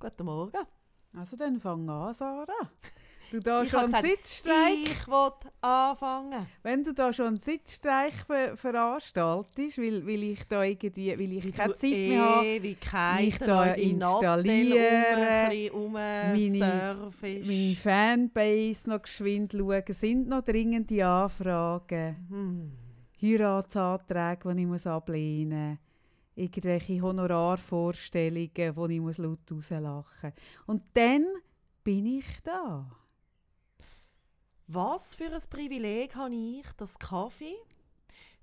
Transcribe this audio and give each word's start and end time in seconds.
Guten 0.00 0.24
Morgen. 0.26 0.58
Also 1.16 1.36
dann 1.36 1.58
fang 1.58 1.88
an, 1.88 2.14
Sarah. 2.14 2.46
Du 3.30 3.40
da 3.42 3.62
Ich 3.62 3.70
schon 3.70 3.80
habe 3.80 3.94
einen 3.96 4.02
gesagt, 4.02 4.24
Sitzstreich, 4.26 4.84
Ich 4.84 5.06
will 5.08 5.30
anfangen. 5.60 6.46
wenn 6.62 6.84
du 6.84 6.94
da 6.94 7.12
schon 7.12 7.26
einen 7.26 7.38
Sitzstreich 7.38 8.14
ver 8.26 8.56
veranstaltest, 8.56 9.78
weil, 9.78 10.06
weil 10.06 10.22
ich 10.22 10.44
da 10.48 10.62
irgendwie, 10.62 11.18
weil 11.18 11.32
ich 11.32 11.52
keine 11.56 11.74
Zeit 11.74 11.90
mehr 11.90 12.22
habe, 12.22 12.46
Ewigkeiten 12.46 13.24
mich 13.26 13.38
da 13.38 13.74
installieren, 13.74 15.70
um, 15.72 15.92
meine- 15.92 17.10
meine 17.44 17.74
Fanbase 17.74 18.88
noch 18.88 19.02
geschwind 19.02 19.52
schauen, 19.52 19.82
sind 19.88 20.28
noch 20.28 20.42
dringende 20.44 21.04
Anfragen, 21.06 22.26
Hm. 22.30 22.72
Heiratsanträge, 23.20 24.54
die 24.54 24.60
ich 24.62 24.66
muss 24.68 24.86
ablehnen 24.86 25.70
muss, 25.70 25.78
irgendwelche 26.38 27.02
Honorarvorstellungen, 27.02 28.50
die 28.54 28.94
ich 28.94 29.00
muss 29.00 29.18
laut 29.18 29.50
rauslachen 29.50 30.32
muss. 30.34 30.66
Und 30.66 30.82
dann 30.94 31.26
bin 31.84 32.06
ich 32.06 32.26
da. 32.42 32.90
Was 34.66 35.14
für 35.14 35.32
ein 35.32 35.42
Privileg 35.50 36.14
habe 36.14 36.34
ich, 36.34 36.66
dass 36.76 36.98
Kaffee 36.98 37.56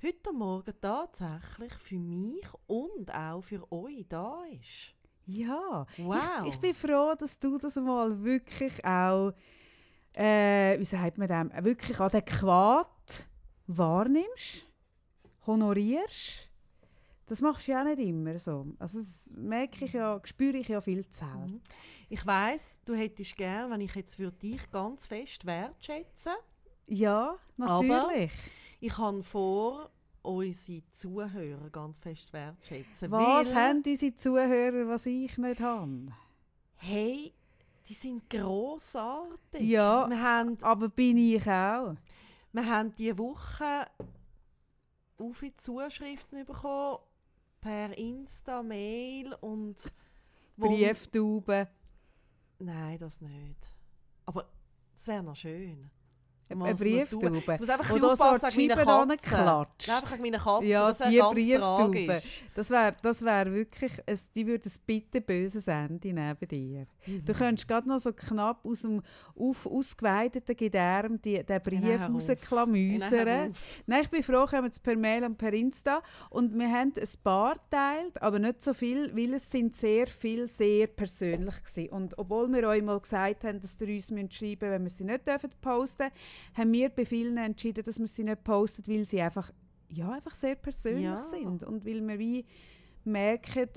heute 0.03 0.33
Morgen 0.33 0.73
tatsächlich 0.81 1.73
für 1.73 1.99
mich 1.99 2.45
und 2.67 3.13
auch 3.13 3.41
für 3.41 3.71
euch 3.71 4.05
da 4.09 4.43
ist. 4.61 4.93
Ja, 5.25 5.85
Wow. 5.97 6.45
Ich, 6.45 6.53
ich 6.53 6.59
bin 6.59 6.73
froh, 6.73 7.15
dass 7.17 7.39
du 7.39 7.57
das 7.57 7.75
mal 7.77 8.23
wirklich 8.23 8.83
auch, 8.85 9.33
äh, 10.13 10.79
wie 10.79 10.85
sagt 10.85 11.17
man 11.17 11.27
dem, 11.27 11.63
wirklich 11.63 11.99
adäquat 11.99 13.25
wahrnimmst, 13.67 14.67
honorierst. 15.47 16.49
Das 17.27 17.41
machst 17.41 17.67
du 17.67 17.71
ja 17.71 17.81
auch 17.81 17.85
nicht 17.85 17.99
immer 17.99 18.37
so. 18.37 18.67
Also 18.77 18.99
das 18.99 19.31
merke 19.35 19.85
ich 19.85 19.93
ja, 19.93 20.21
spüre 20.23 20.57
ich 20.57 20.67
ja 20.67 20.79
viel 20.79 21.07
zu 21.09 21.25
selten. 21.25 21.53
Mhm. 21.53 21.61
Ich 22.09 22.25
weiß, 22.25 22.79
du 22.85 22.93
hättest 22.93 23.35
gern, 23.35 23.71
wenn 23.71 23.81
ich 23.81 23.95
jetzt 23.95 24.19
würde 24.19 24.37
dich 24.37 24.69
ganz 24.71 25.07
fest 25.07 25.45
wertschätzen. 25.45 26.33
Ja, 26.87 27.35
natürlich. 27.57 28.31
Ich 28.79 28.95
habe 28.97 29.23
vor, 29.23 29.89
unsere 30.21 30.83
Zuhörer 30.91 31.69
ganz 31.69 31.99
fest 31.99 32.33
wertschätzen. 32.33 33.11
was 33.11 33.53
weil, 33.53 33.55
haben 33.55 33.83
unsere 33.85 34.15
Zuhörer, 34.15 34.87
was 34.87 35.05
ich 35.05 35.37
nicht 35.37 35.61
habe? 35.61 36.07
Hey, 36.77 37.33
die 37.87 37.93
sind 37.93 38.29
grossartig. 38.29 39.61
Ja. 39.61 40.07
Wir 40.09 40.21
haben, 40.21 40.57
Aber 40.61 40.89
bin 40.89 41.17
ich 41.17 41.47
auch. 41.47 41.95
wir 42.51 42.65
haben 42.65 42.91
diese 42.91 43.17
Woche 43.17 43.87
viele 45.33 45.57
Zuschriften 45.57 46.45
bekommen 46.45 46.99
per 47.65 47.97
Insta, 47.97 48.61
Mail 48.61 49.33
und 49.41 49.91
Brieftauben. 50.55 51.67
Nein, 52.59 52.99
das 52.99 53.19
nicht. 53.21 53.57
Aber 54.23 54.47
es 54.95 55.07
wäre 55.07 55.23
noch 55.23 55.35
schön. 55.35 55.89
Eine 56.47 56.77
so 56.77 56.83
Brieftaube. 56.83 57.37
Ich 57.37 57.59
muss 57.59 57.69
einfach 57.69 57.91
ein 57.91 58.01
so 58.01 58.11
aufpassen 58.11 58.49
die 58.51 58.57
wegen 58.57 58.75
meiner 58.75 58.85
Scheiben 58.85 59.17
Katze. 59.17 59.93
einfach 59.93 60.11
wegen 60.13 60.21
meiner 60.23 60.37
Katze. 60.37 60.65
Ja, 60.65 60.87
das 60.87 60.99
wäre 60.99 61.11
die 61.11 61.41
Brieftaube. 61.41 62.21
Das 62.53 62.69
wäre 62.69 62.95
das 63.01 63.25
wär 63.25 63.53
wirklich, 63.53 63.91
ein, 64.05 64.19
die 64.35 64.47
würde 64.47 64.69
ein 64.69 64.73
bitterböses 64.85 65.67
Ende 65.67 66.13
neben 66.13 66.47
dir. 66.47 66.87
Mhm. 67.07 67.25
Du 67.25 67.33
könntest 67.33 67.67
gerade 67.67 67.89
noch 67.89 67.99
so 67.99 68.13
knapp 68.13 68.63
aus 68.63 68.81
dem 68.83 69.01
auf, 69.35 69.65
ausgeweideten 69.65 70.55
Gedärm 70.55 71.19
die, 71.21 71.43
den 71.43 71.61
Brief 71.63 71.81
hör 71.81 72.05
auf. 72.05 72.13
rausklamüsern. 72.13 73.53
Nein, 73.87 74.01
ich 74.03 74.09
bin 74.09 74.21
froh, 74.23 74.45
kommen 74.45 74.69
es 74.69 74.79
per 74.79 74.95
Mail 74.95 75.23
und 75.23 75.37
per 75.37 75.53
Insta. 75.53 76.01
Und 76.29 76.57
wir 76.57 76.69
haben 76.69 76.93
ein 76.95 77.23
paar 77.23 77.55
geteilt, 77.55 78.21
aber 78.21 78.37
nicht 78.37 78.61
so 78.61 78.73
viel, 78.73 79.15
weil 79.15 79.33
es 79.33 79.49
sind 79.49 79.75
sehr 79.75 80.07
viel 80.07 80.47
sehr 80.47 80.87
persönlich 80.87 81.55
waren. 81.55 81.89
Und 81.89 82.17
obwohl 82.19 82.51
wir 82.53 82.67
euch 82.67 82.83
mal 82.83 82.99
gesagt 82.99 83.43
haben, 83.43 83.59
dass 83.59 83.77
ihr 83.81 83.87
uns 83.87 84.05
schreiben 84.05 84.49
müsst, 84.49 84.61
wenn 84.61 84.83
wir 84.83 84.89
sie 84.89 85.03
nicht 85.05 85.27
dürfen 85.27 85.49
posten 85.59 86.11
haben 86.53 86.71
wir 86.73 86.89
bei 86.89 87.05
vielen 87.05 87.37
entschieden, 87.37 87.83
dass 87.83 87.99
wir 87.99 88.07
sie 88.07 88.23
nicht 88.23 88.43
posten, 88.43 88.85
weil 88.87 89.05
sie 89.05 89.21
einfach, 89.21 89.51
ja, 89.89 90.11
einfach 90.11 90.33
sehr 90.35 90.55
persönlich 90.55 91.03
Ja. 91.03 91.23
sind. 91.23 91.63
Und 91.63 91.85
weil 91.85 92.01
wir 92.07 92.19
wie 92.19 92.45
merken, 93.03 93.69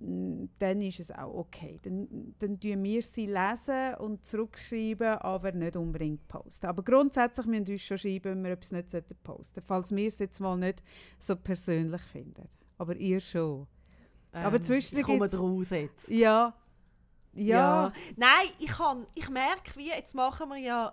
mm, 0.00 0.48
dann 0.58 0.82
ist 0.82 1.00
es 1.00 1.10
auch 1.12 1.32
okay. 1.34 1.78
Dann, 1.82 2.34
dann 2.38 2.58
tun 2.58 2.82
wir 2.82 3.02
sie 3.02 3.26
lesen 3.26 3.94
und 3.98 4.24
zurückschreiben, 4.26 5.18
aber 5.18 5.52
nicht 5.52 5.76
unbedingt 5.76 6.26
posten. 6.28 6.66
Aber 6.66 6.82
grundsätzlich 6.82 7.46
müssen 7.46 7.66
wir 7.66 7.74
uns 7.74 7.82
schon 7.82 7.98
schreiben, 7.98 8.24
wenn 8.24 8.42
wir 8.44 8.50
etwas 8.52 8.72
nicht 8.72 8.90
sollten 8.90 9.16
posten 9.22 9.62
falls 9.62 9.94
wir 9.94 10.08
es 10.08 10.18
jetzt 10.18 10.40
mal 10.40 10.56
nicht 10.56 10.82
so 11.18 11.36
persönlich 11.36 12.02
finden. 12.02 12.48
Aber 12.78 12.96
ihr 12.96 13.20
schon. 13.20 13.66
Aber 14.32 14.56
Ähm, 14.56 14.62
zwischendurch 14.62 15.08
Ich 15.08 15.18
komme 15.18 15.28
draus 15.28 15.70
jetzt. 15.70 16.08
Ja. 16.10 16.54
Ja. 17.34 17.92
Nein, 18.16 18.48
ich, 18.58 18.66
kann, 18.68 19.06
ich 19.14 19.28
merke, 19.30 19.76
wie 19.76 19.88
jetzt 19.88 20.14
machen 20.14 20.48
wir 20.48 20.56
ja. 20.58 20.92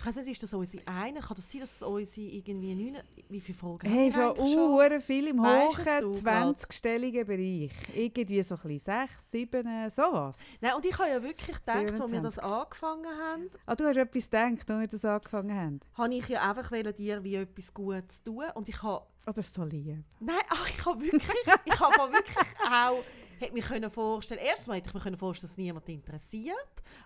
Ich 0.00 0.06
weiß 0.06 0.16
nicht, 0.16 0.28
ist 0.28 0.42
das 0.42 0.54
unsere 0.54 0.82
eine? 0.88 1.20
Kann 1.20 1.36
das 1.36 1.52
sein, 1.52 1.60
dass 1.60 1.74
es 1.76 1.82
unsere 1.82 2.26
irgendwie 2.26 2.74
neun, 2.74 3.02
wie 3.28 3.40
viele 3.40 3.58
Folgen 3.58 3.86
Hey, 3.86 4.10
haben 4.10 4.34
wir 4.34 4.44
schon 4.46 4.58
uhuere 4.70 5.00
viel 5.00 5.26
im 5.28 5.40
hohen 5.42 5.70
du 6.00 6.12
20-stelligen 6.12 7.24
Bereich. 7.24 7.70
Irgendwie 7.94 8.42
so 8.42 8.54
ein 8.54 8.60
bisschen 8.62 8.78
6, 9.08 9.30
7, 9.30 9.66
äh, 9.66 9.90
sowas. 9.90 10.40
Nein, 10.62 10.72
und 10.74 10.86
ich 10.86 10.98
habe 10.98 11.10
ja 11.10 11.22
wirklich 11.22 11.54
gedacht, 11.58 11.76
als 11.76 12.12
wir 12.12 12.20
27. 12.20 12.22
das 12.22 12.38
angefangen 12.38 13.04
haben, 13.06 13.50
Ah, 13.66 13.74
du 13.76 13.84
hast 13.84 13.96
etwas 13.96 14.24
gedacht, 14.30 14.70
als 14.70 14.80
wir 14.80 14.86
das 14.88 15.04
angefangen 15.04 15.54
haben. 15.54 15.80
habe 15.94 16.14
ich 16.14 16.28
ja 16.28 16.50
einfach 16.50 16.70
dir 16.94 17.22
wie 17.22 17.34
etwas 17.34 17.74
Gutes 17.74 18.22
tun. 18.22 18.44
Und 18.54 18.68
ich 18.70 18.82
habe 18.82 19.04
Oh, 19.26 19.32
das 19.32 19.46
ist 19.46 19.54
so 19.54 19.64
lieb. 19.64 20.02
Nein, 20.18 20.36
ach, 20.48 20.66
ich 20.70 20.86
habe 20.86 20.98
wirklich, 21.02 21.22
ich 21.66 21.78
habe 21.80 22.12
wirklich 22.12 22.46
auch, 22.72 23.04
hätte 23.40 23.52
mich 23.54 23.64
können 23.64 23.90
vorstellen. 23.90 24.40
Erstens 24.44 24.66
mal 24.68 24.76
hätte 24.76 24.88
ich 24.88 24.94
mir 24.94 25.00
können 25.00 25.16
vorstellen, 25.16 25.50
dass 25.50 25.56
niemand 25.56 25.88
interessiert, 25.88 26.54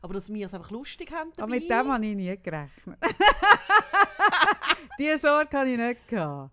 aber 0.03 0.15
dass 0.15 0.33
wir 0.33 0.47
es 0.47 0.55
einfach 0.55 0.71
lustig 0.71 1.13
haben 1.13 1.31
dabei. 1.37 1.43
Aber 1.43 1.51
mit 1.61 1.71
dem 1.71 1.93
habe 1.93 2.07
ich 2.07 2.15
nie 2.17 2.37
gerechnet. 2.37 2.99
Diese 4.99 5.19
Sorge 5.19 5.57
hatte 5.59 5.71
ich 5.71 5.79
nicht. 5.79 6.09
Gehabt. 6.09 6.51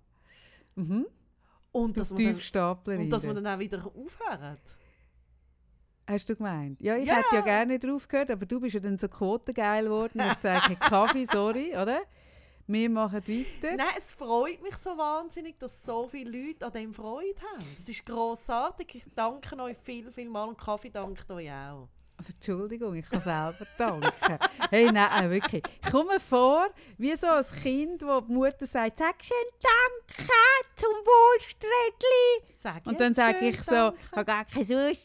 Mhm. 0.76 1.06
und 1.74 1.98
dass 1.98 2.10
dann, 2.10 2.26
und 2.26 3.10
dass 3.10 3.24
wir 3.24 3.34
dann 3.34 3.48
auch 3.48 3.60
wieder 3.60 3.86
aufhören. 3.86 4.58
Hast 6.08 6.28
du 6.30 6.36
gemeint? 6.36 6.82
Ja, 6.82 6.96
ich 6.96 7.08
Ja. 7.08 7.16
hätte 7.16 7.36
ja 7.36 7.42
gerne 7.42 7.78
drauf 7.78 8.08
gehört, 8.08 8.32
aber 8.32 8.46
du 8.46 8.60
bist 8.60 8.74
ja 8.74 8.80
dann 8.80 8.98
so 8.98 9.08
quotengeil 9.08 9.84
geworden 9.86 10.20
und 10.20 10.26
hast 10.28 10.38
gesagt, 10.38 10.70
hey, 10.70 10.76
Kaffee, 10.78 11.26
sorry, 11.26 11.72
oder? 11.76 12.02
Wir 12.72 12.90
machen 12.90 13.22
weiter. 13.28 13.76
Nein, 13.76 13.96
es 13.98 14.14
freut 14.14 14.62
mich 14.64 14.78
so 14.78 14.98
wahnsinnig, 14.98 15.60
dass 15.60 15.84
so 15.84 16.08
viele 16.08 16.32
Leute 16.32 16.66
an 16.66 16.72
dem 16.72 16.94
Freude 16.94 17.36
haben. 17.54 17.66
Das 17.78 17.90
ist 17.90 18.06
grossartig. 18.06 18.96
Ich 18.96 19.04
danke 19.14 19.60
euch 19.62 19.78
viel, 19.84 20.10
viel 20.10 20.30
mal 20.30 20.46
und 20.46 20.58
Kaffee 20.58 20.90
dankt 20.90 21.30
euch 21.30 21.52
auch. 21.52 21.90
Also, 22.16 22.32
Entschuldigung, 22.34 22.96
ich 22.96 23.10
kann 23.10 23.20
selber 23.20 23.68
danken. 23.78 24.40
hey, 24.70 24.90
nein, 24.90 25.26
äh, 25.26 25.30
wirklich. 25.30 25.64
Ich 25.84 25.92
komme 25.92 26.18
vor, 26.20 26.70
wie 26.98 27.14
so 27.16 27.28
ein 27.28 27.44
Kind, 27.62 28.04
wo 28.04 28.22
die 28.22 28.32
Mutter 28.32 28.66
sagt, 28.66 29.00
sag 29.00 29.16
schön 29.22 29.36
Danke 29.60 30.30
zum 30.76 30.94
Wursträdli. 30.94 32.54
Sag 32.54 32.86
Und 32.86 33.02
dann 33.02 33.14
sage 33.14 33.50
ich 33.50 33.62
so, 33.64 33.92
ich 33.92 34.12
habe 34.14 34.26
gar 34.26 34.46
kein 34.46 34.70
wollen. 34.70 34.96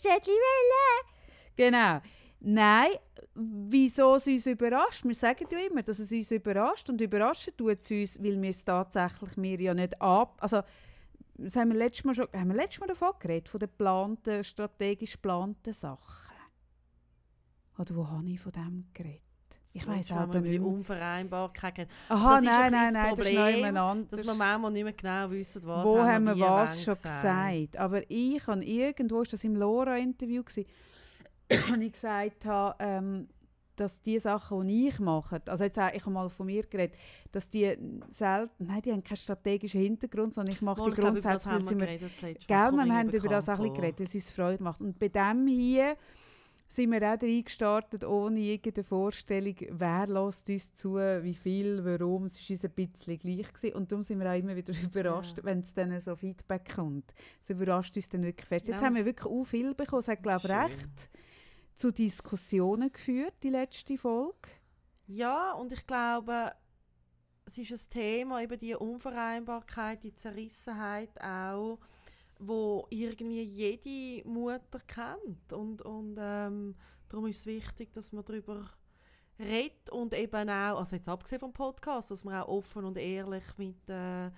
Genau. 1.57 2.01
Nein, 2.39 2.91
wieso 3.37 4.17
es 4.17 4.27
uns 4.27 4.47
überrascht? 4.47 5.05
Wir 5.05 5.15
sagen 5.15 5.47
ja 5.51 5.59
immer, 5.59 5.83
dass 5.83 5.99
es 5.99 6.11
uns 6.11 6.31
überrascht. 6.31 6.89
Und 6.89 7.01
überraschen 7.01 7.57
tut 7.57 7.81
es 7.81 7.91
uns, 7.91 8.23
weil 8.23 8.41
wir 8.41 8.51
es 8.51 8.65
tatsächlich 8.65 9.37
mir 9.37 9.61
ja 9.61 9.75
nicht 9.75 10.01
ab... 10.01 10.39
Also, 10.41 10.63
das 11.39 11.55
haben 11.57 11.71
wir 11.71 11.77
letztes 11.77 12.05
Mal, 12.05 12.15
schon, 12.15 12.29
haben 12.33 12.49
wir 12.49 12.57
letztes 12.57 12.81
Mal 12.81 12.87
davon 12.87 13.13
geredet, 13.19 13.49
von 13.49 13.61
den 13.61 13.69
geplanten, 13.69 14.43
strategisch 14.43 15.13
geplanten 15.13 15.73
Sachen. 15.73 16.35
Oder 17.79 17.95
wo 17.95 18.09
habe 18.09 18.27
ich 18.31 18.41
von 18.41 18.53
dem 18.53 18.87
geredet? 18.95 19.21
Ich 19.75 19.87
weiß 19.87 20.11
wir 20.11 20.25
über 20.25 20.41
die. 20.41 20.59
Unvereinbarkeit. 20.59 21.89
Aha, 22.09 22.37
Das 22.37 22.43
ist 22.43 22.49
ein 22.49 22.73
nein, 22.73 22.73
nein, 22.73 22.93
nein, 22.95 23.11
das 23.11 23.19
das 23.19 23.29
ist 23.29 23.35
Problem, 23.37 23.77
anderes. 23.77 24.09
Dass 24.09 24.27
wir 24.27 24.35
manchmal 24.35 24.73
nicht 24.73 24.85
mehr 24.85 24.93
genau 24.95 25.31
wissen, 25.31 25.65
was 25.67 25.85
wo 25.85 25.99
haben 25.99 26.25
wir 26.25 26.39
was 26.39 26.83
schon 26.83 26.95
gesagt. 26.95 27.77
Aber 27.77 28.11
ich 28.11 28.47
habe 28.47 28.65
irgendwo, 28.65 29.21
ist 29.21 29.35
das 29.35 29.45
im 29.45 29.57
Lora-Interview, 29.57 30.43
gewesen, 30.43 30.65
wo 31.69 31.75
ich 31.81 31.93
gesagt 31.93 32.45
habe, 32.45 32.77
ähm, 32.81 33.29
dass 33.77 34.01
die 34.01 34.19
Sachen, 34.19 34.67
die 34.67 34.89
ich 34.89 34.99
mache, 35.01 35.43
also 35.47 35.65
jetzt, 35.65 35.79
auch- 35.79 35.93
ich 35.93 36.01
habe 36.01 36.11
mal 36.11 36.31
von 36.31 36.47
mir 36.47 36.63
geredet, 36.67 36.97
dass 37.31 37.49
die 37.51 37.77
selten, 38.09 38.65
nein, 38.67 38.81
die 38.81 38.91
haben 38.91 39.03
keinen 39.05 39.19
strategischen 39.19 39.81
Hintergrund, 39.83 40.33
sondern 40.33 40.55
ich 40.55 40.63
mache 40.63 40.81
Mal, 40.81 40.91
die 40.91 40.97
das 40.97 41.05
grundsätzlich, 41.05 41.53
weil 41.55 41.63
sie 41.63 41.71
wir 41.81 41.87
mir 41.87 41.99
das 41.99 42.19
Gell. 42.21 42.37
Das 42.49 42.73
wir 42.75 42.95
haben 42.95 43.11
über 43.11 43.29
das 43.29 43.49
auch 43.51 43.55
ein 43.55 43.59
bisschen 43.61 43.75
geredet, 43.75 43.99
weil 44.01 44.07
es 44.07 44.15
uns 44.15 44.31
Freude 44.31 44.63
macht. 44.63 44.81
Und 44.81 44.99
bei 44.99 45.09
dem 45.09 45.47
hier 45.47 45.97
sind 46.69 46.91
wir 46.91 46.99
auch 47.03 47.23
reingestartet, 47.23 48.03
ohne 48.05 48.41
irgendeine 48.41 48.83
Vorstellung, 48.83 49.55
wer 49.73 50.07
lässt 50.07 50.49
uns 50.49 50.75
zu, 50.75 50.95
wie 50.97 51.35
viel, 51.35 51.85
warum. 51.85 52.25
Es 52.25 52.41
war 52.41 52.51
uns 52.55 52.65
ein 52.65 52.71
bisschen 52.71 53.19
gleich. 53.19 53.53
Gewesen. 53.53 53.75
Und 53.77 53.93
darum 53.93 54.03
sind 54.03 54.19
wir 54.21 54.31
auch 54.33 54.39
immer 54.39 54.57
wieder 54.57 54.73
überrascht, 54.83 55.37
Ja. 55.37 55.45
wenn 55.45 55.61
es 55.61 55.75
dann 55.75 56.01
so 56.01 56.17
Feedback 56.17 56.75
kommt. 56.75 57.13
Es 57.43 57.51
überrascht 57.51 57.95
uns 57.95 58.09
dann 58.09 58.23
wirklich 58.23 58.49
fest. 58.49 58.69
Jetzt 58.69 58.81
Ja, 58.81 58.87
haben 58.87 58.95
wir 58.95 59.01
das- 59.03 59.07
wirklich 59.07 59.31
auch 59.31 59.45
viel 59.45 59.75
bekommen. 59.75 60.01
Es 60.01 60.09
hat, 60.09 60.23
glaube 60.23 60.41
ich, 60.45 60.51
schön. 60.51 60.81
Zu 61.77 61.93
Diskussionen 61.93 62.91
geführt, 62.93 63.35
die 63.43 63.51
letzte 63.51 63.97
Folge. 63.99 64.49
Ja, 65.07 65.53
und 65.53 65.73
ich 65.73 65.87
glaube, 65.87 66.53
es 67.45 67.59
ist 67.59 67.71
ein 67.73 67.91
Thema, 67.91 68.43
eben 68.43 68.59
die 68.59 68.75
Unvereinbarkeit, 68.75 70.03
die 70.03 70.15
Zerrissenheit 70.15 71.21
auch. 71.21 71.79
wo 72.39 72.87
irgendwie 72.91 73.43
jede 73.43 74.29
Mutter 74.29 74.81
kennt. 74.87 75.53
Und, 75.53 75.83
und 75.83 76.17
ähm, 76.21 76.75
darum 77.09 77.27
ist 77.27 77.41
es 77.41 77.47
wichtig, 77.47 77.93
dass 77.93 78.13
man 78.13 78.25
darüber 78.25 78.69
redet 79.39 79.91
und 79.91 80.15
eben 80.15 80.49
auch, 80.49 80.79
also 80.79 80.97
jetzt 80.97 81.09
abgesehen 81.09 81.41
vom 81.41 81.53
Podcast, 81.53 82.11
dass 82.11 82.25
man 82.25 82.43
auch 82.43 82.49
offen 82.49 82.85
und 82.85 82.99
ehrlich 82.99 83.45
mit 83.57 83.89
äh, 83.89 84.31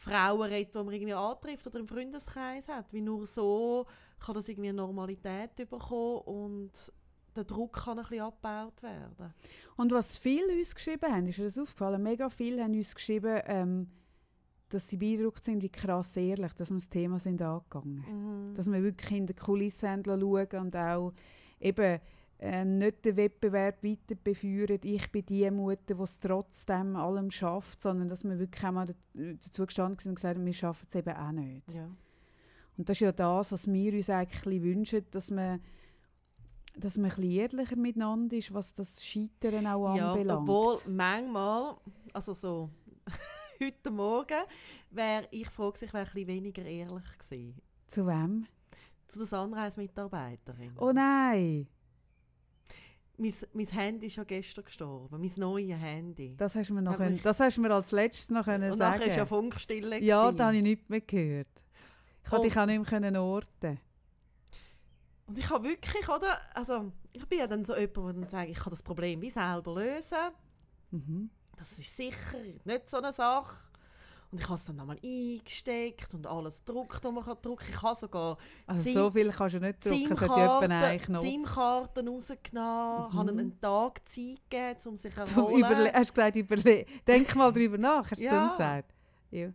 Frauen 0.00 0.48
redet, 0.48 0.74
die 0.74 0.78
man 0.78 0.92
irgendwie 0.92 1.12
antrifft 1.12 1.66
oder 1.66 1.78
im 1.78 1.86
Freundeskreis 1.86 2.66
hat. 2.68 2.92
Wie 2.92 3.02
nur 3.02 3.26
so 3.26 3.86
kann 4.18 4.34
das 4.34 4.48
irgendwie 4.48 4.72
Normalität 4.72 5.54
bekommen 5.56 6.22
und 6.22 6.72
der 7.36 7.44
Druck 7.44 7.84
kann 7.84 7.98
ein 7.98 8.04
bisschen 8.04 8.24
abgebaut 8.24 8.82
werden. 8.82 9.34
Und 9.76 9.92
was 9.92 10.16
viele 10.16 10.52
uns 10.54 10.74
geschrieben 10.74 11.12
haben, 11.12 11.26
ist 11.26 11.38
mir 11.38 11.44
das 11.44 11.58
aufgefallen, 11.58 12.02
mega 12.02 12.28
viele 12.30 12.64
haben 12.64 12.74
uns 12.74 12.94
geschrieben, 12.94 13.40
ähm, 13.44 13.88
dass 14.70 14.88
sie 14.88 14.96
beeindruckt 14.96 15.44
sind, 15.44 15.62
wie 15.62 15.68
krass 15.68 16.16
ehrlich, 16.16 16.52
dass 16.54 16.70
wir 16.70 16.76
das 16.76 16.88
Thema 16.88 17.18
sind 17.18 17.42
angegangen. 17.42 18.04
Mhm. 18.50 18.54
Dass 18.54 18.70
wir 18.70 18.82
wirklich 18.82 19.12
in 19.12 19.26
die 19.26 19.34
Kulissen 19.34 19.88
haben 19.88 20.04
schauen 20.04 20.60
und 20.60 20.76
auch 20.76 21.12
eben 21.60 22.00
äh, 22.40 22.64
nicht 22.64 23.04
den 23.04 23.18
Wettbewerb 23.18 23.84
weiter 23.84 24.14
befeuern, 24.14 24.80
ich 24.82 25.12
bin 25.12 25.26
die 25.26 25.50
Mutter, 25.50 25.94
die 25.94 26.02
es 26.02 26.18
trotzdem 26.18 26.96
allem 26.96 27.30
schafft, 27.30 27.82
sondern 27.82 28.08
dass 28.08 28.24
wir 28.24 28.38
wirklich 28.38 28.64
auch 28.64 28.72
mal 28.72 28.94
dazu 29.12 29.66
gestanden 29.66 29.98
sind 29.98 30.12
und 30.12 30.14
gesagt 30.14 30.36
haben, 30.36 30.46
wir 30.46 30.54
schaffen 30.54 30.86
es 30.88 30.94
eben 30.94 31.14
auch 31.14 31.32
nicht. 31.32 31.70
Ja. 31.74 31.90
Und 32.78 32.88
das 32.88 32.96
ist 32.96 33.00
ja 33.00 33.12
das, 33.12 33.52
was 33.52 33.70
wir 33.70 33.92
uns 33.92 34.08
eigentlich 34.08 34.62
wünschen, 34.62 35.04
dass 35.10 35.30
man, 35.30 35.60
dass 36.76 36.96
man 36.96 37.10
ein 37.10 37.16
bisschen 37.16 37.30
ehrlicher 37.30 37.76
miteinander 37.76 38.34
ist, 38.34 38.54
was 38.54 38.72
das 38.72 39.04
Scheitern 39.04 39.66
auch 39.66 39.94
ja, 39.94 40.14
anbelangt. 40.14 40.48
obwohl 40.48 40.78
manchmal, 40.88 41.76
also 42.14 42.32
so 42.32 42.70
heute 43.62 43.90
Morgen, 43.90 44.44
wäre 44.90 45.28
ich 45.30 45.50
froh 45.50 45.72
gewesen, 45.72 45.84
ich 45.84 45.92
wäre 45.92 46.06
ein 46.06 46.12
bisschen 46.14 46.28
weniger 46.28 46.64
ehrlich 46.64 47.18
gewesen. 47.18 47.60
Zu 47.86 48.06
wem? 48.06 48.46
Zu 49.08 49.18
der 49.18 49.26
Sunrise-Mitarbeiterin. 49.26 50.72
Oh 50.78 50.92
nein! 50.92 51.66
Mein, 53.22 53.34
mein 53.52 53.66
Handy 53.66 54.06
ist 54.06 54.16
ja 54.16 54.24
gestern 54.24 54.64
gestorben, 54.64 55.20
mein 55.20 55.30
neues 55.36 55.76
Handy. 55.78 56.34
Das 56.38 56.54
hast 56.54 56.70
du 56.70 56.74
mir, 56.74 56.80
noch 56.82 56.96
können, 56.96 57.12
mich- 57.14 57.22
das 57.22 57.38
hast 57.38 57.58
mir 57.58 57.70
als 57.70 57.92
letztes 57.92 58.30
noch 58.30 58.44
können 58.46 58.70
Und 58.72 58.78
sagen 58.78 58.98
nachher 58.98 59.10
war 59.10 59.16
ja 59.18 59.26
Funkstille. 59.26 59.98
Ja, 60.02 60.22
gewesen. 60.22 60.36
da 60.38 60.46
habe 60.46 60.56
ich 60.56 60.62
nichts 60.62 60.88
mehr 60.88 61.00
gehört. 61.02 61.48
Ich 62.24 62.30
konnte 62.30 62.42
Und- 62.44 62.50
dich 62.50 62.58
auch 62.58 62.66
nicht 62.66 62.90
mehr 63.12 63.22
orten. 63.22 63.78
Und 65.26 65.38
ich 65.38 65.48
habe 65.50 65.68
wirklich, 65.68 66.08
oder? 66.08 66.38
Also, 66.54 66.90
ich 67.12 67.26
bin 67.28 67.38
ja 67.38 67.46
dann 67.46 67.64
so 67.64 67.76
jemand, 67.76 67.96
der 67.96 68.12
dann 68.14 68.28
sagt, 68.28 68.48
ich 68.50 68.58
kann 68.58 68.70
das 68.70 68.82
Problem 68.82 69.20
wie 69.20 69.30
selber 69.30 69.74
lösen. 69.74 70.16
Mhm. 70.90 71.30
Das 71.56 71.78
ist 71.78 71.94
sicher 71.94 72.38
nicht 72.64 72.88
so 72.88 72.96
eine 72.96 73.12
Sache. 73.12 73.54
Und 74.32 74.38
ich 74.40 74.44
habe 74.46 74.54
es 74.54 74.64
dann 74.64 74.76
nochmal 74.76 74.96
eingesteckt 75.04 76.14
und 76.14 76.24
alles 76.24 76.64
gedruckt, 76.64 77.02
was 77.02 77.12
man 77.12 77.24
kann 77.24 77.36
drucken 77.42 77.64
kann. 77.64 77.74
Ich 77.74 77.82
habe 77.82 77.98
sogar 77.98 78.38
Also 78.66 78.82
Sim- 78.84 78.94
so 78.94 79.10
viel 79.10 79.30
kannst 79.32 79.54
du 79.56 79.60
nicht 79.60 79.84
drucken. 79.84 80.12
Es 80.12 80.20
hat 80.20 81.20
SIM-Karten 81.20 82.08
rausgenommen, 82.08 83.10
Mhm. 83.10 83.18
habe 83.18 83.30
ihm 83.32 83.38
einen 83.40 83.60
Tag 83.60 84.08
Zeit 84.08 84.38
gegeben, 84.48 84.78
um 84.86 84.96
sich 84.96 85.12
zu 85.14 85.20
erholen. 85.20 85.58
Überle 85.58 85.92
hast 85.92 86.10
du 86.10 86.14
gesagt, 86.14 86.36
überle 86.36 86.86
denk 87.06 87.34
mal 87.34 87.52
drüber 87.52 87.76
nach, 87.78 88.08
hast 88.08 88.20
du 88.20 88.24
Ja. 88.24 88.48
gesagt. 88.50 88.94
Ja. 89.32 89.52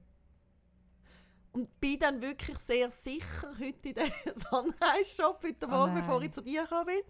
Und 1.54 1.80
bin 1.80 1.98
dann 1.98 2.22
wirklich 2.22 2.58
sehr 2.58 2.92
sicher 2.92 3.54
heute 3.58 3.88
in 3.90 3.96
den 3.96 4.12
Sunrise-Shop, 4.52 5.42
heute 5.42 5.66
Oh 5.68 5.70
Morgen, 5.70 5.94
nein. 5.94 6.04
bevor 6.06 6.22
ich 6.22 6.32
zu 6.32 6.42
dir 6.42 6.64
gekommen 6.64 6.88
bin, 6.88 7.02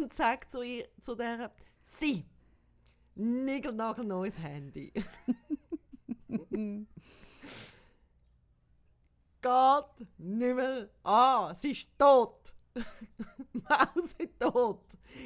und 0.00 0.14
sage 0.14 0.48
zu, 0.48 0.62
ihr, 0.62 0.86
zu 0.98 1.14
der, 1.14 1.52
sie, 1.82 2.24
neues 3.14 4.38
Handy. 4.38 4.90
Geht 9.42 10.08
nicht 10.18 10.54
mehr 10.54 10.88
an, 11.02 11.56
sie 11.56 11.72
ist 11.72 11.90
tot. 11.98 12.54
Maus 13.52 14.14
ist 14.16 14.38
tot. 14.38 14.84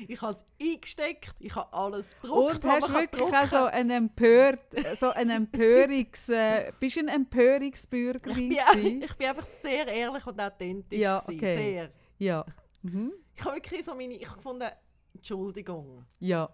Ich 0.09 0.21
habe 0.21 0.37
es 0.37 0.45
eingesteckt, 0.61 1.35
ich 1.39 1.55
habe 1.55 1.73
alles 1.73 2.11
gedruckt. 2.21 2.65
Und 2.65 2.71
hast 2.71 2.93
wirklich 2.93 3.23
auch 3.23 3.47
so 3.47 3.65
ein 3.67 3.91
Empört, 3.91 4.75
so 4.95 5.11
ein 5.11 5.31
Empörungs... 5.31 6.29
Äh, 6.29 6.73
bist 6.81 6.99
ein 6.99 7.09
Empörungsbürgerin 7.09 8.53
ich 8.53 8.73
bin, 8.73 9.03
ich 9.03 9.15
bin 9.15 9.29
einfach 9.29 9.47
sehr 9.47 9.87
ehrlich 9.87 10.27
und 10.27 10.41
authentisch. 10.41 10.99
Ja, 10.99 11.19
gewesen, 11.19 11.37
okay. 11.37 11.57
Sehr. 11.57 11.91
Ja. 12.19 12.45
Mhm. 12.83 13.13
Ich 13.37 13.45
habe 13.45 13.57
wirklich 13.57 13.85
so 13.85 13.95
meine, 13.95 14.15
ich 14.15 14.27
habe 14.27 14.37
gefunden, 14.39 14.69
Entschuldigung. 15.15 16.05
Ja. 16.19 16.49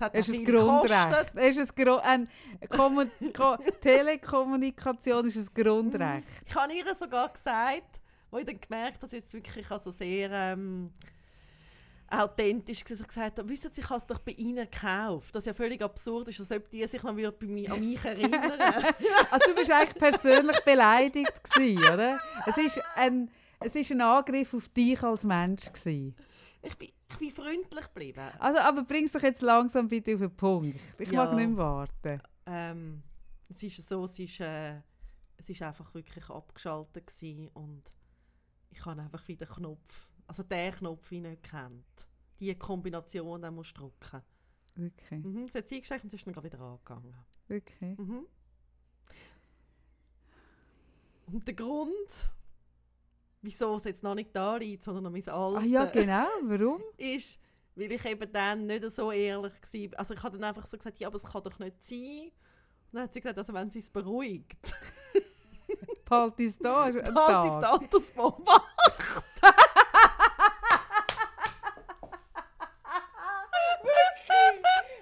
Hat 0.00 0.14
Es 0.14 0.28
ist 0.28 0.38
ein 0.38 0.44
Grundrecht. 0.44 1.32
Es 1.34 1.56
ist 1.56 1.78
ein 1.78 1.84
Gro 1.84 1.96
ein 1.96 2.28
Kommu 2.68 3.04
Ko 3.34 3.56
Telekommunikation 3.80 5.26
ist 5.26 5.36
ein 5.36 5.62
Grundrecht. 5.62 6.26
Ich 6.46 6.54
habe 6.54 6.72
ihr 6.72 6.94
sogar 6.94 7.28
gesagt, 7.32 8.00
wo 8.30 8.38
ich 8.38 8.46
dann 8.46 8.60
gemerkt 8.60 8.94
habe, 8.94 9.00
dass 9.00 9.10
sie 9.10 9.18
jetzt 9.18 9.34
wirklich 9.34 9.70
also 9.70 9.90
sehr 9.90 10.30
ähm, 10.30 10.92
authentisch 12.10 12.82
war, 12.88 13.06
gesagt 13.06 13.38
habe, 13.38 13.48
wissen 13.48 13.72
Sie, 13.72 13.80
ich 13.80 13.88
habe 13.88 13.98
es 13.98 14.06
doch 14.06 14.18
bei 14.18 14.32
Ihnen 14.32 14.68
gekauft. 14.68 15.34
Das 15.34 15.44
ja 15.44 15.54
völlig 15.54 15.82
absurd 15.82 16.28
ist, 16.28 16.40
als 16.40 16.50
ob 16.50 16.68
die 16.70 16.84
sich 16.86 17.02
noch 17.02 17.14
bei 17.14 17.46
mir, 17.46 17.72
an 17.72 17.80
mich 17.80 18.04
erinnern 18.04 18.60
Also 19.30 19.50
du 19.50 19.54
bist 19.54 19.70
eigentlich 19.70 19.94
persönlich 19.94 20.60
beleidigt 20.60 21.44
gewesen, 21.44 21.82
oder? 21.84 22.20
Es 22.46 22.56
ist 22.56 22.80
ein, 22.96 23.30
es 23.60 23.76
ist 23.76 23.90
ein 23.92 24.00
Angriff 24.00 24.54
auf 24.54 24.68
dich 24.68 25.02
als 25.02 25.24
Mensch 25.24 25.66
gewesen. 25.66 26.16
ich, 26.62 26.76
bin, 26.76 26.88
ich 27.10 27.18
bin 27.18 27.30
freundlich 27.30 27.84
geblieben. 27.86 28.30
Also, 28.38 28.58
aber 28.60 28.82
bring 28.84 29.04
es 29.04 29.12
doch 29.12 29.22
jetzt 29.22 29.42
langsam 29.42 29.88
bitte 29.88 30.14
auf 30.14 30.20
den 30.20 30.36
Punkt. 30.36 30.80
Ich 30.98 31.10
Ja. 31.10 31.24
mag 31.24 31.34
nicht 31.36 31.48
mehr 31.48 31.56
warten. 31.56 32.22
Ähm, 32.46 33.02
es 33.48 33.62
ist 33.62 33.88
so, 33.88 34.04
es 34.04 34.18
ist, 34.18 34.40
äh, 34.40 34.80
es 35.36 35.48
ist 35.48 35.62
einfach 35.62 35.92
wirklich 35.94 36.28
abgeschaltet 36.30 37.06
gewesen 37.06 37.48
und 37.48 37.82
ich 38.70 38.84
habe 38.84 39.00
einfach 39.02 39.26
wieder 39.28 39.46
den 39.46 39.54
Knopf, 39.54 40.08
also 40.26 40.42
den 40.42 40.72
Knopf, 40.74 41.10
wie 41.10 41.16
ich 41.16 41.22
nicht 41.22 41.42
kennt. 41.42 41.84
Die 42.38 42.54
Kombination, 42.54 43.42
den 43.42 43.54
musst 43.54 43.76
du 43.76 43.82
drücken. 44.00 44.22
Okay, 44.78 45.18
Mhm, 45.18 45.48
sie 45.48 45.58
hat 45.58 45.68
sie 45.68 45.74
eingesteckt 45.76 46.04
und 46.04 46.10
sie 46.10 46.16
ist 46.16 46.26
dann 46.26 46.42
wieder 46.44 46.60
angegangen. 46.60 47.14
okay. 47.50 47.96
Mhm. 47.98 48.26
Und 51.26 51.46
der 51.46 51.54
Grund, 51.54 52.28
wieso 53.42 53.76
es 53.76 53.84
jetzt 53.84 54.02
noch 54.02 54.14
nicht 54.14 54.34
da 54.34 54.56
liegt, 54.56 54.82
sondern 54.82 55.04
noch 55.04 55.10
mein 55.10 55.28
Alter, 55.28 55.58
Ah 55.58 55.64
ja, 55.64 55.84
genau. 55.86 56.26
Warum? 56.42 56.82
ist, 56.96 57.38
weil 57.74 57.92
ich 57.92 58.04
eben 58.04 58.32
dann 58.32 58.66
nicht 58.66 58.84
so 58.92 59.10
ehrlich 59.12 59.52
war. 59.52 59.98
Also 59.98 60.14
ich 60.14 60.22
habe 60.22 60.38
dann 60.38 60.48
einfach 60.48 60.66
so 60.66 60.76
gesagt, 60.76 60.98
ja, 60.98 61.08
aber 61.08 61.16
es 61.16 61.24
kann 61.24 61.42
doch 61.42 61.58
nicht 61.58 61.82
sein. 61.82 62.30
Und 62.92 62.96
dann 62.96 63.02
hat 63.04 63.14
sie 63.14 63.20
gesagt, 63.20 63.38
also 63.38 63.52
wenn 63.54 63.70
sie 63.70 63.78
es 63.78 63.90
beruhigt, 63.90 64.74
Halt 66.10 66.40
es 66.40 66.58
da. 66.58 66.82
Halt 66.84 66.96
ist 66.96 67.14
Tag. 67.14 67.60
der 67.60 67.72
anders 67.72 68.10
beobachtet. 68.10 68.64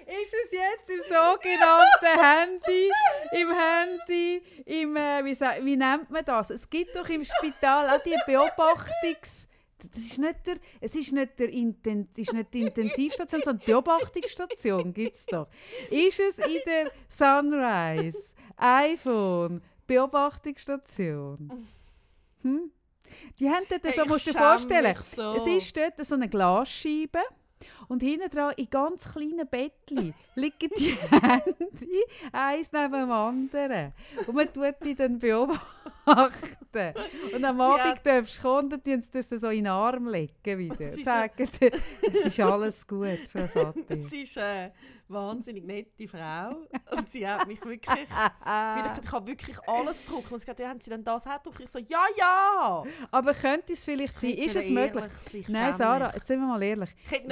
Ist 0.05 0.33
es 0.45 0.51
jetzt 0.51 0.89
im 0.89 0.98
sogenannten 1.09 2.21
Handy, 2.21 2.91
im 3.31 3.49
Handy, 3.51 4.41
im, 4.65 4.95
äh, 4.95 5.25
wie, 5.25 5.65
wie 5.65 5.77
nennt 5.77 6.09
man 6.09 6.23
das? 6.23 6.49
Es 6.51 6.69
gibt 6.69 6.95
doch 6.95 7.09
im 7.09 7.23
Spital 7.25 7.89
auch 7.89 8.03
die 8.03 8.15
Beobachtungs... 8.25 9.47
Das 9.81 10.01
ist 10.01 10.17
nicht 10.17 10.45
der, 10.45 10.57
es 10.81 10.93
ist 10.93 11.13
nicht, 11.13 11.39
der 11.39 11.47
Inten, 11.47 12.09
ist 12.17 12.33
nicht 12.33 12.53
die 12.53 12.63
Intensivstation, 12.63 13.41
sondern 13.41 13.65
die 13.65 13.71
Beobachtungsstation 13.71 14.93
gibt 14.93 15.15
es 15.15 15.25
doch. 15.25 15.47
Ist 15.89 16.19
es 16.19 16.39
in 16.39 16.59
der 16.65 16.91
Sunrise, 17.07 18.35
iPhone, 18.57 19.61
Beobachtungsstation? 19.87 21.65
Hm? 22.41 22.71
Die 23.39 23.49
haben 23.49 23.65
dort, 23.69 23.83
so 23.83 24.01
Hey, 24.01 24.07
musst 24.09 24.27
du 24.27 24.31
dir 24.31 24.37
vorstellen, 24.37 24.97
so. 25.15 25.33
es 25.35 25.47
ist 25.47 25.77
dort 25.77 26.05
so 26.05 26.15
eine 26.15 26.27
Glasscheibe 26.27 27.21
und 27.89 28.01
hinten 28.01 28.29
dran 28.29 28.53
in 28.55 28.69
ganz 28.69 29.11
kleinen 29.11 29.47
Bettchen 29.49 30.13
liegen 30.35 30.69
die 30.77 30.91
Hände 31.11 31.55
eins 32.31 32.71
neben 32.71 32.93
dem 32.93 33.11
anderen. 33.11 33.93
Und 34.25 34.35
man 34.35 34.53
tut 34.53 34.75
die 34.83 34.95
dann 34.95 35.19
beobachten. 35.19 36.93
Und 37.33 37.43
am 37.45 37.59
Abend 37.61 37.83
hat- 37.83 38.05
darfst 38.05 38.37
du 38.37 38.41
kommen 38.41 38.71
und 38.71 38.85
die 38.85 39.01
sie 39.01 39.37
so 39.37 39.49
in 39.49 39.63
den 39.63 39.67
Arm 39.67 40.07
legen 40.07 40.57
wieder. 40.57 40.75
Sie 40.93 41.01
ist 41.01 41.05
Sagen 41.05 41.49
dir, 41.59 41.71
es 42.01 42.25
ist 42.25 42.39
alles 42.39 42.87
gut, 42.87 43.19
Frau 43.31 43.47
Satir. 43.47 44.01
Sie 44.03 44.21
ist 44.21 44.37
eine 44.37 44.71
wahnsinnig 45.07 45.63
nette 45.65 46.07
Frau 46.07 46.55
und 46.95 47.09
sie 47.11 47.27
hat 47.27 47.47
mich 47.47 47.63
wirklich, 47.65 48.03
ich, 48.03 49.11
habe 49.11 49.27
wirklich 49.27 49.57
alles 49.67 50.05
gedruckt 50.05 50.31
und 50.31 50.39
sie 50.39 50.49
hat 50.49 50.59
haben 50.59 50.79
Sie 50.79 50.89
denn 50.91 51.03
das 51.03 51.25
auch 51.25 51.37
gedruckt? 51.37 51.61
Ich 51.61 51.69
so, 51.69 51.79
ja, 51.79 52.05
ja! 52.17 52.83
Aber 53.09 53.33
könnte 53.33 53.73
es 53.73 53.83
vielleicht 53.85 54.19
sein, 54.19 54.31
ist 54.31 54.55
es 54.55 54.69
möglich? 54.69 55.47
Nein, 55.47 55.73
Sarah, 55.73 56.13
jetzt 56.13 56.27
sind 56.27 56.39
wir 56.39 56.47
mal 56.47 56.61
ehrlich. 56.61 56.91
Ich 57.11 57.25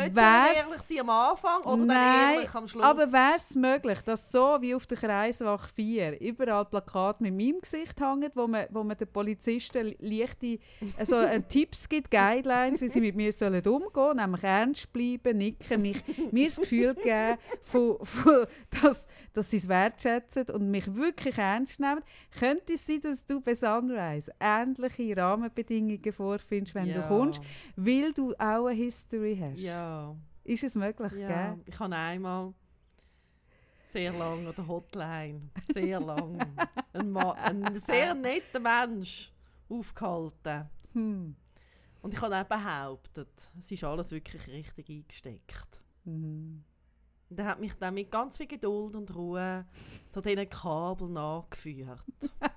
ehrlich 0.55 0.81
sein 0.81 0.99
am 1.01 1.09
Anfang 1.09 1.61
oder 1.61 1.77
dann 1.77 1.87
Nein, 1.87 2.35
ehrlich 2.35 2.55
am 2.55 2.67
Schluss. 2.67 2.83
Aber 2.83 3.11
wäre 3.11 3.37
es 3.37 3.55
möglich, 3.55 4.01
dass 4.01 4.31
so 4.31 4.57
wie 4.61 4.73
auf 4.73 4.87
der 4.87 4.97
Kreiswach 4.97 5.69
4 5.69 6.19
überall 6.21 6.65
Plakate 6.65 7.23
mit 7.23 7.35
meinem 7.35 7.61
Gesicht 7.61 7.99
hängen, 7.99 8.31
wo 8.33 8.47
man 8.47 8.65
wo 8.71 8.83
man 8.83 8.97
den 8.97 9.07
Polizisten 9.07 9.95
leichte 9.99 10.59
also, 10.97 11.17
äh, 11.17 11.41
Tipps 11.47 11.87
gibt, 11.87 12.11
Guidelines, 12.11 12.81
wie 12.81 12.89
sie 12.89 13.01
mit 13.01 13.15
mir 13.15 13.31
sollen 13.31 13.65
umgehen 13.67 14.07
sollen, 14.07 14.17
nämlich 14.17 14.43
ernst 14.43 14.93
bleiben, 14.93 15.37
nicken, 15.37 15.81
mich, 15.81 15.97
mir 16.31 16.47
das 16.47 16.57
Gefühl 16.57 16.95
geben, 16.95 17.37
von, 17.61 17.97
von, 18.03 18.45
dass, 18.81 19.07
dass 19.33 19.51
sie 19.51 19.57
es 19.57 19.67
wertschätzen 19.67 20.49
und 20.49 20.69
mich 20.69 20.93
wirklich 20.93 21.37
ernst 21.37 21.79
nehmen. 21.79 22.01
Könnte 22.37 22.73
es 22.73 22.85
sein, 22.85 23.01
dass 23.01 23.25
du 23.25 23.41
bei 23.41 23.53
Sunrise 23.53 24.31
ähnliche 24.39 25.15
Rahmenbedingungen 25.17 26.11
vorfindest, 26.11 26.75
wenn 26.75 26.87
ja. 26.87 27.01
du 27.01 27.07
kommst, 27.07 27.41
weil 27.75 28.13
du 28.13 28.33
auch 28.33 28.67
eine 28.67 28.71
History 28.71 29.37
hast? 29.41 29.59
Ja. 29.59 30.15
Ist 30.47 30.63
es 30.63 30.75
möglich, 30.75 31.11
ja. 31.11 31.27
gell? 31.27 31.61
Ich 31.65 31.77
habe 31.77 31.93
einmal 31.93 32.53
sehr 33.87 34.13
lang 34.13 34.47
an 34.47 34.53
der 34.55 34.67
Hotline, 34.67 35.49
sehr 35.67 35.99
lang, 35.99 36.39
ein, 36.93 37.17
ein 37.17 37.79
sehr 37.81 38.13
netter 38.13 38.61
Mensch 38.61 39.33
aufgehalten. 39.67 40.69
Hm. 40.93 41.35
Und 42.01 42.13
ich 42.13 42.21
habe 42.21 42.37
auch 42.37 42.45
behauptet, 42.45 43.51
es 43.59 43.71
ist 43.71 43.83
alles 43.83 44.11
wirklich 44.11 44.47
richtig 44.47 44.89
eingesteckt. 44.89 45.83
Mhm. 46.05 46.63
Und 47.29 47.39
er 47.39 47.45
hat 47.45 47.59
mich 47.59 47.73
dann 47.73 47.95
mit 47.95 48.09
ganz 48.09 48.37
viel 48.37 48.47
Geduld 48.47 48.95
und 48.95 49.13
Ruhe 49.13 49.65
zu 50.11 50.21
diesen 50.21 50.47
Kabel 50.47 51.09
nachgeführt. 51.09 51.99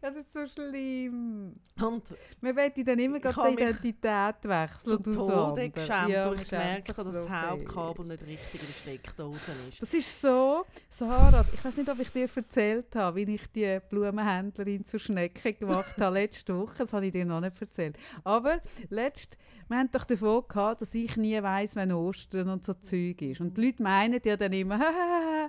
Das 0.00 0.16
ist 0.16 0.32
so 0.32 0.46
schlimm. 0.46 1.52
Und 1.80 2.02
Man 2.40 2.54
möchte 2.54 2.84
dann 2.84 2.98
immer 2.98 3.18
gerade 3.20 3.56
die 3.56 3.62
Identität 3.62 4.34
wechseln. 4.42 5.04
zu 5.04 5.10
und 5.10 5.16
Tode 5.16 5.70
geschämt, 5.70 6.08
Ja, 6.10 6.26
man 6.28 6.38
ich 6.40 6.52
habe, 6.52 6.82
dass 6.86 6.96
das. 7.12 7.30
Hauptkabel 7.30 8.06
nicht 8.06 8.26
richtig 8.26 8.60
in 8.60 8.66
der 8.66 8.72
Steckdose 8.74 9.52
ist. 9.68 9.82
Das 9.82 9.94
ist 9.94 10.20
so, 10.20 10.64
Sarah, 10.88 11.44
ich 11.52 11.64
weiß 11.64 11.76
nicht, 11.78 11.88
ob 11.88 11.98
ich 12.00 12.10
dir 12.10 12.28
erzählt 12.34 12.94
habe, 12.96 13.16
wie 13.26 13.34
ich 13.34 13.50
die 13.52 13.78
Blumenhändlerin 13.88 14.84
zur 14.84 15.00
Schnecke 15.00 15.52
gemacht 15.54 16.00
habe 16.00 16.14
letzte 16.14 16.56
Woche. 16.58 16.74
Das 16.78 16.92
habe 16.92 17.06
ich 17.06 17.12
dir 17.12 17.24
noch 17.24 17.40
nicht 17.40 17.60
erzählt. 17.60 17.96
Aber 18.24 18.60
letzt, 18.88 19.36
wir 19.70 19.78
haben 19.78 19.90
doch 19.92 20.04
davon 20.04 20.42
gehabt, 20.48 20.82
dass 20.82 20.96
ich 20.96 21.16
nie 21.16 21.40
weiß, 21.40 21.76
wenn 21.76 21.92
Ostern 21.92 22.48
und 22.48 22.64
so 22.64 22.74
Zeug 22.74 23.22
ist. 23.22 23.40
Und 23.40 23.56
die 23.56 23.66
Leute 23.66 23.82
meinen 23.84 24.20
ja 24.24 24.36
dann 24.36 24.52
immer, 24.52 24.80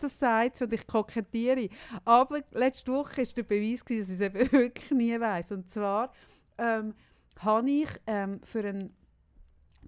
das 0.00 0.18
sagt 0.18 0.60
und 0.60 0.72
ich 0.74 0.86
kokettiere. 0.86 1.70
Aber 2.04 2.42
letzte 2.52 2.92
Woche 2.92 3.16
war 3.16 3.24
der 3.24 3.42
Beweis, 3.42 3.82
gewesen, 3.82 4.00
dass 4.00 4.08
ich 4.10 4.14
es 4.14 4.20
eben 4.20 4.52
wirklich 4.52 4.90
nie 4.90 5.18
weiß. 5.18 5.52
Und 5.52 5.70
zwar 5.70 6.12
ähm, 6.58 6.92
habe 7.38 7.70
ich 7.70 7.88
ähm, 8.06 8.42
für 8.44 8.60
einen 8.60 8.94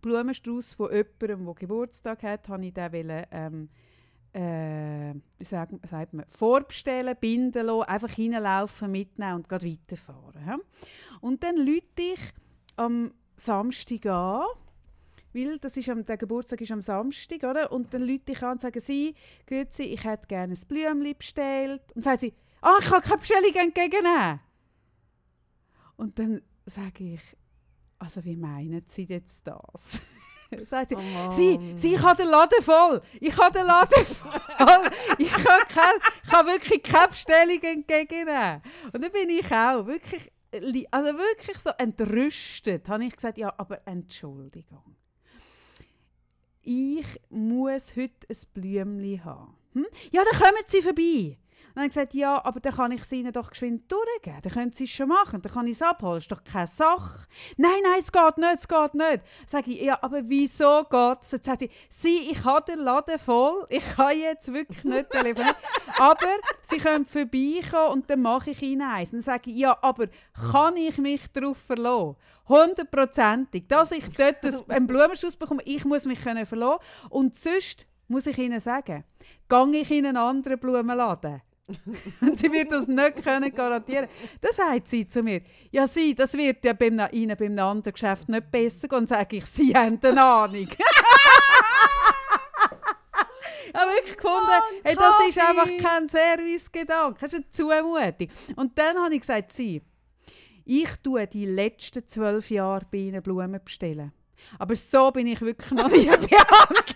Blumenstrauß 0.01 0.73
von 0.73 0.91
jemandem, 0.91 1.45
der 1.45 1.55
Geburtstag 1.55 2.23
hat, 2.23 2.49
habe 2.49 2.65
ich 2.65 2.73
den 2.73 2.91
wollen, 2.91 3.27
ähm, 3.31 3.69
äh, 4.33 5.15
wie 5.39 5.45
sagt, 5.45 6.15
man, 6.15 6.25
vorbestellen, 6.27 7.15
binden 7.21 7.67
lassen, 7.67 7.83
einfach 7.83 8.13
hineinlaufen, 8.13 8.91
mitnehmen 8.91 9.35
und 9.35 9.51
weiterfahren. 9.51 10.43
hä? 10.43 10.55
Und 11.21 11.43
dann 11.43 11.59
lüte 11.59 12.01
ich 12.01 12.21
am 12.77 13.13
Samstag 13.37 14.07
an, 14.07 14.45
weil 15.35 15.59
das 15.59 15.77
ist 15.77 15.89
am, 15.89 16.05
der 16.05 16.17
Geburtstag 16.19 16.61
ist 16.61 16.71
am 16.73 16.83
Samstag, 16.83 17.43
oder? 17.45 17.73
Und 17.73 17.93
dann 17.95 18.03
lüte 18.03 18.33
ich 18.33 18.43
an 18.43 18.53
und 18.53 18.61
sage 18.61 18.81
sie, 18.81 19.15
Grüezi, 19.47 19.85
ich 19.85 20.05
hätte 20.05 20.27
gerne 20.27 20.55
ein 20.55 20.61
Blümchen 20.69 21.17
bestellt. 21.17 21.83
Und 21.95 22.03
sagt 22.03 22.21
sie, 22.21 22.35
ah, 22.61 22.77
ich 22.81 22.87
kann 22.89 23.01
keine 23.01 23.19
Bestellung 23.19 23.55
entgegennehmen. 23.55 24.41
Und 25.97 26.19
dann 26.19 26.43
sage 26.67 27.15
ich, 27.15 27.21
also 27.99 28.25
wie 28.25 28.37
meinen 28.37 28.83
Sie 28.87 29.05
jetzt 29.05 29.47
das? 29.47 30.03
sagt 30.67 30.91
sie, 30.91 30.97
Oh 30.97 31.31
Sie, 31.31 31.73
sie, 31.77 31.95
ich 31.95 32.03
habe 32.03 32.23
den 32.23 32.31
Laden 32.31 32.63
voll. 32.63 33.01
Ich 33.21 33.37
habe 33.39 33.57
den 33.57 33.67
Laden 33.67 34.05
voll. 34.05 34.91
Ich 35.19 35.33
kann, 35.33 35.61
kein, 35.69 35.95
ich 36.25 36.31
kann 36.31 36.47
wirklich 36.47 36.83
keine 36.83 37.09
Bestellung 37.09 37.63
entgegennehmen. 37.63 38.61
Und 38.93 39.03
dann 39.05 39.13
bin 39.13 39.31
ich 39.31 39.47
auch 39.53 39.87
wirklich, 39.87 40.25
li- 40.25 40.31
also 40.91 41.19
wirklich 41.19 41.59
so 41.59 41.71
entrüstet. 41.79 42.89
Habe 42.89 43.05
ich 43.05 43.15
gesagt, 43.15 43.39
ja, 43.39 43.53
aber 43.57 43.87
Entschuldigung. 43.87 44.97
Ich 46.63 47.21
muss 47.31 47.97
heute 47.97 48.29
ein 48.29 48.37
Blümchen 48.55 49.25
haben. 49.25 49.57
Hm? 49.73 49.87
Ja, 50.13 50.23
dann 50.31 50.41
kommen 50.41 50.63
Sie 50.67 50.83
vorbei. 50.83 51.39
Und 51.73 51.77
dann 51.77 51.85
habe 51.85 51.89
ich 51.89 51.95
gesagt, 51.95 52.15
ja, 52.15 52.45
aber 52.45 52.61
dann 52.61 52.75
kann 52.75 52.93
ich 52.93 53.01
es 53.01 53.13
Ihnen 53.13 53.33
doch 53.33 53.49
geschwind 53.49 53.91
durchgeben. 53.91 54.43
Dann 54.43 54.53
können 54.53 54.73
Sie 54.73 54.85
es 54.85 54.91
schon 54.91 55.09
machen. 55.09 55.41
Dann 55.41 55.53
kann 55.53 55.67
ich 55.67 55.73
es 55.73 55.83
abholen. 55.83 56.17
Das 56.17 56.25
ist 56.25 56.33
doch 56.33 56.45
keine 56.45 56.67
Sache. 56.67 57.27
Nein, 57.57 57.71
nein, 57.83 57.99
es 57.99 58.13
geht 58.13 58.37
nicht, 58.37 58.55
es 58.55 58.69
geht 58.69 58.95
nicht. 58.95 59.23
Sag 59.47 59.67
ich, 59.67 59.81
ja, 59.81 59.99
aber 60.03 60.21
wieso 60.29 60.85
geht 60.85 61.23
es? 61.23 61.33
Jetzt 61.33 61.47
sagt 61.47 61.61
sie, 61.61 61.71
sie, 61.89 62.31
ich 62.31 62.45
habe 62.45 62.71
den 62.71 62.81
Laden 62.81 63.19
voll. 63.19 63.67
Ich 63.71 63.97
kann 63.97 64.19
jetzt 64.19 64.53
wirklich 64.53 64.85
nicht 64.85 65.11
telefonieren. 65.13 65.57
aber 65.99 66.27
Sie 66.61 66.77
können 66.77 67.07
vorbeikommen 67.07 67.93
und 67.93 68.11
dann 68.11 68.21
mache 68.21 68.51
ich 68.51 68.61
Ihnen 68.61 68.83
eins. 68.83 69.13
Dann 69.13 69.23
sage 69.23 69.51
ich, 69.51 69.57
ja, 69.57 69.79
aber 69.81 70.09
kann 70.53 70.77
ich 70.77 70.99
mich 70.99 71.27
darauf 71.33 71.57
verlassen? 71.57 72.17
Hundertprozentig. 72.49 73.67
Dass 73.67 73.93
ich 73.93 74.05
dort 74.11 74.45
einen 74.69 74.87
Blumenstrauß 74.87 75.37
bekomme, 75.37 75.63
ich 75.65 75.87
muss 75.87 76.05
mich 76.05 76.23
können 76.23 76.45
verlassen. 76.45 76.83
Und 77.09 77.35
sonst 77.35 77.87
muss 78.09 78.27
ich 78.27 78.37
Ihnen 78.37 78.61
sagen, 78.61 79.05
gehe 79.49 79.81
ich 79.81 79.91
in 79.91 80.07
einen 80.07 80.17
anderen 80.19 80.59
Blumenladen. 80.59 81.41
Und 82.21 82.37
sie 82.37 82.53
wird 82.53 82.73
das 82.73 82.87
nicht 82.87 83.23
können 83.23 83.55
garantieren. 83.55 84.09
Das 84.41 84.57
sagt 84.57 84.89
sie 84.89 85.07
zu 85.07 85.23
mir. 85.23 85.43
Ja, 85.71 85.87
sie, 85.87 86.15
das 86.15 86.35
wird 86.35 86.65
ja 86.65 86.73
beim, 86.73 87.01
Ihnen 87.13 87.37
beim 87.37 87.59
anderen 87.59 87.93
Geschäft 87.93 88.29
nicht 88.29 88.51
besser 88.51 88.89
gehen. 88.89 88.99
Und 88.99 89.09
sage 89.09 89.37
ich, 89.37 89.47
Sie 89.47 89.75
haben 89.75 89.99
eine 90.03 90.23
Ahnung. 90.23 90.69
Ich 93.75 93.81
habe 93.81 93.91
wirklich 93.93 94.17
gefunden, 94.17 94.51
hey, 94.85 94.95
das 94.95 95.29
ist 95.29 95.39
einfach 95.39 95.69
kein 95.79 96.07
Servicegedanke, 96.07 97.19
das 97.19 97.33
ist 97.33 97.37
eine 97.37 97.51
Zumutung. 97.51 98.29
Und 98.57 98.79
dann 98.79 98.99
habe 98.99 99.15
ich 99.15 99.21
gesagt, 99.21 99.51
sie, 99.51 99.81
ich 100.67 100.91
tue 101.03 101.27
die 101.27 101.47
letzten 101.47 102.07
zwölf 102.07 102.51
Jahre 102.51 102.87
bei 102.91 102.99
Ihnen 102.99 103.23
Blumen 103.23 103.61
bestellen. 103.65 104.13
Aber 104.59 104.77
so 104.77 105.11
bin 105.11 105.27
ich 105.27 105.41
wirklich 105.41 105.71
noch 105.73 105.89
nie 105.89 106.05
behandelt 106.07 106.95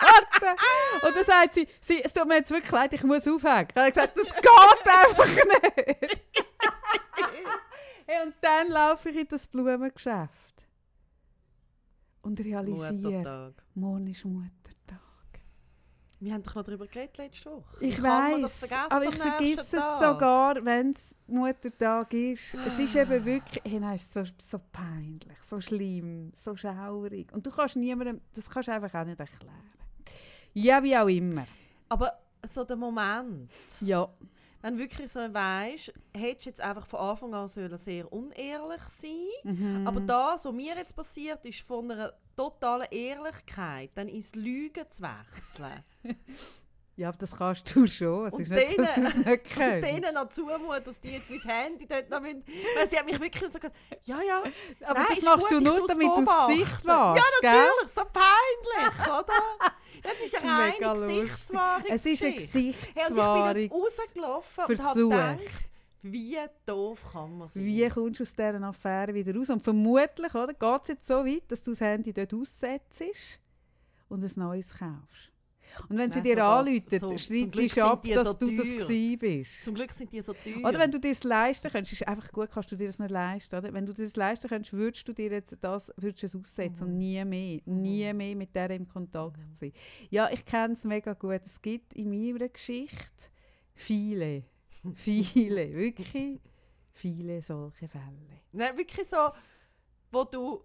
worden. 0.00 0.58
Und 1.02 1.16
dann 1.16 1.24
sagt 1.24 1.54
sie, 1.54 1.66
sie, 1.80 2.02
es 2.02 2.12
tut 2.12 2.26
mir 2.26 2.36
jetzt 2.36 2.50
wirklich 2.50 2.72
leid, 2.72 2.92
ich 2.92 3.02
muss 3.04 3.26
aufhängen. 3.26 3.68
Ich 3.74 3.80
habe 3.80 3.90
gesagt, 3.90 4.16
das 4.16 4.34
geht 4.34 4.86
einfach 4.86 5.26
nicht. 5.26 6.20
hey, 8.06 8.26
und 8.26 8.34
dann 8.40 8.68
laufe 8.68 9.10
ich 9.10 9.16
in 9.16 9.28
das 9.28 9.46
Blumengeschäft 9.46 10.46
und 12.26 12.40
realisiere, 12.40 13.54
morgen 13.74 14.06
ist 14.08 14.24
Muttertag. 14.24 15.00
Wir 16.18 16.32
haben 16.32 16.42
doch 16.42 16.54
noch 16.56 16.64
darüber 16.64 16.86
geredet 16.86 17.18
letzte 17.18 17.50
Woche. 17.52 17.76
Ich 17.78 18.02
weiß, 18.02 18.72
aber 18.90 19.04
ich 19.04 19.14
vergesse 19.14 19.76
es 19.76 19.98
sogar, 20.00 20.64
wenn 20.64 20.90
es 20.90 21.16
Muttertag 21.26 22.12
ist. 22.14 22.54
Es 22.54 22.78
ist 22.78 22.96
eben 22.96 23.24
wirklich, 23.24 23.62
hey, 23.64 23.78
nein, 23.78 23.98
so, 23.98 24.24
so 24.40 24.58
peinlich, 24.72 25.38
so 25.42 25.60
schlimm, 25.60 26.32
so 26.34 26.56
schaurig. 26.56 27.32
Und 27.32 27.46
du 27.46 27.50
kannst 27.50 27.76
niemandem, 27.76 28.20
das 28.34 28.50
kannst 28.50 28.68
du 28.68 28.72
einfach 28.72 28.92
auch 28.94 29.04
nicht 29.04 29.20
erklären. 29.20 29.70
Ja, 30.58 30.82
wie 30.82 30.96
auch 30.96 31.06
immer. 31.08 31.46
Aber 31.90 32.12
so 32.46 32.64
der 32.64 32.76
Moment, 32.76 33.50
Ja. 33.82 34.08
wenn 34.62 34.78
wirklich 34.78 35.12
so 35.12 35.20
weisst, 35.20 35.92
hättest 36.16 36.46
du 36.46 36.50
jetzt 36.50 36.60
einfach 36.62 36.86
von 36.86 37.00
Anfang 37.00 37.34
an 37.34 37.46
sollen 37.48 37.76
sehr 37.76 38.10
unehrlich 38.10 38.82
sein 38.88 39.10
Mhm. 39.44 39.86
Aber 39.86 40.00
das, 40.00 40.46
was 40.46 40.52
mir 40.52 40.74
jetzt 40.76 40.96
passiert, 40.96 41.44
ist 41.44 41.60
von 41.60 41.90
einer 41.90 42.12
totalen 42.34 42.86
Ehrlichkeit 42.90 43.90
dann 43.94 44.08
ins 44.08 44.34
Lügen 44.34 44.84
zu 44.90 45.02
wechseln. 45.02 45.84
Ja, 46.98 47.08
aber 47.08 47.18
das 47.18 47.36
kannst 47.36 47.74
du 47.76 47.86
schon. 47.86 48.26
Es 48.26 48.34
Und 48.34 48.40
ist 48.42 48.50
nicht, 48.50 48.78
dass 48.78 48.94
du 48.94 49.02
es 49.02 49.12
denen- 49.12 49.18
nicht 49.18 49.26
Und 49.26 49.50
kannst. 49.54 49.84
denen 49.86 50.14
noch 50.14 50.28
zumuten, 50.30 50.84
dass 50.84 50.98
die 51.00 51.10
jetzt 51.10 51.30
mein 51.30 51.40
Handy 51.40 51.86
dort 51.86 52.08
noch 52.08 52.20
müssen. 52.22 52.42
Weil 52.74 52.88
sie 52.88 52.98
hat 52.98 53.04
mich 53.04 53.20
wirklich 53.20 53.42
so 53.52 53.58
gesagt, 53.58 53.76
ja, 54.04 54.18
ja, 54.22 54.42
Aber 54.86 55.00
nein, 55.00 55.06
das 55.14 55.24
machst 55.24 55.40
gut, 55.48 55.50
du 55.50 55.60
nur, 55.60 55.86
damit 55.86 56.06
du 56.08 56.24
das. 56.24 56.46
Gesicht 56.46 56.86
wahrst, 56.86 57.22
Ja, 57.22 57.24
gell? 57.42 57.60
natürlich, 57.68 57.92
so 57.94 58.02
peinlich, 58.12 59.08
oder? 59.08 59.72
Das 60.02 60.12
ist 60.24 60.34
eine 60.42 60.50
reine 60.50 60.72
Mega 60.72 60.92
lustig. 60.94 61.22
Gesichtswahrung. 61.22 61.84
Es 61.88 62.06
ist 62.06 62.22
eine 62.22 62.32
Hey, 62.32 62.38
und 62.38 62.44
ich 62.46 62.52
bin 62.52 62.72
Gesichtswahrung. 62.72 63.70
rausgelaufen 63.72 64.64
und 64.64 64.68
habe 64.70 64.76
Versuch. 64.76 65.10
gedacht, 65.10 65.40
wie 66.02 66.38
doof 66.64 67.04
kann 67.12 67.38
man 67.38 67.48
sein? 67.48 67.64
Wie 67.64 67.88
kommst 67.90 68.20
du 68.20 68.22
aus 68.22 68.30
dieser 68.34 68.62
Affäre 68.62 69.12
wieder 69.12 69.34
raus? 69.36 69.50
Und 69.50 69.62
vermutlich 69.62 70.32
geht 70.32 70.82
es 70.82 70.88
jetzt 70.88 71.06
so 71.06 71.26
weit, 71.26 71.42
dass 71.48 71.62
du 71.62 71.72
das 71.72 71.80
Handy 71.82 72.12
dort 72.14 72.32
aussetzt 72.32 73.02
und 74.08 74.22
ein 74.24 74.32
neues 74.36 74.70
kaufst. 74.70 75.30
Und 75.88 75.98
wenn 75.98 76.10
sie 76.10 76.18
Nein, 76.20 76.24
dir 76.24 76.36
so 76.36 76.64
geht's. 76.90 77.28
So- 77.28 77.34
Glück 77.34 77.52
dich 77.52 77.82
ab, 77.82 78.02
dass 78.02 78.26
so 78.28 78.32
du 78.34 78.56
das 78.56 78.68
gewesen 78.70 79.18
bist. 79.18 79.64
Zum 79.64 79.74
Glück 79.74 79.92
sind 79.92 80.12
die 80.12 80.20
so 80.20 80.32
teuer. 80.32 80.58
Oder 80.68 80.78
wenn 80.78 80.90
du 80.90 80.98
dir 80.98 81.10
das 81.10 81.24
leisten 81.24 81.70
kannst, 81.70 81.92
ist 81.92 82.06
einfach 82.08 82.32
gut, 82.32 82.50
kannst 82.50 82.72
du 82.72 82.76
dir 82.76 82.86
das 82.86 82.98
nicht 82.98 83.10
leisten. 83.10 83.56
Oder? 83.56 83.72
Wenn 83.72 83.86
du 83.86 83.92
dir 83.92 84.04
das 84.04 84.16
leisten 84.16 84.48
kannst, 84.48 84.72
würdest 84.72 85.06
du 85.08 85.12
dir 85.12 85.30
jetzt 85.30 85.56
das 85.62 85.92
würdest 85.96 86.22
du 86.22 86.26
es 86.26 86.36
aussetzen 86.36 86.86
Mhm. 86.86 86.92
und 86.92 86.98
nie 86.98 87.24
mehr, 87.24 87.60
nie 87.66 88.12
mehr 88.12 88.36
mit 88.36 88.54
der 88.54 88.70
im 88.70 88.88
Kontakt 88.88 89.38
sein. 89.54 89.72
Ja, 90.10 90.30
ich 90.30 90.44
kenne 90.44 90.74
es 90.74 90.84
mega 90.84 91.12
gut. 91.14 91.40
Es 91.44 91.60
gibt 91.60 91.92
in 91.94 92.10
meiner 92.10 92.48
Geschichte 92.48 93.30
viele, 93.74 94.44
viele, 94.94 95.72
wirklich 95.74 96.40
viele 96.92 97.42
solche 97.42 97.88
Fälle. 97.88 98.40
Nein, 98.52 98.76
wirklich 98.76 99.06
so, 99.08 99.30
wo 100.10 100.24
du 100.24 100.62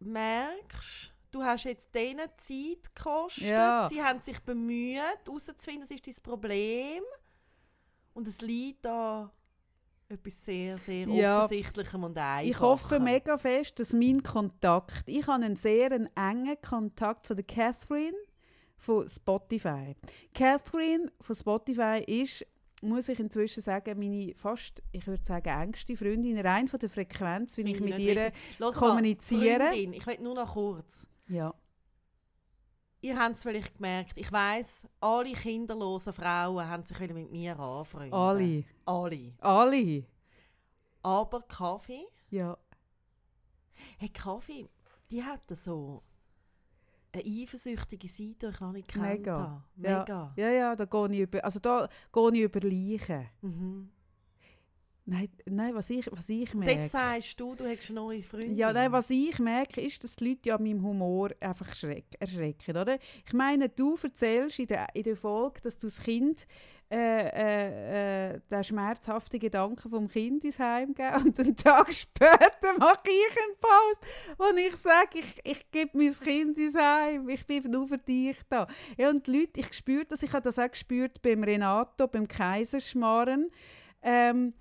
merkst, 0.00 1.13
du 1.34 1.42
hast 1.42 1.64
jetzt 1.64 1.94
denen 1.94 2.28
Zeit 2.36 2.94
gekostet, 2.94 3.44
Ja. 3.48 3.88
sie 3.88 4.02
haben 4.02 4.20
sich 4.20 4.38
bemüht, 4.40 4.98
herauszufinden, 5.24 5.82
was 5.82 5.90
ist 5.90 6.06
dein 6.06 6.14
Problem. 6.22 7.02
Und 8.12 8.28
es 8.28 8.40
liegt 8.40 8.84
da 8.84 9.32
etwas 10.08 10.44
sehr, 10.44 10.78
sehr 10.78 11.08
Ja. 11.08 11.44
Offensichtlichem 11.44 12.04
und 12.04 12.16
Einfachem. 12.16 12.50
Ich 12.50 12.60
hoffe 12.60 13.00
mega 13.00 13.36
fest, 13.36 13.80
dass 13.80 13.92
mein 13.92 14.22
Kontakt, 14.22 15.02
ich 15.06 15.26
habe 15.26 15.44
einen 15.44 15.56
sehr 15.56 15.90
einen 15.90 16.08
engen 16.16 16.60
Kontakt 16.60 17.26
zu 17.26 17.34
der 17.34 17.44
Catherine 17.44 18.16
von 18.76 19.08
Spotify. 19.08 19.96
Catherine 20.34 21.10
von 21.20 21.34
Spotify 21.34 22.04
ist, 22.06 22.46
muss 22.82 23.08
ich 23.08 23.18
inzwischen 23.18 23.62
sagen, 23.62 23.98
meine 23.98 24.34
fast, 24.36 24.82
ich 24.92 25.06
würde 25.06 25.24
sagen, 25.24 25.48
engste 25.48 25.96
Freundin, 25.96 26.38
rein 26.38 26.68
von 26.68 26.78
der 26.78 26.90
Frequenz, 26.90 27.56
wie 27.56 27.62
ich 27.62 27.76
Finde 27.78 27.94
mit 27.94 27.98
ihr 27.98 28.32
kommuniziere. 28.72 29.58
Mal, 29.58 29.68
Freundin, 29.72 29.92
ich 29.94 30.06
will 30.06 30.18
nur 30.20 30.34
noch 30.34 30.52
kurz. 30.52 31.06
Ja. 31.28 31.54
Ihr 33.00 33.18
habt 33.18 33.36
es 33.36 33.42
vielleicht 33.42 33.74
gemerkt, 33.76 34.16
ich 34.16 34.32
weiss, 34.32 34.86
alle 35.00 35.32
kinderlosen 35.32 36.12
Frauen 36.14 36.66
haben 36.66 36.84
sich 36.86 36.98
mit 36.98 37.30
mir 37.30 37.58
anfreunden. 37.58 38.14
Alle. 38.14 38.64
Alle. 38.86 39.34
Alle. 39.40 40.06
Aber 41.02 41.42
Kaffee, 41.42 42.06
Ja. 42.30 42.56
hey, 43.98 44.08
Kaffee, 44.08 44.70
die 45.10 45.22
hat 45.22 45.42
so 45.50 46.02
eine 47.12 47.22
eifersüchtige 47.24 48.08
Seite, 48.08 48.46
die 48.48 48.54
ich 48.54 48.60
noch 48.60 48.72
nicht 48.72 48.88
kennt 48.88 49.04
Mega. 49.04 49.36
habe. 49.38 49.62
Ja. 49.76 49.98
Mega. 50.00 50.32
Ja, 50.36 50.48
ja, 50.50 50.74
da 50.76 50.84
gehe 50.86 51.12
ich 51.12 51.20
über, 51.20 51.44
also 51.44 51.60
da 51.60 51.88
gehe 52.10 52.32
ich 52.32 52.40
über 52.40 52.60
Leichen. 52.60 53.28
Mhm. 53.42 53.90
Nein, 55.06 55.28
nein, 55.44 55.74
was 55.74 55.90
ich, 55.90 56.10
was 56.10 56.30
ich 56.30 56.54
Und 56.54 56.60
merke. 56.60 56.80
jetzt 56.80 56.92
sagst 56.92 57.38
du, 57.38 57.54
du 57.54 57.64
eine 57.64 57.76
neue 57.90 58.22
Freundin. 58.22 58.56
Ja, 58.56 58.72
nein, 58.72 58.90
was 58.90 59.10
ich 59.10 59.38
merke, 59.38 59.82
ist, 59.82 60.02
dass 60.02 60.16
die 60.16 60.30
Leute 60.30 60.48
ja 60.48 60.58
meinem 60.58 60.82
Humor 60.82 61.30
einfach 61.40 61.74
schreck, 61.74 62.06
erschrecken, 62.18 62.74
oder? 62.74 62.98
Ich 63.26 63.34
meine, 63.34 63.68
du 63.68 63.96
erzählst 64.02 64.58
in 64.58 64.66
der, 64.66 64.86
in 64.94 65.02
der 65.02 65.16
Folge, 65.16 65.60
dass 65.60 65.76
du 65.76 65.88
das 65.88 66.00
Kind 66.00 66.46
äh, 66.90 67.28
äh, 67.28 68.34
äh, 68.34 68.40
den 68.50 68.64
schmerzhaften 68.64 69.40
Gedanken 69.40 69.90
vom 69.90 70.08
Kind 70.08 70.44
ins 70.44 70.58
Heim 70.58 70.94
geben 70.94 71.24
und 71.26 71.40
einen 71.40 71.56
Tag 71.56 71.92
später 71.92 72.78
mache 72.78 73.02
ich 73.04 73.36
einen 73.36 73.56
Post, 73.60 74.38
wo 74.38 74.44
ich 74.56 74.76
sage, 74.76 75.18
ich, 75.18 75.40
ich 75.44 75.70
gebe 75.70 75.98
mein 75.98 76.12
Kind 76.12 76.56
ins 76.56 76.74
Heim, 76.76 77.28
ich 77.28 77.46
bin 77.46 77.70
nur 77.70 77.88
für 77.88 77.98
dich 77.98 78.36
da. 78.48 78.66
Ja, 78.96 79.10
und 79.10 79.26
die 79.26 79.40
Leute, 79.40 79.60
ich 79.60 79.72
spüre 79.74 80.04
das, 80.06 80.22
ich 80.22 80.32
habe 80.32 80.42
das 80.42 80.58
auch 80.58 80.70
gespürt 80.70 81.20
beim 81.20 81.42
Renato, 81.42 82.06
beim 82.06 82.26
Kaiserschmarren, 82.28 83.50
ähm, 84.02 84.54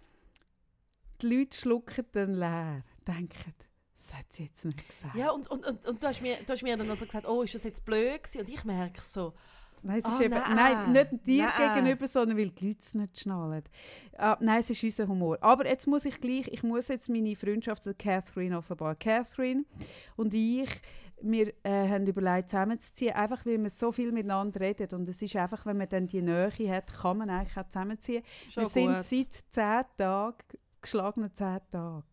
die 1.23 1.35
Leute 1.37 1.57
schlucken 1.57 2.05
dann 2.11 2.33
leer, 2.33 2.83
denken, 3.07 3.53
das 3.95 4.13
hat 4.13 4.31
sie 4.31 4.43
jetzt 4.43 4.65
nicht 4.65 4.87
gesagt. 4.87 5.15
Ja, 5.15 5.31
und, 5.31 5.49
und, 5.49 5.65
und, 5.65 5.85
und 5.87 6.03
du, 6.03 6.07
hast 6.07 6.21
mir, 6.21 6.35
du 6.45 6.53
hast 6.53 6.61
mir 6.63 6.75
dann 6.77 6.89
also 6.89 7.05
gesagt, 7.05 7.27
oh, 7.27 7.41
ist 7.41 7.55
das 7.55 7.63
jetzt 7.63 7.85
blöd 7.85 8.21
gewesen? 8.23 8.41
Und 8.41 8.49
ich 8.49 8.63
merke 8.63 9.01
so, 9.01 9.33
Nein, 9.85 9.97
es 9.99 10.05
ist 10.05 10.11
Ah, 10.13 10.21
eben, 10.21 10.33
nein. 10.33 10.55
nein, 10.55 10.91
nicht 10.93 11.27
dir 11.27 11.45
Nein. 11.57 11.75
gegenüber, 11.75 12.07
sondern 12.07 12.37
weil 12.37 12.49
die 12.51 12.67
Leute 12.69 12.79
es 12.79 12.93
nicht 12.93 13.19
schnallen. 13.19 13.63
Ah, 14.17 14.37
nein, 14.39 14.59
es 14.61 14.69
ist 14.69 14.81
unser 14.81 15.07
Humor. 15.09 15.37
Aber 15.41 15.67
jetzt 15.67 15.87
muss 15.87 16.05
ich 16.05 16.21
gleich, 16.21 16.47
ich 16.47 16.63
muss 16.63 16.87
jetzt 16.87 17.09
meine 17.09 17.35
Freundschaft 17.35 17.83
zu 17.83 17.93
Catherine 17.93 18.57
offenbar. 18.57 18.95
Catherine 18.95 19.65
und 20.15 20.33
ich, 20.33 20.69
wir 21.21 21.53
äh, 21.63 21.89
haben 21.89 22.07
überlegt, 22.07 22.49
zusammenzuziehen, 22.49 23.13
einfach 23.13 23.45
weil 23.45 23.61
wir 23.61 23.69
so 23.69 23.91
viel 23.91 24.11
miteinander 24.13 24.61
reden. 24.61 24.87
Und 24.93 25.09
es 25.09 25.21
ist 25.21 25.35
einfach, 25.35 25.65
wenn 25.65 25.77
man 25.77 25.89
dann 25.89 26.07
die 26.07 26.21
Nähe 26.21 26.49
hat, 26.69 26.87
kann 27.01 27.17
man 27.17 27.29
eigentlich 27.29 27.57
auch 27.57 27.67
zusammenziehen. 27.67 28.23
schon 28.49 28.63
wir 28.63 28.69
sind 28.69 28.93
gut. 28.93 29.03
seit 29.03 29.33
zehn 29.49 29.83
Tagen, 29.97 30.37
geschlagenen 30.83 31.33
zehn 31.33 31.59
Tagen, 31.71 32.03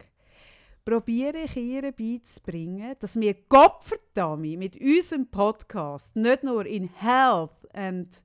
probiere 0.84 1.42
ich 1.44 1.56
ihr 1.56 1.92
beizubringen, 1.92 2.96
dass 2.98 3.18
wir 3.18 3.34
Gottverdammt 3.48 4.58
mit 4.58 4.80
unserem 4.80 5.26
Podcast 5.26 6.16
nicht 6.16 6.42
nur 6.42 6.64
in 6.66 6.88
Health 6.88 7.68
and, 7.74 8.22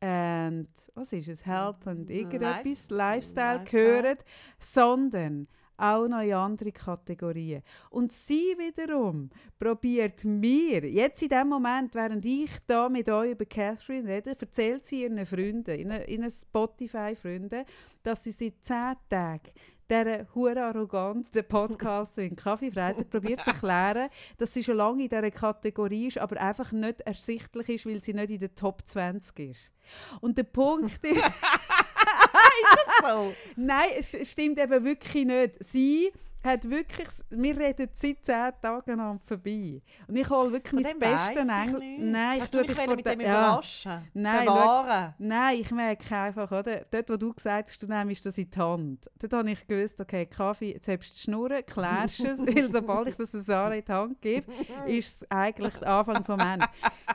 and 0.00 0.68
was 0.94 1.12
ist 1.12 1.28
es, 1.28 1.44
Health 1.44 1.86
and 1.86 2.08
irgendetwas, 2.08 2.90
Lifestyle, 2.90 3.58
Lifestyle. 3.58 3.64
gehören, 3.64 4.18
sondern 4.58 5.48
auch 5.76 6.08
noch 6.08 6.20
in 6.20 6.32
andere 6.32 6.72
Kategorien. 6.72 7.62
Und 7.90 8.12
sie 8.12 8.56
wiederum 8.56 9.30
probiert 9.58 10.24
mir, 10.24 10.88
jetzt 10.88 11.22
in 11.22 11.28
dem 11.28 11.48
Moment, 11.48 11.94
während 11.94 12.24
ich 12.24 12.50
da 12.66 12.88
mit 12.88 13.08
euch 13.08 13.32
über 13.32 13.44
Catherine 13.44 14.08
rede, 14.08 14.36
erzählt 14.38 14.84
sie 14.84 15.02
ihren 15.02 15.24
Freunden, 15.26 15.78
ihren, 15.78 16.06
ihren 16.06 16.30
Spotify-Freunden, 16.30 17.64
dass 18.02 18.24
sie 18.24 18.30
seit 18.30 18.64
zehn 18.64 18.94
Tagen 19.08 19.50
dieser 19.90 20.26
hure 20.34 20.62
arroganten 20.62 21.44
Podcasterin 21.46 22.36
Kaffeefreitag 22.36 23.08
probiert 23.10 23.42
zu 23.42 23.50
erklären, 23.50 24.08
dass 24.38 24.52
sie 24.52 24.64
schon 24.64 24.76
lange 24.76 25.04
in 25.04 25.08
dieser 25.08 25.30
Kategorie 25.30 26.08
ist, 26.08 26.18
aber 26.18 26.40
einfach 26.40 26.72
nicht 26.72 27.00
ersichtlich 27.02 27.68
ist, 27.68 27.86
weil 27.86 28.02
sie 28.02 28.14
nicht 28.14 28.30
in 28.30 28.40
der 28.40 28.54
Top 28.54 28.86
20 28.86 29.38
ist. 29.38 29.72
Und 30.20 30.38
der 30.38 30.44
Punkt 30.44 31.04
ist, 31.04 31.22
so. 33.02 33.32
Nein, 33.56 33.88
es 33.98 34.14
es 34.14 34.32
stimmt 34.32 34.58
eben 34.58 34.84
wirklich 34.84 35.24
nicht. 35.24 35.62
Sie 35.62 36.12
hat 36.46 36.70
wirklich, 36.70 37.08
wir 37.30 37.56
reden 37.58 37.88
seit 37.92 38.24
zehn 38.24 38.50
Tagen 38.62 39.00
an 39.00 39.20
vorbei. 39.20 39.82
Und 40.06 40.16
ich 40.16 40.30
hole 40.30 40.52
wirklich 40.52 40.84
mein 40.84 40.98
bestes 40.98 41.36
ich. 41.36 41.98
Nein, 41.98 42.36
ich 42.36 42.42
Hast 42.42 42.54
du 42.54 42.58
tue 42.58 42.68
mich 42.68 42.76
vor 42.76 42.96
mit 42.96 43.06
dem 43.06 43.20
ja. 43.20 43.26
überraschen? 43.26 44.08
Nein, 44.14 44.44
Bewahren? 44.46 45.14
Nein, 45.18 45.58
ich 45.60 45.70
merke 45.70 46.16
einfach, 46.16 46.50
oder? 46.50 46.84
Dort, 46.90 47.10
wo 47.10 47.16
du 47.16 47.34
gesagt 47.34 47.70
hast, 47.70 47.82
du 47.82 47.86
nimmst 47.86 48.24
das 48.24 48.38
in 48.38 48.50
die 48.50 48.58
Hand. 48.58 49.10
Dort 49.18 49.32
habe 49.32 49.50
ich 49.50 49.66
gewusst, 49.66 50.00
okay, 50.00 50.26
Kaffee, 50.26 50.72
jetzt 50.72 50.88
hast 50.88 51.10
du 51.10 51.14
die 51.14 51.20
Schnurren, 51.20 51.66
klärst 51.66 52.20
es, 52.20 52.40
weil 52.46 52.70
sobald 52.70 53.08
ich 53.08 53.16
das 53.16 53.32
Sarah 53.32 53.74
in 53.74 53.84
die 53.84 53.92
Hand 53.92 54.22
gebe, 54.22 54.52
ist 54.86 55.22
es 55.22 55.30
eigentlich 55.30 55.74
der 55.74 55.88
Anfang 55.88 56.24
vom 56.24 56.40
Ende. 56.40 56.66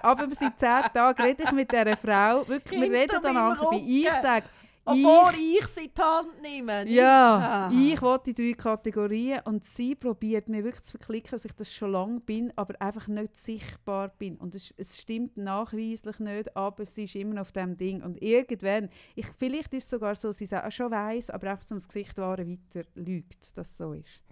Aber 0.01 0.27
seit 0.31 0.59
zehn 0.59 0.83
Tagen 0.93 1.21
rede 1.21 1.43
ich 1.43 1.51
mit 1.51 1.71
dieser 1.71 1.97
Frau, 1.97 2.47
wirklich, 2.47 2.81
wir 2.81 2.91
reden 2.91 3.19
dann 3.21 3.33
meinem 3.33 3.55
vorbei. 3.55 3.81
Ich 3.85 4.09
sage, 4.21 4.45
Obwohl 4.83 5.33
ich 5.39 5.65
sie 5.67 5.85
in 5.85 5.91
die 5.95 6.01
Hand 6.01 6.41
nehme. 6.41 6.87
Ja, 6.89 7.67
Ah. 7.67 7.71
ich 7.71 8.01
will 8.01 8.19
die 8.25 8.33
drei 8.33 8.53
Kategorien 8.53 9.41
und 9.45 9.63
sie 9.63 9.93
probiert 9.95 10.49
mir 10.49 10.63
wirklich 10.63 10.83
zu 10.83 10.97
verklicken, 10.97 11.31
dass 11.31 11.45
ich 11.45 11.53
das 11.53 11.71
schon 11.71 11.91
lange 11.91 12.19
bin, 12.19 12.51
aber 12.57 12.81
einfach 12.81 13.07
nicht 13.07 13.35
sichtbar 13.37 14.09
bin. 14.09 14.37
Und 14.37 14.55
es, 14.55 14.73
es 14.77 14.99
stimmt 14.99 15.37
nachweislich 15.37 16.17
nicht, 16.19 16.55
aber 16.57 16.85
sie 16.85 17.03
ist 17.03 17.15
immer 17.15 17.35
noch 17.35 17.41
auf 17.41 17.51
dem 17.51 17.77
Ding. 17.77 18.01
Und 18.01 18.21
irgendwann, 18.21 18.89
ich, 19.15 19.27
vielleicht 19.37 19.73
ist 19.75 19.83
es 19.83 19.89
sogar 19.91 20.15
so, 20.15 20.31
sie 20.31 20.45
es 20.45 20.53
auch 20.53 20.71
schon 20.71 20.91
weiss, 20.91 21.29
aber 21.29 21.51
einfach 21.51 21.65
zum 21.65 21.77
Gesicht 21.77 22.17
wahren 22.17 22.49
weiter 22.73 22.87
lügt, 22.95 23.55
dass 23.57 23.69
es 23.69 23.77
so 23.77 23.93
ist. 23.93 24.23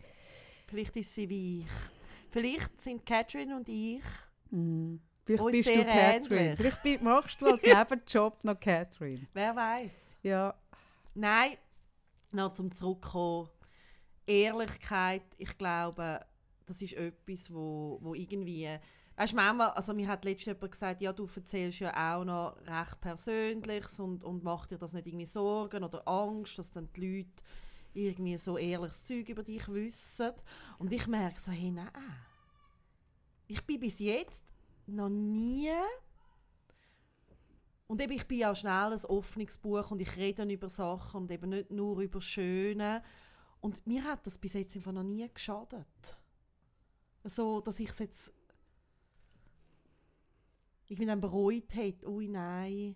Vielleicht 0.67 0.95
ist 0.97 1.13
sie 1.13 1.29
wie 1.29 1.59
ich. 1.59 1.67
Vielleicht 2.31 2.81
sind 2.81 3.05
Catherine 3.05 3.55
und 3.55 3.69
ich 3.69 4.01
Mhm. 4.51 4.99
Vielleicht 5.29 5.43
Uns 5.43 5.51
bist 5.51 5.69
du 5.69 5.85
Catherine. 5.85 6.39
ähnlich. 6.53 6.73
Vielleicht 6.81 7.03
machst 7.03 7.39
du 7.39 7.45
als 7.45 7.61
Nebenjob 7.61 8.43
noch 8.43 8.59
Catherine. 8.59 9.27
Wer 9.31 9.55
weiß? 9.55 10.15
Ja. 10.23 10.55
Nein, 11.13 11.51
noch 12.31 12.53
zum 12.53 12.73
Zurückkommen. 12.73 13.47
Ehrlichkeit, 14.25 15.21
ich 15.37 15.55
glaube, 15.55 16.25
das 16.65 16.81
ist 16.81 16.93
etwas, 16.93 17.53
wo, 17.53 17.99
wo 18.01 18.15
irgendwie. 18.15 18.67
Weißt 19.17 19.33
du, 19.33 19.35
manchmal, 19.35 19.69
also 19.69 19.93
mir 19.93 20.07
hat 20.07 20.25
letztens 20.25 20.55
jemand 20.57 20.71
gesagt, 20.71 21.01
ja, 21.03 21.13
du 21.13 21.29
erzählst 21.35 21.79
ja 21.79 22.17
auch 22.17 22.25
noch 22.25 22.57
recht 22.65 22.99
Persönliches 22.99 23.99
und, 23.99 24.23
und 24.23 24.43
mach 24.43 24.65
dir 24.65 24.79
das 24.79 24.93
nicht 24.93 25.05
irgendwie 25.05 25.27
Sorgen 25.27 25.83
oder 25.83 26.07
Angst, 26.07 26.57
dass 26.57 26.71
dann 26.71 26.89
die 26.93 27.17
Leute 27.17 27.43
irgendwie 27.93 28.37
so 28.37 28.57
ehrliches 28.57 29.03
Zeug 29.03 29.29
über 29.29 29.43
dich 29.43 29.67
wissen. 29.67 30.31
Und 30.79 30.91
ich 30.91 31.05
merke 31.05 31.39
so, 31.39 31.51
hey, 31.51 31.69
nein. 31.69 31.91
Ich 33.45 33.63
bin 33.63 33.79
bis 33.79 33.99
jetzt 33.99 34.43
noch 34.93 35.09
nie 35.09 35.69
und 37.89 38.03
eben, 38.03 38.13
ich 38.13 38.27
bin 38.27 38.37
ja 38.37 38.53
schnell 38.53 38.93
ein 38.93 39.05
offenes 39.05 39.57
Buch 39.57 39.89
und 39.89 39.99
ich 39.99 40.15
rede 40.15 40.35
dann 40.35 40.51
über 40.51 40.69
Sachen 40.69 41.21
und 41.21 41.31
eben 41.31 41.49
nicht 41.49 41.71
nur 41.71 41.99
über 42.01 42.21
Schöne. 42.21 43.01
Und 43.61 43.85
mir 43.87 44.03
hat 44.03 44.27
das 44.27 44.37
bis 44.37 44.53
jetzt 44.53 44.75
einfach 44.75 44.91
noch 44.91 45.01
nie 45.01 45.27
geschadet. 45.33 45.87
So, 47.23 47.61
dass 47.61 47.79
ich 47.79 47.89
es 47.89 47.97
jetzt 47.97 48.33
irgendwie 50.85 51.07
dann 51.07 51.19
bereut 51.19 51.73
hätte. 51.73 52.07
Ui, 52.07 52.27
nein. 52.27 52.95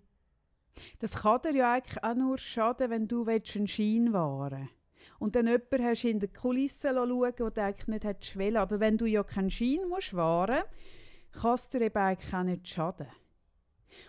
Das 0.99 1.23
kann 1.23 1.41
dir 1.41 1.55
ja 1.55 1.73
eigentlich 1.73 2.03
auch 2.03 2.13
nur 2.13 2.37
schaden, 2.37 2.91
wenn 2.91 3.07
du 3.07 3.25
willst 3.25 3.55
einen 3.55 3.67
Schein 3.67 4.13
wahren 4.13 4.69
Und 5.17 5.35
dann 5.35 5.47
jemanden 5.47 5.85
hast 5.85 6.03
in 6.03 6.19
der 6.19 6.29
Kulisse 6.29 6.93
schauen, 6.93 7.33
du 7.35 7.45
eigentlich 7.47 7.87
nicht 7.87 8.37
wollen. 8.37 8.57
Aber 8.57 8.79
wenn 8.79 8.99
du 8.99 9.07
ja 9.07 9.23
keinen 9.23 9.49
Schein 9.49 9.89
musst 9.89 10.15
wahren 10.15 10.61
kann 11.33 11.55
es 11.55 11.69
dir 11.69 11.81
eben 11.81 11.97
eigentlich 11.97 12.33
auch 12.33 12.43
nicht 12.43 12.67
schaden. 12.67 13.07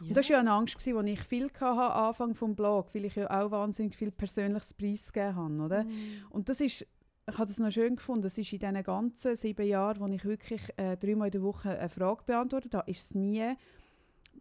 Und 0.01 0.17
das 0.17 0.29
war 0.29 0.35
ja 0.35 0.41
eine 0.41 0.53
Angst, 0.53 0.85
die 0.85 1.11
ich 1.11 1.21
viel 1.21 1.51
hatte 1.61 1.65
am 1.65 2.07
Anfang 2.09 2.33
des 2.33 2.57
Blog, 2.57 2.95
weil 2.95 3.05
ich 3.05 3.17
ja 3.17 3.29
auch 3.31 3.51
wahnsinnig 3.51 3.97
viel 3.97 4.11
persönliches 4.11 4.75
Preis 4.75 5.13
gegeben 5.13 5.37
habe. 5.37 5.63
Oder? 5.63 5.85
Mhm. 5.85 6.25
Und 6.31 6.49
das 6.49 6.61
ist, 6.61 6.87
ich 7.27 7.39
habe 7.39 7.47
das 7.47 7.59
noch 7.59 7.71
schön 7.71 7.97
gefunden, 7.97 8.23
das 8.23 8.39
ist 8.39 8.53
in 8.53 8.59
diesen 8.59 8.83
ganzen 8.83 9.37
sieben 9.37 9.67
Jahren, 9.67 10.01
wo 10.01 10.07
ich 10.07 10.25
wirklich 10.25 10.63
äh, 10.77 10.97
dreimal 10.97 11.29
in 11.29 11.33
der 11.33 11.43
Woche 11.43 11.79
eine 11.79 11.89
Frage 11.89 12.23
beantwortet 12.27 12.75
habe, 12.75 12.91
ist 12.91 13.01
es 13.01 13.15
nie, 13.15 13.55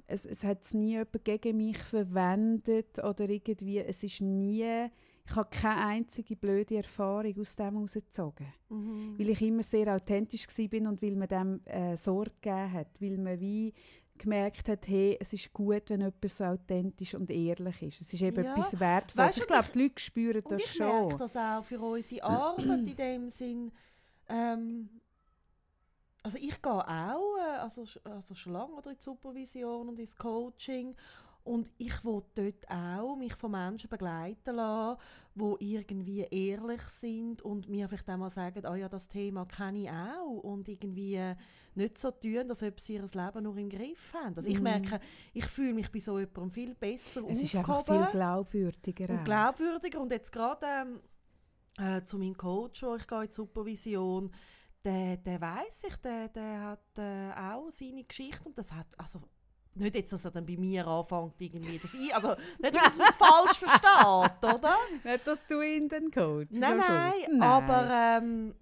es, 0.07 0.25
es 0.25 0.43
hat 0.43 0.63
es 0.63 0.73
nie 0.73 0.91
jemand 0.91 1.23
gegen 1.23 1.57
mich 1.57 1.77
verwendet 1.77 2.99
oder 3.03 3.29
irgendwie, 3.29 3.79
es 3.79 4.03
ist 4.03 4.21
nie, 4.21 4.89
ich 5.25 5.35
habe 5.35 5.49
keine 5.49 5.85
einzige 5.85 6.35
blöde 6.35 6.77
Erfahrung 6.77 7.33
aus 7.39 7.55
dem 7.55 7.73
herausgezogen. 7.75 8.47
Mhm. 8.69 9.17
Weil 9.17 9.29
ich 9.29 9.41
immer 9.41 9.63
sehr 9.63 9.95
authentisch 9.95 10.47
war 10.47 10.89
und 10.89 11.01
weil 11.01 11.15
man 11.15 11.27
dem 11.27 11.61
äh, 11.65 11.95
Sorge 11.95 12.31
gegeben 12.41 12.73
hat, 12.73 13.01
weil 13.01 13.17
man 13.17 13.39
wie 13.39 13.73
gemerkt 14.17 14.69
hat, 14.69 14.87
hey, 14.87 15.17
es 15.19 15.33
ist 15.33 15.51
gut, 15.53 15.89
wenn 15.89 16.01
jemand 16.01 16.29
so 16.29 16.43
authentisch 16.43 17.15
und 17.15 17.31
ehrlich 17.31 17.81
ist. 17.81 18.01
Es 18.01 18.13
ist 18.13 18.21
eben 18.21 18.43
Ja. 18.43 18.51
etwas 18.51 18.79
Wertvolles. 18.79 19.17
Weißt 19.17 19.37
du, 19.37 19.41
ich 19.41 19.47
glaube, 19.47 19.65
ich- 19.65 19.71
die 19.71 19.79
Leute 19.81 19.99
spüren 19.99 20.41
Und 20.43 20.51
das 20.51 20.61
ich 20.63 20.79
merke 20.79 21.09
schon. 21.09 21.17
das 21.19 21.35
auch 21.37 21.63
für 21.63 21.79
unsere 21.79 22.23
Arbeit 22.23 22.67
in 22.89 22.95
dem 22.95 23.29
Sinn. 23.29 23.71
Ähm, 24.29 24.89
also 26.21 26.37
ich 26.37 26.61
gehe 26.61 26.71
auch, 26.71 27.37
äh, 27.37 27.57
also, 27.59 27.85
also 28.03 28.35
schon 28.35 28.53
lange 28.53 28.73
oder 28.75 28.91
in 28.91 28.97
die 28.97 29.03
Supervision 29.03 29.89
und 29.89 29.99
ins 29.99 30.15
Coaching 30.15 30.95
und 31.43 31.69
ich 31.77 32.03
will 32.05 32.21
dort 32.35 32.69
auch 32.69 33.15
mich 33.15 33.33
von 33.35 33.51
Menschen 33.51 33.89
begleiten 33.89 34.55
lassen, 34.55 34.99
die 35.35 35.75
irgendwie 35.75 36.21
ehrlich 36.31 36.81
sind 36.83 37.41
und 37.41 37.67
mir 37.67 37.87
vielleicht 37.89 38.09
auch 38.09 38.17
mal 38.17 38.29
sagen, 38.29 38.65
ah 38.65 38.75
ja, 38.75 38.87
das 38.87 39.07
Thema 39.07 39.45
kenne 39.45 39.83
ich 39.83 39.89
auch 39.89 40.37
und 40.43 40.67
irgendwie 40.69 41.33
nicht 41.75 41.97
so 41.97 42.11
tun, 42.11 42.49
als 42.49 42.63
ob 42.63 42.79
sie 42.79 42.93
ihr 42.95 43.01
Leben 43.01 43.43
nur 43.43 43.57
im 43.57 43.69
Griff 43.69 44.13
haben. 44.13 44.35
Also 44.37 44.49
ich 44.49 44.57
Mhm. 44.57 44.63
merke, 44.63 44.99
ich 45.33 45.45
fühle 45.45 45.73
mich 45.73 45.91
bei 45.91 45.99
so 45.99 46.17
jemandem 46.19 46.51
viel 46.51 46.75
besser 46.75 47.23
Es 47.27 47.41
ist 47.43 47.55
einfach 47.55 47.83
viel 47.85 48.05
glaubwürdiger. 48.11 49.09
und 49.09 49.25
glaubwürdiger. 49.25 49.99
Und 49.99 50.11
jetzt 50.11 50.31
gerade 50.31 50.65
ähm, 50.65 51.01
äh, 51.79 52.03
zu 52.03 52.17
meinem 52.19 52.37
Coach, 52.37 52.83
wo 52.83 52.95
ich 52.95 53.07
gehe 53.07 53.21
in 53.23 53.27
die 53.27 53.33
Supervision, 53.33 54.31
der, 54.85 55.17
der 55.17 55.41
weiß 55.41 55.83
ich, 55.87 55.95
der, 55.97 56.27
der 56.29 56.61
hat 56.61 56.97
äh, 56.97 57.31
auch 57.33 57.69
seine 57.71 58.03
Geschichte 58.03 58.43
und 58.49 58.57
das 58.57 58.71
hat, 58.73 58.87
also 58.99 59.21
nicht 59.75 59.95
jetzt, 59.95 60.13
dass 60.13 60.25
er 60.25 60.31
dann 60.31 60.45
bei 60.45 60.57
mir 60.57 60.85
anfängt 60.87 61.33
irgendwie, 61.39 61.79
das 61.79 61.93
ich, 61.93 62.13
also 62.13 62.35
nicht, 62.59 62.75
dass 62.75 62.97
man 62.97 63.07
es 63.07 63.15
falsch 63.15 63.57
versteht, 63.57 64.55
oder? 64.55 64.75
Nicht, 65.03 65.27
dass 65.27 65.45
du 65.47 65.61
ihn 65.61 65.87
dann 65.89 66.11
coachst. 66.11 66.59
Nein, 66.59 66.77
nein, 66.77 67.13
Schluss. 67.25 67.41
aber 67.41 67.89
ähm, 67.91 68.53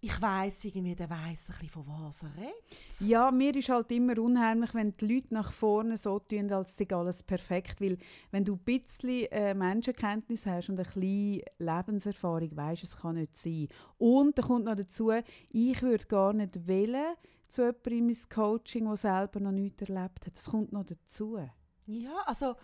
ich 0.00 0.22
weiß 0.22 0.66
irgendwie, 0.66 0.94
der 0.94 1.10
weiß 1.10 1.50
ein 1.50 1.56
bisschen, 1.58 1.68
von 1.68 1.86
was 1.86 2.22
er 2.22 2.32
redet. 2.36 3.00
Ja, 3.00 3.30
mir 3.32 3.54
ist 3.56 3.68
halt 3.68 3.90
immer 3.90 4.16
unheimlich, 4.18 4.72
wenn 4.72 4.96
die 4.96 5.14
Leute 5.14 5.34
nach 5.34 5.50
vorne 5.50 5.96
so 5.96 6.20
tun, 6.20 6.52
als 6.52 6.76
sei 6.76 6.86
alles 6.90 7.22
perfekt. 7.22 7.80
Weil 7.80 7.98
wenn 8.30 8.44
du 8.44 8.54
ein 8.54 8.60
bisschen 8.60 9.26
äh, 9.32 9.54
Menschenkenntnis 9.54 10.46
hast 10.46 10.68
und 10.68 10.78
ein 10.78 10.84
bisschen 10.84 11.42
Lebenserfahrung, 11.58 12.56
weißt 12.56 12.84
es 12.84 12.96
kann 12.96 13.16
nicht 13.16 13.36
sein. 13.36 13.68
Und 13.98 14.38
da 14.38 14.42
kommt 14.42 14.66
noch 14.66 14.76
dazu, 14.76 15.10
ich 15.50 15.82
würde 15.82 16.06
gar 16.06 16.32
nicht 16.32 16.68
wählen 16.68 17.16
zu 17.48 17.62
jemandem 17.62 17.92
in 17.98 18.06
mein 18.06 18.16
Coaching, 18.34 18.84
der 18.86 18.96
selber 18.96 19.40
noch 19.40 19.52
nichts 19.52 19.82
erlebt 19.82 20.26
hat. 20.26 20.36
Das 20.36 20.50
kommt 20.50 20.72
noch 20.72 20.84
dazu. 20.84 21.38
Ja, 21.86 22.22
also 22.26 22.54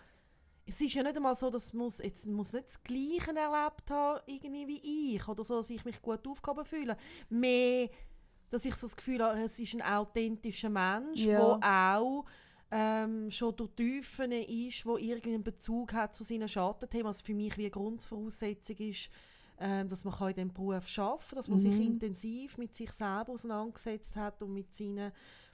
es 0.67 0.81
ist 0.81 0.93
ja 0.93 1.03
nicht 1.03 1.15
einmal 1.15 1.35
so, 1.35 1.49
dass 1.49 1.73
muss 1.73 1.99
jetzt 1.99 2.25
muss 2.27 2.53
nicht 2.53 2.67
das 2.67 2.81
Gleiche 2.83 3.35
erlebt 3.35 3.89
haben 3.91 4.19
irgendwie 4.25 4.67
wie 4.67 5.15
ich 5.15 5.27
oder 5.27 5.43
so, 5.43 5.57
dass 5.57 5.69
ich 5.69 5.83
mich 5.85 6.01
gut 6.01 6.27
aufgehoben 6.27 6.65
fühle. 6.65 6.97
Mehr, 7.29 7.89
dass 8.49 8.65
ich 8.65 8.75
so 8.75 8.87
das 8.87 8.95
Gefühl 8.95 9.23
habe, 9.23 9.39
es 9.39 9.59
ist 9.59 9.73
ein 9.75 9.81
authentischer 9.81 10.69
Mensch, 10.69 11.21
Ja. 11.21 11.57
der 11.57 11.91
auch 11.91 12.25
ähm, 12.71 13.29
schon 13.29 13.55
durch 13.55 13.71
Tiefen 13.75 14.31
ist, 14.31 14.85
wo 14.85 14.97
irgendwie 14.97 15.35
einen 15.35 15.43
Bezug 15.43 15.93
hat 15.93 16.15
zu 16.15 16.23
seinen 16.23 16.47
Schattenthemen. 16.47 17.05
Was 17.05 17.21
für 17.21 17.33
mich 17.35 17.55
wie 17.57 17.63
eine 17.63 17.71
Grundvoraussetzung 17.71 18.77
ist, 18.77 19.09
ähm, 19.59 19.87
dass 19.87 20.03
man 20.03 20.13
in 20.29 20.35
diesem 20.35 20.53
Beruf 20.53 20.97
arbeiten 20.97 21.19
kann, 21.29 21.35
dass 21.35 21.49
man 21.49 21.59
sich 21.59 21.73
Mhm. 21.75 21.81
intensiv 21.81 22.57
mit 22.57 22.75
sich 22.75 22.91
selber 22.91 23.33
auseinandergesetzt 23.33 24.15
hat 24.15 24.41
und 24.41 24.53
mit 24.53 24.75
seinen 24.75 25.11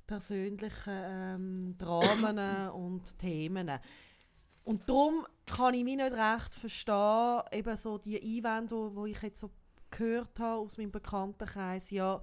persönlichen 0.08 0.94
ähm, 0.94 1.76
Dramen 1.78 2.70
und 2.74 3.18
Themen. 3.20 3.70
Und 4.64 4.88
darum 4.88 5.26
kann 5.46 5.74
ich 5.74 5.84
mich 5.84 5.98
nicht 5.98 6.14
recht 6.14 6.54
verstehen, 6.56 7.42
eben 7.52 7.78
so 7.78 7.98
die 7.98 8.22
Einwände, 8.22 8.96
wo 8.96 9.06
ich 9.06 9.22
jetzt 9.22 9.40
so 9.40 9.50
gehört 9.90 10.40
habe 10.40 10.62
aus 10.62 10.78
meinem 10.78 10.92
Bekanntenkreis, 10.92 11.90
ja, 11.92 12.22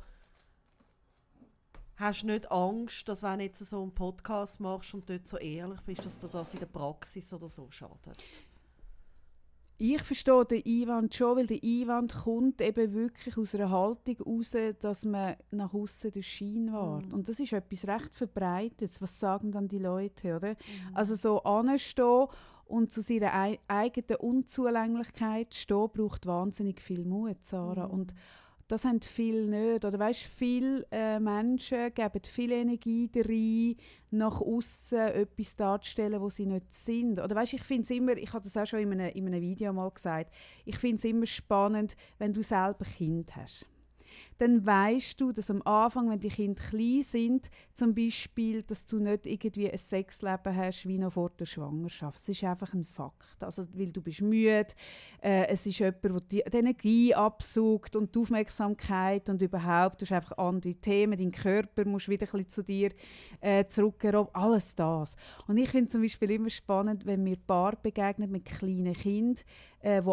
hast 1.96 2.22
du 2.22 2.26
nicht 2.26 2.50
Angst, 2.50 3.08
dass 3.08 3.22
wenn 3.22 3.38
du 3.40 3.44
jetzt 3.44 3.58
so 3.58 3.82
einen 3.82 3.94
Podcast 3.94 4.60
machst 4.60 4.94
und 4.94 5.08
dort 5.10 5.26
so 5.26 5.36
ehrlich 5.36 5.80
bist, 5.82 6.06
dass 6.06 6.18
dir 6.20 6.28
das 6.28 6.54
in 6.54 6.60
der 6.60 6.66
Praxis 6.66 7.32
oder 7.32 7.48
so 7.48 7.68
schadet? 7.70 8.22
Ich 9.80 10.02
verstehe 10.02 10.44
den 10.44 10.64
Einwand 10.66 11.14
schon, 11.14 11.36
weil 11.36 11.46
der 11.46 11.62
Einwand 11.62 12.12
kommt 12.12 12.60
eben 12.60 12.92
wirklich 12.94 13.38
aus 13.38 13.54
einer 13.54 13.70
Haltung 13.70 14.16
heraus, 14.16 14.56
dass 14.80 15.04
man 15.04 15.36
nach 15.52 15.72
außen 15.72 16.10
den 16.10 16.22
Schein 16.24 16.72
wahrt. 16.72 17.06
Mhm. 17.06 17.14
Und 17.14 17.28
das 17.28 17.38
ist 17.38 17.52
etwas 17.52 17.86
recht 17.86 18.12
Verbreitetes. 18.12 19.00
Was 19.00 19.20
sagen 19.20 19.52
dann 19.52 19.68
die 19.68 19.78
Leute, 19.78 20.34
oder? 20.34 20.50
Mhm. 20.50 20.94
Also 20.94 21.14
so 21.14 21.44
anstehen 21.44 22.26
und 22.66 22.90
zu 22.90 23.02
seiner 23.02 23.32
ei 23.32 23.60
eigenen 23.68 24.16
Unzulänglichkeit 24.18 25.54
stehen, 25.54 25.88
braucht 25.92 26.26
wahnsinnig 26.26 26.82
viel 26.82 27.04
Mut, 27.04 27.44
Sarah. 27.44 27.86
Mhm. 27.86 27.92
Und 27.92 28.14
das 28.68 28.84
haben 28.84 29.00
viele 29.00 29.46
nicht. 29.46 29.84
Oder 29.84 29.98
weißt, 29.98 30.22
viele 30.22 30.86
äh, 30.90 31.18
Menschen 31.18 31.92
geben 31.94 32.22
viel 32.24 32.52
Energie 32.52 33.10
rein, 33.16 33.76
nach 34.10 34.40
außen 34.40 34.98
etwas 34.98 35.56
darzustellen, 35.56 36.20
wo 36.20 36.28
sie 36.28 36.46
nicht 36.46 36.72
sind. 36.72 37.18
Oder 37.18 37.34
weißt, 37.34 37.54
ich 37.54 37.64
finde 37.64 37.82
es 37.82 37.90
immer, 37.90 38.16
ich 38.16 38.32
habe 38.32 38.44
das 38.44 38.56
auch 38.56 38.66
schon 38.66 38.80
in 38.80 38.92
einem, 38.92 39.12
in 39.14 39.26
einem 39.26 39.40
Video 39.40 39.72
mal 39.72 39.90
gesagt, 39.90 40.32
ich 40.64 40.76
finde 40.76 40.96
es 40.96 41.04
immer 41.04 41.26
spannend, 41.26 41.96
wenn 42.18 42.32
du 42.32 42.42
selber 42.42 42.84
Kind 42.84 43.34
hast 43.34 43.66
dann 44.38 44.64
weißt 44.64 45.20
du, 45.20 45.32
dass 45.32 45.50
am 45.50 45.62
Anfang, 45.62 46.08
wenn 46.10 46.20
die 46.20 46.28
Kinder 46.28 46.62
klein 46.62 47.02
sind, 47.02 47.50
zum 47.74 47.94
Beispiel, 47.94 48.62
dass 48.62 48.86
du 48.86 49.00
nicht 49.00 49.26
irgendwie 49.26 49.70
ein 49.70 49.76
Sexleben 49.76 50.56
hast 50.56 50.86
wie 50.86 50.98
noch 50.98 51.12
vor 51.12 51.30
der 51.30 51.44
Schwangerschaft. 51.46 52.20
Es 52.20 52.28
ist 52.28 52.44
einfach 52.44 52.72
ein 52.72 52.84
Fakt. 52.84 53.42
Also, 53.42 53.64
weil 53.74 53.90
du 53.90 54.00
bist 54.00 54.22
müde, 54.22 54.68
äh, 55.20 55.46
es 55.48 55.66
ist 55.66 55.80
jemand, 55.80 56.04
der 56.04 56.20
die, 56.20 56.42
die 56.50 56.56
Energie 56.56 57.14
absaugt 57.14 57.96
und 57.96 58.14
die 58.14 58.18
Aufmerksamkeit 58.20 59.28
und 59.28 59.42
überhaupt, 59.42 60.00
du 60.00 60.06
hast 60.06 60.12
einfach 60.12 60.38
andere 60.38 60.74
Themen, 60.74 61.18
dein 61.18 61.32
Körper 61.32 61.84
muss 61.84 62.08
wieder 62.08 62.32
ein 62.32 62.46
zu 62.46 62.62
dir 62.62 62.92
äh, 63.40 63.64
zurückkommen, 63.66 64.28
alles 64.32 64.74
das. 64.76 65.16
Und 65.48 65.56
ich 65.56 65.68
finde 65.68 65.90
zum 65.90 66.02
Beispiel 66.02 66.30
immer 66.30 66.50
spannend, 66.50 67.06
wenn 67.06 67.24
mir 67.24 67.36
Paar 67.36 67.74
begegnen 67.74 68.30
mit 68.30 68.44
kleinen 68.44 68.94
Kindern, 68.94 69.42
äh, 69.80 70.02
wo 70.04 70.12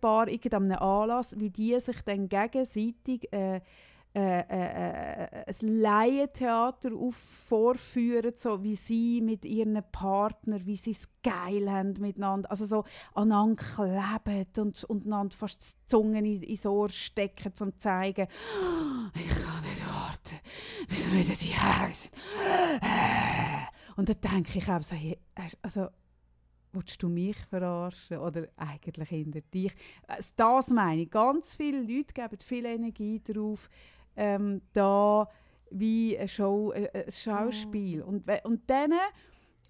Paar 0.00 0.28
an 0.54 0.70
einem 0.70 0.78
Anlass, 0.78 1.38
wie 1.38 1.50
die 1.50 1.78
sich 1.80 2.02
dann 2.02 2.28
gegenseitig 2.28 3.32
äh, 3.32 3.60
äh, 4.14 4.40
äh, 4.40 5.24
äh, 5.24 5.44
ein 5.46 5.80
Laientheater 5.80 6.90
vorführen, 7.12 8.32
so 8.34 8.62
wie 8.64 8.74
sie 8.74 9.20
mit 9.20 9.44
ihren 9.44 9.80
Partnern, 9.92 10.64
wie 10.64 10.76
sie 10.76 10.92
es 10.92 11.08
geil 11.22 11.70
haben 11.70 11.94
miteinander, 12.00 12.50
also 12.50 12.64
so 12.64 12.84
aneinander 13.14 13.62
kleben 13.62 14.46
und, 14.56 14.82
und 14.84 15.04
einander 15.04 15.36
fast 15.36 15.62
die 15.62 15.86
Zungen 15.86 16.24
in, 16.24 16.42
ins 16.42 16.66
Ohr 16.66 16.88
stecken, 16.88 17.52
um 17.60 17.72
zu 17.72 17.78
zeigen, 17.78 18.26
ich 19.14 19.28
kann 19.28 19.62
nicht 19.62 19.86
warten, 19.86 20.40
bis 20.88 21.06
wir 21.06 21.18
wieder 21.18 21.34
die 21.34 21.94
sind. 21.94 22.12
Und 23.96 24.08
dann 24.08 24.32
denke 24.32 24.58
ich 24.58 24.68
auch 24.68 24.82
so, 24.82 24.96
also 25.62 25.88
Willst 26.72 27.02
du 27.02 27.08
mich 27.08 27.36
verarschen 27.48 28.18
oder 28.18 28.48
eigentlich 28.56 29.08
hinter 29.08 29.40
dich? 29.40 29.72
Äh, 30.06 30.22
Das 30.36 30.70
meine 30.70 31.02
ich. 31.02 31.10
Ganz 31.10 31.54
viele 31.54 31.80
Leute 31.82 32.12
geben 32.14 32.38
viel 32.40 32.66
Energie 32.66 33.20
darauf, 33.20 33.68
ähm, 34.16 34.60
da 34.72 35.28
wie 35.70 36.18
eine 36.18 36.28
Show, 36.28 36.72
äh, 36.72 36.90
ein 36.92 37.10
Schauspiel. 37.10 38.02
Und, 38.02 38.26
we- 38.26 38.40
und 38.44 38.68
dann, 38.68 38.92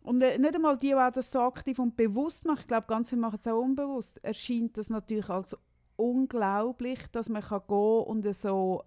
und 0.03 0.23
äh, 0.23 0.39
nicht 0.39 0.55
einmal 0.55 0.77
die, 0.79 0.89
die 0.89 0.95
auch 0.95 1.11
das 1.13 1.31
so 1.31 1.41
aktiv 1.41 1.79
und 1.79 1.97
bewusst 1.97 2.45
machen, 2.47 2.61
ich 2.63 2.67
glaube, 2.67 2.87
ganz 2.87 3.11
viele 3.11 3.21
machen 3.21 3.39
es 3.41 3.47
auch 3.47 3.61
unbewusst, 3.61 4.23
erscheint 4.25 4.77
das 4.77 4.91
natürlich 4.91 5.29
als 5.29 5.57
unglaublich, 5.97 6.99
dass 7.13 7.29
man 7.29 7.43
kann 7.43 7.63
gehen 7.69 8.03
und 8.05 8.35
so 8.35 8.83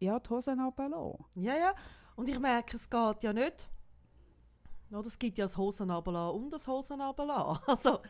ja, 0.00 0.18
die 0.18 0.30
Hosen 0.30 0.60
runterlassen. 0.60 1.24
Ja, 1.36 1.56
ja. 1.56 1.74
Und 2.16 2.28
ich 2.28 2.38
merke, 2.38 2.76
es 2.76 2.88
geht 2.88 3.22
ja 3.22 3.32
nicht. 3.32 3.68
Oder 4.92 5.06
es 5.06 5.18
gibt 5.18 5.38
ja 5.38 5.44
das 5.44 5.56
Hosenabela 5.56 6.28
und 6.28 6.50
das 6.52 6.66
Hosenabela. 6.66 7.60
Also, 7.66 8.00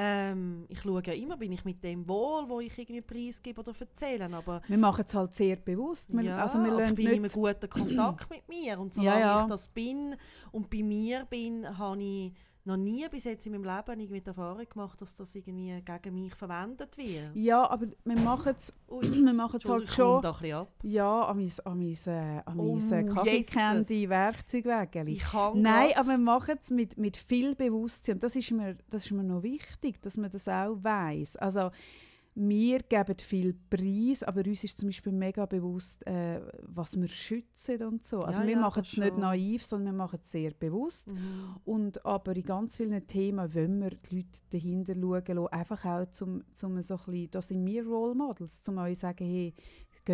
ähm, 0.00 0.66
ich 0.68 0.80
schaue 0.80 1.02
ja 1.04 1.12
immer, 1.12 1.36
bin 1.36 1.50
ich 1.50 1.64
mit 1.64 1.82
dem 1.82 2.06
wohl, 2.06 2.48
wo 2.48 2.60
ich 2.60 2.78
irgendwie 2.78 3.00
preisgebe 3.00 3.60
oder 3.60 3.72
erzähle. 3.78 4.32
Aber 4.32 4.62
Wir 4.68 4.78
machen 4.78 5.04
es 5.04 5.12
halt 5.14 5.34
sehr 5.34 5.56
bewusst. 5.56 6.12
Wir, 6.12 6.22
ja, 6.22 6.38
also 6.38 6.62
wir 6.62 6.72
oder 6.72 6.86
ich 6.86 6.94
bin 6.94 7.06
in 7.10 7.22
nicht 7.22 7.34
einem 7.34 7.42
guten 7.42 7.68
Kontakt 7.68 8.30
mit 8.30 8.48
mir. 8.48 8.78
Und 8.78 8.94
Ja, 8.96 9.02
solange 9.02 9.20
ja. 9.20 9.42
ich 9.42 9.48
das 9.48 9.68
bin 9.68 10.14
und 10.52 10.70
bei 10.70 10.82
mir 10.84 11.24
bin, 11.24 11.78
habe 11.78 12.00
ich 12.00 12.32
noch 12.68 12.76
nie 12.76 13.08
bis 13.08 13.24
jetzt 13.24 13.46
in 13.46 13.52
meinem 13.52 13.64
Leben 13.64 14.00
irgendwie 14.00 14.20
die 14.20 14.26
Erfahrung 14.26 14.64
gemacht, 14.68 15.00
dass 15.00 15.16
das 15.16 15.34
irgendwie 15.34 15.82
gegen 15.82 16.14
mich 16.14 16.34
verwendet 16.34 16.96
wird. 16.96 17.34
Ja, 17.34 17.68
aber 17.68 17.86
wir 18.04 18.16
machen 18.20 18.54
es 18.54 18.72
halt 19.68 19.90
schon. 19.90 20.22
da 20.22 20.36
ein 20.40 20.52
ab. 20.52 20.72
Ja, 20.82 21.22
an 21.22 21.38
mein, 21.38 21.50
an 21.64 21.78
mein, 21.78 21.96
äh, 22.06 22.42
an 22.44 22.58
Oh, 22.60 22.74
mein 22.76 22.92
äh, 22.92 23.00
Jesus. 23.00 23.14
Kaffeecandy-Werkzeugwägeli. 23.14 25.12
Ich 25.12 25.24
kann 25.24 25.62
Nein, 25.62 25.92
aber 25.96 26.08
wir 26.10 26.18
machen 26.18 26.56
es 26.60 26.70
mit, 26.70 26.98
mit 26.98 27.16
viel 27.16 27.54
Bewusstsein. 27.54 28.20
Das 28.20 28.36
ist, 28.36 28.50
mir, 28.50 28.76
das 28.90 29.06
ist 29.06 29.12
mir 29.12 29.24
noch 29.24 29.42
wichtig, 29.42 30.02
dass 30.02 30.18
man 30.18 30.30
das 30.30 30.46
auch 30.46 30.76
weiß. 30.82 31.36
Also, 31.38 31.70
wir 32.34 32.80
geben 32.80 33.16
viel 33.18 33.54
Preis, 33.68 34.22
aber 34.22 34.44
uns 34.46 34.62
ist 34.62 34.78
zum 34.78 34.88
Beispiel 34.88 35.12
mega 35.12 35.44
bewusst, 35.46 36.06
äh, 36.06 36.40
was 36.62 36.96
wir 36.98 37.08
schützen 37.08 37.82
und 37.82 38.04
so. 38.04 38.20
Also 38.20 38.42
Ja, 38.42 38.46
wir 38.46 38.54
ja, 38.54 38.60
machen 38.60 38.82
es 38.84 38.96
nicht 38.96 39.08
schon. 39.08 39.20
naiv, 39.20 39.64
sondern 39.64 39.94
wir 39.94 39.98
machen 40.04 40.20
es 40.22 40.30
sehr 40.30 40.52
bewusst. 40.52 41.12
Mhm. 41.12 41.56
Und 41.64 42.06
aber 42.06 42.36
in 42.36 42.44
ganz 42.44 42.76
vielen 42.76 43.04
Themen 43.06 43.54
wollen 43.54 43.80
wir 43.80 43.90
die 43.90 44.16
Leute 44.16 44.38
dahinter 44.50 44.94
schauen 44.94 45.24
lassen, 45.26 45.46
einfach 45.48 45.84
auch 45.84 46.10
zum, 46.10 46.44
zum 46.52 46.80
so 46.80 46.94
ein 46.94 47.00
bisschen, 47.06 47.30
das 47.32 47.48
sind 47.48 47.66
wir 47.66 47.84
Role 47.84 48.14
Models, 48.14 48.62
um 48.68 48.78
euch 48.78 48.94
zu 48.94 49.00
sagen, 49.00 49.26
hey, 49.26 49.54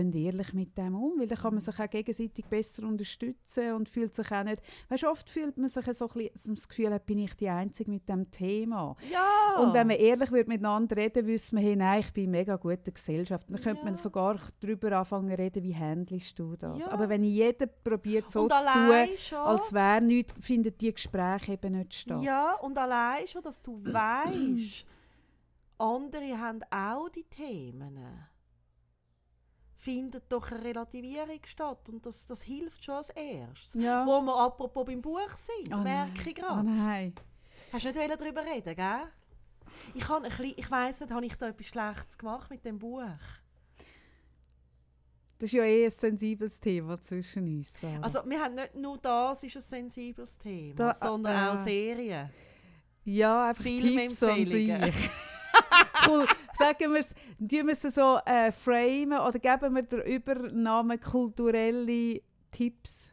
geht 0.03 0.15
ehrlich 0.15 0.53
mit 0.53 0.77
dem 0.77 0.95
um, 0.95 1.19
weil 1.19 1.27
dann 1.27 1.39
kann 1.39 1.55
man 1.55 1.61
sich 1.61 1.79
auch 1.79 1.89
gegenseitig 1.89 2.45
besser 2.47 2.83
unterstützen 2.85 3.73
und 3.75 3.89
fühlt 3.89 4.15
sich 4.15 4.31
auch 4.33 4.45
nicht, 4.45 4.61
weißt, 4.89 5.05
oft 5.05 5.31
fühlt 5.31 5.57
man 5.57 5.69
sich 5.69 5.85
so 5.97 6.09
ein 6.09 6.29
bisschen, 6.33 6.55
das 6.55 6.69
Gefühl, 6.69 6.99
bin 7.07 7.19
ich 7.19 7.35
die 7.35 7.49
Einzige 7.49 7.91
mit 7.91 8.09
dem 8.09 8.31
Thema. 8.31 8.97
Ja. 9.11 9.63
Und 9.63 9.73
wenn 9.73 9.87
man 9.87 9.97
ehrlich 9.97 10.31
wird 10.33 10.49
miteinander 10.49 10.97
reden, 10.97 11.27
wüsste 11.27 11.55
man, 11.55 11.65
hey, 11.65 11.77
nein, 11.77 12.01
ich 12.01 12.13
bin 12.13 12.25
in 12.25 12.31
mega 12.33 12.57
guter 12.57 12.91
Gesellschaft. 12.91 13.49
Dann 13.49 13.61
könnte 13.61 13.79
Ja. 13.81 13.85
man 13.85 13.97
sogar 13.97 14.41
darüber 14.61 14.99
anfangen 14.99 15.33
reden, 15.33 15.63
wie 15.63 15.75
handelst 15.75 16.39
du 16.39 16.57
das. 16.57 16.87
Ja. 16.87 16.93
Aber 16.93 17.09
wenn 17.09 17.23
jeder 17.25 17.67
probiert 17.67 18.29
so 18.31 18.43
und 18.43 18.53
zu 18.53 18.73
tun, 18.73 19.09
schon, 19.17 19.39
als 19.39 19.73
wäre 19.73 20.01
nichts, 20.03 20.35
findet 20.45 20.81
die 20.81 20.93
Gespräche 20.93 21.53
eben 21.53 21.79
nicht 21.79 21.95
statt. 21.95 22.23
Ja, 22.23 22.57
und 22.57 22.77
allein 22.77 23.27
schon, 23.27 23.43
dass 23.43 23.63
du 23.63 23.81
weißt, 23.85 24.87
andere 25.79 26.39
haben 26.39 26.61
auch 26.71 27.09
die 27.09 27.25
Themen. 27.25 27.99
Findet 29.85 30.33
doch 30.33 30.51
eine 30.51 30.65
Relativierung 30.65 31.41
statt. 31.45 31.91
Und 31.91 32.07
das, 32.07 32.25
das 32.27 32.41
hilft 32.43 32.83
schon 32.83 32.95
als 32.95 33.11
erstes. 33.11 33.75
Ja. 33.83 34.07
Wo 34.07 34.23
wir 34.23 34.35
apropos 34.35 34.87
beim 34.87 35.03
Buch 35.03 35.31
sind, 35.35 35.75
Oh 35.75 35.83
merke 35.83 36.31
ich 36.31 36.39
Oh 36.39 36.41
gerade. 36.41 36.71
nein. 36.71 37.15
Hast 37.71 37.85
du 37.85 37.91
nicht 37.93 38.21
darüber 38.21 38.43
reden, 38.47 38.75
gell? 38.75 39.03
Ich, 39.95 40.01
kann 40.05 40.25
ein 40.25 40.31
bisschen, 40.31 40.55
ich 40.57 40.71
weiss 40.71 41.01
nicht, 41.01 41.13
habe 41.13 41.27
ich 41.27 41.37
da 41.37 41.49
etwas 41.49 41.67
Schlechtes 41.67 42.17
gemacht 42.17 42.49
mit 42.51 42.65
dem 42.65 42.79
Buch? 42.79 43.03
Das 45.39 45.49
ist 45.49 45.53
ja 45.53 45.65
eh 45.65 45.85
ein 45.85 45.91
sensibles 45.91 46.59
Thema 46.61 46.99
zwischen 47.01 47.45
uns. 47.59 47.79
Sarah. 47.81 48.01
Also, 48.01 48.21
wir 48.25 48.41
haben 48.41 48.55
nicht 48.55 48.75
nur 48.77 48.97
das 48.99 49.43
ist 49.43 49.57
ein 49.57 49.61
sensibles 49.63 50.39
Thema, 50.39 50.75
Da- 50.77 50.95
sondern 50.95 51.37
äh, 51.37 51.49
auch 51.51 51.63
Serien. 51.63 52.31
ja, 53.05 53.49
einfach 53.51 53.65
Tipps 53.65 54.23
an 54.23 54.35
Filmempfehlungen. 54.47 54.93
sich. 54.93 55.11
cool. 56.09 56.27
Sagen 56.55 56.93
wir 56.93 57.01
es, 57.01 57.11
tun 57.39 57.67
wir 57.67 57.71
es 57.73 57.83
so 57.83 58.19
äh, 58.27 58.53
framen 58.53 59.19
oder 59.19 59.39
geben 59.39 59.75
wir 59.75 59.83
den 59.83 60.01
Übernamen 60.03 61.01
kulturelle 61.01 62.21
Tipps? 62.51 63.13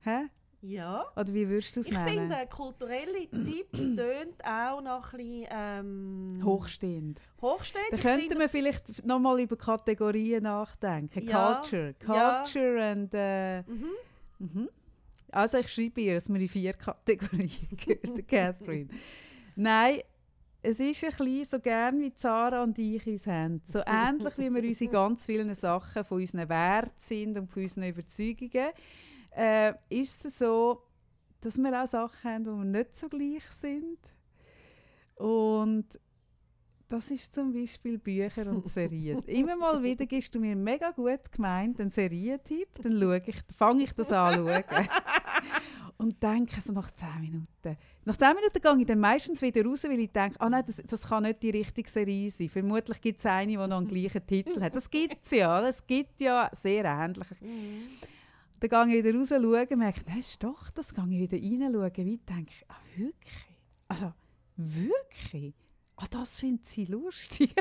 Hä? 0.00 0.28
Ja. 0.60 1.04
Oder 1.14 1.34
wie 1.34 1.46
würdest 1.48 1.76
du 1.76 1.80
es 1.80 1.88
Ich 1.88 1.92
nennen? 1.92 2.30
finde, 2.30 2.46
kulturelle 2.48 3.28
Tipps 3.28 3.80
tönt 3.96 4.42
auch 4.44 4.80
noch 4.80 5.12
ein 5.12 5.18
bisschen 5.18 5.46
ähm, 5.50 6.40
Hochstehend. 6.42 7.20
hochstehend. 7.42 7.86
Ich 7.92 8.00
könnten 8.00 8.38
wir 8.38 8.48
vielleicht 8.48 9.04
nochmal 9.04 9.40
über 9.40 9.56
Kategorien 9.56 10.42
nachdenken. 10.44 11.26
Ja, 11.28 11.56
Culture. 11.56 11.94
ja. 12.08 12.42
Culture 12.42 12.82
and... 12.84 13.12
Äh, 13.14 13.62
Mhm. 13.62 13.90
Mhm. 14.38 14.68
Also 15.30 15.58
ich 15.58 15.68
schreibe 15.68 16.00
ihr, 16.00 16.14
dass 16.14 16.28
wir 16.32 16.40
in 16.40 16.48
vier 16.48 16.72
Kategorien 16.72 17.50
gehört, 17.84 18.28
Catherine. 18.28 18.88
Nein, 19.56 20.00
es 20.64 20.80
ist 20.80 21.04
ein 21.04 21.10
bisschen 21.10 21.44
so 21.44 21.60
gern 21.60 22.00
wie 22.00 22.12
Sarah 22.14 22.62
und 22.62 22.78
ich 22.78 23.06
uns 23.06 23.26
haben. 23.26 23.60
So 23.64 23.80
ähnlich 23.86 24.38
wie 24.38 24.50
wir 24.50 24.64
uns 24.64 24.80
in 24.80 24.90
ganz 24.90 25.26
vielen 25.26 25.54
Sachen 25.54 26.04
von 26.04 26.20
unseren 26.20 26.48
Werten 26.48 26.92
sind 26.96 27.38
und 27.38 27.50
von 27.50 27.62
unseren 27.62 27.84
Überzeugungen, 27.84 28.70
äh, 29.36 29.74
ist 29.90 30.24
es 30.24 30.38
so, 30.38 30.82
dass 31.42 31.58
wir 31.58 31.82
auch 31.82 31.86
Sachen 31.86 32.30
haben, 32.30 32.46
wo 32.46 32.56
wir 32.56 32.64
nicht 32.64 32.96
so 32.96 33.08
gleich 33.08 33.44
sind. 33.50 33.98
Und 35.16 36.00
das 36.88 37.10
ist 37.10 37.34
zum 37.34 37.52
Beispiel 37.52 37.98
Bücher 37.98 38.46
und 38.46 38.66
Serien. 38.66 39.22
Immer 39.26 39.56
mal 39.56 39.82
wieder 39.82 40.06
gibst 40.06 40.34
du 40.34 40.40
mir 40.40 40.56
mega 40.56 40.92
gut 40.92 41.30
gemeint 41.30 41.78
einen 41.78 41.90
Serientipp, 41.90 42.68
dann 42.82 43.22
fange 43.56 43.84
ich 43.84 43.92
das 43.92 44.12
an 44.12 44.34
schauen. 44.34 44.64
und 45.98 46.22
denke 46.22 46.60
so 46.60 46.72
nach 46.72 46.90
10 46.90 47.20
Minuten. 47.20 47.76
Nach 48.06 48.16
10 48.16 48.34
Minuten 48.34 48.60
gehe 48.60 48.80
ich 48.80 48.86
dann 48.86 49.00
meistens 49.00 49.40
wieder 49.40 49.64
raus, 49.64 49.84
weil 49.84 49.98
ich 49.98 50.12
denke, 50.12 50.38
ah 50.38 50.50
nein, 50.50 50.62
das, 50.66 50.76
das 50.76 51.08
kann 51.08 51.22
nicht 51.22 51.42
die 51.42 51.48
richtige 51.50 51.88
Serie 51.88 52.30
sein. 52.30 52.50
Vermutlich 52.50 53.00
gibt 53.00 53.18
es 53.18 53.26
eine, 53.26 53.52
die 53.52 53.56
noch 53.56 53.78
einen 53.78 53.88
gleichen 53.88 54.26
Titel 54.26 54.60
hat. 54.60 54.74
Das 54.74 54.90
gibt 54.90 55.24
es 55.24 55.30
ja, 55.30 55.66
es 55.66 55.86
gibt 55.86 56.20
ja 56.20 56.50
sehr 56.52 56.84
ähnliche. 56.84 57.34
Mhm. 57.40 57.84
Dann 58.60 58.88
gehe 58.88 58.98
ich 58.98 59.04
wieder 59.04 59.18
raus 59.18 59.30
schauen 59.30 59.68
und 59.68 59.78
merke, 59.78 60.02
nein, 60.06 60.18
ist 60.18 60.42
doch, 60.42 60.70
das 60.70 60.94
gehe 60.94 61.04
ich 61.04 61.32
wieder 61.32 61.38
reinschauen, 61.38 62.06
wie 62.06 62.14
ich 62.14 62.24
denke, 62.24 62.52
ah 62.68 62.76
wirklich? 62.94 63.46
Also, 63.88 64.12
wirklich? 64.56 65.54
Ah, 65.96 66.06
das 66.10 66.40
findet 66.40 66.66
sie 66.66 66.84
lustig. 66.86 67.54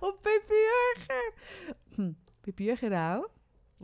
und 0.00 0.22
bei 0.22 0.38
Büchern? 0.38 1.32
Hm, 1.96 2.16
bei 2.44 2.52
Büchern 2.52 2.94
auch. 2.94 3.33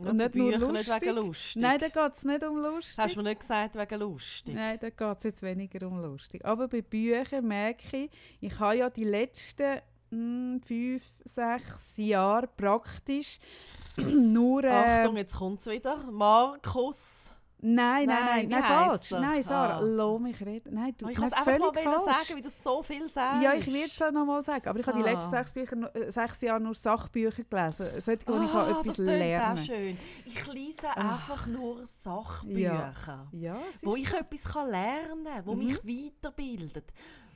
Und 0.09 0.17
nicht 0.17 0.35
nur 0.35 0.51
Büchern 0.51 0.71
nicht 0.73 0.87
lustig. 0.87 1.01
wegen 1.01 1.15
lustig. 1.15 1.61
Nein, 1.61 1.79
da 1.79 1.87
geht 1.87 2.13
es 2.13 2.23
nicht 2.23 2.43
um 2.43 2.57
lustig. 2.57 2.97
Hast 2.97 3.15
du 3.15 3.19
mir 3.21 3.29
nicht 3.29 3.39
gesagt 3.39 3.75
wegen 3.75 3.99
lustig? 3.99 4.55
Nein, 4.55 4.79
da 4.79 4.89
geht 4.89 5.17
es 5.17 5.23
jetzt 5.23 5.41
weniger 5.43 5.87
um 5.87 6.01
lustig. 6.01 6.45
Aber 6.45 6.67
bei 6.67 6.81
Büchern 6.81 7.47
merke 7.47 7.97
ich, 7.97 8.09
ich 8.39 8.59
habe 8.59 8.77
ja 8.77 8.89
die 8.89 9.03
letzten 9.03 9.81
hm, 10.09 10.61
fünf, 10.65 11.03
sechs 11.23 11.97
Jahre 11.97 12.47
praktisch 12.47 13.39
nur... 13.97 14.63
Äh, 14.63 14.69
Achtung, 14.69 15.17
jetzt 15.17 15.35
kommt 15.35 15.59
es 15.59 15.67
wieder. 15.67 15.97
Markus. 16.11 17.31
Nein, 17.63 18.07
nein, 18.07 18.07
Nein, 18.07 18.47
nein, 18.49 18.63
falsch. 18.63 19.11
Nein, 19.11 19.43
Sarah, 19.43 19.77
Ah. 19.77 19.81
lass 19.81 20.19
mich 20.19 20.41
reden. 20.45 20.73
Nein, 20.73 20.95
du, 20.97 21.07
ich 21.09 21.15
kann 21.15 21.27
es 21.27 21.33
einfach 21.33 21.59
mal 21.59 21.73
falsch. 21.73 22.05
sagen, 22.27 22.37
wie 22.37 22.41
du 22.41 22.49
so 22.49 22.81
viel 22.81 23.07
sagst. 23.07 23.43
Ja, 23.43 23.53
ich 23.53 23.67
werde 23.67 23.85
es 23.85 24.01
auch 24.01 24.11
noch 24.11 24.25
mal 24.25 24.43
sagen. 24.43 24.67
Aber 24.67 24.79
ich 24.79 24.87
habe 24.87 24.97
die 24.97 25.03
Ah. 25.03 25.11
letzten 25.11 25.29
sechs, 25.29 25.53
Bücher, 25.53 25.95
äh, 25.95 26.11
sechs 26.11 26.41
Jahre 26.41 26.59
nur 26.59 26.73
Sachbücher 26.73 27.43
gelesen. 27.43 27.87
Solche, 28.01 28.27
wo 28.27 28.41
ich 28.43 28.49
Ah, 28.53 28.63
auch 28.63 28.69
etwas 28.81 28.97
das 28.97 28.97
lernen 28.97 29.57
auch 29.59 29.63
schön. 29.63 29.97
Ich 30.25 30.47
lese 30.53 30.87
Ah. 30.95 31.13
einfach 31.13 31.45
nur 31.47 31.85
Sachbücher. 31.85 33.27
Ja, 33.31 33.57
es 33.73 33.83
Wo 33.85 33.95
ich 33.95 34.11
etwas 34.11 34.43
kann 34.43 34.69
lernen 34.69 35.23
kann, 35.25 35.45
wo 35.45 35.53
Mhm. 35.53 35.65
mich 35.65 35.77
weiterbildet. 35.85 36.91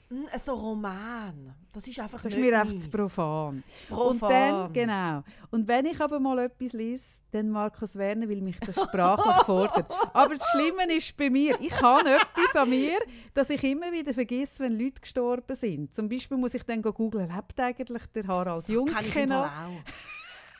Mm, 0.10 0.26
So 0.38 0.54
Roman. 0.54 1.54
Das 1.74 1.88
ist 1.88 2.00
einfach 2.00 2.22
Das 2.22 2.32
ist 2.32 2.40
mir 2.40 2.60
einfach 2.60 2.78
zu 2.78 2.90
profan. 2.90 3.64
Zu 3.88 3.96
Und 3.96 4.20
profan. 4.20 4.30
dann, 4.30 4.74
genau. 4.74 5.24
Und 5.52 5.68
wenn 5.68 5.86
ich 5.88 6.00
aber 6.00 6.20
mal 6.20 6.40
etwas 6.40 6.74
lese, 6.74 7.18
dann 7.32 7.50
Markus 7.50 7.96
Werner, 7.96 8.30
weil 8.30 8.42
mich 8.42 8.60
das 8.60 8.76
sprachlich 8.76 9.36
fordert. 9.46 9.92
Aber 10.14 10.36
das 10.36 10.48
Schlimme 10.52 10.94
ist 10.94 11.18
bei 11.18 11.30
mir, 11.30 11.60
ich 11.60 11.82
habe 11.82 12.12
etwas 12.16 12.56
an 12.56 12.70
mir, 12.70 13.00
dass 13.34 13.50
ich 13.50 13.64
immer 13.64 13.92
wieder 13.92 14.14
vergesse, 14.14 14.64
wenn 14.64 14.80
Leute 14.80 15.02
gestorben 15.02 15.56
sind. 15.56 15.94
Zum 15.94 16.08
Beispiel 16.08 16.38
muss 16.38 16.54
ich 16.54 16.64
dann 16.64 16.82
googeln, 16.82 17.30
lebt 17.30 17.60
eigentlich 17.60 18.06
der 18.08 18.28
Harald 18.28 18.64
Das 18.70 18.94
kann 18.94 19.06
ich 19.06 19.32
auch. 19.32 19.50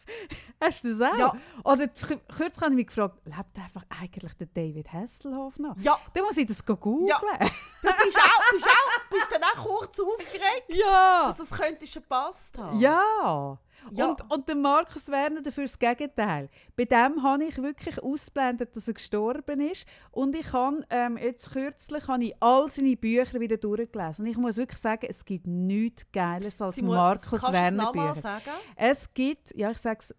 Hast 0.62 0.84
du 0.84 0.96
das 0.98 1.02
auch? 1.14 1.18
Ja. 1.18 1.34
Oder 1.64 1.88
kürzlich 1.88 2.62
habe 2.62 2.72
ich 2.72 2.76
mich 2.76 2.88
gefragt, 2.88 3.20
lebt 3.26 3.58
einfach 3.58 3.84
eigentlich 4.02 4.34
der 4.34 4.48
David 4.48 4.92
Hasselhoff 4.92 5.58
noch? 5.58 5.76
Ja, 5.78 5.98
Dann 6.14 6.24
muss 6.24 6.38
ich 6.38 6.48
das 6.48 6.66
googeln. 6.66 7.06
Ja. 7.08 7.20
du 7.30 7.38
bist 7.38 8.18
auch, 8.18 8.52
bist 8.52 8.66
auch, 8.66 9.10
bist 9.10 9.32
dann 9.32 9.44
auch 9.44 9.66
kurz 9.66 10.00
aufgeregt, 10.00 10.66
Ja. 10.70 11.28
dass 11.28 11.40
es 11.40 11.52
könnte 11.52 11.88
schon 11.88 12.02
gepasst 12.04 12.58
haben. 12.58 12.80
Ja. 12.80 13.58
Ja. 13.92 14.10
Und, 14.10 14.32
und 14.32 14.48
der 14.48 14.56
Markus 14.56 15.10
Werner 15.10 15.42
dafür 15.42 15.66
das 15.66 15.78
Gegenteil. 15.78 16.50
Bei 16.76 16.86
dem 16.86 17.22
habe 17.24 17.44
ich 17.46 17.58
wirklich 17.58 18.02
ausblendet, 18.02 18.76
dass 18.76 18.88
er 18.88 18.94
gestorben 18.94 19.60
ist. 19.62 19.86
Und 20.12 20.36
ich 20.36 20.52
habe 20.54 20.86
ähm, 20.90 21.18
jetzt 21.18 21.52
kürzlich 21.52 22.08
habe 22.08 22.24
ich 22.24 22.36
all 22.40 22.70
seine 22.70 22.96
Bücher 22.96 23.40
wieder 23.40 23.58
durchgelesen. 23.58 24.26
Und 24.26 24.32
ich 24.32 24.38
muss 24.38 24.58
wirklich 24.58 24.80
sagen, 24.80 25.06
es 25.10 25.24
gibt 25.24 25.48
nichts 25.48 26.06
Geileres 26.12 26.62
als 26.62 26.76
Sie 26.76 26.84
Markus 26.84 27.30
kannst 27.30 27.44
du 27.44 27.48
es 27.48 27.54
Werner 27.54 27.92
Bücher. 27.92 28.16
sagen? 28.16 28.52
Es 28.76 29.14
gibt, 29.14 29.56
ja 29.56 29.72
ich 29.72 29.78
sage 29.78 30.00
es, 30.00 30.16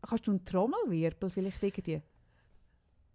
kannst 0.00 0.26
du 0.26 0.32
einen 0.32 0.44
Trommelwirbel 0.44 1.30
vielleicht 1.30 1.62
irgendwie? 1.62 2.02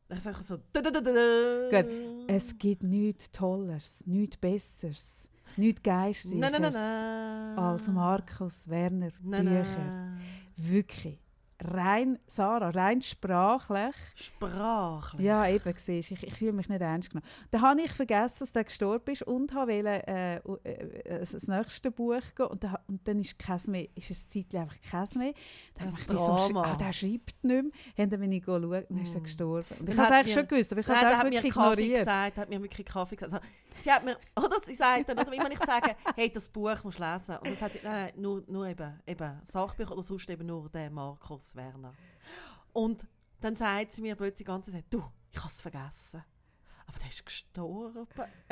Ich 0.10 0.21
sage 0.21 0.41
so. 0.41 0.58
da, 0.71 0.82
da, 0.82 0.89
da, 0.89 1.02
da, 1.02 1.12
da. 1.12 1.82
Gut. 1.82 1.91
Es 2.28 2.58
gibt 2.58 2.84
nichts 2.84 3.30
Tolleres, 3.30 4.06
nichts 4.06 4.38
Besseres, 4.38 5.30
nichts 5.56 5.82
Geistreicheres 5.84 6.40
Nein, 6.40 6.52
nein, 6.52 6.62
nein, 6.62 6.74
nein. 6.74 7.58
als 7.60 7.88
Markus 7.88 8.68
Werner 8.70 9.10
Nein, 9.22 9.46
Bücher. 9.46 10.18
Wirklich. 10.58 11.20
Rein, 11.60 12.20
Sarah, 12.28 12.70
rein 12.70 13.02
sprachlich. 13.02 13.96
Sprachlich. 14.14 15.26
Ja, 15.26 15.48
eben, 15.48 15.74
siehst, 15.76 16.12
ich, 16.12 16.22
ich 16.22 16.34
fühle 16.36 16.54
mich 16.54 16.70
nicht 16.70 16.82
ernst 16.82 17.10
genommen. 17.10 17.26
Dann 17.50 17.62
habe 17.64 17.82
ich 17.82 17.92
vergessen, 17.92 18.38
dass 18.42 18.54
der 18.54 18.64
gestorben 18.64 19.10
ist 19.12 19.24
und 19.24 19.56
wollte 19.56 20.08
äh, 20.08 20.40
uh, 20.46 20.58
äh, 20.64 21.18
das 21.20 21.48
nächste 21.48 21.90
Buch 21.90 22.22
gehen. 22.36 22.46
Und, 22.46 22.64
dann, 22.64 22.78
und 22.88 23.08
dann 23.08 23.20
ist 23.20 23.36
mehr, 23.70 23.88
ist 23.96 24.12
es 24.12 24.30
zeitlich 24.30 24.62
einfach 24.62 24.78
keins 24.88 25.16
mehr. 25.16 25.34
Dann 25.80 25.90
Das 25.90 26.02
habe 26.04 26.14
ich 26.14 26.20
so, 26.20 26.36
Drama. 26.36 26.64
ah, 26.74 26.76
der 26.76 26.94
schreibt 26.94 27.44
nicht 27.44 27.64
mehr. 27.64 27.64
Und 28.06 28.12
dann 28.14 28.20
bin 28.20 28.32
ich 28.34 28.46
schauen, 28.46 28.70
dann 28.88 28.98
ist 29.02 29.16
er 29.16 29.22
Mm. 29.22 29.24
gestorben. 29.24 29.66
Und 29.80 29.90
ich 29.90 29.98
habe 29.98 30.06
es 30.08 30.12
eigentlich 30.12 30.34
schon 30.36 30.48
gewusst, 30.48 30.72
aber 30.74 30.82
ich 30.82 30.88
habe 30.88 30.98
es 30.98 31.02
da 31.02 31.24
wirklich 31.24 31.54
Kaffee 31.54 31.72
ignoriert. 31.72 32.00
gesagt, 32.00 32.38
hat 32.38 32.50
mir 32.50 32.62
wirklich 32.62 32.86
Kaffee 32.86 33.16
gesagt. 33.16 33.34
Also, 33.34 33.46
sie 33.80 33.92
hat 33.92 34.04
mir, 34.04 34.18
oder 34.36 34.58
sie 34.63 34.76
sagt 34.76 35.10
dann, 35.10 35.20
oder 35.20 35.34
immer 35.34 35.52
ich 35.52 35.60
sage, 35.60 35.96
hey, 36.16 36.30
das 36.30 36.50
Buch 36.50 36.84
musst 36.84 37.00
du 37.00 37.04
lesen. 37.04 37.38
Und 37.38 37.48
dann 37.48 37.56
sagt 37.56 37.74
sie, 37.74 37.80
nein, 37.84 38.12
nein, 38.13 38.22
nur, 38.22 38.44
nur 38.48 38.68
eben, 38.68 39.00
eben 39.06 39.42
Sachbücher 39.46 39.92
oder 39.92 40.04
sonst 40.04 40.30
eben 40.30 40.46
nur 40.46 40.70
der 40.70 40.90
Markus 40.90 41.56
Werner. 41.56 41.94
Und 42.74 43.06
dann 43.40 43.56
sagt 43.56 43.94
sie 43.94 44.02
mir 44.02 44.16
plötzlich 44.16 44.40
die 44.40 44.44
ganze 44.46 44.72
Zeit, 44.72 44.86
du, 44.90 45.04
ich 45.32 45.38
habe 45.38 45.48
es 45.50 45.62
vergessen. 45.62 46.24
Aber 46.88 47.00
der 47.00 47.10
ist 47.10 47.26
gestorben. 47.26 48.08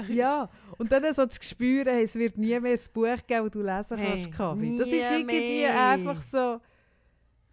Ja, 0.09 0.49
und 0.77 0.91
dann 0.91 1.13
so 1.13 1.25
zu 1.25 1.41
spüren, 1.41 1.87
hey, 1.87 2.03
es 2.03 2.15
wird 2.15 2.37
nie 2.37 2.59
mehr 2.59 2.73
ein 2.73 2.79
Buch 2.93 3.25
geben, 3.25 3.43
das 3.43 3.51
du 3.51 3.61
lesen 3.61 3.97
Hey, 3.97 4.23
kannst, 4.23 4.37
Kaffee. 4.37 4.77
Das 4.77 4.87
ist 4.89 5.11
irgendwie 5.11 5.61
mehr. 5.61 5.89
einfach 5.89 6.21
so, 6.21 6.59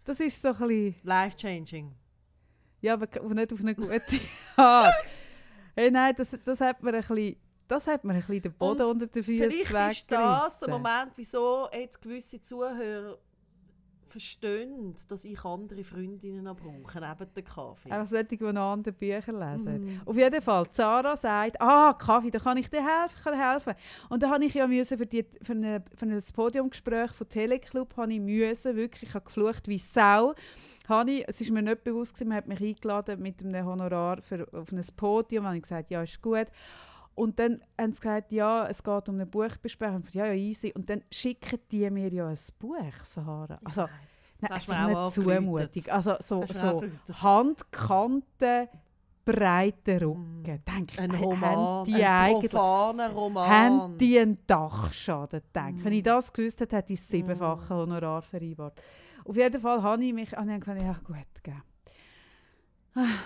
das 0.03 0.19
ist 0.19 0.41
so 0.41 0.49
ein 0.49 0.57
bisschen... 0.57 0.95
Life-changing. 1.03 1.95
Ja, 2.81 2.95
aber 2.95 3.07
nicht 3.33 3.53
auf 3.53 3.61
eine 3.61 3.73
gute 3.73 4.19
Art. 4.57 4.93
hey, 5.73 5.89
nein, 5.89 6.13
das, 6.17 6.37
das 6.43 6.59
hat 6.59 6.83
mir 6.83 6.93
ein 6.93 6.99
bisschen 6.99 7.37
das 7.67 7.87
hat 7.87 8.03
mir 8.03 8.13
ein 8.13 8.19
bisschen 8.19 8.41
den 8.41 8.53
Boden 8.53 8.81
Und 8.81 8.91
unter 8.91 9.07
den 9.07 9.23
Füßen 9.23 9.51
Vielleicht 9.51 10.01
ist 10.01 10.11
das 10.11 10.59
der. 10.59 10.69
Moment, 10.69 11.11
wieso 11.15 11.69
jetzt 11.71 12.01
gewisse 12.01 12.41
Zuhörer 12.41 13.17
verstehen, 14.13 14.93
dass 15.09 15.25
ich 15.25 15.43
andere 15.43 15.83
Freundinnen 15.83 16.43
brauche, 16.43 16.99
neben 16.99 17.33
dem 17.33 17.43
Kaffee. 17.43 17.89
Einfach 17.89 18.07
solche, 18.07 18.37
die 18.37 18.53
noch 18.53 18.73
andere 18.73 18.93
Bücher 18.93 19.33
lesen. 19.33 19.81
Mhm. 19.81 20.01
Auf 20.05 20.15
jeden 20.15 20.41
Fall, 20.41 20.69
Zara 20.69 21.17
sagt, 21.17 21.59
ah, 21.59 21.93
Kaffee, 21.93 22.29
da 22.29 22.37
kann 22.37 22.57
ich 22.57 22.69
dir 22.69 22.83
helfen, 22.85 23.15
ich 23.17 23.23
kann 23.23 23.39
helfen. 23.39 23.73
Und 24.09 24.21
da 24.21 24.29
habe 24.29 24.45
ich 24.45 24.53
ja 24.53 24.67
müssen 24.67 24.99
für, 24.99 25.07
die, 25.07 25.25
für, 25.41 25.53
eine, 25.53 25.83
für 25.95 26.05
ein 26.05 26.23
Podiumgespräch 26.35 27.11
von 27.11 27.27
Teleclub, 27.27 27.97
habe 27.97 28.13
ich 28.13 28.19
müssen, 28.19 28.75
wirklich, 28.75 29.09
ich 29.09 29.15
habe 29.15 29.25
geflucht 29.25 29.67
wie 29.67 29.79
Sau. 29.79 30.35
Habe 30.87 31.11
ich, 31.11 31.27
es 31.27 31.41
ist 31.41 31.49
mir 31.49 31.63
nicht 31.63 31.83
bewusst 31.83 32.13
gewesen, 32.13 32.29
man 32.29 32.37
hat 32.37 32.47
mich 32.47 32.61
eingeladen 32.61 33.19
mit 33.19 33.43
einem 33.43 33.65
Honorar 33.65 34.21
für, 34.21 34.47
auf 34.53 34.71
ein 34.71 34.85
Podium, 34.95 35.45
habe 35.45 35.55
ich 35.55 35.63
gesagt, 35.63 35.89
ja, 35.89 36.03
ist 36.03 36.21
gut. 36.21 36.47
Und 37.15 37.39
dann 37.39 37.61
haben 37.79 37.93
sie 37.93 38.01
gesagt, 38.01 38.31
ja, 38.31 38.67
es 38.67 38.83
geht 38.83 39.09
um 39.09 39.15
eine 39.15 39.25
Buchbesprechung. 39.25 39.99
Ich 39.99 40.05
dachte, 40.05 40.17
Ja, 40.17 40.25
ja, 40.27 40.33
easy. 40.33 40.71
Und 40.75 40.89
dann 40.89 41.03
schicken 41.11 41.59
die 41.71 41.89
mir 41.89 42.11
ja 42.11 42.27
ein 42.27 42.37
Buch, 42.59 43.03
Sahara. 43.03 43.59
Also. 43.63 43.87
Nein, 44.39 44.59
du 44.65 44.71
mir 44.71 44.77
eine 44.79 45.09
Zumutung. 45.09 45.93
Also 45.93 46.15
so, 46.19 46.43
so. 46.47 46.83
Handkanten, 47.21 48.67
breiter 49.23 50.01
Rücken. 50.01 50.43
Denke 50.43 50.93
ich, 50.93 50.99
Ein 50.99 51.11
Roman, 51.11 51.85
die 51.85 52.03
ein 52.03 52.39
profaner 52.39 53.11
Roman. 53.11 53.49
haben 53.49 53.97
die 53.97 54.19
einen 54.19 54.37
Dachschaden 54.45 55.41
denke 55.55 55.81
Mm. 55.81 55.85
Wenn 55.85 55.93
ich 55.93 56.03
das 56.03 56.33
gewusst 56.33 56.59
hätte, 56.59 56.75
hätte 56.75 56.93
ich 56.93 56.99
das 56.99 57.07
siebenfache 57.07 57.73
Honorar 57.73 58.21
vereinbart. 58.21 58.81
Auf 59.25 59.35
jeden 59.37 59.61
Fall 59.61 59.81
habe 59.81 60.03
ich 60.03 60.13
mich 60.13 60.33
ich 60.33 60.37
gedacht, 60.37 60.81
ja 60.81 60.99
gut, 61.03 61.43
gell. 61.43 61.61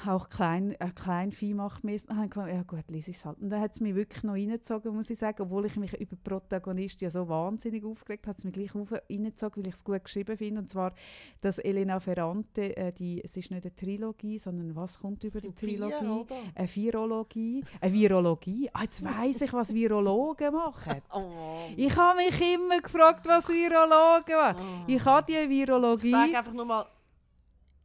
Auch 0.08 0.30
klein, 0.30 0.72
äh, 0.80 0.90
klein 0.96 1.32
Vieh 1.34 1.54
macht 1.54 1.84
ich 1.84 2.08
gedacht, 2.08 2.48
ja 2.54 2.64
gut, 2.64 2.90
lies 2.90 3.10
es 3.10 3.26
halt. 3.26 3.38
Und 3.42 3.50
dann 3.50 3.60
hat 3.60 3.74
es 3.74 3.82
mich 3.82 3.96
wirklich 3.96 4.24
noch 4.24 4.34
reingezogen, 4.34 4.96
muss 4.96 5.10
ich 5.10 5.20
sagen. 5.20 5.42
Obwohl 5.42 5.66
ich 5.66 5.76
mich 5.76 5.92
über 5.94 6.16
die 6.16 6.22
Protagonisten 6.30 7.04
ja 7.04 7.10
so 7.10 7.28
wahnsinnig 7.28 7.84
aufgeregt 7.84 8.26
habe, 8.26 8.30
hat 8.32 8.38
es 8.38 8.46
mich 8.46 8.54
gleich 8.54 8.74
auf- 8.76 8.94
reingezogen, 9.10 9.64
weil 9.64 9.68
ich 9.70 9.76
es 9.76 9.84
gut 9.84 10.04
geschrieben 10.04 10.38
finde. 10.38 10.62
Und 10.62 10.70
zwar, 10.70 10.94
dass 11.42 11.60
Elena 11.60 12.00
Ferrante, 12.00 12.78
äh, 12.78 12.94
die, 12.94 13.22
es 13.24 13.36
ist 13.36 13.52
nicht 13.52 13.64
eine 13.66 13.76
Trilogie, 13.76 14.38
sondern 14.40 14.74
was 14.76 15.00
kommt 15.00 15.24
über 15.26 15.42
die 15.42 15.52
vier, 15.52 15.56
Trilogie? 15.80 16.06
oder? 16.08 16.36
Eine 16.56 16.68
Virologie. 16.76 17.64
Eine 17.82 17.94
Virologie? 17.94 18.70
Ah, 18.74 18.84
jetzt 18.84 19.04
weiss 19.04 19.42
ich, 19.42 19.52
was 19.54 19.74
Virologen 19.74 20.54
machen. 20.54 21.02
Oh, 21.14 21.24
Ich 21.76 21.96
habe 21.98 22.18
mich 22.20 22.54
immer 22.54 22.80
gefragt, 22.80 23.26
was 23.28 23.50
Virologen 23.50 24.36
machen. 24.36 24.58
Oh. 24.62 24.84
Ich 24.88 25.04
habe 25.04 25.26
die 25.32 25.50
Virologie. 25.50 26.12
Sag 26.12 26.34
einfach 26.36 26.54
nur 26.54 26.66
mal, 26.66 26.86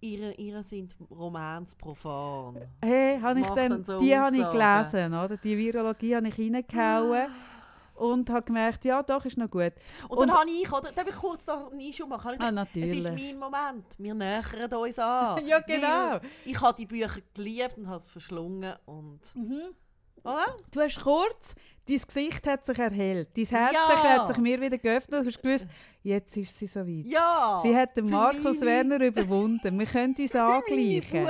ihre, 0.03 0.33
ihre 0.35 0.62
sind 0.62 0.95
Romans 1.11 1.75
profan. 1.77 2.61
Hey, 2.83 3.19
habe 3.21 3.41
ich 3.41 3.47
dann, 3.51 3.85
so 3.85 3.99
die 3.99 4.17
habe 4.17 4.37
ich 4.37 4.49
gelesen, 4.51 5.15
oder? 5.15 5.37
Die 5.37 5.57
Virologie 5.57 6.17
habe 6.17 6.29
ich 6.29 6.38
reingehauen 6.38 7.29
und 7.95 8.29
habe 8.31 8.43
gemerkt, 8.43 8.85
ja, 8.85 9.03
doch, 9.03 9.25
ist 9.25 9.38
noch 9.38 9.49
gut. 9.51 9.73
Und, 10.09 10.19
Und- 10.19 10.29
dann 10.29 10.38
habe 10.38 10.51
ich, 10.51 10.73
oder? 10.73 10.91
Darf 10.93 11.09
ich 11.09 11.15
kurz 11.15 11.47
noch 11.47 11.71
einen 11.71 11.81
Einschub 11.81 12.09
machen? 12.09 12.35
Ah, 12.38 12.51
natürlich. 12.51 12.99
Es 12.99 13.05
ist 13.07 13.11
mein 13.12 13.38
Moment. 13.38 13.85
Wir 13.99 14.15
nähern 14.15 14.73
uns 14.75 14.99
an. 14.99 15.45
Ja, 15.47 15.61
genau. 15.61 16.19
Ich 16.45 16.61
habe 16.61 16.77
die 16.77 16.87
Bücher 16.87 17.21
geliebt 17.35 17.79
und 17.79 17.87
habe 17.87 17.97
es 17.99 18.09
verschlungen. 18.09 18.75
Und, 18.87 19.21
oder? 20.25 20.57
Du 20.71 20.81
hast 20.81 21.01
kurz, 21.01 21.55
dein 21.87 21.99
Gesicht 21.99 22.47
hat 22.47 22.65
sich 22.65 22.79
erhellt, 22.79 23.37
dein 23.37 23.45
Herz 23.45 23.73
Ja. 23.73 24.03
hat 24.19 24.29
sich 24.29 24.38
mir 24.38 24.61
wieder 24.61 24.79
geöffnet, 24.79 25.23
du 25.23 25.27
hast 25.27 25.43
gewusst, 25.43 25.67
jetzt 26.03 26.37
ist 26.37 26.59
sie 26.59 26.67
soweit. 26.67 27.07
Ja! 27.07 27.59
Sie 27.62 27.75
hat 27.77 27.97
den 27.97 28.11
Markus 28.11 28.61
meine- 28.61 28.67
Werner 28.67 29.01
überwunden. 29.05 29.79
Wir 29.79 29.87
können 29.87 30.15
uns 30.19 30.35
angleichen. 30.37 31.29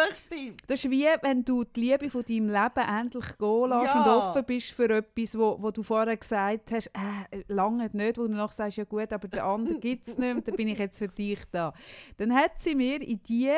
Das 0.66 0.84
ist 0.84 0.90
wie, 0.90 1.06
wenn 1.22 1.44
du 1.44 1.64
die 1.64 1.80
Liebe 1.80 2.08
von 2.10 2.22
deinem 2.24 2.48
Leben 2.48 2.88
endlich 2.88 3.38
gehen 3.38 3.68
lässt 3.68 3.94
Ja. 3.94 4.02
und 4.02 4.08
offen 4.08 4.44
bist 4.44 4.70
für 4.72 4.88
etwas, 4.90 5.38
wo, 5.38 5.56
wo 5.60 5.70
du 5.70 5.82
vorher 5.82 6.16
gesagt 6.16 6.72
hast, 6.72 6.86
äh, 6.88 7.42
lange 7.48 7.90
nicht, 7.92 8.18
wo 8.18 8.26
du 8.26 8.34
noch 8.34 8.52
sagst, 8.52 8.76
ja 8.78 8.84
gut, 8.84 9.12
aber 9.12 9.28
der 9.28 9.44
andere 9.44 9.78
gibt 9.78 10.06
es 10.06 10.16
nicht 10.18 10.32
mehr, 10.34 10.42
dann 10.42 10.56
bin 10.56 10.68
ich 10.68 10.78
jetzt 10.78 10.98
für 10.98 11.08
dich 11.08 11.40
da. 11.50 11.72
Dann 12.16 12.34
hat 12.34 12.58
sie 12.58 12.74
mir 12.74 13.00
in 13.02 13.22
die 13.22 13.50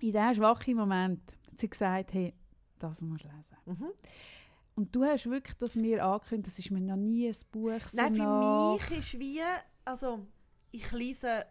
in 0.00 0.10
diesen 0.12 0.34
schwachen 0.34 0.74
Moment 0.76 1.20
sie 1.56 1.70
gesagt, 1.70 2.12
hey, 2.12 2.34
das 2.78 3.00
musst 3.00 3.24
du 3.24 3.28
lesen. 3.28 3.56
Mhm. 3.66 3.92
Und 4.74 4.96
du 4.96 5.04
hast 5.04 5.28
wirklich 5.30 5.56
das 5.58 5.76
mir 5.76 6.04
angekündigt, 6.04 6.46
das 6.48 6.58
ist 6.58 6.70
mir 6.70 6.80
noch 6.80 6.96
nie 6.96 7.28
ein 7.28 7.36
Buch 7.52 7.86
so 7.86 8.00
Nein, 8.00 8.14
für 8.14 8.22
nach. 8.22 8.72
mich 8.90 8.98
ist 8.98 9.18
wie, 9.20 9.40
also 9.84 10.26
ich 10.70 10.90
lese 10.92 11.46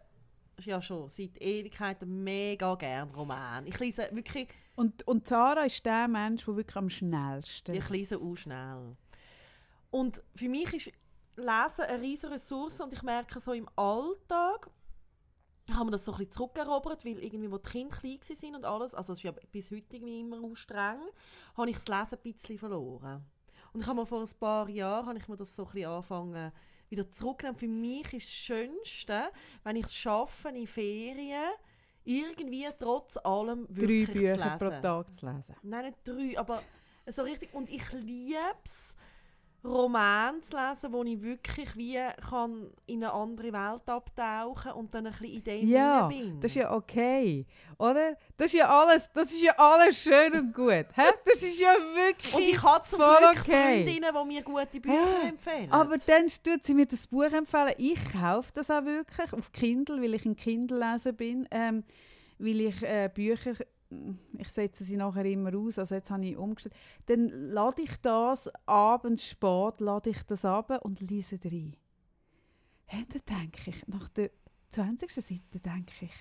ja 0.58 0.80
schon 0.80 1.08
seit 1.08 1.40
Ewigkeiten 1.40 2.22
mega 2.22 2.74
gern 2.74 3.10
Roman. 3.10 3.66
Ich 3.66 3.78
lese 3.78 4.08
wirklich, 4.12 4.48
Und, 4.74 5.06
und 5.06 5.26
Sarah 5.26 5.64
ist 5.64 5.84
der 5.84 6.08
Mensch, 6.08 6.44
der 6.44 6.56
wirklich 6.56 6.76
am 6.76 6.90
schnellsten 6.90 7.74
ich 7.74 7.88
lese 7.88 8.16
auch 8.16 8.36
schnell. 8.36 8.96
Und 9.90 10.22
für 10.34 10.48
mich 10.48 10.72
ist 10.72 10.92
Lesen 11.36 11.84
eine 11.86 12.02
riesige 12.02 12.34
Ressource 12.34 12.80
und 12.80 12.92
ich 12.92 13.02
merke 13.02 13.40
so 13.40 13.52
im 13.52 13.68
Alltag, 13.76 14.70
haben 15.70 15.86
wir 15.86 15.92
das 15.92 16.04
so 16.04 16.12
ein 16.12 16.18
bisschen 16.18 16.32
zurückerobert, 16.32 17.04
weil 17.04 17.18
irgendwie, 17.18 17.50
wo 17.50 17.58
die 17.58 17.70
Kinder 17.70 17.96
klein 17.96 18.20
waren 18.20 18.54
und 18.56 18.64
alles, 18.64 18.94
also 18.94 19.12
es 19.12 19.20
ist 19.20 19.22
ja 19.22 19.32
bis 19.50 19.70
heute 19.70 19.96
irgendwie 19.96 20.20
immer 20.20 20.42
auch 20.42 20.54
streng, 20.54 21.00
habe 21.56 21.70
ich 21.70 21.76
das 21.76 21.88
Lesen 21.88 22.18
ein 22.18 22.32
bisschen 22.32 22.58
verloren. 22.58 23.24
Und 23.72 23.80
ich 23.80 23.86
habe 23.86 24.00
mir 24.00 24.06
vor 24.06 24.20
ein 24.20 24.28
paar 24.38 24.68
Jahren, 24.68 25.06
habe 25.06 25.18
ich 25.18 25.28
mir 25.28 25.36
das 25.36 25.56
so 25.56 25.64
ein 25.64 25.72
bisschen 25.72 25.90
angefangen, 25.90 26.52
wieder 26.92 27.10
zurücknehmen. 27.10 27.56
Für 27.56 27.66
mich 27.68 28.12
ist 28.12 28.26
das 28.28 28.34
Schönste, 28.34 29.32
wenn 29.64 29.76
ich 29.76 29.86
es 29.86 29.94
schaffe, 29.94 30.50
in 30.50 30.66
Ferien 30.66 31.50
irgendwie 32.04 32.68
trotz 32.78 33.16
allem 33.16 33.66
drei 33.68 33.80
wirklich 33.80 34.06
zu 34.06 34.12
Bücher 34.12 34.36
lesen. 34.36 34.58
pro 34.58 34.80
Tag 34.80 35.14
zu 35.14 35.26
lesen. 35.26 35.56
Nein, 35.62 35.84
nicht 35.86 35.98
drei, 36.04 36.38
aber 36.38 36.62
so 37.06 37.22
richtig. 37.22 37.52
Und 37.54 37.70
ich 37.70 37.90
liebe 37.92 38.38
es, 38.64 38.94
Romane 39.64 40.40
zu 40.40 40.56
lesen, 40.56 40.92
wo 40.92 41.02
ich 41.04 41.22
wirklich 41.22 41.76
wie 41.76 41.98
kann 42.28 42.70
in 42.86 43.04
eine 43.04 43.12
andere 43.12 43.52
Welt 43.52 43.88
abtauchen 43.88 44.72
und 44.72 44.92
dann 44.94 45.06
ein 45.06 45.12
bisschen 45.12 45.34
in 45.34 45.44
dem 45.44 45.68
Ja, 45.68 46.06
bin. 46.08 46.40
das 46.40 46.50
ist 46.50 46.56
ja 46.56 46.72
okay, 46.72 47.46
oder? 47.78 48.16
Das 48.36 48.46
ist 48.46 48.54
ja 48.54 48.68
alles, 48.68 49.10
das 49.12 49.32
ist 49.32 49.42
ja 49.42 49.52
alles 49.56 49.96
schön 50.02 50.32
und 50.32 50.52
gut. 50.54 50.86
Hä? 50.94 51.10
Das 51.24 51.42
ist 51.42 51.60
ja 51.60 51.74
wirklich 51.94 52.34
und 52.34 52.42
ich 52.42 52.62
habe 52.62 52.88
zum 52.88 52.98
Glück 52.98 53.40
okay. 53.40 53.84
Freundinnen, 53.84 54.10
die 54.20 54.26
mir 54.34 54.42
gute 54.42 54.80
Bücher 54.80 54.94
Ja, 55.22 55.28
empfehlen. 55.28 55.70
Aber 55.70 55.96
dann 55.96 56.26
tut 56.26 56.62
sie 56.64 56.74
mir 56.74 56.86
das 56.86 57.06
Buch 57.06 57.22
empfehlen. 57.32 57.74
Ich 57.78 58.00
kaufe 58.12 58.50
das 58.54 58.70
auch 58.70 58.84
wirklich 58.84 59.32
auf 59.32 59.52
Kindle, 59.52 60.02
weil 60.02 60.14
ich 60.14 60.24
ein 60.24 60.34
Kindle-Leser 60.36 61.12
bin. 61.12 61.46
Ähm, 61.50 61.84
weil 62.38 62.60
ich 62.60 62.82
äh, 62.82 63.08
Bücher, 63.12 63.52
ich 64.38 64.48
setze 64.48 64.84
sie 64.84 64.96
nachher 64.96 65.24
immer 65.24 65.54
aus, 65.56 65.78
also 65.78 65.94
jetzt 65.94 66.10
habe 66.10 66.26
ich 66.26 66.36
umgestellt. 66.36 66.74
Dann 67.06 67.28
lade 67.28 67.82
ich 67.82 67.96
das 68.00 68.50
abends 68.66 69.26
spät, 69.28 69.80
lade 69.80 70.10
ich 70.10 70.22
das 70.24 70.44
ab 70.44 70.84
und 70.84 71.00
lese 71.00 71.38
rein. 71.44 71.76
Hey, 72.86 73.06
dann 73.08 73.40
denke 73.40 73.70
ich, 73.70 73.86
nach 73.88 74.08
der 74.10 74.30
20. 74.70 75.12
Seite 75.12 75.60
denke 75.60 75.92
ich, 76.06 76.14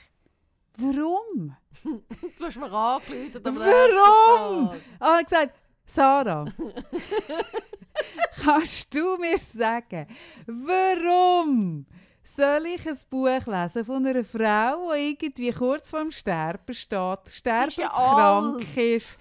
warum? 0.77 1.55
du 1.83 2.45
hast 2.45 2.57
mir 2.57 2.71
angerufen. 2.71 3.45
am 3.45 3.55
Warum? 3.55 4.81
Ah, 4.99 5.17
er 5.17 5.23
gesagt, 5.23 5.59
Sarah, 5.85 6.45
kannst 8.43 8.93
du 8.93 9.17
mir 9.17 9.37
sagen, 9.39 10.07
warum 10.45 11.85
soll 12.23 12.65
ich 12.67 12.87
ein 12.87 12.97
Buch 13.09 13.45
lesen 13.45 13.85
von 13.85 14.05
einer 14.05 14.23
Frau, 14.23 14.93
die 14.93 15.11
irgendwie 15.11 15.51
kurz 15.51 15.89
vorm 15.89 16.11
Sterben 16.11 16.73
steht, 16.73 17.29
sterbenskrank 17.29 18.55
alt. 18.57 18.77
ist, 18.77 19.17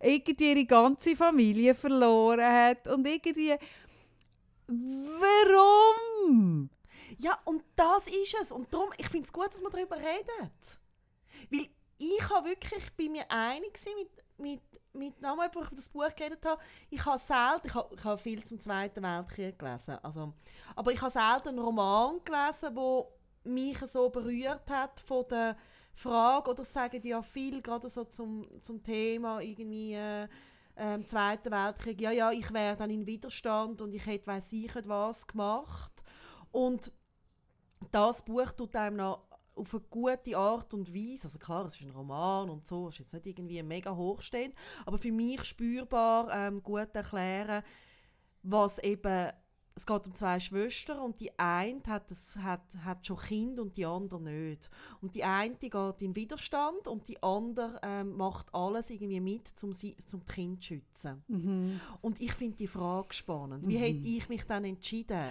irgendwie 0.00 0.50
ihre 0.50 0.64
ganze 0.64 1.16
Familie 1.16 1.74
verloren 1.74 2.52
hat 2.52 2.86
und 2.88 3.06
irgendwie... 3.06 3.54
Warum? 4.66 5.54
Ja, 7.18 7.38
und 7.44 7.62
das 7.76 8.08
ist 8.08 8.34
es. 8.40 8.50
Und 8.50 8.72
darum, 8.72 8.90
ich 8.96 9.08
finde 9.08 9.26
es 9.26 9.32
gut, 9.32 9.52
dass 9.52 9.60
man 9.60 9.70
darüber 9.72 9.96
redet. 9.96 10.78
Weil 11.50 11.68
ich 11.98 12.30
habe 12.30 12.48
wirklich, 12.48 12.82
ich 12.82 12.92
bin 12.94 13.12
mir 13.12 13.30
einig 13.30 13.78
mit, 13.96 14.10
mit, 14.38 14.60
mit 14.94 15.20
Namen, 15.20 15.48
wo 15.52 15.60
ich 15.60 15.66
über 15.66 15.76
das 15.76 15.88
Buch 15.88 16.14
geredet 16.14 16.44
habe. 16.44 16.60
Ich 16.90 17.04
habe 17.04 17.18
selten, 17.18 17.66
ich 17.66 17.74
habe, 17.74 17.94
ich 17.94 18.04
habe 18.04 18.18
viel 18.18 18.42
zum 18.44 18.58
Zweiten 18.58 19.02
Weltkrieg 19.02 19.58
gelesen. 19.58 19.98
Also, 20.02 20.32
aber 20.76 20.92
ich 20.92 21.00
habe 21.00 21.10
selten 21.10 21.48
einen 21.48 21.58
Roman 21.58 22.20
gelesen, 22.24 22.74
der 22.74 23.06
mich 23.44 23.78
so 23.78 24.08
berührt 24.08 24.70
hat 24.70 25.00
von 25.00 25.24
der 25.30 25.56
Frage, 25.92 26.50
oder 26.50 26.64
sagen 26.64 27.00
die 27.00 27.08
ja 27.08 27.22
viel, 27.22 27.62
gerade 27.62 27.88
so 27.88 28.04
zum, 28.04 28.42
zum 28.62 28.82
Thema 28.82 29.40
irgendwie 29.40 29.94
äh, 29.94 30.28
ähm, 30.76 31.06
Zweiten 31.06 31.52
Weltkrieg, 31.52 32.00
ja, 32.00 32.10
ja, 32.10 32.32
ich 32.32 32.52
wäre 32.52 32.76
dann 32.76 32.90
in 32.90 33.06
Widerstand 33.06 33.80
und 33.80 33.94
ich 33.94 34.04
hätte 34.04 34.26
weiss 34.26 34.52
ich 34.52 34.74
nicht 34.74 34.88
was 34.88 35.26
gemacht. 35.26 36.02
Und 36.50 36.90
das 37.90 38.24
Buch 38.24 38.50
tut 38.52 38.74
einem 38.74 38.96
noch 38.96 39.24
auf 39.54 39.74
eine 39.74 39.84
gute 39.90 40.36
Art 40.36 40.74
und 40.74 40.94
Weise, 40.94 41.24
also 41.24 41.38
klar, 41.38 41.64
es 41.66 41.76
ist 41.76 41.82
ein 41.82 41.90
Roman 41.90 42.50
und 42.50 42.66
so, 42.66 42.88
es 42.88 42.94
ist 42.94 43.00
jetzt 43.00 43.14
nicht 43.14 43.26
irgendwie 43.26 43.62
mega 43.62 43.94
hochstehend, 43.94 44.54
aber 44.84 44.98
für 44.98 45.12
mich 45.12 45.42
spürbar 45.44 46.28
ähm, 46.32 46.62
gut 46.62 46.94
erklären, 46.94 47.62
was 48.42 48.78
eben 48.80 49.32
es 49.76 49.86
geht 49.86 50.06
um 50.06 50.14
zwei 50.14 50.38
Schwestern 50.38 51.00
und 51.00 51.18
die 51.18 51.36
eine 51.36 51.82
hat, 51.88 52.10
das, 52.10 52.36
hat, 52.36 52.62
hat 52.84 53.04
schon 53.04 53.16
Kind 53.16 53.58
und 53.58 53.76
die 53.76 53.84
andere 53.84 54.22
nicht. 54.22 54.70
Und 55.00 55.16
die 55.16 55.24
eine 55.24 55.56
geht 55.56 56.02
in 56.02 56.14
Widerstand 56.14 56.86
und 56.86 57.08
die 57.08 57.20
andere 57.22 57.80
ähm, 57.82 58.16
macht 58.16 58.54
alles 58.54 58.90
irgendwie 58.90 59.20
mit, 59.20 59.50
um 59.62 59.72
sie, 59.72 59.96
zum 60.06 60.24
Kind 60.26 60.62
zu 60.62 60.74
schützen. 60.74 61.24
Mhm. 61.26 61.80
Und 62.02 62.20
ich 62.20 62.32
finde 62.32 62.56
die 62.56 62.68
Frage 62.68 63.12
spannend. 63.12 63.66
Wie 63.66 63.78
hätte 63.78 64.06
ich 64.06 64.28
mich 64.28 64.44
dann 64.44 64.64
entschieden? 64.64 65.28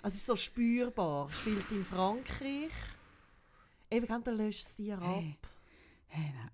Also 0.00 0.14
es 0.14 0.20
ist 0.20 0.26
so 0.26 0.36
spürbar. 0.36 1.28
Spielt 1.30 1.70
in 1.72 1.84
Frankreich. 1.84 2.70
Eben, 3.92 4.06
dann 4.24 4.36
löscht 4.36 4.64
es 4.64 4.74
dir 4.74 4.98
ab. 5.00 5.20
Hey. 5.20 5.36
Nein. 6.34 6.50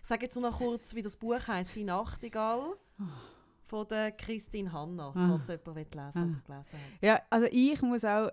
Ich 0.00 0.08
sage 0.08 0.24
jetzt 0.24 0.34
nur 0.34 0.50
noch 0.50 0.58
kurz, 0.58 0.94
wie 0.94 1.02
das 1.02 1.16
Buch 1.16 1.46
heißt, 1.46 1.74
«Die 1.76 1.84
Nachtigall» 1.84 2.74
von 3.66 3.86
der 3.88 4.12
Christine 4.12 4.72
Hanna, 4.72 5.08
Ah. 5.14 5.28
falls 5.38 5.46
jemand 5.48 5.66
will 5.66 5.74
lesen 5.76 5.92
oder 5.96 6.42
gelesen 6.44 6.72
hat. 6.72 7.02
Ja, 7.02 7.22
also 7.30 7.46
ich 7.50 7.80
muss 7.82 8.04
auch, 8.04 8.30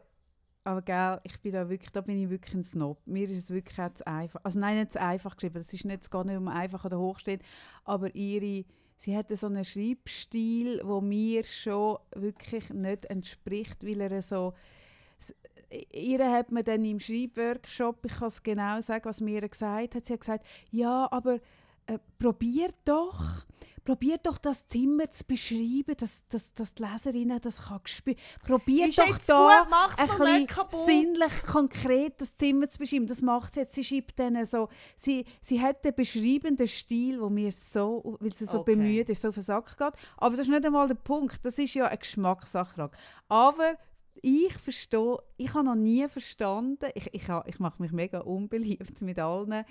aber 0.63 0.81
gell, 0.81 1.21
ich 1.23 1.39
bin 1.39 1.53
da 1.53 1.69
wirklich, 1.69 1.91
da 1.91 2.01
bin 2.01 2.21
ich 2.21 2.29
wirklich 2.29 2.53
ein 2.55 2.63
Snob. 2.63 2.99
Mir 3.05 3.29
ist 3.29 3.43
es 3.45 3.49
wirklich 3.51 3.79
auch 3.79 3.93
zu 3.93 4.05
einfach, 4.07 4.41
also 4.43 4.59
nein, 4.59 4.77
nicht 4.77 4.91
zu 4.93 5.01
einfach 5.01 5.35
geschrieben, 5.35 5.55
das 5.55 5.71
ist 5.73 5.85
nicht, 5.85 6.03
es 6.03 6.09
geht 6.09 6.25
nicht 6.25 6.37
um 6.37 6.47
einfach 6.47 6.85
oder 6.85 6.99
hochsteht, 6.99 7.41
aber 7.85 8.13
ihre, 8.15 8.65
sie 8.95 9.15
hatte 9.15 9.35
so 9.35 9.47
einen 9.47 9.63
Schreibstil, 9.63 10.81
wo 10.83 11.01
mir 11.01 11.43
schon 11.45 11.97
wirklich 12.15 12.69
nicht 12.71 13.05
entspricht, 13.05 13.85
weil 13.85 14.01
er 14.01 14.21
so, 14.21 14.53
ihr 15.91 16.31
hat 16.31 16.51
mir 16.51 16.63
dann 16.63 16.83
im 16.85 16.99
Schreibworkshop, 16.99 18.05
ich 18.05 18.15
kann 18.15 18.27
es 18.27 18.41
genau 18.43 18.81
sagen, 18.81 19.05
was 19.05 19.21
mir 19.21 19.47
gesagt 19.47 19.95
hat, 19.95 20.05
sie 20.05 20.13
hat 20.13 20.19
gesagt, 20.21 20.45
ja, 20.71 21.07
aber 21.11 21.39
äh, 21.85 21.99
probier 22.17 22.69
doch, 22.85 23.45
probier 23.83 24.17
doch 24.21 24.37
das 24.37 24.67
Zimmer 24.67 25.09
zu 25.09 25.23
beschreiben, 25.25 25.95
dass, 25.97 26.23
dass, 26.29 26.53
dass 26.53 26.75
die 26.75 26.83
Leserinnen 26.83 27.39
das 27.41 27.67
kann 27.67 27.79
spüren. 27.85 28.17
Probier 28.45 28.87
Ist 28.87 28.99
doch 28.99 29.17
da 29.25 29.65
gut, 29.65 29.97
ein 29.97 30.47
sinnlich 30.85 31.43
konkret 31.43 32.21
das 32.21 32.35
Zimmer 32.35 32.67
zu 32.67 32.77
beschreiben. 32.77 33.07
Das 33.07 33.23
macht 33.23 33.55
sie 33.55 33.61
jetzt. 33.61 33.73
Sie 33.73 33.83
schreibt 33.83 34.19
dann 34.19 34.45
so, 34.45 34.69
sie, 34.95 35.25
sie 35.41 35.59
hat 35.59 35.83
den 35.83 35.95
beschreibenden 35.95 36.67
Stil, 36.67 37.19
wo 37.19 37.29
mir 37.29 37.51
so, 37.51 38.17
weil 38.19 38.35
sie 38.35 38.45
so 38.45 38.59
Okay. 38.59 38.75
bemüht 38.75 39.09
ist, 39.09 39.21
so 39.21 39.29
auf 39.29 39.35
den 39.35 39.43
Sack 39.43 39.75
geht. 39.77 39.93
Aber 40.17 40.35
das 40.35 40.45
ist 40.45 40.51
nicht 40.51 40.65
einmal 40.65 40.87
der 40.87 40.95
Punkt. 40.95 41.43
Das 41.43 41.57
ist 41.57 41.73
ja 41.73 41.87
eine 41.87 41.97
Geschmackssache. 41.97 42.91
Aber 43.27 43.75
ich 44.21 44.53
verstehe, 44.53 45.17
ich 45.37 45.53
habe 45.53 45.65
noch 45.65 45.75
nie 45.75 46.07
verstanden, 46.07 46.89
ich, 46.95 47.13
ich, 47.13 47.23
ich 47.45 47.59
mache 47.59 47.81
mich 47.81 47.91
mega 47.91 48.19
unbeliebt 48.19 49.01
mit 49.01 49.19
allen, 49.19 49.65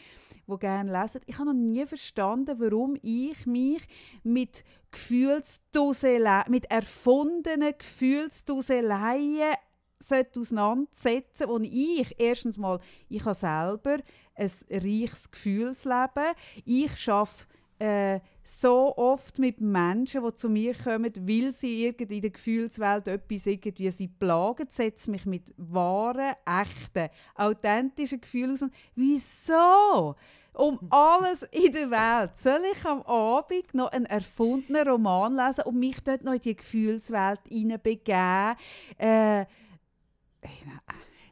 die 0.47 0.59
gerne 0.59 1.01
lesen, 1.01 1.21
ich 1.27 1.39
habe 1.39 1.47
noch 1.47 1.55
nie 1.55 1.87
verstanden, 1.87 2.59
warum 2.59 2.97
ich 3.03 3.47
mich 3.47 3.83
mit 4.23 4.65
Gefühlsduseleien, 4.91 6.51
mit 6.51 6.71
erfundenen 6.71 7.75
Gefühlsduseleien 7.77 9.55
sollte 10.01 10.41
auseinandersetzen, 10.41 11.49
wo 11.49 11.59
ich 11.59 12.15
erstens 12.19 12.57
mal, 12.57 12.81
ich 13.09 13.25
habe 13.25 13.35
selber 13.35 13.99
ein 14.35 14.51
reiches 14.71 15.31
Gefühlsleben, 15.31 16.35
ich 16.65 16.97
schaffe 16.97 17.47
äh, 17.79 18.21
so 18.49 18.97
oft 18.97 19.39
mit 19.39 19.61
Menschen, 19.61 20.25
die 20.25 20.35
zu 20.35 20.49
mir 20.49 20.75
kommen, 20.75 21.13
weil 21.21 21.53
sie 21.53 21.85
irgendwie 21.85 22.17
in 22.17 22.23
der 22.23 22.31
Gefühlswelt 22.31 23.07
etwas 23.07 23.47
irgendwie 23.47 23.91
sie 23.91 24.09
plagen, 24.09 24.67
setze 24.71 25.11
mich 25.11 25.27
mit 25.27 25.53
wahren, 25.59 26.35
echten, 26.47 27.11
authentischen 27.35 28.23
Gefühlen 28.23 28.55
aus. 28.55 28.65
Wieso? 28.95 30.17
Um 30.55 30.81
alles 30.91 31.43
in 31.51 31.73
der 31.73 31.91
Welt 31.91 32.39
soll 32.39 32.63
ich 32.73 32.87
am 32.87 33.03
Abend 33.03 33.75
noch 33.75 33.93
einen 33.93 34.07
erfundenen 34.07 34.89
Roman 34.89 35.37
lesen 35.37 35.65
und 35.65 35.79
mich 35.79 36.03
dort 36.03 36.25
noch 36.25 36.33
in 36.33 36.41
die 36.41 36.57
Gefühlswelt 36.57 37.41
hineinbegeben? 37.47 38.57
Äh, 38.97 39.45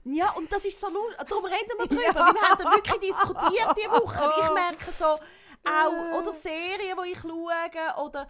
Ja, 0.05 0.31
und 0.33 0.53
das 0.53 0.64
ist 0.64 0.79
so 0.79 0.89
lustig. 0.89 1.27
Darum 1.29 1.45
reden 1.47 1.79
wir 1.79 1.87
drüber. 1.89 2.14
Wir 2.14 2.43
haben 2.43 2.62
da 2.62 2.71
wirklich 2.73 3.11
diskutiert 3.11 3.75
diese 3.77 3.91
Woche. 3.91 4.31
Ich 4.43 4.53
merke 4.53 4.93
so, 4.93 5.19
auch, 5.67 6.19
oder 6.19 6.33
Serien, 6.33 6.97
die 7.05 7.12
ich 7.12 7.21
schaue, 7.21 8.05
oder... 8.05 8.27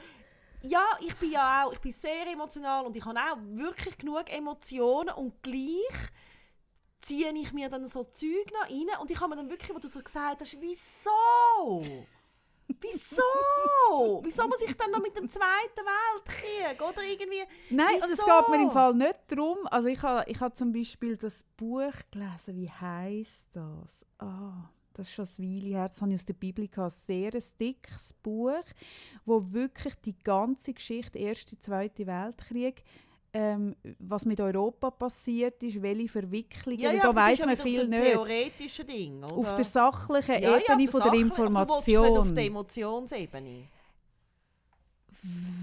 Ja, 0.62 0.84
ich 1.00 1.14
bin 1.16 1.30
ja 1.30 1.64
auch, 1.64 1.72
ich 1.72 1.78
bin 1.80 1.92
sehr 1.92 2.26
emotional 2.26 2.86
und 2.86 2.96
ich 2.96 3.04
habe 3.04 3.20
auch 3.20 3.36
wirklich 3.40 3.98
genug 3.98 4.32
Emotionen 4.32 5.10
und 5.10 5.40
gleich 5.42 6.10
ziehe 7.06 7.32
ich 7.34 7.52
mir 7.52 7.68
dann 7.68 7.86
so 7.86 8.02
Zeug 8.02 8.50
noch 8.52 8.68
rein 8.68 9.00
und 9.00 9.10
ich 9.10 9.20
habe 9.20 9.30
mir 9.30 9.36
dann 9.36 9.50
wirklich, 9.50 9.72
wo 9.72 9.78
du 9.78 9.86
so 9.86 10.02
gesagt 10.02 10.40
hast, 10.40 10.56
wieso? 10.60 11.84
Wieso? 12.80 14.20
Wieso 14.24 14.46
muss 14.48 14.60
ich 14.60 14.76
dann 14.76 14.90
noch 14.90 15.00
mit 15.00 15.16
dem 15.16 15.28
Zweiten 15.28 15.46
Weltkrieg? 15.76 16.82
Oder 16.82 17.02
irgendwie... 17.04 17.44
Nein, 17.70 18.02
und 18.02 18.10
es 18.10 18.24
geht 18.24 18.48
mir 18.48 18.60
im 18.60 18.70
Fall 18.72 18.92
nicht 18.92 19.20
darum. 19.28 19.58
Also 19.70 19.88
ich 19.88 20.02
habe 20.02 20.28
ich 20.28 20.40
ha 20.40 20.52
zum 20.52 20.72
Beispiel 20.72 21.16
das 21.16 21.44
Buch 21.56 21.92
gelesen. 22.10 22.56
Wie 22.56 22.68
heißt 22.68 23.46
das? 23.52 24.04
Ah, 24.18 24.68
das 24.96 25.08
ist 25.08 25.14
schon 25.14 25.24
ein 25.26 25.38
Weile 25.62 25.76
her. 25.76 25.88
Das 25.88 26.00
habe 26.00 26.10
ich 26.12 26.18
aus 26.18 26.24
der 26.24 26.34
Bibel 26.34 26.66
gehabt. 26.68 26.92
Sehr 26.92 27.34
ein 27.34 27.42
dickes 27.60 28.14
Buch, 28.22 28.64
wo 29.24 29.52
wirklich 29.52 29.94
die 30.04 30.18
ganze 30.18 30.72
Geschichte, 30.74 31.18
Erste, 31.18 31.58
Zweite 31.58 32.06
Weltkrieg, 32.06 32.82
ähm, 33.32 33.76
was 33.98 34.24
mit 34.24 34.40
Europa 34.40 34.90
passiert 34.90 35.62
ist, 35.62 35.82
welche 35.82 36.08
Verwicklungen. 36.08 36.78
Ja, 36.80 36.92
ja, 36.92 37.02
da 37.02 37.14
weiß 37.14 37.44
man 37.44 37.56
viel 37.56 37.82
auf 37.82 37.88
nicht. 37.88 38.02
theoretischen 38.02 38.86
Ding, 38.86 39.22
oder? 39.24 39.36
Auf 39.36 39.54
der 39.54 39.64
sachlichen 39.64 40.42
Ja, 40.42 40.58
Ebene 40.58 40.88
von 40.88 41.02
der 41.02 41.10
Sache, 41.10 41.10
aber 41.10 41.10
Du 41.10 41.16
nicht 41.16 41.20
Information. 41.26 42.16
auf 42.18 42.32
der 42.32 42.44
Emotionsebene. 42.44 43.64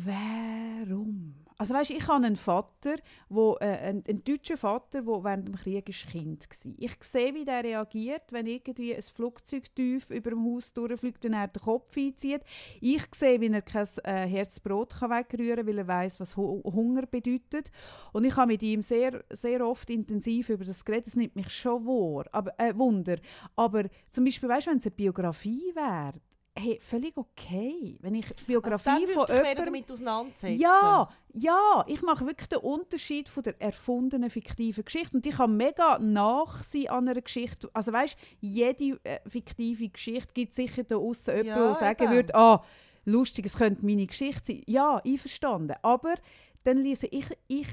Warum? 0.05 1.35
Also 1.63 1.75
weißt, 1.75 1.91
ich 1.91 2.05
habe 2.09 2.25
einen 2.25 2.35
Vater, 2.35 2.95
wo, 3.29 3.55
äh, 3.61 3.67
einen, 3.67 4.03
einen 4.05 4.21
deutschen 4.21 4.57
Vater, 4.57 5.01
der 5.01 5.23
während 5.23 5.47
dem 5.47 5.55
Krieg 5.55 5.87
ein 5.87 6.11
Kind 6.11 6.45
war. 6.45 6.73
Ich 6.77 6.97
sehe, 6.99 7.33
wie 7.33 7.45
der 7.45 7.63
reagiert, 7.63 8.33
wenn 8.33 8.47
irgendwie 8.47 8.93
ein 8.93 9.01
Flugzeug 9.01 9.73
tief 9.73 10.09
über 10.09 10.31
dem 10.31 10.43
Haus 10.43 10.73
durchfliegt 10.73 11.23
und 11.23 11.31
er 11.31 11.47
den 11.47 11.61
Kopf 11.61 11.95
einzieht. 11.95 12.41
Ich 12.81 13.05
sehe, 13.15 13.39
wie 13.39 13.47
er 13.47 13.61
kein 13.61 13.87
äh, 14.03 14.27
Herzbrot 14.27 15.01
wegrühren 15.03 15.55
kann, 15.55 15.67
weil 15.67 15.77
er 15.77 15.87
weiß, 15.87 16.19
was 16.19 16.35
Hu 16.35 16.61
Hunger 16.65 17.05
bedeutet. 17.05 17.71
Und 18.11 18.25
ich 18.25 18.35
habe 18.35 18.51
mit 18.51 18.61
ihm 18.61 18.81
sehr, 18.81 19.23
sehr 19.29 19.65
oft 19.65 19.89
intensiv 19.89 20.49
über 20.49 20.65
das 20.65 20.83
geredet. 20.83 21.07
Das 21.07 21.15
nimmt 21.15 21.37
mich 21.37 21.47
schon 21.47 21.85
vor, 21.85 22.25
aber, 22.33 22.59
äh, 22.59 22.77
Wunder. 22.77 23.15
Aber 23.55 23.85
zum 24.11 24.25
Beispiel, 24.25 24.49
weißt, 24.49 24.67
wenn 24.67 24.79
es 24.79 24.85
eine 24.85 24.95
Biografie 24.95 25.71
wäre, 25.73 26.19
hey, 26.55 26.79
völlig 26.81 27.17
okay. 27.17 27.97
Wenn 28.01 28.15
ich 28.15 28.25
die 28.27 28.43
Biografie 28.45 28.89
also 28.89 29.21
von 29.21 29.35
jemandem... 29.35 29.65
damit 29.65 29.91
auseinandersetzen. 29.91 30.59
Ja, 30.59 31.09
ja, 31.33 31.83
ich 31.87 32.01
mache 32.01 32.25
wirklich 32.25 32.49
den 32.49 32.59
Unterschied 32.59 33.27
von 33.29 33.43
der 33.43 33.59
erfundenen 33.61 34.29
fiktiven 34.29 34.85
Geschichte 34.85 35.17
und 35.17 35.25
ich 35.25 35.35
kann 35.35 35.57
mega 35.57 35.97
nachsehen 35.99 36.89
an 36.89 37.07
einer 37.07 37.21
Geschichte. 37.21 37.69
Also 37.73 37.91
weißt, 37.91 38.15
jede 38.39 38.99
äh, 39.03 39.19
fiktive 39.27 39.89
Geschichte 39.89 40.33
gibt 40.33 40.53
sicher 40.53 40.83
da 40.83 40.97
außen 40.97 41.35
jemanden, 41.35 41.59
Ja, 41.59 41.65
der 41.65 41.75
sagen 41.75 42.03
eben. 42.03 42.13
würde, 42.13 42.35
ah, 42.35 42.63
lustig, 43.05 43.45
es 43.45 43.57
könnte 43.57 43.85
meine 43.85 44.05
Geschichte 44.05 44.53
sein. 44.53 44.63
Ja, 44.67 45.01
einverstanden. 45.03 45.75
Aber 45.81 46.15
dann 46.63 46.77
lese 46.77 47.07
ich, 47.07 47.25
ich 47.47 47.67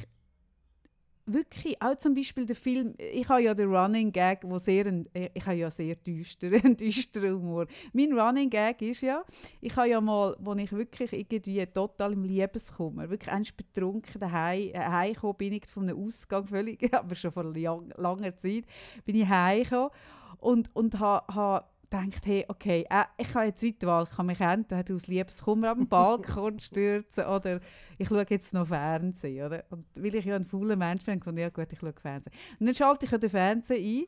wirklich, 1.32 1.80
auch 1.80 1.96
zum 1.96 2.14
Beispiel 2.14 2.46
der 2.46 2.56
Film, 2.56 2.94
ich 2.98 3.28
habe 3.28 3.42
ja 3.42 3.54
den 3.54 3.74
Running 3.74 4.12
Gag, 4.12 4.40
wo 4.42 4.58
sehr, 4.58 4.86
ein, 4.86 5.08
äh, 5.14 5.30
ich 5.34 5.44
habe 5.46 5.56
ja 5.56 5.70
sehr 5.70 5.94
düsteren, 5.96 6.76
düsteren 6.76 7.34
Humor. 7.34 7.66
Mein 7.92 8.12
Running 8.18 8.50
Gag 8.50 8.82
ist 8.82 9.00
ja, 9.00 9.24
ich 9.60 9.76
habe 9.76 9.88
ja 9.88 10.00
mal, 10.00 10.36
wo 10.40 10.54
ich 10.54 10.72
wirklich 10.72 11.12
irgendwie 11.12 11.66
total 11.66 12.12
im 12.12 12.24
Liebeskummer, 12.24 13.08
wirklich 13.08 13.32
einst 13.32 13.56
betrunken 13.56 14.20
daheim, 14.20 14.70
äh, 14.72 14.78
heimgekommen 14.78 15.36
bin 15.36 15.52
ich 15.54 15.66
von 15.66 15.88
einem 15.88 16.04
Ausgang, 16.04 16.46
völlig, 16.46 16.92
aber 16.94 17.14
schon 17.14 17.32
vor 17.32 17.44
lang, 17.44 17.92
langer 17.96 18.36
Zeit, 18.36 18.64
bin 19.04 19.16
ich 19.16 19.28
heimgekommen 19.28 19.90
und, 20.38 20.74
und 20.74 20.98
habe 20.98 21.34
ha 21.34 21.70
gedacht, 21.90 22.26
hey, 22.26 22.44
okay, 22.48 22.86
äh, 22.88 23.04
ich 23.18 23.34
habe 23.34 23.46
jetzt 23.46 23.86
Wahl, 23.86 24.04
ich 24.04 24.16
kann 24.16 24.26
mich 24.26 24.40
entweder 24.40 24.94
aus 24.94 25.06
Liebeskummer 25.08 25.70
am 25.70 25.88
Balkon 25.88 26.58
stürzen 26.60 27.24
oder 27.24 27.60
ich 27.98 28.08
schaue 28.08 28.24
jetzt 28.28 28.54
noch 28.54 28.68
Fernsehen, 28.68 29.46
oder? 29.46 29.64
Und 29.70 29.86
weil 29.96 30.14
ich 30.14 30.24
ja 30.24 30.36
ein 30.36 30.44
fauler 30.44 30.76
Mensch 30.76 31.04
bin, 31.04 31.20
und 31.20 31.36
ja 31.36 31.48
gut, 31.50 31.72
ich 31.72 31.78
schaue 31.78 31.92
Fernsehen. 32.00 32.32
Und 32.58 32.66
dann 32.66 32.74
schalte 32.74 33.06
ich 33.06 33.12
ja 33.12 33.18
den 33.18 33.30
Fernseher 33.30 33.78
ein. 33.78 34.04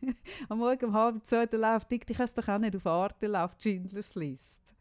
Am 0.48 0.58
Morgen 0.58 0.86
um 0.86 0.92
halb 0.92 1.24
zwei, 1.24 1.46
da 1.46 1.56
läuft, 1.56 1.92
ich 1.92 2.08
ich 2.08 2.18
es 2.18 2.34
doch 2.34 2.48
auch 2.48 2.58
nicht 2.58 2.76
auf 2.76 2.86
Arte, 2.86 3.26
läuft 3.26 3.62
Schindlers 3.62 4.14
List. 4.16 4.74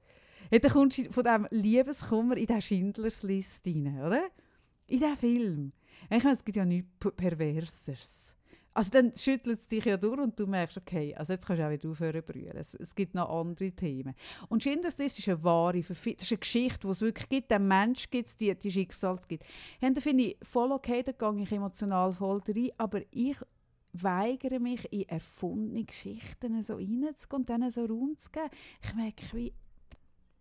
Ja, 0.51 0.59
dann 0.59 0.71
kommst 0.71 0.97
du 0.97 1.11
von 1.11 1.23
diesem 1.23 1.47
Liebeskummer 1.51 2.37
in 2.37 2.45
diesen 2.45 2.61
Schindlers 2.61 3.23
List 3.23 3.65
rein, 3.67 3.99
oder? 4.03 4.27
In 4.87 4.99
diesen 4.99 5.17
Film. 5.17 5.73
Ich 6.09 6.23
meine, 6.23 6.33
es 6.33 6.43
gibt 6.43 6.57
ja 6.57 6.65
nichts 6.65 6.89
Perverseres. 7.15 8.34
Also 8.75 8.91
dann 8.91 9.15
schüttelt 9.15 9.61
es 9.61 9.67
dich 9.69 9.85
ja 9.85 9.95
durch 9.95 10.19
und 10.19 10.37
du 10.37 10.45
merkst, 10.47 10.75
okay, 10.75 11.15
also 11.15 11.31
jetzt 11.31 11.47
kannst 11.47 11.61
du 11.61 11.65
auch 11.65 11.71
wieder 11.71 11.89
aufhören 11.89 12.21
zu 12.21 12.21
brüllen. 12.23 12.57
Es, 12.57 12.75
es 12.75 12.93
gibt 12.93 13.15
noch 13.15 13.29
andere 13.29 13.71
Themen. 13.71 14.13
Und 14.49 14.63
Schindlers 14.63 14.97
List 14.97 15.17
ist 15.17 15.29
eine 15.29 15.41
wahre 15.45 15.79
das 15.79 16.05
ist 16.05 16.05
eine 16.05 16.39
Geschichte, 16.39 16.79
die 16.85 16.89
es 16.89 16.99
wirklich 16.99 17.29
gibt. 17.29 17.51
Den 17.51 17.69
Mensch 17.69 18.09
gibt 18.09 18.27
es, 18.27 18.35
die, 18.35 18.53
die 18.53 18.69
Schicksale 18.69 19.17
gibt. 19.29 19.45
Ja, 19.79 19.87
und 19.87 19.95
da 19.95 20.01
finde 20.01 20.23
ich 20.25 20.37
voll 20.41 20.73
okay, 20.73 21.03
da 21.03 21.13
gehe 21.13 21.43
ich 21.43 21.51
emotional 21.53 22.11
voll 22.11 22.41
rein, 22.45 22.69
aber 22.77 23.01
ich 23.11 23.37
weigere 23.93 24.59
mich, 24.59 24.91
in 24.91 25.07
erfundene 25.07 25.85
Geschichten 25.85 26.61
so 26.61 26.75
reinzugehen 26.75 27.15
und 27.31 27.47
denen 27.47 27.71
so 27.71 27.85
Raum 27.85 28.17
zu 28.17 28.29
geben. 28.29 28.49
Ich 28.83 28.93
merke, 28.93 29.25
wie, 29.37 29.53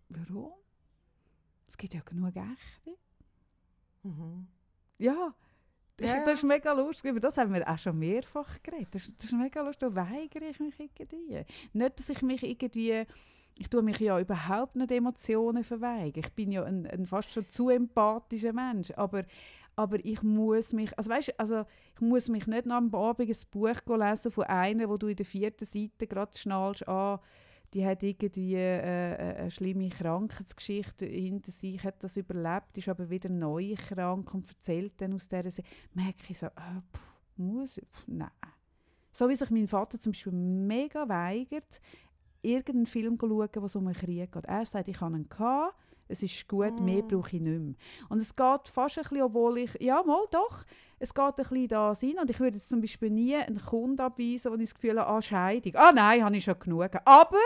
warum? 0.09 0.55
Es 1.68 1.78
gibt 1.78 1.95
ja 1.95 2.01
genug 2.01 2.35
echte. 2.35 2.99
Mhm. 4.03 4.49
Ja, 4.99 5.35
Ja. 6.01 6.25
Das 6.25 6.35
ist 6.35 6.45
mega 6.45 6.73
lustig. 6.73 7.11
Über 7.11 7.21
das 7.21 7.37
haben 7.39 7.55
wir 7.55 7.69
auch 7.69 7.79
schon 7.79 7.99
mehrfach 7.99 8.63
geredet. 8.63 8.89
Das, 8.95 9.15
das 9.17 9.27
ist 9.27 9.33
mega 9.33 9.63
lustig. 9.63 9.89
Da 9.89 9.95
weigere 9.95 10.49
ich 10.51 10.59
mich 10.59 10.75
irgendwie. 10.79 11.45
Nicht, 11.73 11.99
dass 11.99 12.09
ich 12.09 12.23
mich 12.23 12.43
irgendwie... 12.43 13.05
Ich 13.57 13.71
tue 13.71 13.83
mich 13.83 14.01
ja 14.01 14.19
überhaupt 14.19 14.75
nicht 14.75 14.91
Emotionen 14.91 15.63
verweigern. 15.63 16.25
Ich 16.25 16.33
bin 16.33 16.51
ja 16.51 16.65
ein, 16.65 16.89
ein 16.89 17.07
fast 17.07 17.31
schon 17.31 17.49
zu 17.49 17.69
empathischer 17.69 18.53
Mensch. 18.53 18.91
Aber, 18.97 19.25
aber 19.77 20.05
ich 20.05 20.23
muss 20.25 20.73
mich... 20.73 20.97
Also 20.99 21.11
weißt, 21.11 21.39
also 21.39 21.65
ich 21.95 22.01
muss 22.01 22.29
mich 22.29 22.49
nicht 22.49 22.67
nach 22.67 22.81
dem 22.81 22.93
Abend 22.93 23.29
ein 23.29 23.51
Buch 23.53 23.81
lesen 23.87 24.33
von 24.33 24.45
einer, 24.45 24.89
wo 24.89 24.97
du 24.97 25.07
in 25.07 25.17
der 25.17 25.27
vierten 25.27 25.65
Seite 25.65 26.09
gerade 26.09 26.37
schnallst, 26.37 26.89
ah, 26.89 27.21
die 27.75 27.85
hat 27.85 28.03
irgendwie 28.03 28.55
äh, 28.55 28.79
äh, 28.79 29.37
eine 29.37 29.51
schlimme 29.51 29.89
Krankheitsgeschichte 29.89 31.07
hinter 31.07 31.51
sich, 31.51 31.83
hat 31.83 32.03
das 32.05 32.16
überlebt, 32.16 32.79
ist 32.79 32.89
aber 32.89 33.11
wieder 33.11 33.29
neu 33.29 33.75
krank 33.75 34.33
und 34.33 34.49
erzählt 34.49 34.95
dann 34.99 35.14
aus 35.14 35.29
dieser 35.29 35.51
Serie. 35.51 35.70
Merke 35.93 36.22
ich 36.29 36.39
so, 36.39 36.47
ah, 36.47 36.83
pff, 36.93 37.14
muss 37.37 37.79
ich? 37.79 37.89
Pff, 37.89 38.05
nein. 38.07 38.31
So 39.11 39.29
wie 39.29 39.37
sich 39.37 39.51
mein 39.51 39.68
Vater 39.68 39.99
zum 39.99 40.12
Beispiel 40.12 40.33
mega 40.33 41.09
weigert, 41.09 41.81
irgendeinen 42.43 42.87
Film 42.87 43.18
zu 43.18 43.29
schauen, 43.29 43.49
wo 43.57 43.64
es 43.66 43.77
um 43.77 43.87
einen 43.87 43.97
Krieg 43.97 44.31
geht. 44.31 44.45
Er 44.45 44.66
sagt, 44.66 44.89
ich 44.89 45.01
habe 45.01 45.16
einen 45.16 45.29
gehabt, 45.29 45.75
es 46.09 46.23
ist 46.23 46.49
gut, 46.49 46.81
mm. 46.81 46.85
mehr 46.85 47.03
brauche 47.03 47.37
ich 47.37 47.43
nicht 47.43 47.61
mehr. 47.61 47.75
Und 48.09 48.21
es 48.21 48.35
geht 48.35 48.69
fast 48.69 48.99
ein 48.99 49.03
bisschen, 49.03 49.23
obwohl 49.23 49.59
ich, 49.59 49.75
ja 49.81 50.03
mal 50.03 50.25
doch, 50.31 50.65
es 50.99 51.13
geht 51.13 51.25
ein 51.25 51.35
bisschen 51.35 51.69
da 51.69 51.93
rein 51.93 52.19
und 52.21 52.31
ich 52.31 52.41
würde 52.41 52.57
jetzt 52.57 52.69
zum 52.69 52.81
Beispiel 52.81 53.11
nie 53.11 53.37
einen 53.37 53.61
Kunden 53.61 54.01
abweisen, 54.01 54.51
wo 54.51 54.57
ich 54.57 54.63
das 54.63 54.75
Gefühl 54.75 54.99
habe, 54.99 55.11
ah, 55.11 55.21
Scheidung. 55.21 55.75
Ah 55.77 55.93
nein, 55.93 56.25
habe 56.25 56.37
ich 56.37 56.45
schon 56.45 56.59
genug. 56.59 56.91
Aber 57.05 57.37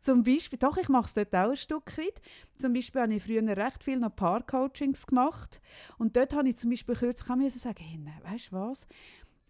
zum 0.00 0.22
Beispiel, 0.22 0.58
doch, 0.58 0.76
ich 0.76 0.88
mache 0.88 1.06
es 1.06 1.14
dort 1.14 1.34
auch 1.34 1.50
ein 1.50 1.56
Stück 1.56 1.98
weit. 1.98 2.22
Zum 2.54 2.72
Beispiel 2.72 3.02
habe 3.02 3.14
ich 3.14 3.22
früher 3.22 3.56
recht 3.56 3.84
viel 3.84 3.98
noch 3.98 4.14
Paar-Coachings 4.14 5.06
gemacht 5.06 5.60
und 5.98 6.16
dort 6.16 6.34
habe 6.34 6.48
ich 6.48 6.56
zum 6.56 6.70
Beispiel 6.70 6.94
kürzlich 6.94 7.54
sagen, 7.54 7.82
hey, 7.82 7.98
weißt 8.30 8.52
du 8.52 8.56
was, 8.56 8.86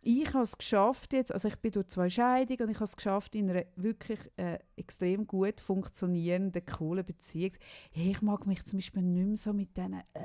ich 0.05 0.35
habe 0.35 0.43
es 0.43 0.59
geschafft 0.59 1.13
jetzt, 1.13 1.33
also 1.33 1.47
ich 1.47 1.57
bin 1.57 1.71
durch 1.71 1.87
zwei 1.87 2.11
Scheidungen 2.11 2.63
und 2.63 2.71
ich 2.71 2.77
habe 2.77 2.85
es 2.85 2.97
geschafft 2.97 3.37
in 3.37 3.49
einer 3.49 3.65
wirklich 3.77 4.19
äh, 4.37 4.59
extrem 4.75 5.29
gut 5.29 5.61
funktionierenden, 5.61 6.67
coolen 6.67 7.05
Beziehung. 7.05 7.53
Hey, 7.93 8.11
ich 8.11 8.21
mag 8.21 8.45
mich 8.45 8.65
zum 8.65 8.79
Beispiel 8.79 9.03
nicht 9.03 9.27
mehr 9.27 9.37
so 9.37 9.53
mit 9.53 9.77
diesen 9.77 10.03
äh, 10.15 10.23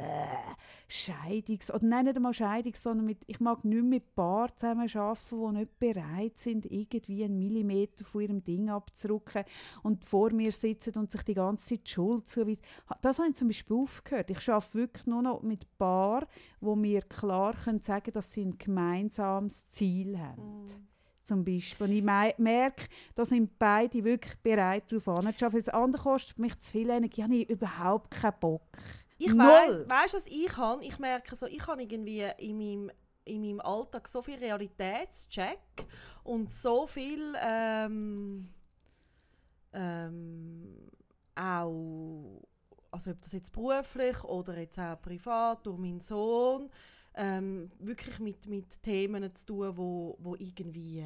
Scheidungs... 0.87 1.71
oder 1.71 1.85
nein, 1.85 2.05
nicht 2.05 2.15
einmal 2.15 2.33
Scheidungs, 2.33 2.81
sondern 2.81 3.05
mit, 3.05 3.19
ich 3.27 3.39
mag 3.39 3.63
nicht 3.65 3.75
mehr 3.75 3.83
mit 3.83 4.15
Paaren 4.15 4.51
zusammen 4.55 4.89
arbeiten, 4.95 5.53
die 5.53 5.59
nicht 5.59 5.79
bereit 5.79 6.39
sind, 6.39 6.65
irgendwie 6.65 7.23
einen 7.23 7.37
Millimeter 7.37 8.03
von 8.03 8.21
ihrem 8.21 8.43
Ding 8.43 8.69
abzurücken 8.69 9.43
und 9.83 10.03
vor 10.03 10.33
mir 10.33 10.51
sitzen 10.51 10.97
und 10.97 11.11
sich 11.11 11.21
die 11.21 11.35
ganze 11.35 11.75
Zeit 11.75 11.87
Schuld 11.87 12.27
zuweisen. 12.27 12.61
Das 13.01 13.19
habe 13.19 13.29
ich 13.29 13.35
zum 13.35 13.49
Beispiel 13.49 13.77
aufgehört. 13.77 14.31
Ich 14.31 14.49
arbeite 14.49 14.73
wirklich 14.73 15.05
nur 15.05 15.21
noch 15.21 15.43
mit 15.43 15.77
Paaren, 15.77 16.27
wo 16.61 16.75
mir 16.75 17.03
klar 17.03 17.53
können 17.53 17.81
sagen 17.81 18.11
dass 18.11 18.31
sie 18.31 18.43
ein 18.45 18.57
gemeinsames 18.57 19.66
Ziel 19.67 20.17
haben. 20.19 20.63
Mm. 20.63 20.65
Zum 21.23 21.43
Beispiel. 21.43 21.87
Und 21.87 21.93
ich 21.93 22.03
merke, 22.37 22.85
da 23.13 23.25
sind 23.25 23.59
beide 23.59 24.03
wirklich 24.03 24.37
bereit, 24.37 24.89
darauf 24.91 25.09
anzuschauen. 25.09 25.53
Weil 25.53 25.59
das 25.59 25.69
andere 25.69 26.03
kostet 26.03 26.39
mich 26.39 26.57
zu 26.59 26.71
viel 26.71 26.89
Energie. 26.89 27.21
Ich 27.21 27.23
habe 27.23 27.41
überhaupt 27.41 28.11
keinen 28.11 28.39
Bock. 28.39 28.61
Ich 29.17 29.35
weiß, 29.35 29.89
weißt 29.89 30.13
du, 30.13 30.17
was 30.17 30.27
ich 30.27 30.47
kann? 30.47 30.81
Ich 30.81 30.99
merke 30.99 31.35
so, 31.35 31.47
ich 31.47 31.65
habe 31.67 31.81
irgendwie 31.81 32.25
in 32.37 32.57
meinem 32.57 32.91
in 33.25 33.41
meinem 33.41 33.59
Alltag 33.59 34.07
so 34.07 34.21
viel 34.21 34.37
Realitätscheck 34.37 35.59
und 36.23 36.49
so 36.49 36.87
viel 36.87 37.35
ähm, 37.43 38.47
ähm, 39.73 40.89
auch 41.35 42.41
also 42.91 43.11
ob 43.11 43.21
das 43.21 43.31
jetzt 43.33 43.51
beruflich 43.51 44.23
oder 44.23 44.57
jetzt 44.57 44.79
auch 44.79 45.01
privat 45.01 45.65
durch 45.65 45.77
meinen 45.77 45.99
Sohn, 45.99 46.69
ähm, 47.17 47.71
wirklich 47.79 48.19
mit, 48.19 48.47
mit 48.47 48.81
Themen 48.81 49.33
zu 49.35 49.45
tun, 49.45 49.77
wo, 49.77 50.17
wo 50.19 50.35
irgendwie 50.35 50.99
äh, 50.99 51.05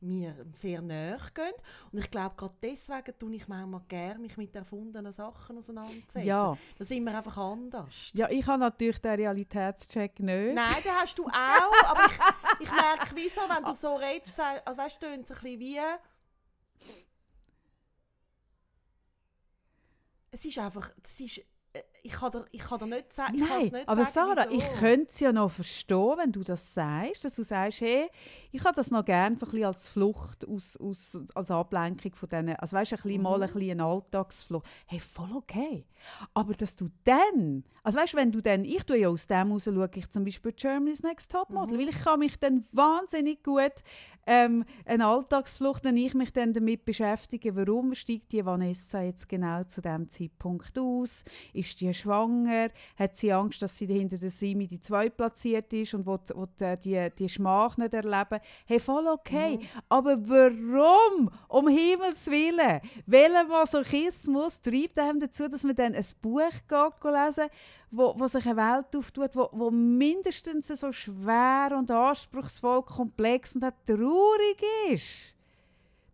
mir 0.00 0.34
sehr 0.52 0.82
näher 0.82 1.20
gehen. 1.34 1.52
Und 1.90 1.98
ich 1.98 2.10
glaube, 2.10 2.34
gerade 2.36 2.54
deswegen 2.62 3.18
tue 3.18 3.34
ich 3.36 3.48
manchmal 3.48 3.80
gerne 3.88 4.20
mich 4.20 4.36
mit 4.36 4.54
erfundenen 4.54 5.12
Sachen 5.12 5.58
auseinandersetzen. 5.58 6.22
Ja. 6.24 6.56
Da 6.78 6.84
sind 6.84 7.04
wir 7.04 7.16
einfach 7.16 7.36
anders. 7.36 8.10
Ja, 8.14 8.28
ich 8.30 8.46
habe 8.46 8.60
natürlich 8.60 8.98
den 8.98 9.14
Realitätscheck 9.14 10.20
nicht. 10.20 10.54
Nein, 10.54 10.82
den 10.84 10.92
hast 10.92 11.18
du 11.18 11.26
auch, 11.26 11.88
aber 11.88 12.04
ich, 12.06 12.66
ich 12.66 12.70
merke, 12.70 13.14
wieso, 13.14 13.40
wenn 13.48 13.64
du 13.64 13.74
so 13.74 13.96
redest, 13.96 14.40
also 14.64 14.80
weißt 14.80 15.02
du, 15.02 15.06
es 15.06 15.12
ein 15.12 15.22
bisschen 15.22 15.60
wie 15.60 15.78
es 20.34 20.44
ist 20.44 20.58
einfach, 20.58 20.90
das 21.00 21.20
ist, 21.20 21.42
ich 22.06 22.12
kann 22.12 22.30
dir, 22.30 22.44
ich 22.52 22.60
kann 22.60 22.78
dir 22.78 22.86
nicht 22.86 23.12
sagen, 23.14 23.38
Nein, 23.38 23.70
nicht 23.72 23.88
aber 23.88 24.04
sagen, 24.04 24.34
Sarah, 24.34 24.46
wieso. 24.50 24.60
ich 24.60 24.78
könnte 24.78 25.06
es 25.08 25.20
ja 25.20 25.32
noch 25.32 25.50
verstehen, 25.50 26.18
wenn 26.18 26.32
du 26.32 26.44
das 26.44 26.74
sagst, 26.74 27.24
dass 27.24 27.34
du 27.34 27.42
sagst, 27.42 27.80
hey, 27.80 28.10
ich 28.52 28.62
habe 28.62 28.76
das 28.76 28.90
noch 28.90 29.06
gerne 29.06 29.38
so 29.38 29.46
ein 29.46 29.50
bisschen 29.50 29.64
als 29.64 29.88
Flucht, 29.88 30.46
aus, 30.46 30.76
aus, 30.76 31.18
als 31.34 31.50
Ablenkung 31.50 32.14
von 32.14 32.28
denen, 32.28 32.56
also 32.56 32.76
weißt, 32.76 32.92
ein 32.92 32.96
bisschen 32.96 33.16
mhm. 33.16 33.22
mal 33.22 33.42
ein 33.42 33.50
bisschen 33.50 33.80
Alltagsflucht. 33.80 34.66
Hey, 34.86 35.00
voll 35.00 35.30
okay. 35.34 35.86
Aber 36.34 36.52
dass 36.52 36.76
du 36.76 36.88
dann, 37.04 37.64
also 37.82 37.98
weißt, 37.98 38.14
wenn 38.14 38.30
du 38.30 38.42
dann, 38.42 38.66
ich 38.66 38.84
tue 38.84 38.98
ja 38.98 39.08
aus 39.08 39.26
dem 39.26 39.48
heraus, 39.48 39.64
schaue 39.64 39.90
ich 39.94 40.10
zum 40.10 40.24
Beispiel 40.26 40.52
Germany's 40.52 41.02
Next 41.02 41.32
Topmodel, 41.32 41.78
mhm. 41.78 41.80
weil 41.80 41.88
ich 41.88 42.00
kann 42.00 42.18
mich 42.18 42.38
dann 42.38 42.66
wahnsinnig 42.72 43.42
gut 43.42 43.82
ähm, 44.26 44.64
eine 44.84 45.06
Alltagsflucht, 45.06 45.84
wenn 45.84 45.96
ich 45.96 46.14
mich 46.14 46.32
dann 46.32 46.52
damit 46.52 46.84
beschäftige, 46.84 47.56
warum 47.56 47.94
steigt 47.94 48.32
die 48.32 48.44
Vanessa 48.44 49.02
jetzt 49.02 49.28
genau 49.28 49.64
zu 49.64 49.80
dem 49.80 50.08
Zeitpunkt 50.08 50.78
aus? 50.78 51.24
Ist 51.52 51.80
die 51.80 51.93
schwanger? 51.94 52.70
Hat 52.98 53.16
sie 53.16 53.32
Angst, 53.32 53.62
dass 53.62 53.76
sie 53.76 53.86
hinter 53.86 54.18
der 54.18 54.30
Simi 54.30 54.66
die 54.66 54.80
zwei 54.80 55.08
platziert 55.08 55.72
ist 55.72 55.94
und 55.94 56.06
will, 56.06 56.18
will 56.34 56.76
die, 56.76 57.08
die 57.18 57.28
Schmach 57.28 57.76
nicht 57.76 57.94
erleben? 57.94 58.40
Hey, 58.66 58.80
voll 58.80 59.06
okay. 59.06 59.58
Mhm. 59.58 59.62
Aber 59.88 60.28
warum? 60.28 61.30
Um 61.48 61.68
Himmels 61.68 62.26
Willen. 62.30 62.80
Welcher 63.06 63.44
Masochismus 63.44 64.60
treibt 64.60 64.98
einem 64.98 65.20
dazu, 65.20 65.48
dass 65.48 65.64
man 65.64 65.74
dann 65.74 65.94
ein 65.94 66.06
Buch 66.20 66.50
geht 66.68 67.04
lesen 67.04 67.48
wo, 67.96 68.14
wo 68.18 68.26
sich 68.26 68.44
eine 68.46 68.56
Welt 68.56 68.96
auftut, 68.96 69.36
wo, 69.36 69.48
wo 69.52 69.70
mindestens 69.70 70.68
so 70.68 70.90
schwer 70.92 71.74
und 71.76 71.90
anspruchsvoll, 71.90 72.82
komplex 72.82 73.54
und 73.54 73.64
auch 73.64 73.72
traurig 73.86 74.62
ist. 74.90 75.34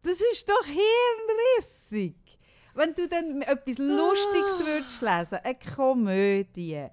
Das 0.02 0.20
ist 0.32 0.48
doch 0.48 0.64
hirnrissig. 0.64 2.16
Wenn 2.80 2.94
du 2.94 3.06
dann 3.08 3.42
etwas 3.42 3.76
Lustiges 3.76 4.62
ah. 4.62 4.66
würdest 4.66 5.02
lesen, 5.02 5.38
eine 5.44 5.54
Komödie, 5.76 6.86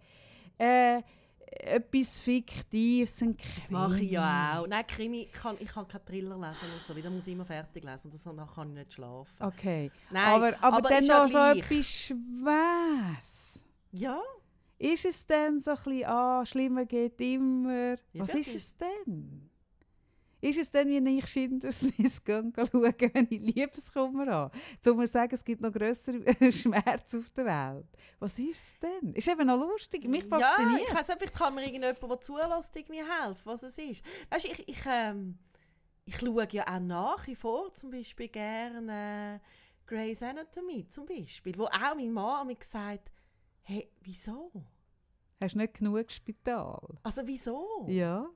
äh, 0.57 1.01
etwas 1.49 2.19
Fiktives, 2.19 3.21
ein 3.21 3.37
Krimi. 3.37 3.55
Das 3.61 3.71
mache 3.71 3.99
ich 4.01 4.11
ja 4.11 4.59
auch. 4.59 4.67
Nein, 4.67 4.85
Krimi, 4.85 5.21
ich 5.21 5.31
kann, 5.31 5.55
ich 5.59 5.69
kann 5.69 5.87
keinen 5.87 6.05
Thriller 6.05 6.35
lesen 6.35 6.73
und 6.75 6.85
so. 6.85 6.93
Da 6.93 7.09
muss 7.09 7.25
ich 7.25 7.33
immer 7.33 7.45
fertig 7.45 7.85
lesen 7.85 8.11
und 8.11 8.25
danach 8.25 8.53
kann 8.53 8.69
ich 8.71 8.75
nicht 8.75 8.93
schlafen. 8.95 9.33
Okay. 9.39 9.89
Nein, 10.11 10.25
aber, 10.25 10.47
aber, 10.61 10.77
aber 10.77 10.89
dann 10.89 11.05
noch 11.05 11.29
so 11.29 11.37
etwas 11.37 11.85
Schweres. 11.85 13.59
Ja. 13.91 14.19
Ist 14.77 15.05
es 15.05 15.25
denn 15.25 15.61
so 15.61 15.71
ein 15.71 15.77
bisschen, 15.77 16.05
ah, 16.05 16.45
schlimmer 16.45 16.85
geht 16.85 17.21
immer? 17.21 17.95
Ja, 18.11 18.21
Was 18.21 18.35
ist 18.35 18.53
es 18.53 18.75
denn? 18.75 19.46
Ist 20.39 20.59
es 20.59 20.71
denn, 20.71 20.89
wie 20.89 21.17
ich 21.17 21.27
Schindlers 21.27 21.81
List 21.97 22.23
schauen, 22.27 22.53
wenn 22.55 23.27
ich 23.29 23.55
Liebeskummer 23.55 24.27
habe? 24.27 24.57
Zum 24.81 24.97
mir 24.97 25.07
sagen, 25.07 25.33
es 25.33 25.43
gibt 25.43 25.61
noch 25.61 25.71
größere 25.71 26.21
Schmerz 26.51 27.15
auf 27.15 27.29
der 27.31 27.45
Welt. 27.45 27.87
Was 28.19 28.37
ist 28.37 28.55
es 28.55 28.79
denn? 28.79 29.13
Ist 29.13 29.27
eben 29.27 29.47
noch 29.47 29.59
lustig. 29.59 30.07
Mich 30.07 30.25
fasziniert. 30.25 30.81
Ja, 30.81 30.87
ich 30.87 30.95
weiß 30.95 31.07
nicht, 31.07 31.33
kann 31.33 31.55
mir 31.55 31.61
irgendjemand, 31.65 32.01
der 32.01 32.21
zulässt, 32.21 32.75
irgendwie 32.75 33.01
helfen, 33.03 33.41
was 33.45 33.63
es 33.63 33.77
ist. 33.77 34.03
Weißt 34.29 34.45
du, 34.45 34.51
ich, 34.51 34.67
ich, 34.67 34.85
ähm, 34.85 35.39
ich 36.05 36.17
schaue 36.17 36.47
ja 36.51 36.67
auch 36.67 36.79
nach 36.79 37.25
wie 37.27 37.35
vor 37.35 37.73
zum 37.73 37.89
Beispiel 37.89 38.27
gerne 38.27 39.41
äh, 39.41 39.87
Grey's 39.87 40.21
Anatomy 40.21 40.87
zum 40.87 41.05
Beispiel, 41.05 41.57
wo 41.57 41.65
auch 41.65 41.95
mein 41.95 42.11
Mann 42.11 42.47
mir 42.47 42.55
gesagt 42.55 43.11
Hey, 43.63 43.91
wieso? 44.01 44.49
Hast 45.41 45.55
du 45.55 45.57
nicht 45.57 45.73
genug 45.73 46.09
Spital? 46.09 46.79
Also 47.03 47.21
wieso? 47.25 47.85
Ja. 47.89 48.29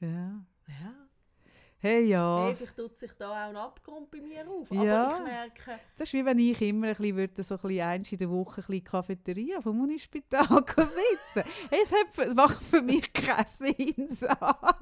Ja. 0.00 0.44
Ja. 0.66 0.94
Hey, 1.82 2.08
ja. 2.08 2.44
Hey, 2.44 2.56
vielleicht 2.56 2.76
tut 2.76 2.98
sich 2.98 3.10
da 3.18 3.30
auch 3.30 3.48
ein 3.48 3.56
Abgrund 3.56 4.10
bei 4.10 4.20
mir 4.20 4.46
auf. 4.46 4.70
Ja. 4.70 5.08
Aber 5.08 5.16
ich 5.18 5.24
merke... 5.24 5.80
Das 5.96 6.08
ist 6.08 6.12
wie 6.12 6.24
wenn 6.24 6.38
ich 6.38 6.60
immer 6.60 6.88
ein 6.88 6.94
bisschen, 6.94 7.16
würde, 7.16 7.42
so 7.42 7.54
ein 7.54 7.60
bisschen 7.62 7.88
eins 7.88 8.12
in 8.12 8.18
der 8.18 8.30
Woche 8.30 8.60
ein 8.60 8.66
bisschen 8.66 8.84
Cafeteria 8.84 9.60
vom 9.62 9.80
Unispital 9.80 10.46
sitzen 10.76 11.50
Es 11.70 11.90
hat, 11.90 12.36
macht 12.36 12.62
für 12.62 12.82
mich 12.82 13.10
keinen 13.14 13.46
Sinn, 13.46 14.08
Sarah. 14.10 14.78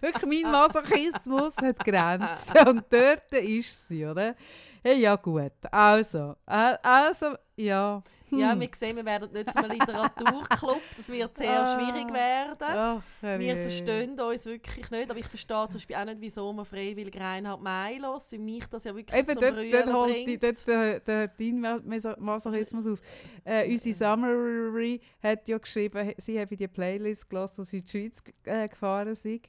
Wirklich, 0.00 0.42
mein 0.42 0.52
Masochismus 0.52 1.56
hat 1.58 1.82
Grenzen. 1.82 2.68
Und 2.68 2.84
dort 2.90 3.32
ist 3.32 3.88
sie, 3.88 4.04
oder? 4.04 4.34
Hey, 4.82 5.00
ja 5.00 5.16
gut. 5.16 5.52
Also, 5.70 6.36
also, 6.44 7.36
ja. 7.56 8.02
Ja, 8.30 8.52
Hm. 8.52 8.60
wir 8.60 8.68
sehen, 8.78 8.96
wir 8.96 9.04
werden 9.04 9.32
nicht 9.32 9.50
zum 9.52 9.64
Literaturclub. 9.70 10.80
Das 10.96 11.08
wird 11.08 11.36
sehr 11.36 11.62
Ah. 11.62 11.66
schwierig 11.66 12.12
werden. 12.12 12.56
Ach, 12.60 13.02
Wir 13.22 13.56
verstehen 13.56 14.18
uns 14.20 14.44
wirklich 14.46 14.90
nicht, 14.90 15.10
aber 15.10 15.18
ich 15.18 15.26
verstehe 15.26 15.66
zum 15.68 15.74
Beispiel 15.74 15.96
auch 15.96 16.04
nicht, 16.04 16.20
wieso 16.20 16.52
man 16.52 16.64
freiwillig 16.64 17.18
Reinhard 17.18 17.62
May 17.62 17.98
lässt, 17.98 18.32
weil 18.32 18.38
mich 18.40 18.66
das 18.66 18.84
ja 18.84 18.94
wirklich 18.94 19.18
Eben 19.18 19.32
zum 19.32 19.40
dort, 19.40 19.54
Brüllen 19.54 19.72
dort 19.72 19.92
holt 19.92 20.12
bringt. 20.24 20.42
dort 20.42 20.66
der, 20.66 21.00
der 21.00 21.28
dein 21.28 21.60
Mas- 21.84 22.16
Masochismus 22.18 22.86
auf. 22.86 23.00
Äh, 23.44 23.70
unsere 23.70 23.94
Summary 23.94 25.00
hat 25.22 25.48
ja 25.48 25.58
geschrieben, 25.58 26.12
sie 26.18 26.38
habe 26.40 26.56
die 26.56 26.68
Playlist 26.68 27.28
gelassen, 27.28 27.62
als 27.62 27.70
sie 27.70 27.78
in 27.78 27.84
die 27.84 27.90
Schweiz 27.90 28.22
äh, 28.44 28.68
gefahren 28.68 29.14
sind. 29.14 29.48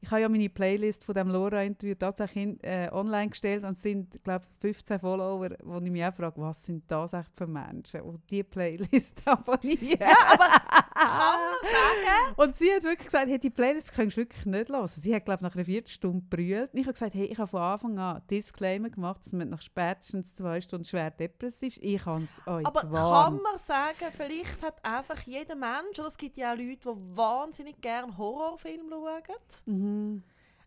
Ich 0.00 0.10
habe 0.10 0.22
ja 0.22 0.28
meine 0.28 0.48
Playlist 0.48 1.04
von 1.04 1.14
dem 1.14 1.28
Laura-Interview 1.28 1.94
tatsächlich 1.96 2.44
in, 2.44 2.60
äh, 2.64 2.88
online 2.92 3.28
gestellt 3.28 3.62
und 3.62 3.72
es 3.72 3.82
sind, 3.82 4.22
glaube 4.24 4.46
15 4.60 4.98
Follower, 4.98 5.50
wo 5.62 5.76
ich 5.78 5.90
mich 5.90 6.02
auch 6.04 6.14
frage, 6.14 6.40
was 6.40 6.64
sind 6.64 6.90
das 6.90 7.12
echt 7.12 7.34
für 7.34 7.46
Menschen, 7.46 8.00
die 8.16 8.26
diese 8.30 8.44
Playlist 8.44 9.22
abonnieren. 9.26 9.98
Ja, 10.00 10.08
aber 10.32 10.48
kann 10.48 11.40
man 11.40 11.60
sagen, 11.62 12.34
Und 12.36 12.56
sie 12.56 12.72
hat 12.74 12.82
wirklich 12.84 13.06
gesagt, 13.06 13.28
hey, 13.28 13.38
die 13.38 13.50
Playlist 13.50 13.92
kannst 13.94 14.16
du 14.16 14.20
wirklich 14.22 14.46
nicht 14.46 14.68
hören. 14.70 14.86
Sie 14.88 15.14
hat, 15.14 15.24
glaube 15.24 15.38
ich, 15.38 15.42
nach 15.42 15.54
einer 15.54 15.64
Viertelstunde 15.64 16.24
brüllt. 16.28 16.70
Ich 16.72 16.82
habe 16.84 16.92
gesagt, 16.92 17.14
hey, 17.14 17.26
ich 17.26 17.38
habe 17.38 17.48
von 17.50 17.60
Anfang 17.60 17.98
an 17.98 18.22
Disclaimer 18.30 18.90
gemacht, 18.90 19.20
dass 19.24 19.32
man 19.32 19.48
nach 19.50 19.60
spätestens 19.62 20.34
zwei 20.34 20.60
Stunden 20.60 20.84
schwer 20.84 21.10
depressiv 21.10 21.76
ist. 21.76 21.82
Ich 21.82 22.02
kann 22.04 22.24
es 22.24 22.40
euch 22.46 22.66
aber 22.66 22.80
kann 22.80 22.92
warnen. 22.92 23.40
man 23.42 23.58
sagen, 23.58 24.12
vielleicht 24.16 24.62
hat 24.62 24.84
einfach 24.84 25.20
jeder 25.22 25.54
Mensch, 25.56 25.98
oder 25.98 26.08
es 26.08 26.16
gibt 26.16 26.36
ja 26.36 26.52
auch 26.52 26.56
Leute, 26.58 26.94
die 26.94 27.16
wahnsinnig 27.16 27.80
gerne 27.80 28.16
Horrorfilme 28.16 28.90
schauen, 28.90 29.22
Mhm. 29.66 30.22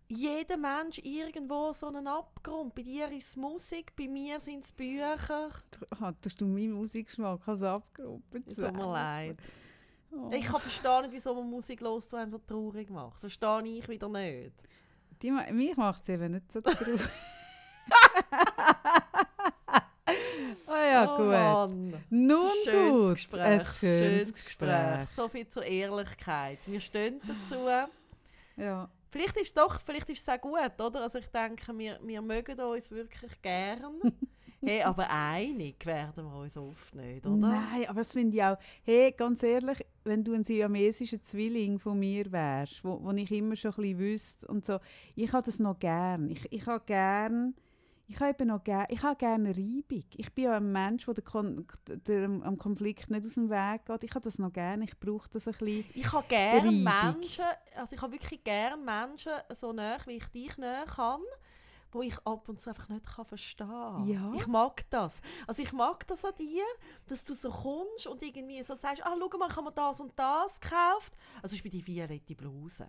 Jeder 0.10 0.58
Mensch 0.58 1.00
irgendwo 1.04 1.72
so 1.72 1.88
einen 1.88 2.08
Abgrund. 2.08 2.74
Bei 2.74 2.82
dir 2.82 3.12
ist 3.12 3.30
es 3.30 3.36
Musik, 3.36 3.96
bei 3.96 4.08
mir 4.08 4.40
sind 4.40 4.66
es 4.66 4.72
Bücher. 4.72 5.50
Tust 6.22 6.42
du 6.42 6.46
meinen 6.46 6.74
Musikgeschmack 6.74 7.48
als 7.48 7.62
Abgruppe 7.62 8.44
Es 8.48 8.56
tut 8.56 8.74
mir 8.74 8.92
leid. 8.92 9.38
Oh. 10.12 10.32
Ich 10.34 10.46
kann 10.46 10.60
verstehen 10.60 11.02
nicht, 11.04 11.14
wieso 11.14 11.36
man 11.36 11.48
Musik 11.50 11.82
hört, 11.82 12.12
die 12.12 12.16
einem 12.16 12.32
so 12.32 12.40
traurig 12.40 12.90
macht. 12.90 13.14
Das 13.14 13.34
verstehe 13.34 13.78
ich 13.78 13.88
wieder 13.88 14.10
nicht. 14.10 14.54
Die, 15.22 15.32
mich 15.32 15.78
macht 15.78 16.02
es 16.02 16.10
eben 16.10 16.32
nicht 16.34 16.52
so 16.52 16.62
traurig. 16.62 17.02
Ah 20.66 20.86
ja, 20.92 21.14
oh, 21.14 21.18
gut. 21.18 21.28
Mann. 21.28 22.04
Nun 22.10 22.52
Schönes 22.64 22.90
gut. 22.90 23.14
Gespräch. 23.16 23.42
Ein 23.42 23.60
schönes 23.60 24.46
Gespräch. 24.46 25.10
So 25.10 25.28
viel 25.28 25.48
zur 25.48 25.64
Ehrlichkeit. 25.64 26.60
Wir 26.66 26.80
stehen 26.80 27.22
dazu. 27.28 27.68
Ja. 28.56 28.90
Vielleicht 29.12 29.38
ist 29.38 29.48
es 29.48 29.54
doch, 29.54 29.80
vielleicht 29.82 30.10
ist 30.10 30.22
es 30.22 30.30
auch 30.30 30.40
gut, 30.40 30.80
oder? 30.80 31.02
Also 31.02 31.18
ich 31.18 31.28
denke, 31.28 31.78
wir, 31.78 32.00
wir 32.04 32.22
mögen 32.22 32.60
uns 32.60 32.92
wirklich 32.92 33.42
gern. 33.42 34.00
hey, 34.62 34.84
aber 34.84 35.08
einig 35.10 35.84
werden 35.86 36.26
wir 36.26 36.40
uns 36.40 36.56
oft 36.58 36.94
nicht, 36.96 37.26
oder? 37.26 37.36
Nein, 37.36 37.88
aber 37.88 38.02
das 38.02 38.14
finde 38.14 38.38
ich 38.38 38.44
auch. 38.44 38.58
Hey, 38.84 39.12
ganz 39.12 39.42
ehrlich, 39.42 39.84
wenn 40.04 40.24
du 40.24 40.34
ein 40.34 40.44
siamesischer 40.44 41.22
Zwilling 41.22 41.80
von 41.80 41.98
mir 41.98 42.32
wärst, 42.32 42.84
wo, 42.84 43.04
wo 43.04 43.12
ich 43.12 43.32
immer 43.32 43.56
schon 43.56 43.72
ein 43.72 43.82
bisschen 43.82 44.00
wüsste 44.00 44.48
und 44.48 44.66
so, 44.66 44.80
ich 45.16 45.34
habe 45.34 45.46
das 45.46 45.60
noch 45.60 45.80
gern. 45.80 46.30
Ich, 46.30 46.52
ich 46.52 46.66
habe 46.68 46.84
gern. 46.86 47.56
Ich 48.12 48.20
habe 48.20 48.32
eben 48.32 48.48
noch 48.48 48.64
gern, 48.64 48.88
ich 48.90 49.04
habe 49.04 49.16
gerne 49.16 49.50
Reibung. 49.50 50.04
Ich 50.18 50.34
bin 50.34 50.46
ja 50.46 50.58
ein 50.58 50.72
Mensch, 50.72 51.06
der, 51.06 51.24
Kon 51.24 51.68
der 51.88 52.24
am 52.26 52.58
Konflikt 52.58 53.12
nicht 53.12 53.24
aus 53.24 53.36
dem 53.36 53.52
Weg 53.52 53.86
geht. 53.86 54.04
Ich 54.04 54.10
habe 54.16 54.24
das 54.24 54.40
noch 54.40 54.52
gerne. 54.52 54.86
Ich 54.86 55.00
brauche 55.00 55.30
das 55.30 55.48
ein 55.48 55.54
bisschen. 55.54 55.86
Ich 55.94 56.12
habe 56.12 56.28
gerne. 56.28 56.72
Menschen, 56.72 57.46
also 57.76 57.96
ich 57.96 58.02
habe 58.02 58.14
wirklich 58.14 58.44
gerne 58.44 58.84
Menschen 58.84 59.34
so 59.54 59.72
nah, 59.74 60.00
wie 60.08 60.14
ich 60.14 60.26
dich 60.30 60.58
näher 60.58 60.88
kann, 60.88 61.22
wo 61.92 62.02
ich 62.02 62.18
ab 62.26 62.50
und 62.50 62.60
zu 62.60 62.72
einfach 62.72 62.90
nicht 62.90 63.06
kann 63.06 63.26
verstehen 63.26 64.08
Ja. 64.08 64.34
Ich 64.34 64.48
mag 64.48 64.90
das. 64.90 65.22
Also 65.46 65.62
ich 65.62 65.72
mag 65.72 66.08
das 66.08 66.26
an 66.26 66.34
dir, 66.40 66.66
dass 67.06 67.24
du 67.24 67.36
so 67.36 67.52
kommst 67.52 68.08
und 68.08 68.24
irgendwie 68.24 68.64
so 68.64 68.74
sagst, 68.74 69.06
ah, 69.06 69.16
schau 69.20 69.38
mal, 69.38 69.50
ich 69.50 69.56
habe 69.56 69.66
mir 69.66 69.72
das 69.72 70.00
und 70.00 70.18
das 70.18 70.60
gekauft. 70.60 71.16
Also 71.44 71.54
ich 71.54 71.62
bin 71.62 71.72
die 71.72 71.86
violette 71.86 72.34
Bluse. 72.34 72.88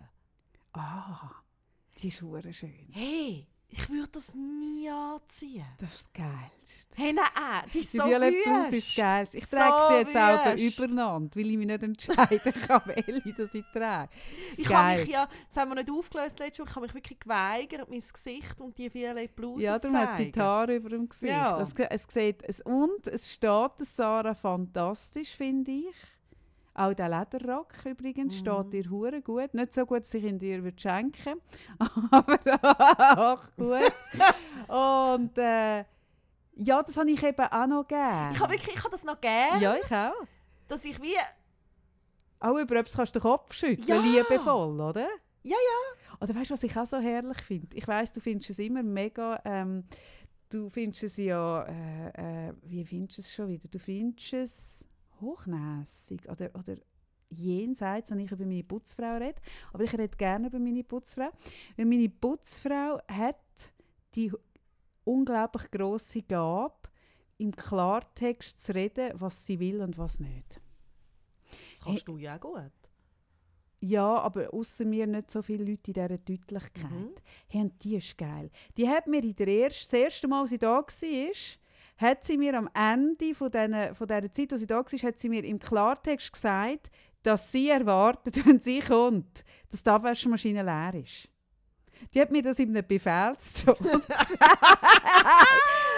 Ah, 0.73 1.29
die 2.01 2.07
ist 2.07 2.17
schön. 2.17 2.87
Hey, 2.89 3.47
ich 3.73 3.89
würde 3.89 4.09
das 4.11 4.33
nie 4.35 4.89
anziehen. 4.89 5.65
Das 5.79 5.91
ist 5.91 6.09
das 6.13 6.13
Geilste. 6.13 6.97
Hey, 6.97 7.13
nein, 7.13 7.25
die 7.73 7.79
ist 7.79 7.93
Die 7.93 7.97
so 7.97 8.05
Violette 8.05 8.37
Bluse 8.43 8.75
ist 8.75 8.87
das 8.89 8.95
Geilste. 8.95 9.37
Ich 9.37 9.47
So 9.47 9.57
trage 9.57 9.87
sie 9.87 10.17
jetzt 10.17 10.17
auch 10.17 10.83
übereinander, 10.83 11.35
weil 11.35 11.49
ich 11.51 11.57
mich 11.57 11.67
nicht 11.67 11.83
entscheiden 11.83 12.53
kann, 12.67 12.81
welche 12.85 13.33
das 13.33 13.53
ich 13.53 13.63
trage. 13.73 14.09
Das 14.49 14.59
Ich 14.59 14.67
habe 14.67 14.99
mich 14.99 15.09
ja, 15.09 15.25
das 15.47 15.57
haben 15.57 15.71
wir 15.71 15.75
nicht 15.75 15.89
aufgelöst 15.89 16.39
letztes 16.39 16.59
Woche, 16.59 16.69
ich 16.69 16.75
habe 16.75 16.85
mich 16.85 16.95
wirklich 16.95 17.19
geweigert, 17.19 17.89
mein 17.89 18.03
Gesicht 18.13 18.61
und 18.61 18.77
die 18.77 18.93
violette 18.93 19.33
Bluse 19.33 19.63
Ja, 19.63 19.79
zu 19.79 19.89
darum 19.89 20.07
hat 20.07 20.15
sie 20.17 20.31
die 20.31 20.39
Haare 20.39 20.75
über 20.75 20.89
dem 20.89 21.07
Gesicht. 21.07 21.31
Ja. 21.31 21.57
Das, 21.57 21.73
es 21.73 22.03
sieht, 22.09 22.43
es, 22.43 22.59
und 22.61 23.07
es 23.07 23.31
steht 23.31 23.71
Sarah 23.77 24.35
fantastisch, 24.35 25.33
finde 25.33 25.71
ich. 25.71 25.95
Auch 26.73 26.93
der 26.93 27.09
Lederrock 27.09 27.73
übrigens 27.85 28.33
Mhm. 28.33 28.37
steht 28.39 28.73
dir 28.73 28.89
hure 28.89 29.21
gut. 29.21 29.53
Nicht 29.53 29.73
so 29.73 29.85
gut, 29.85 30.03
dass 30.03 30.13
ich 30.13 30.23
ihn 30.23 30.39
dir 30.39 30.63
würde 30.63 30.79
schenken 30.79 31.41
aber 32.11 33.17
auch 33.17 33.43
gut. 33.57 33.91
und 34.67 35.37
äh, 35.37 35.83
ja, 36.55 36.83
das 36.83 36.95
habe 36.97 37.09
ich 37.11 37.21
eben 37.23 37.45
auch 37.45 37.67
noch 37.67 37.87
gerne. 37.87 38.33
Ich 38.33 38.39
habe 38.39 38.51
wirklich, 38.53 38.75
ich 38.75 38.79
habe 38.83 38.91
das 38.91 39.03
noch 39.03 39.19
gerne, 39.19 39.61
Ja, 39.61 39.75
ich 39.75 39.91
auch. 39.93 40.13
dass 40.67 40.85
ich 40.85 41.01
wie, 41.01 41.15
Auch 42.39 42.57
über 42.57 42.75
etwas 42.77 42.95
kannst 42.95 43.15
du 43.15 43.19
den 43.19 43.23
Kopf 43.23 43.53
schütteln, 43.53 43.87
Ja. 43.87 44.01
liebevoll, 44.01 44.79
oder? 44.79 45.07
Ja, 45.43 45.55
ja. 45.57 46.17
Oder 46.21 46.35
weißt 46.35 46.51
du, 46.51 46.53
was 46.53 46.63
ich 46.63 46.77
auch 46.77 46.85
so 46.85 46.99
herrlich 46.99 47.37
finde? 47.41 47.75
Ich 47.75 47.87
weiß, 47.87 48.11
du 48.13 48.19
findest 48.21 48.51
es 48.51 48.59
immer 48.59 48.83
mega. 48.83 49.41
Ähm, 49.43 49.85
du 50.49 50.69
findest 50.69 51.03
es 51.03 51.17
ja. 51.17 51.63
Äh, 51.63 52.47
äh, 52.49 52.53
wie 52.63 52.85
findest 52.85 53.17
du 53.17 53.21
es 53.21 53.33
schon 53.33 53.49
wieder? 53.49 53.67
Du 53.67 53.79
findest 53.79 54.33
es 54.33 54.87
hochnäsig 55.21 56.27
oder, 56.29 56.49
oder 56.55 56.75
jenseits, 57.29 58.11
wenn 58.11 58.19
ich 58.19 58.31
über 58.31 58.45
meine 58.45 58.63
Putzfrau 58.63 59.17
rede. 59.17 59.41
Aber 59.73 59.83
ich 59.83 59.93
rede 59.93 60.17
gerne 60.17 60.47
über 60.47 60.59
meine 60.59 60.83
Putzfrau. 60.83 61.29
Weil 61.77 61.85
meine 61.85 62.09
Putzfrau 62.09 62.99
hat 63.07 63.37
die 64.15 64.31
unglaublich 65.03 65.71
grosse 65.71 66.21
Gabe, 66.21 66.75
im 67.37 67.55
Klartext 67.55 68.59
zu 68.59 68.75
reden, 68.75 69.13
was 69.15 69.45
sie 69.45 69.59
will 69.59 69.81
und 69.81 69.97
was 69.97 70.19
nicht. 70.19 70.61
das 71.71 71.79
kannst 71.81 72.07
du 72.07 72.17
ja 72.17 72.37
gut. 72.37 72.71
Ja, 73.83 74.17
aber 74.17 74.53
außer 74.53 74.85
mir 74.85 75.07
nicht 75.07 75.31
so 75.31 75.41
viele 75.41 75.63
Leute 75.63 75.89
in 75.89 75.93
dieser 75.93 76.17
Deutlichkeit. 76.19 76.91
Mhm. 76.91 77.15
Hey, 77.47 77.61
und 77.61 77.83
die 77.83 77.95
ist 77.95 78.15
geil. 78.15 78.51
Die 78.77 78.87
hat 78.87 79.07
mir 79.07 79.23
in 79.23 79.35
der 79.35 79.47
ersten, 79.47 79.85
das 79.85 79.93
erste 79.93 80.27
Mal, 80.27 80.41
als 80.41 80.51
sie 80.51 80.59
da 80.59 80.75
war, 80.75 80.85
hat 82.01 82.23
sie 82.23 82.37
mir 82.37 82.57
am 82.57 82.69
Ende 82.73 83.35
von, 83.35 83.51
diesen, 83.51 83.95
von 83.95 84.07
dieser 84.07 84.31
Zeit, 84.31 84.51
als 84.51 84.61
sie 84.61 84.67
da 84.67 84.77
war, 84.77 84.83
hat 84.83 85.19
sie 85.19 85.29
mir 85.29 85.43
im 85.43 85.59
Klartext 85.59 86.33
gesagt, 86.33 86.89
dass 87.23 87.51
sie 87.51 87.69
erwartet, 87.69 88.45
wenn 88.45 88.59
sie 88.59 88.79
kommt, 88.79 89.45
dass 89.69 89.83
die 89.83 89.89
Abwaschmaschine 89.89 90.63
leer 90.63 91.01
ist. 91.01 91.29
Die 92.13 92.19
hat 92.19 92.31
mir 92.31 92.41
das 92.41 92.57
in 92.57 92.69
einem 92.69 92.87
Befehlston 92.87 93.75
gesagt. 94.07 94.41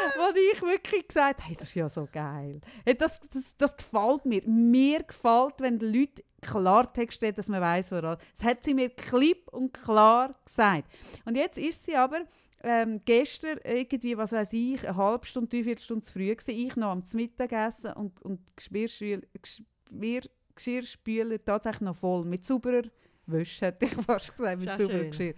Wo 0.18 0.54
ich 0.54 0.62
wirklich 0.62 1.08
gesagt 1.08 1.40
habe, 1.42 1.50
hey, 1.50 1.56
das 1.58 1.70
ist 1.70 1.76
ja 1.76 1.90
so 1.90 2.08
geil. 2.12 2.62
Hey, 2.86 2.96
das, 2.96 3.20
das, 3.32 3.58
das 3.58 3.78
gefällt 3.78 4.26
mir. 4.26 4.42
Mir 4.46 5.04
gefällt, 5.04 5.56
wenn 5.60 5.80
die 5.80 5.86
Leute 5.86 6.24
Klartext 6.42 7.24
reden, 7.24 7.36
dass 7.36 7.50
man 7.50 7.62
weiss, 7.62 7.92
woran. 7.92 8.18
Das 8.32 8.44
hat 8.44 8.64
sie 8.64 8.74
mir 8.74 8.90
klipp 8.90 9.48
und 9.50 9.74
klar 9.74 10.36
gesagt. 10.46 10.86
Und 11.26 11.36
jetzt 11.36 11.58
ist 11.58 11.86
sie 11.86 11.96
aber 11.96 12.22
ähm, 12.64 13.02
gestern 13.06 13.60
irgendwie, 13.64 14.18
was 14.18 14.32
weiß 14.32 14.54
ich, 14.54 14.88
eine 14.88 14.98
halbe 14.98 15.26
Stunde, 15.26 15.50
dreiviertel 15.50 15.84
Stunde 15.84 16.02
zu 16.02 16.14
früh 16.14 16.36
gewesen. 16.36 16.52
Ich 16.52 16.76
noch 16.76 16.92
am 16.92 17.04
Mittagessen 17.14 17.94
und, 17.94 18.22
und 18.22 18.40
Geschirrspüler, 18.56 19.22
Geschirr, 19.42 20.22
Geschirrspüler 20.56 21.44
tatsächlich 21.44 21.82
noch 21.82 21.96
voll. 21.96 22.26
Mit 22.26 22.46
sauberer 22.46 22.84
Wäsche, 23.26 23.68
hätte 23.68 23.86
ich 23.86 23.94
fast 24.06 24.36
gesagt, 24.36 24.62
mit 24.64 24.76
schön. 24.78 25.12
Geschirr. 25.12 25.34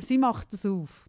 sie 0.00 0.18
macht 0.18 0.52
das 0.52 0.66
auf. 0.66 1.08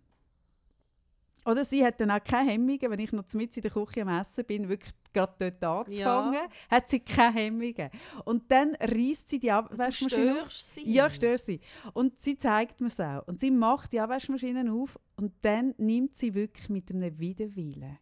Oder 1.47 1.63
sie 1.63 1.85
hat 1.85 2.01
dann 2.01 2.11
auch 2.11 2.21
keine 2.23 2.51
Hemmungen, 2.51 2.91
wenn 2.91 2.99
ich 2.99 3.13
noch 3.13 3.23
mit 3.33 3.55
in 3.55 3.63
der 3.63 3.71
Küche 3.71 4.01
am 4.01 4.09
Essen 4.09 4.43
bin, 4.43 4.67
wirklich 4.67 4.93
gerade 5.13 5.33
dort 5.39 5.63
anzufangen, 5.87 6.33
Ja. 6.33 6.47
hat 6.69 6.89
sie 6.89 6.99
keine 6.99 7.39
Hemmungen. 7.39 7.89
Und 8.25 8.51
dann 8.51 8.75
reißt 8.75 9.29
sie 9.29 9.39
die 9.39 9.51
Abwaschmaschine 9.51 10.31
auf. 10.43 10.51
störst 10.51 10.73
sie. 10.73 10.81
Ja, 10.83 11.07
ich 11.07 11.13
störe 11.13 11.37
sie. 11.37 11.61
Und 11.93 12.19
sie 12.19 12.35
zeigt 12.35 12.81
mir 12.81 12.87
es 12.87 12.99
auch. 12.99 13.25
Und 13.27 13.39
sie 13.39 13.49
macht 13.49 13.93
die 13.93 13.99
Abwaschmaschine 14.01 14.69
auf 14.73 14.99
und 15.15 15.33
dann 15.43 15.73
nimmt 15.77 16.15
sie 16.17 16.33
wirklich 16.33 16.67
mit 16.67 16.91
einem 16.91 17.17
Widerwillen, 17.17 17.97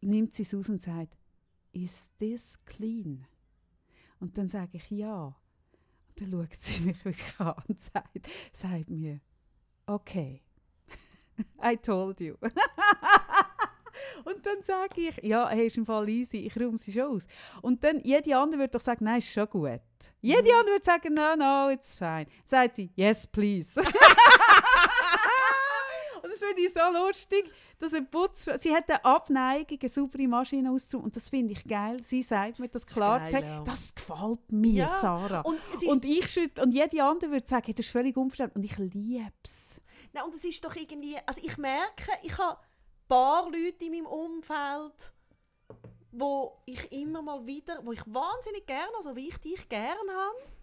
nimmt 0.00 0.32
sie 0.34 0.42
es 0.42 0.52
aus 0.52 0.68
und 0.68 0.82
sagt, 0.82 1.16
ist 1.72 2.18
this 2.18 2.58
clean? 2.64 3.26
Und 4.18 4.36
dann 4.38 4.48
sage 4.48 4.78
ich 4.78 4.90
ja. 4.90 5.26
Und 6.08 6.20
dann 6.20 6.32
schaut 6.32 6.54
sie 6.54 6.80
mich 6.86 7.04
wirklich 7.04 7.38
an 7.38 7.54
und 7.68 7.80
sagt, 7.80 8.28
sagt 8.50 8.90
mir, 8.90 9.20
okay, 9.86 10.42
I 11.64 11.76
told 11.76 12.20
you. 12.20 12.34
Und 14.24 14.44
dann 14.44 14.62
sage 14.62 15.00
ich, 15.08 15.16
ja, 15.22 15.48
hey, 15.48 15.68
ist 15.68 15.76
im 15.78 15.86
Fall 15.86 16.08
easy, 16.08 16.38
ich 16.46 16.54
räume 16.56 16.78
sie 16.78 16.92
schon 16.92 17.16
aus. 17.16 17.26
Und 17.62 17.82
dann, 17.82 17.98
jede 18.00 18.36
andere 18.36 18.60
würde 18.60 18.72
doch 18.72 18.80
sagen, 18.80 19.04
nein, 19.04 19.18
ist 19.18 19.32
schon 19.32 19.48
gut. 19.48 19.80
Jede 20.20 20.42
Mhm. 20.42 20.58
andere 20.58 20.74
würde 20.74 20.84
sagen, 20.84 21.14
no, 21.14 21.34
no, 21.36 21.70
it's 21.70 21.96
fine. 21.96 22.26
Sagt 22.44 22.74
sie, 22.74 22.90
yes, 22.94 23.26
please. 23.26 23.80
Und 26.16 26.22
dann 26.22 26.30
das 26.32 26.40
finde 26.40 26.62
ich 26.62 26.72
so 26.72 26.80
lustig, 27.06 27.50
dass 27.78 27.94
ein 27.94 28.10
Putz, 28.10 28.48
sie 28.58 28.74
hat 28.74 28.88
eine 28.90 29.04
Abneigung, 29.04 29.78
eine 29.80 29.88
saubere 29.88 30.26
Maschine 30.26 30.70
auszuräumen 30.72 31.06
und 31.06 31.16
das 31.16 31.28
finde 31.28 31.52
ich 31.52 31.62
geil. 31.64 32.02
Sie 32.02 32.22
sagt 32.22 32.58
mir 32.58 32.68
das 32.68 32.84
klar, 32.84 33.20
geil, 33.20 33.32
das, 33.32 33.42
ja. 33.42 33.60
das 33.64 33.94
gefällt 33.94 34.52
mir, 34.52 34.72
Ja, 34.86 34.94
Sarah. 34.94 35.40
Und, 35.42 35.58
Und 35.86 36.04
ich 36.04 36.26
schütt, 36.28 36.58
und 36.58 36.72
jede 36.74 37.02
andere 37.04 37.30
würde 37.30 37.46
sagen, 37.46 37.72
das 37.72 37.86
ist 37.86 37.92
völlig 37.92 38.16
unverständlich. 38.16 38.56
Und 38.56 38.64
ich 38.86 38.94
liebe 38.94 39.30
es. 39.44 39.80
Nein, 40.12 40.24
und 40.24 40.34
es 40.34 40.44
ist 40.44 40.64
doch 40.64 40.74
irgendwie, 40.74 41.16
also 41.26 41.40
ich 41.42 41.56
merke, 41.58 42.10
ich 42.22 42.36
habe 42.38 42.58
ein 42.58 43.08
paar 43.08 43.44
Leute 43.44 43.84
in 43.84 43.92
meinem 43.92 44.06
Umfeld, 44.06 45.12
wo 46.12 46.62
ich 46.64 46.90
immer 46.92 47.22
mal 47.22 47.46
wieder, 47.46 47.84
wo 47.84 47.92
ich 47.92 48.02
wahnsinnig 48.06 48.66
gerne, 48.66 48.92
also 48.96 49.14
wie 49.16 49.28
ich 49.28 49.38
dich 49.38 49.68
gerne 49.68 50.12
habe, 50.12 50.56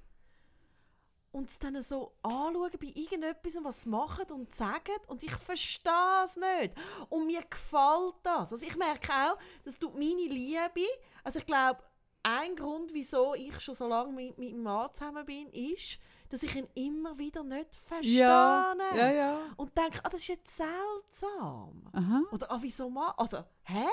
und 1.34 1.50
es 1.50 1.58
dann 1.58 1.82
so 1.82 2.14
anschauen 2.22 2.72
bei 2.80 2.92
irgendetwas, 2.94 3.58
was 3.64 3.82
sie 3.82 3.90
machen 3.90 4.32
und 4.32 4.54
sagen 4.54 4.96
und 5.08 5.24
ich 5.24 5.36
verstehe 5.36 6.24
es 6.26 6.36
nicht. 6.36 6.76
Und 7.10 7.26
mir 7.26 7.42
gefällt 7.42 8.16
das. 8.22 8.54
Also 8.54 8.64
ich 8.66 8.76
merke 8.76 9.12
auch, 9.12 9.38
das 9.66 9.80
tut 9.80 9.96
meine 9.96 10.28
Liebe, 10.28 10.88
also 11.24 11.40
ich 11.40 11.46
glaube, 11.46 11.82
ein 12.22 12.56
Grund, 12.56 12.94
wieso 12.94 13.34
ich 13.34 13.60
schon 13.60 13.76
so 13.76 13.88
lange 13.88 14.14
mit, 14.14 14.38
mit 14.38 14.52
meinem 14.52 14.64
Mann 14.64 14.94
zusammen 14.94 15.26
bin, 15.26 15.50
ist, 15.50 16.00
dass 16.34 16.42
ich 16.42 16.56
ihn 16.56 16.68
immer 16.74 17.16
wieder 17.20 17.44
nicht 17.44 17.76
verstehe. 17.76 18.18
ja, 18.18 18.74
ja. 18.96 19.38
Und 19.56 19.78
denke, 19.78 20.00
ah, 20.02 20.10
das 20.10 20.22
ist 20.22 20.30
jetzt 20.30 20.58
seltsam. 20.58 21.84
Aha, 21.92 22.24
Oder 22.32 22.52
ah, 22.52 22.58
wieso 22.60 22.90
mal? 22.90 23.14
Oder, 23.20 23.48
hä? 23.66 23.86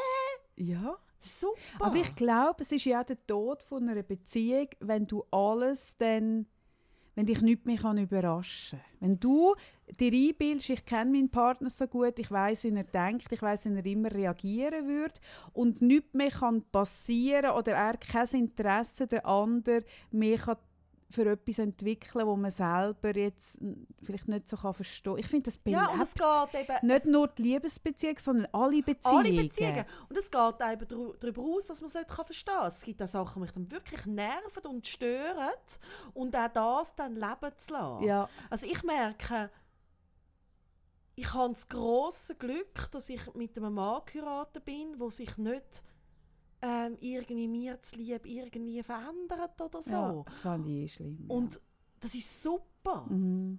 ja. 0.56 0.96
Super. 1.18 1.60
Aber 1.80 1.96
ich 1.96 2.14
glaube, 2.14 2.62
es 2.62 2.72
ist 2.72 2.86
ja 2.86 3.02
auch 3.02 3.04
der 3.04 3.26
Tod 3.26 3.62
von 3.62 3.86
einer 3.86 4.02
Beziehung, 4.02 4.68
wenn 4.80 5.06
du 5.06 5.22
alles 5.30 5.98
dann, 5.98 6.46
wenn 7.14 7.26
dich 7.26 7.42
nichts 7.42 7.66
mehr 7.66 7.76
kann 7.76 7.98
überraschen 7.98 8.78
kann. 8.78 9.00
Wenn 9.00 9.20
du 9.20 9.54
dir 9.98 10.10
einbildest, 10.10 10.70
ich 10.70 10.86
kenne 10.86 11.10
meinen 11.10 11.28
Partner 11.28 11.68
so 11.68 11.86
gut, 11.86 12.18
ich 12.18 12.30
weiß, 12.30 12.64
wie 12.64 12.74
er 12.74 12.84
denkt, 12.84 13.30
ich 13.30 13.42
weiß, 13.42 13.66
wie 13.66 13.76
er 13.76 13.84
immer 13.84 14.10
reagieren 14.10 14.88
würde 14.88 15.20
und 15.52 15.82
nichts 15.82 16.14
mehr 16.14 16.30
kann 16.30 16.62
passieren 16.72 17.50
oder 17.50 17.72
er 17.72 17.98
kein 17.98 18.26
Interesse 18.28 19.06
der 19.06 19.26
andere 19.26 19.84
mehr 20.10 20.38
kann 20.38 20.56
für 21.10 21.28
etwas 21.28 21.58
entwickeln, 21.58 22.26
wo 22.26 22.36
man 22.36 22.50
selber 22.50 23.16
jetzt 23.16 23.58
vielleicht 24.02 24.28
nicht 24.28 24.48
so 24.48 24.56
kann 24.56 24.74
verstehen. 24.74 25.18
Ich 25.18 25.26
finde 25.26 25.50
das 25.50 25.58
ja, 25.64 25.86
belebt. 25.86 25.94
und 25.94 26.00
es 26.02 26.14
geht 26.14 26.60
eben... 26.60 26.86
nicht 26.86 27.06
nur 27.06 27.28
die 27.28 27.42
Liebesbeziehung, 27.42 28.18
sondern 28.18 28.46
alle 28.52 28.82
Beziehungen. 28.82 29.26
Alle 29.26 29.42
Beziehungen. 29.42 29.84
Und 30.08 30.16
es 30.16 30.30
geht 30.30 30.72
eben 30.72 31.14
darüber 31.20 31.42
aus, 31.42 31.66
dass 31.66 31.80
man 31.80 31.88
es 31.88 31.94
nicht 31.94 32.08
kann 32.08 32.24
verstehen 32.24 32.54
kann. 32.54 32.68
Es 32.68 32.82
gibt 32.82 33.02
auch 33.02 33.08
Sachen, 33.08 33.34
die 33.34 33.40
mich 33.40 33.52
dann 33.52 33.70
wirklich 33.70 34.06
nerven 34.06 34.66
und 34.66 34.86
stören. 34.86 35.50
Und 36.14 36.36
auch 36.36 36.48
das 36.48 36.94
dann 36.94 37.14
leben 37.14 37.52
zu 37.56 37.72
lassen. 37.72 38.04
Ja, 38.04 38.28
Also 38.48 38.66
ich 38.66 38.82
merke, 38.84 39.50
ich 41.16 41.34
habe 41.34 41.52
das 41.52 41.68
grosse 41.68 42.34
Glück, 42.36 42.90
dass 42.92 43.08
ich 43.08 43.34
mit 43.34 43.58
einem 43.58 43.74
Mann 43.74 44.02
geheiratet 44.06 44.64
bin, 44.64 44.98
der 44.98 45.10
sich 45.10 45.36
nicht 45.36 45.82
ähm, 46.62 46.96
irgendwie 47.00 47.48
mir 47.48 47.80
zu 47.82 47.96
lieb 47.96 48.26
irgendwie 48.26 48.82
verändert 48.82 49.60
oder 49.60 49.82
so. 49.82 49.90
ja, 49.90 50.22
das 50.24 50.42
fand 50.42 50.66
ich 50.66 50.72
eh 50.72 50.88
schlimm. 50.88 51.26
ja. 51.28 51.34
Und 51.34 51.60
das 52.00 52.14
ist 52.14 52.42
super. 52.42 53.06
Mhm. 53.08 53.58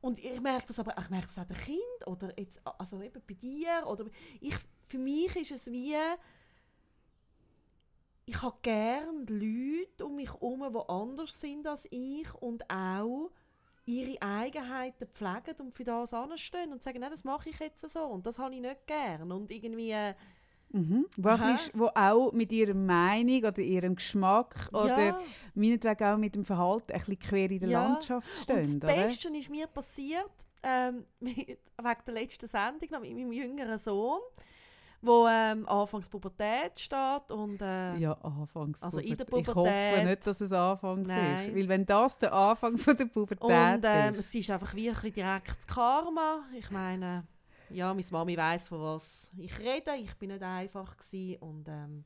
Und 0.00 0.18
ich 0.18 0.40
merke 0.40 0.68
das 0.68 0.78
aber, 0.78 0.94
ich 0.98 1.10
merke 1.10 1.26
das 1.26 1.38
auch 1.38 1.44
den 1.44 1.56
Kind 1.56 2.06
oder 2.06 2.32
jetzt, 2.38 2.60
also 2.64 3.02
eben 3.02 3.20
bei 3.26 3.34
dir 3.34 3.84
oder 3.86 4.06
ich, 4.40 4.54
für 4.86 4.98
mich 4.98 5.34
ist 5.36 5.50
es 5.50 5.72
wie, 5.72 5.96
ich 8.26 8.42
habe 8.42 8.56
gerne 8.62 9.24
Leute 9.28 10.06
um 10.06 10.16
mich 10.16 10.32
herum, 10.32 10.64
die 10.72 10.88
anders 10.88 11.40
sind 11.40 11.66
als 11.66 11.86
ich 11.90 12.32
und 12.34 12.70
auch 12.70 13.30
ihre 13.86 14.20
Eigenheiten 14.20 15.08
pflegen 15.08 15.60
und 15.60 15.74
für 15.74 15.84
das 15.84 16.12
anstehen 16.12 16.72
und 16.72 16.82
sagen, 16.82 17.00
nein, 17.00 17.10
das 17.10 17.24
mache 17.24 17.48
ich 17.48 17.58
jetzt 17.58 17.88
so 17.88 18.04
und 18.04 18.26
das 18.26 18.38
habe 18.38 18.54
ich 18.54 18.60
nicht 18.60 18.86
gern 18.86 19.32
und 19.32 19.50
irgendwie, 19.50 19.90
äh, 19.92 20.14
Mhm. 20.70 21.06
Wo, 21.16 21.30
bisschen- 21.30 21.80
wo 21.80 21.86
auch 21.94 22.32
mit 22.32 22.52
ihrer 22.52 22.74
Meinung 22.74 23.38
oder 23.44 23.58
ihrem 23.60 23.96
Geschmack 23.96 24.68
oder 24.72 25.02
ja. 25.02 25.20
meinetwegen 25.54 26.04
auch 26.04 26.18
mit 26.18 26.34
dem 26.34 26.44
Verhalten 26.44 26.92
ein 26.92 26.98
bisschen 26.98 27.18
quer 27.18 27.50
in 27.50 27.60
der 27.60 27.68
Ja. 27.70 27.82
Landschaft 27.88 28.28
Und 28.36 28.42
stehen. 28.42 28.62
das 28.62 28.74
oder? 28.76 28.86
Beste 29.02 29.28
ist 29.36 29.50
mir 29.50 29.66
passiert, 29.66 30.30
ähm, 30.62 31.04
mit, 31.20 31.36
wegen 31.46 31.58
der 32.06 32.14
letzten 32.14 32.46
Sendung 32.46 32.88
noch 32.90 33.00
mit 33.00 33.14
meinem 33.14 33.32
jüngeren 33.32 33.78
Sohn, 33.78 34.18
wo 35.00 35.26
ähm, 35.28 35.66
anfangs 35.68 36.08
Pubertät 36.08 36.78
steht 36.78 37.30
und 37.30 37.62
äh, 37.62 37.96
Ja, 37.96 38.12
anfangs. 38.20 38.82
Also 38.82 38.98
in 38.98 39.16
der 39.16 39.26
Ich 39.26 39.32
hoffe 39.32 39.42
Pubertät. 39.54 40.04
nicht, 40.04 40.26
dass 40.26 40.40
es 40.40 40.52
anfangs 40.52 41.08
Nein. 41.08 41.48
ist. 41.48 41.54
Weil 41.56 41.68
wenn 41.68 41.86
das 41.86 42.18
der 42.18 42.32
Anfang 42.32 42.76
von 42.76 42.96
der 42.96 43.04
Pubertät 43.06 43.42
Und 43.42 43.84
ähm, 43.84 44.14
ist. 44.14 44.18
es 44.18 44.34
ist 44.34 44.50
einfach 44.50 44.74
wie 44.74 44.90
ein 44.90 44.96
direktes 45.12 45.66
Karma. 45.66 46.40
Ich 46.52 46.70
meine, 46.72 47.24
ja, 47.70 47.92
meine 47.92 48.06
Mami 48.10 48.36
weiß 48.36 48.68
von 48.68 48.80
was 48.80 49.30
ich 49.36 49.58
rede. 49.58 49.96
Ich 49.96 50.14
bin 50.16 50.30
nicht 50.30 50.42
einfach 50.42 50.96
gewesen 50.96 51.36
und 51.40 51.68
ähm, 51.68 52.04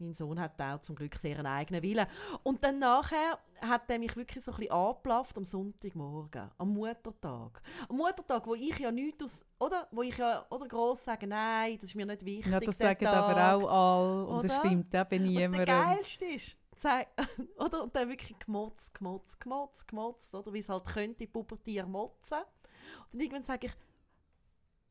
mein 0.00 0.14
Sohn 0.14 0.40
hat 0.40 0.60
auch 0.60 0.80
zum 0.80 0.96
Glück 0.96 1.14
sehr 1.14 1.36
einen 1.38 1.46
eigenen 1.46 1.82
Willen. 1.82 2.06
Und 2.42 2.64
dann 2.64 2.78
nachher 2.78 3.38
hat 3.60 3.90
er 3.90 3.98
mich 3.98 4.16
wirklich 4.16 4.42
so 4.42 4.52
ein 4.52 4.58
bisschen 4.58 4.72
angeplafft 4.72 5.36
am 5.36 5.44
Sonntagmorgen, 5.44 6.50
am 6.56 6.72
Muttertag. 6.72 7.60
Am 7.88 7.96
Muttertag, 7.96 8.46
wo 8.46 8.54
ich 8.54 8.78
ja 8.78 8.90
nichts 8.90 9.22
aus, 9.22 9.44
oder? 9.58 9.86
Wo 9.90 10.02
ich 10.02 10.16
ja, 10.16 10.46
oder 10.50 10.66
gross 10.66 11.04
sage, 11.04 11.26
nein, 11.26 11.74
das 11.74 11.90
ist 11.90 11.94
mir 11.94 12.06
nicht 12.06 12.24
wichtig. 12.24 12.52
ja, 12.52 12.60
das 12.60 12.78
sagen 12.78 13.04
Tag. 13.04 13.14
aber 13.14 13.54
auch 13.54 13.68
alle. 13.68 14.26
Und 14.26 14.44
das 14.44 14.52
Oder? 14.52 14.60
stimmt 14.60 14.94
eben 14.94 15.44
Und 15.44 15.56
der 15.56 15.66
geilste 15.66 16.24
ist, 16.24 16.56
oder? 17.58 17.82
Und 17.82 17.94
dann 17.94 18.08
wirklich 18.08 18.38
gemotzt, 18.38 18.94
gemotzt, 18.94 19.38
gemotzt, 19.38 19.86
gemotzt, 19.86 20.34
oder? 20.34 20.52
Wie 20.52 20.60
es 20.60 20.68
halt 20.68 20.86
könnte, 20.86 21.26
Pubertier 21.26 21.84
motzen. 21.84 22.38
Und 22.38 23.12
dann 23.12 23.20
irgendwann 23.20 23.42
sage 23.42 23.66
ich, 23.66 23.72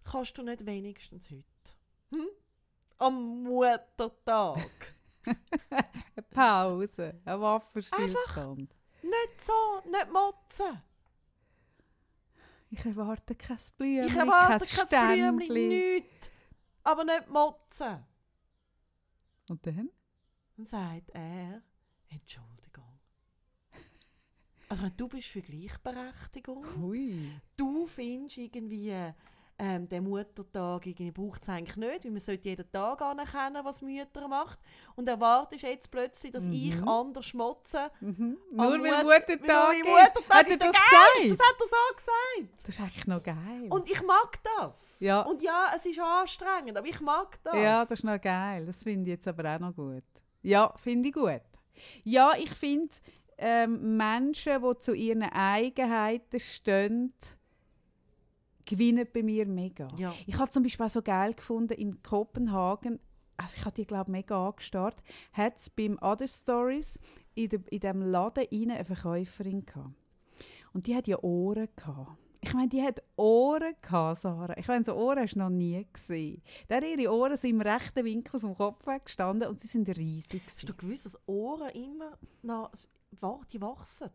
kannst 0.09 0.37
du 0.37 0.43
nicht 0.43 0.65
wenigstens 0.65 1.29
heute? 1.29 1.43
Hm? 2.11 2.27
Am 2.97 3.43
Muttertag. 3.43 4.95
Eine 5.69 6.23
Pause, 6.31 7.21
ein 7.25 7.41
Waffenstillstand. 7.41 8.75
nicht 9.03 9.41
so, 9.41 9.81
nicht 9.85 10.11
motzen. 10.11 10.81
Ich 12.71 12.85
erwarte 12.85 13.35
kein 13.35 13.57
Blümchen, 13.77 14.07
Ich 14.07 14.15
erwarte 14.15 14.65
kein 14.65 14.87
Ständchen. 14.87 15.37
Blümchen, 15.37 15.67
nichts. 15.67 16.31
Aber 16.83 17.03
nicht 17.03 17.27
motzen. 17.27 18.05
Und 19.49 19.65
dann? 19.65 19.89
Dann 20.55 20.65
sagt 20.65 21.09
er, 21.13 21.61
Entschuldigung. 22.09 22.99
Also 24.69 24.89
du 24.95 25.07
bist 25.07 25.27
für 25.27 25.41
Gleichberechtigung. 25.41 26.65
Hui. 26.77 27.31
du 27.57 27.87
findest 27.87 28.37
irgendwie 28.37 29.11
ähm, 29.59 29.87
den 29.89 30.05
Muttertag 30.05 30.85
irgendwie 30.87 31.11
braucht 31.11 31.43
es 31.43 31.49
eigentlich 31.49 31.75
nicht, 31.75 32.05
weil 32.05 32.11
man 32.11 32.19
sollte 32.21 32.47
jeden 32.49 32.71
Tag 32.71 33.01
anerkennen, 33.01 33.63
was 33.63 33.81
Mütter 33.81 34.27
macht. 34.27 34.57
Und 34.95 35.07
erwartest 35.09 35.63
jetzt 35.63 35.91
plötzlich, 35.91 36.31
dass 36.31 36.47
ich 36.47 36.75
Mhm. 36.75 36.87
anders 36.87 37.25
schmotze. 37.25 37.91
Mhm. 37.99 38.37
Nur 38.51 38.65
weil 38.71 38.77
Mut- 38.79 39.03
Muttertag 39.03 39.67
weil 39.69 39.79
ist. 39.79 39.85
Muttertag 39.85 40.29
Hat 40.37 40.45
er 40.47 40.51
ist 40.51 40.61
der 40.61 40.71
das 40.71 40.75
geilste, 40.81 41.29
gesagt? 41.29 41.39
Das 41.39 41.47
hat 41.47 41.55
er 41.59 41.67
so 41.67 41.95
gesagt. 41.95 42.53
Das 42.65 42.69
ist 42.75 42.79
eigentlich 42.81 43.07
noch 43.07 43.23
geil. 43.23 43.67
Und 43.69 43.91
ich 43.91 44.01
mag 44.03 44.39
das. 44.57 44.99
Ja. 45.01 45.21
Und 45.21 45.41
ja, 45.41 45.71
es 45.75 45.85
ist 45.85 45.99
anstrengend, 45.99 46.77
aber 46.77 46.87
ich 46.87 46.99
mag 47.01 47.37
das. 47.43 47.55
Ja, 47.55 47.81
das 47.81 47.91
ist 47.91 48.03
noch 48.03 48.19
geil. 48.21 48.65
Das 48.65 48.81
finde 48.83 49.03
ich 49.11 49.15
jetzt 49.17 49.27
aber 49.27 49.55
auch 49.55 49.59
noch 49.59 49.75
gut. 49.75 50.03
Ja, 50.41 50.73
finde 50.77 51.09
ich 51.09 51.13
gut. 51.15 51.41
Ja, 52.03 52.31
ich 52.37 52.51
finde, 52.55 52.95
ähm, 53.37 53.95
Menschen, 53.97 54.61
die 54.61 54.79
zu 54.79 54.93
ihren 54.93 55.23
Eigenheiten 55.23 56.39
stehen, 56.39 57.13
gewinnen 58.69 59.07
bei 59.11 59.23
mir 59.23 59.47
mega. 59.47 59.87
Ja. 59.97 60.13
Ich 60.27 60.37
habe 60.37 60.49
zum 60.51 60.61
Beispiel 60.61 60.85
auch 60.85 60.91
so 60.91 61.01
geil 61.01 61.33
gefunden, 61.33 61.73
in 61.73 62.03
Kopenhagen, 62.03 62.99
also 63.35 63.55
ich 63.57 63.65
habe 63.65 63.73
die, 63.73 63.85
glaube 63.85 64.11
mega 64.11 64.47
angestarrt, 64.47 65.01
hat 65.33 65.57
es 65.57 65.69
beim 65.71 65.97
Other 66.01 66.27
Stories 66.27 66.99
in, 67.33 67.49
de, 67.49 67.59
in 67.71 67.79
dem 67.79 68.01
Laden 68.03 68.45
rein 68.51 68.71
eine 68.71 68.85
Verkäuferin 68.85 69.65
gehabt. 69.65 69.95
Und 70.71 70.85
die 70.85 70.95
hat 70.95 71.07
ja 71.07 71.17
Ohren 71.23 71.67
gehabt. 71.75 72.11
Ich 72.41 72.53
meine, 72.53 72.69
die 72.69 72.81
hat 72.81 73.01
Ohren 73.17 73.73
gehabt, 73.81 74.19
Sarah. 74.19 74.55
Ich 74.55 74.67
meine, 74.67 74.85
so 74.85 74.93
Ohren 74.93 75.19
hast 75.19 75.33
du 75.33 75.39
noch 75.39 75.49
nie 75.49 75.85
gesehen. 75.91 76.41
Der, 76.69 76.83
ihre 76.83 77.11
Ohren 77.11 77.35
sind 77.35 77.49
im 77.49 77.61
rechten 77.61 78.05
Winkel 78.05 78.39
vom 78.39 78.55
Kopf 78.55 78.85
weg 78.85 79.05
gestanden 79.05 79.49
und 79.49 79.59
sie 79.59 79.67
sind 79.67 79.89
riesig. 79.89 80.43
Hast 80.45 80.59
gewesen. 80.59 80.67
du 80.67 80.73
gewusst, 80.75 81.05
dass 81.05 81.27
Ohren 81.27 81.69
immer 81.71 82.17
noch, 82.43 82.71
die 83.51 83.61
wachsen? 83.61 84.11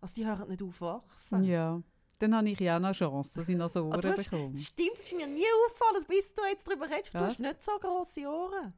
Also 0.00 0.14
die 0.14 0.26
hören 0.26 0.48
nicht 0.48 0.62
auf 0.62 0.80
wachsen. 0.80 1.44
Ja. 1.44 1.82
Dann 2.22 2.36
habe 2.36 2.48
ich 2.50 2.60
ja 2.60 2.76
auch 2.76 2.80
noch 2.80 2.92
Chance, 2.94 3.40
dass 3.40 3.48
ich 3.48 3.56
noch 3.56 3.68
so 3.68 3.80
Aber 3.80 3.96
Ohren 3.98 4.12
hast, 4.16 4.30
bekomme. 4.30 4.56
stimmt, 4.56 4.92
das 4.94 5.06
ist 5.06 5.16
mir 5.16 5.26
nie 5.26 5.44
aufgefallen, 5.66 6.04
bis 6.06 6.32
du 6.34 6.42
jetzt 6.48 6.68
darüber 6.68 6.88
redest. 6.88 7.12
Du 7.12 7.18
hast 7.18 7.40
nicht 7.40 7.64
so 7.64 7.72
grosse 7.80 8.20
Ohren. 8.28 8.72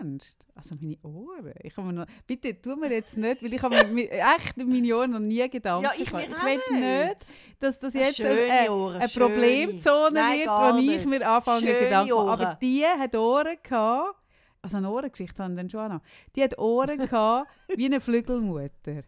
Ernst? 0.00 0.44
Also 0.56 0.74
meine 0.80 0.98
Ohren? 1.04 1.54
Ich 1.62 1.76
habe 1.76 1.86
mir 1.86 1.92
noch, 1.92 2.06
bitte, 2.26 2.60
tu 2.60 2.74
mir 2.74 2.90
jetzt 2.90 3.16
nicht, 3.16 3.44
weil 3.44 3.52
ich 3.52 3.62
habe 3.62 3.86
mir 3.86 4.10
echt 4.10 4.56
mit 4.56 4.66
meinen 4.66 4.92
Ohren 4.92 5.12
noch 5.12 5.20
nie 5.20 5.48
Gedanken 5.48 5.84
Ja, 5.84 5.92
ich 5.94 6.00
ich 6.02 6.12
will 6.12 7.06
nicht. 7.06 7.26
dass 7.60 7.78
das 7.78 7.94
jetzt 7.94 8.20
eine, 8.20 8.72
Ohren, 8.72 8.96
eine. 8.96 9.08
Problemzone 9.08 10.10
Nein, 10.12 10.40
wird, 10.40 10.48
wo 10.48 10.78
ich 11.00 11.04
mir 11.06 11.28
anfange 11.30 11.60
Schöne 11.60 11.78
Gedanken 11.78 12.12
Aber 12.12 12.42
Ohren. 12.42 12.56
die 12.60 12.84
hat 12.84 13.14
Ohren 13.14 13.56
gehabt, 13.62 14.16
also 14.62 14.76
eine 14.78 14.90
Ohrengeschichte 14.90 15.40
haben 15.44 15.54
dann 15.54 15.70
schon 15.70 15.88
noch. 15.92 16.00
Die 16.34 16.42
hat 16.42 16.58
Ohren 16.58 16.98
gehabt 16.98 17.48
wie 17.68 17.86
eine 17.86 18.00
Flügelmutter. 18.00 19.02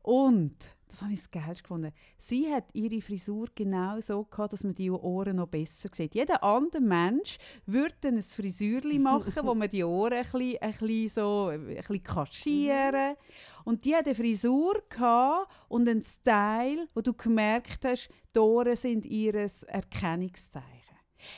Und, 0.00 0.56
das 0.94 1.02
habe 1.02 1.12
ich 1.12 1.20
das 1.22 1.30
Geilste 1.30 1.62
gefunden. 1.64 1.92
Sie 2.18 2.52
hat 2.52 2.66
ihre 2.72 3.00
Frisur 3.00 3.48
genau 3.52 3.98
so 3.98 4.22
gehabt, 4.24 4.52
dass 4.52 4.62
man 4.62 4.76
die 4.76 4.90
Ohren 4.90 5.36
noch 5.36 5.48
besser 5.48 5.88
sieht. 5.92 6.14
Jeder 6.14 6.44
andere 6.44 6.80
Mensch 6.80 7.38
würde 7.66 7.96
ein 8.04 8.22
Frisürli 8.22 8.98
machen, 9.00 9.34
wo 9.42 9.54
man 9.56 9.68
die 9.68 9.82
Ohren 9.82 10.12
ein 10.12 10.22
bisschen, 10.22 10.62
ein 10.62 10.70
bisschen 10.70 11.08
so 11.08 11.48
ein 11.48 11.66
bisschen 11.66 12.02
kaschieren. 12.04 13.10
Mhm. 13.10 13.62
Und 13.64 13.84
die 13.84 13.96
hatte 13.96 14.10
eine 14.10 14.14
Frisur 14.14 14.82
und 15.68 15.88
einen 15.88 16.04
Style, 16.04 16.86
wo 16.94 17.00
du 17.00 17.12
gemerkt 17.12 17.84
hast, 17.84 18.08
die 18.32 18.38
Ohren 18.38 18.76
sind 18.76 19.04
ihr 19.04 19.34
Erkennungszeichen. 19.34 20.70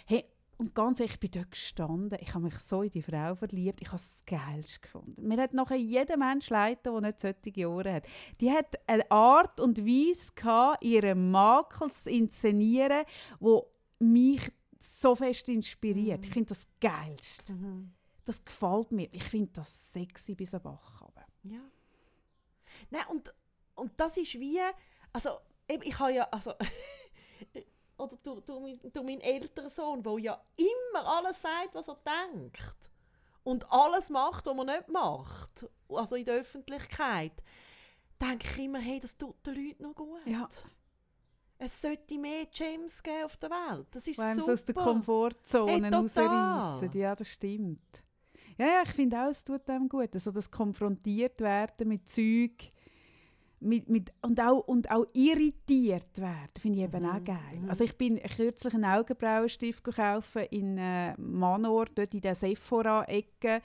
Hey, 0.05 0.25
und 0.59 0.75
ganz 0.75 1.01
ehrlich, 1.01 1.15
ich 1.15 1.21
bin 1.21 1.31
dort 1.33 1.51
gestanden. 1.51 2.19
Ich 2.21 2.35
habe 2.35 2.45
mich 2.45 2.59
so 2.59 2.83
in 2.83 2.91
die 2.91 3.03
Frau 3.03 3.35
verliebt. 3.35 3.81
Ich 3.81 3.89
habe 3.89 3.97
es 3.97 4.25
geilst 4.27 4.83
gefunden. 4.83 5.27
Mir 5.27 5.41
hat 5.43 5.53
nachher 5.53 5.77
jeder 5.77 6.17
Mensch 6.17 6.49
leiden, 6.49 6.81
der 6.85 7.01
nicht 7.01 7.21
solche 7.21 7.69
Ohren 7.69 7.95
hat. 7.95 8.05
Die 8.41 8.51
hat 8.51 8.75
eine 8.87 9.11
Art 9.11 9.61
und 9.61 9.85
Weise 9.85 10.33
gehabt, 10.35 10.83
ihren 10.83 11.31
Makel 11.31 11.91
zu 11.91 12.11
inszenieren, 12.11 13.05
wo 13.39 13.67
mich 13.99 14.51
so 14.79 15.15
fest 15.15 15.49
inspiriert. 15.49 16.21
Mhm. 16.21 16.25
Ich 16.25 16.33
finde 16.33 16.49
das 16.49 16.67
geilst. 16.81 17.51
Mhm. 17.51 17.93
Das 18.25 18.45
gefällt 18.45 18.93
mir. 18.93 19.09
Ich 19.13 19.25
finde 19.25 19.53
das 19.53 19.93
sexy 19.93 20.35
bis 20.35 20.55
am 20.55 20.63
Bach. 20.63 21.03
Ja. 21.43 21.61
Nein, 22.91 23.05
und, 23.11 23.33
und 23.75 23.93
das 23.97 24.17
ist 24.17 24.35
wie, 24.35 24.59
also 25.13 25.31
ich 25.69 25.99
habe 25.99 26.13
ja, 26.13 26.25
also 26.25 26.53
oder 27.99 28.17
durch, 28.23 28.41
durch, 28.45 28.61
mein, 28.61 28.93
durch 28.93 29.07
meinen 29.07 29.21
älteren 29.21 29.71
Sohn, 29.71 30.03
der 30.03 30.19
ja 30.19 30.41
immer 30.57 31.07
alles 31.07 31.41
sagt, 31.41 31.75
was 31.75 31.89
er 31.89 31.99
denkt. 32.05 32.91
Und 33.43 33.71
alles 33.71 34.11
macht, 34.11 34.47
was 34.47 34.57
man 34.57 34.67
nicht 34.67 34.89
macht. 34.89 35.67
Also 35.89 36.17
in 36.17 36.25
der 36.25 36.37
Öffentlichkeit. 36.37 37.33
Denke 38.21 38.47
ich 38.51 38.65
immer, 38.65 38.81
hey, 38.81 38.99
das 38.99 39.17
tut 39.17 39.47
den 39.47 39.55
Leuten 39.55 39.83
noch 39.83 39.95
gut. 39.95 40.27
Ja. 40.27 40.49
Es 41.59 41.81
sollte 41.81 42.19
mehr 42.19 42.47
James 42.53 43.03
geben 43.03 43.25
auf 43.25 43.37
der 43.37 43.51
Welt. 43.51 43.87
Das 43.93 44.07
ist 44.07 44.19
Weil 44.19 44.37
super. 44.37 44.53
aus 44.53 44.65
der 44.65 44.75
Komfortzone 44.75 45.89
hey, 45.89 45.95
rausreißen. 45.95 46.93
Ja, 46.93 47.15
das 47.15 47.29
stimmt. 47.29 48.05
Ja, 48.59 48.67
ja 48.67 48.83
ich 48.83 48.93
finde 48.93 49.19
auch, 49.19 49.29
es 49.29 49.45
tut 49.45 49.67
dem 49.69 49.89
gut. 49.89 50.13
Also 50.13 50.33
das 50.33 50.51
konfrontiert 50.51 51.41
werden 51.41 51.89
mit 51.89 52.09
Zeug 52.09 52.73
mit, 53.67 53.89
mit, 53.89 54.13
und, 54.23 54.41
auch, 54.41 54.61
und 54.61 54.91
auch 54.91 55.07
irritiert 55.13 56.19
werden, 56.19 56.51
finde 56.59 56.79
ich 56.79 56.85
eben 56.85 57.03
mhm. 57.03 57.11
auch 57.11 57.25
geil. 57.25 57.61
Mhm. 57.61 57.69
Also 57.69 57.85
ich 57.85 57.97
bin 57.97 58.19
kürzlich 58.19 58.75
einen 58.75 58.85
Augenbrauenstift 58.85 59.85
gekauft 59.85 60.37
in 60.51 60.79
äh, 60.79 61.15
Manor, 61.19 61.87
dort 61.95 62.15
in 62.15 62.21
der 62.21 62.35
Sephora-Ecke. 62.35 63.61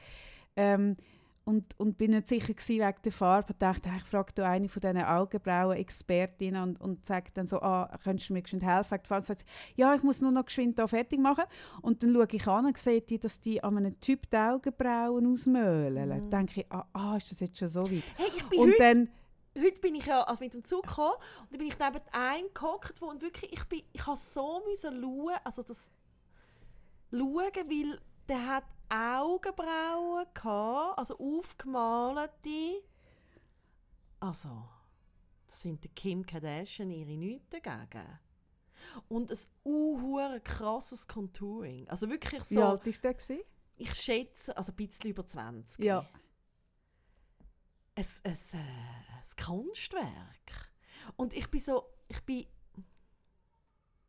Ähm, 0.55 0.95
und, 1.43 1.77
und 1.79 1.97
bin 1.97 2.11
nicht 2.11 2.27
sicher 2.27 2.53
gewesen 2.53 2.79
wegen 2.79 3.01
der 3.03 3.11
Farbe. 3.11 3.53
Ich 3.53 3.57
dachte, 3.57 3.89
ich 3.97 4.03
frage 4.03 4.31
da 4.35 4.49
eine 4.49 4.69
von 4.69 4.79
diesen 4.79 5.03
Augenbrauen-Expertinnen 5.03 6.61
und, 6.61 6.79
und 6.79 7.05
sage 7.05 7.31
dann 7.33 7.47
so, 7.47 7.59
ah, 7.61 7.97
könntest 8.03 8.29
du 8.29 8.33
mir 8.33 8.43
geschwind 8.43 8.63
helfen? 8.63 8.99
Und 9.09 9.25
sagt 9.25 9.39
sie, 9.39 9.45
ja, 9.75 9.95
ich 9.95 10.03
muss 10.03 10.21
nur 10.21 10.31
noch 10.31 10.45
geschwind 10.45 10.77
da 10.77 10.85
fertig 10.85 11.19
machen. 11.19 11.45
Und 11.81 12.03
dann 12.03 12.13
schaue 12.13 12.27
ich 12.31 12.47
an 12.47 12.67
und 12.67 12.77
sehe, 12.77 13.01
die, 13.01 13.19
dass 13.19 13.39
die 13.39 13.63
an 13.63 13.77
einem 13.77 13.99
Typ 13.99 14.29
die 14.29 14.37
Augenbrauen 14.37 15.33
ausmöhlen. 15.33 16.09
Mhm. 16.09 16.29
Dann 16.29 16.29
denke 16.29 16.61
ich, 16.61 16.71
ah, 16.71 16.85
ah, 16.93 17.17
ist 17.17 17.31
das 17.31 17.39
jetzt 17.39 17.57
schon 17.57 17.67
so 17.67 17.83
weit? 17.85 18.03
Hey, 18.17 18.27
ich 18.37 18.45
bin 18.45 18.59
und 18.59 18.73
dann 18.77 19.09
heute 19.57 19.79
bin 19.79 19.95
ich 19.95 20.05
ja 20.05 20.23
also 20.23 20.43
mit 20.43 20.53
dem 20.53 20.63
Zug 20.63 20.87
gekommen 20.87 21.15
und 21.41 21.51
dann 21.51 21.59
bin 21.59 21.67
ich 21.67 21.79
neben 21.79 22.01
einem 22.11 22.53
gehockt, 22.53 23.01
wo 23.01 23.07
und 23.07 23.21
wirklich, 23.21 23.51
ich 23.51 23.63
bin, 23.65 23.83
ich 23.91 24.05
habe 24.05 24.17
so 24.17 24.61
müssen 24.67 25.01
schauen, 25.01 25.35
also 25.43 25.63
das 25.63 25.89
schauen, 27.11 27.69
weil 27.69 27.99
der 28.27 28.47
hat 28.47 28.63
Augenbrauen 28.89 30.25
gehabt, 30.33 30.99
also 30.99 31.17
aufgemalte, 31.17 32.83
also 34.19 34.63
das 35.47 35.61
sind 35.61 35.83
der 35.83 35.91
Kim 35.91 36.25
Kardashian 36.25 36.91
ihre 36.91 37.17
nichts 37.17 37.49
dagegen. 37.49 38.19
Und 39.09 39.31
ein 39.31 39.37
uh, 39.65 40.39
krasses 40.43 41.07
Contouring. 41.07 41.87
Also 41.89 42.09
wirklich 42.09 42.43
so... 42.43 42.55
Wie 42.55 42.61
alt 42.61 42.85
war 42.85 43.13
der? 43.13 43.37
Ich 43.77 43.93
schätze, 43.95 44.55
also 44.55 44.71
ein 44.71 44.75
bisschen 44.75 45.09
über 45.09 45.25
20. 45.25 45.83
Ja. 45.83 46.05
Ein, 47.95 48.05
ein, 48.23 48.37
ein 48.53 49.45
Kunstwerk. 49.45 50.71
Und 51.15 51.33
ich 51.33 51.49
bin 51.49 51.59
so, 51.59 51.83
ich 52.07 52.21
bin, 52.21 52.45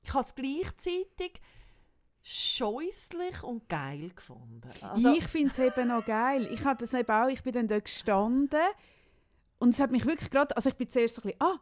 ich 0.03 0.12
habe 0.12 0.24
es 0.24 0.35
gleichzeitig 0.35 1.41
scheußlich 2.22 3.43
und 3.43 3.68
geil 3.68 4.11
gefunden. 4.11 4.70
Also, 4.80 5.14
ich 5.14 5.24
finde 5.24 5.51
es 5.51 5.59
eben 5.59 5.91
auch 5.91 6.05
geil. 6.05 6.49
Ich 6.53 6.64
habe 6.64 6.78
das 6.78 6.95
eben 6.95 7.11
auch, 7.11 7.28
ich 7.28 7.43
bin 7.43 7.53
dann 7.53 7.68
dort 7.68 7.85
gestanden 7.85 8.61
und 9.59 9.70
es 9.70 9.80
hat 9.80 9.91
mich 9.91 10.05
wirklich 10.05 10.30
gerade, 10.30 10.55
also 10.57 10.68
ich 10.68 10.76
bin 10.76 10.89
zuerst 10.89 11.16
so 11.16 11.22
ein 11.22 11.30
bisschen, 11.30 11.41
ah, 11.41 11.61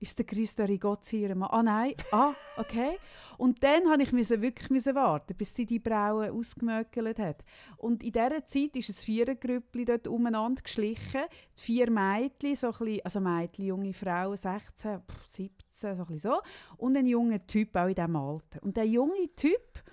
ist 0.00 0.18
der 0.18 0.26
Christo 0.26 0.64
Rigozzi 0.64 1.22
ihr 1.22 1.34
Mann? 1.34 1.50
Ah 1.50 1.62
nein, 1.62 1.94
ah, 2.12 2.32
okay. 2.56 2.98
Und 3.38 3.62
dann 3.62 3.84
musste 3.84 4.34
ich 4.34 4.42
wirklich 4.42 4.84
warten, 4.94 5.36
bis 5.36 5.54
sie 5.54 5.64
die 5.64 5.78
Brauen 5.78 6.30
ausgemöckelt 6.30 7.20
hat. 7.20 7.44
Und 7.76 8.02
in 8.02 8.10
dieser 8.10 8.44
Zeit 8.44 8.74
ist 8.74 8.90
ein 8.90 8.94
Vierergrüppli 8.94 9.84
dort 9.84 10.08
umeinander 10.08 10.60
geschlichen. 10.60 11.22
Die 11.56 11.62
vier 11.62 11.88
Mädchen, 11.88 12.56
so 12.56 12.70
bisschen, 12.70 13.00
also 13.04 13.20
Mädchen, 13.20 13.66
junge 13.66 13.94
Frauen, 13.94 14.36
16, 14.36 15.00
17, 15.24 15.96
so 15.96 16.06
ein 16.08 16.18
so. 16.18 16.40
Und 16.78 16.96
ein 16.96 17.06
junger 17.06 17.46
Typ 17.46 17.76
auch 17.76 17.86
in 17.86 17.94
diesem 17.94 18.16
Alter. 18.16 18.60
Und 18.62 18.76
der 18.76 18.86
junge 18.86 19.32
Typ, 19.36 19.84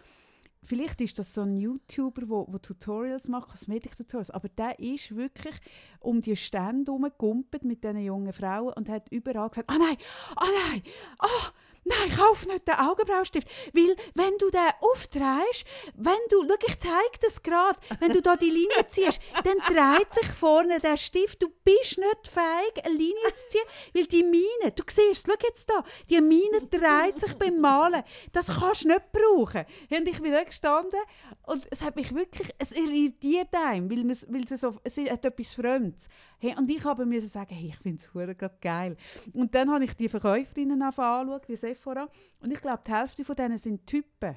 vielleicht 0.63 0.99
ist 1.01 1.19
das 1.19 1.31
so 1.31 1.41
ein 1.41 1.55
YouTuber, 1.55 2.47
der 2.49 2.61
Tutorials 2.63 3.27
macht, 3.27 3.49
Kosmetik-Tutorials, 3.49 4.31
aber 4.31 4.49
der 4.49 4.79
ist 4.79 5.15
wirklich 5.15 5.55
um 5.99 6.19
die 6.19 6.35
Stände 6.35 6.91
herumgegumpelt 6.91 7.63
mit 7.63 7.83
diesen 7.83 7.99
jungen 7.99 8.33
Frauen 8.33 8.73
und 8.73 8.89
hat 8.89 9.11
überall 9.11 9.49
gesagt, 9.49 9.69
ah 9.69 9.77
nein, 9.77 9.97
ah 10.35 10.47
nein, 10.71 10.81
ah, 11.19 11.51
nein, 11.85 12.17
kauf 12.17 12.45
nicht 12.47 12.67
den 12.67 12.75
Augenbraustift, 12.75 13.47
weil 13.73 13.95
wenn 14.15 14.37
du 14.37 14.49
den 14.49 14.69
aufdrehst, 14.81 15.65
wenn 15.95 16.13
du, 16.29 16.41
schau, 16.41 16.55
ich 16.67 16.77
zeige 16.79 17.19
das 17.21 17.41
gerade, 17.41 17.79
wenn 17.99 18.11
du 18.11 18.21
da 18.21 18.35
die 18.35 18.49
Linie 18.49 18.85
ziehst, 18.87 19.19
dann 19.43 19.57
dreht 19.59 20.13
sich 20.13 20.27
vorne 20.27 20.79
der 20.79 20.97
Stift, 20.97 21.41
du 21.41 21.49
bist 21.63 21.97
nicht 21.97 22.27
fähig, 22.27 22.85
eine 22.85 22.95
Linie 22.95 23.33
zu 23.33 23.49
ziehen, 23.49 23.65
weil 23.93 24.05
die 24.07 24.23
Mine, 24.23 24.71
du 24.75 24.83
siehst, 24.87 25.27
schau 25.27 25.43
jetzt 25.43 25.69
da, 25.69 25.83
die 26.09 26.19
Mine 26.21 26.67
dreht 26.69 27.19
sich 27.19 27.33
beim 27.35 27.59
Malen, 27.59 28.03
das 28.31 28.47
kannst 28.47 28.83
du 28.83 28.89
nicht 28.89 29.11
brauchen. 29.11 29.65
Und 29.89 30.07
ich 30.07 30.21
bin 30.21 30.31
da 30.31 30.43
gestanden 30.43 30.99
und 31.45 31.67
es 31.69 31.83
hat 31.83 31.95
mich 31.95 32.13
wirklich, 32.13 32.49
es 32.57 32.71
irritiert 32.71 33.53
einem, 33.53 33.89
weil, 33.89 34.03
weil 34.05 34.43
es, 34.49 34.61
so, 34.61 34.75
es 34.83 34.97
hat 34.97 35.25
etwas 35.25 35.53
Fremdes. 35.53 36.09
Hey, 36.39 36.55
und 36.57 36.69
ich 36.69 36.83
habe 36.83 37.05
mir 37.05 37.21
sagen, 37.21 37.53
hey, 37.53 37.69
ich 37.69 37.77
finde 37.77 38.01
es 38.01 38.61
geil. 38.61 38.97
Und 39.33 39.53
dann 39.55 39.71
habe 39.71 39.83
ich 39.83 39.95
die 39.95 40.09
Verkäuferinnen 40.09 40.81
angeschaut, 40.81 41.47
die 41.47 41.55
Sephora. 41.55 42.07
Und 42.39 42.51
ich 42.51 42.61
glaube, 42.61 42.83
die 42.85 42.91
Hälfte 42.91 43.23
von 43.23 43.35
denen 43.35 43.57
sind 43.57 43.85
Typen. 43.85 44.35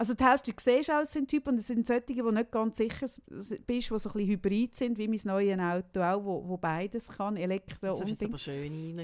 Also 0.00 0.14
die 0.14 0.24
Hälfte 0.24 0.54
siehst 0.58 0.88
du 0.88 0.94
aus 0.94 1.12
sind 1.12 1.28
Typen 1.28 1.50
und 1.50 1.60
es 1.60 1.66
sind 1.66 1.86
solche, 1.86 2.04
die 2.06 2.22
nicht 2.22 2.50
ganz 2.50 2.78
sicher 2.78 3.06
bist, 3.06 3.68
die 3.68 3.80
so 3.80 3.94
ein 3.94 4.00
bisschen 4.00 4.28
hybrid 4.28 4.74
sind, 4.74 4.96
wie 4.96 5.06
mein 5.06 5.20
neues 5.24 5.58
Auto 5.58 6.00
auch, 6.00 6.24
wo, 6.24 6.48
wo 6.48 6.56
beides 6.56 7.06
kann, 7.10 7.36
Elektro 7.36 7.92
und... 7.92 8.04
Das 8.04 8.10
ist 8.10 8.24
aber 8.24 8.38
schön 8.38 8.94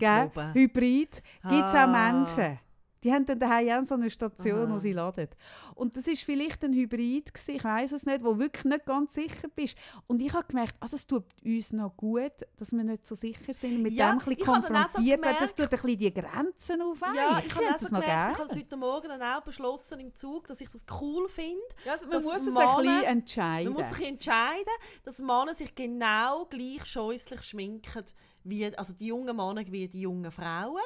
Hybrid. 0.55 1.23
Gibt 1.43 1.53
es 1.53 1.75
auch 1.75 1.75
ah. 1.75 1.87
Menschen. 1.87 2.59
Die 3.05 3.13
haben 3.13 3.25
dann 3.27 3.39
daheim 3.39 3.81
auch 3.81 3.85
so 3.85 3.95
eine 3.95 4.11
Station, 4.11 4.67
Aha. 4.67 4.73
wo 4.73 4.79
sie 4.79 4.93
laden. 4.93 5.29
Und 5.75 5.97
das 5.97 6.07
ist 6.07 6.23
vielleicht 6.23 6.65
ein 6.65 6.73
Hybrid 6.73 7.33
gewesen, 7.33 7.55
ich 7.57 7.65
weiß 7.65 7.93
es 7.93 8.07
nicht, 8.07 8.25
wo 8.25 8.39
wirklich 8.39 8.65
nicht 8.65 8.87
ganz 8.87 9.15
sicher 9.15 9.49
bist. 9.55 9.77
Und 10.07 10.21
ich 10.23 10.33
habe 10.33 10.47
gemerkt, 10.47 10.75
also 10.81 10.97
es 10.97 11.07
tut 11.07 11.25
uns 11.45 11.73
noch 11.73 11.97
gut, 11.97 12.33
dass 12.57 12.73
wir 12.73 12.83
nicht 12.83 13.07
so 13.07 13.15
sicher 13.15 13.53
sind, 13.53 13.83
mit 13.83 13.93
ja, 13.93 14.11
dem 14.11 14.19
ein 14.19 14.25
bisschen 14.25 14.53
konfrontiert 14.53 15.23
werden. 15.23 15.37
Das 15.39 15.55
tut 15.55 15.67
ein 15.67 15.71
bisschen 15.71 15.99
die 15.99 16.15
Grenzen 16.15 16.83
aufweichen. 16.83 17.17
Ja, 17.17 17.39
ich, 17.39 17.47
ich 17.47 17.55
habe 17.55 17.67
das 17.71 17.91
noch 17.91 18.01
gemerkt, 18.01 18.39
Ich 18.39 18.49
habe 18.49 18.61
heute 18.61 18.77
Morgen 18.77 19.09
dann 19.09 19.23
auch 19.23 19.43
beschlossen 19.43 20.01
im 20.01 20.15
Zug, 20.15 20.47
dass 20.47 20.61
ich 20.61 20.71
das 20.71 20.85
cool 21.01 21.29
finde. 21.29 21.61
Ja, 21.85 21.93
also 21.93 22.07
man 22.07 22.23
muss 22.23 22.37
es 22.37 22.45
Männer, 22.45 22.79
ein 22.79 22.85
bisschen 22.85 23.05
entscheiden. 23.05 23.73
Man 23.73 23.83
muss 23.83 23.97
sich 23.97 24.09
entscheiden, 24.09 24.73
dass 25.05 25.19
Männer 25.19 25.55
sich 25.55 25.75
genau 25.75 26.47
gleich 26.47 26.85
scheußlich 26.85 27.43
schminken 27.43 28.05
wie 28.49 28.77
also 28.77 28.93
die 28.93 29.07
jungen 29.07 29.37
Männer 29.37 29.65
wie 29.67 29.89
die 29.89 30.03
jungen 30.03 30.31
Frauen 30.31 30.83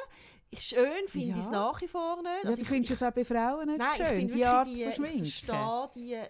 ich 0.51 0.61
schön 0.61 1.07
finde 1.07 1.27
ja. 1.27 1.35
ich 1.37 1.41
es 1.43 1.49
nach 1.49 1.81
wie 1.81 1.87
vor 1.87 2.21
nicht. 2.21 2.45
Also 2.45 2.49
ja, 2.51 2.55
du 2.57 2.65
findest 2.65 2.91
es 2.91 3.01
auch 3.03 3.11
bei 3.11 3.23
Frauen 3.25 3.67
nicht 3.67 3.79
nein, 3.79 3.95
schön, 3.95 4.27
ich 4.27 4.33
die 4.33 4.45
Art 4.45 4.67
die, 4.67 4.83
von 4.83 4.93
Schminken? 4.93 5.23
Ich 5.23 5.45
verstehe 5.45 5.89
die... 5.95 6.21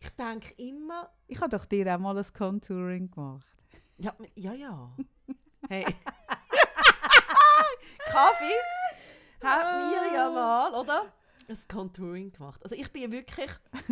Ich 0.00 0.10
denke 0.10 0.52
immer... 0.58 1.10
Ich 1.26 1.40
habe 1.40 1.48
doch 1.48 1.64
dir 1.64 1.94
auch 1.94 1.98
mal 1.98 2.16
ein 2.16 2.26
Contouring 2.32 3.10
gemacht. 3.10 3.46
Ja, 3.96 4.14
ja, 4.34 4.52
ja. 4.52 4.94
hey. 5.68 5.84
Kaffee 8.04 8.52
hat 9.42 9.90
mir 9.90 10.14
ja 10.14 10.30
mal, 10.30 10.74
oder? 10.74 11.12
Ein 11.48 11.58
Contouring 11.66 12.32
gemacht. 12.32 12.62
Also 12.62 12.74
ich 12.74 12.92
bin 12.92 13.10
wirklich 13.10 13.50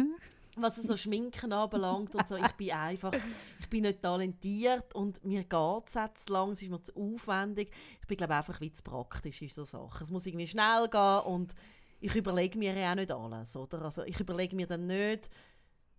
was 0.57 0.77
so 0.77 0.97
Schminken 0.97 1.53
anbelangt 1.53 2.15
und 2.15 2.29
so, 2.29 2.37
ich 2.37 2.53
bin 2.53 2.71
einfach, 2.73 3.13
ich 3.61 3.69
bin 3.71 3.83
nicht 3.83 4.03
talentiert 4.03 4.95
und 4.95 5.25
mir 5.25 5.45
geht 5.45 5.87
es 5.87 5.95
jetzt 5.95 6.29
lang, 6.31 6.51
es 6.51 6.63
ist 6.63 6.71
mir 6.71 6.83
zu 6.83 6.93
aufwendig. 6.97 7.73
Ich 8.01 8.07
bin 8.07 8.17
glaube 8.17 8.35
einfach 8.35 8.61
wie 8.61 8.73
zu 8.73 8.83
praktisch 8.83 9.43
in 9.43 9.49
so 9.49 9.65
Sachen. 9.65 10.03
Es 10.03 10.11
muss 10.11 10.27
irgendwie 10.27 10.47
schnell 10.47 10.89
gehen 10.89 11.21
und 11.21 11.55
ich 12.01 12.15
überlege 12.17 12.59
mir 12.59 12.75
ja 12.77 12.91
auch 12.93 12.97
nicht 12.97 13.13
alles, 13.13 13.57
oder? 13.57 13.83
Also 13.83 14.03
ich 14.05 14.19
überlege 14.21 14.55
mir 14.57 14.67
dann 14.67 14.87
nicht, 14.87 15.31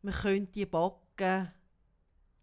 man 0.01 0.13
könnte 0.13 0.51
die 0.51 0.65
backen 0.65 1.51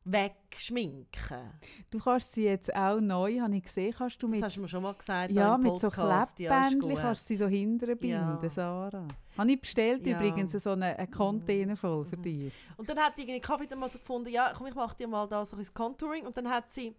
wegschminken. 0.04 1.50
Du 1.90 1.98
kannst 1.98 2.32
sie 2.32 2.44
jetzt 2.44 2.74
auch 2.74 3.00
neu, 3.00 3.38
habe 3.40 3.56
ich 3.56 3.62
gesehen, 3.64 3.94
kannst 3.96 4.22
du 4.22 4.26
Das 4.28 4.30
mit, 4.34 4.44
hast 4.44 4.56
du 4.56 4.62
mir 4.62 4.68
schon 4.68 4.82
mal 4.82 4.94
gesagt. 4.94 5.30
ja, 5.32 5.56
mit 5.58 5.78
so 5.78 5.88
Podcast. 5.88 6.38
Ja, 6.40 6.52
ist 6.52 6.58
Klebbändchen 6.62 6.90
gut. 6.90 7.00
kannst 7.00 7.22
du 7.24 7.34
sie 7.34 7.36
so 7.36 7.46
hinterher 7.46 7.96
binden, 7.96 8.38
Ja. 8.42 8.48
Sarah. 8.50 9.08
Habe 9.40 9.52
ich 9.52 9.60
bestellt 9.60 10.06
Ja. 10.06 10.16
übrigens, 10.18 10.52
so 10.52 10.70
einen, 10.70 10.82
einen 10.82 11.10
Container 11.10 11.76
voll 11.76 12.04
für 12.04 12.16
Mhm. 12.16 12.22
dich. 12.22 12.52
Und 12.76 12.88
dann 12.88 12.98
hat 12.98 13.18
irgendwie 13.18 13.40
Kaffee 13.40 13.66
dann 13.66 13.78
mal 13.78 13.88
so 13.90 13.98
gefunden, 13.98 14.28
ja, 14.28 14.52
komm, 14.56 14.66
ich 14.66 14.74
mache 14.74 14.96
dir 14.96 15.08
mal 15.08 15.26
da 15.26 15.44
so 15.44 15.56
ein 15.56 15.66
Contouring. 15.74 16.26
Und 16.26 16.36
dann 16.36 16.48
hat 16.50 16.70
sie 16.72 16.94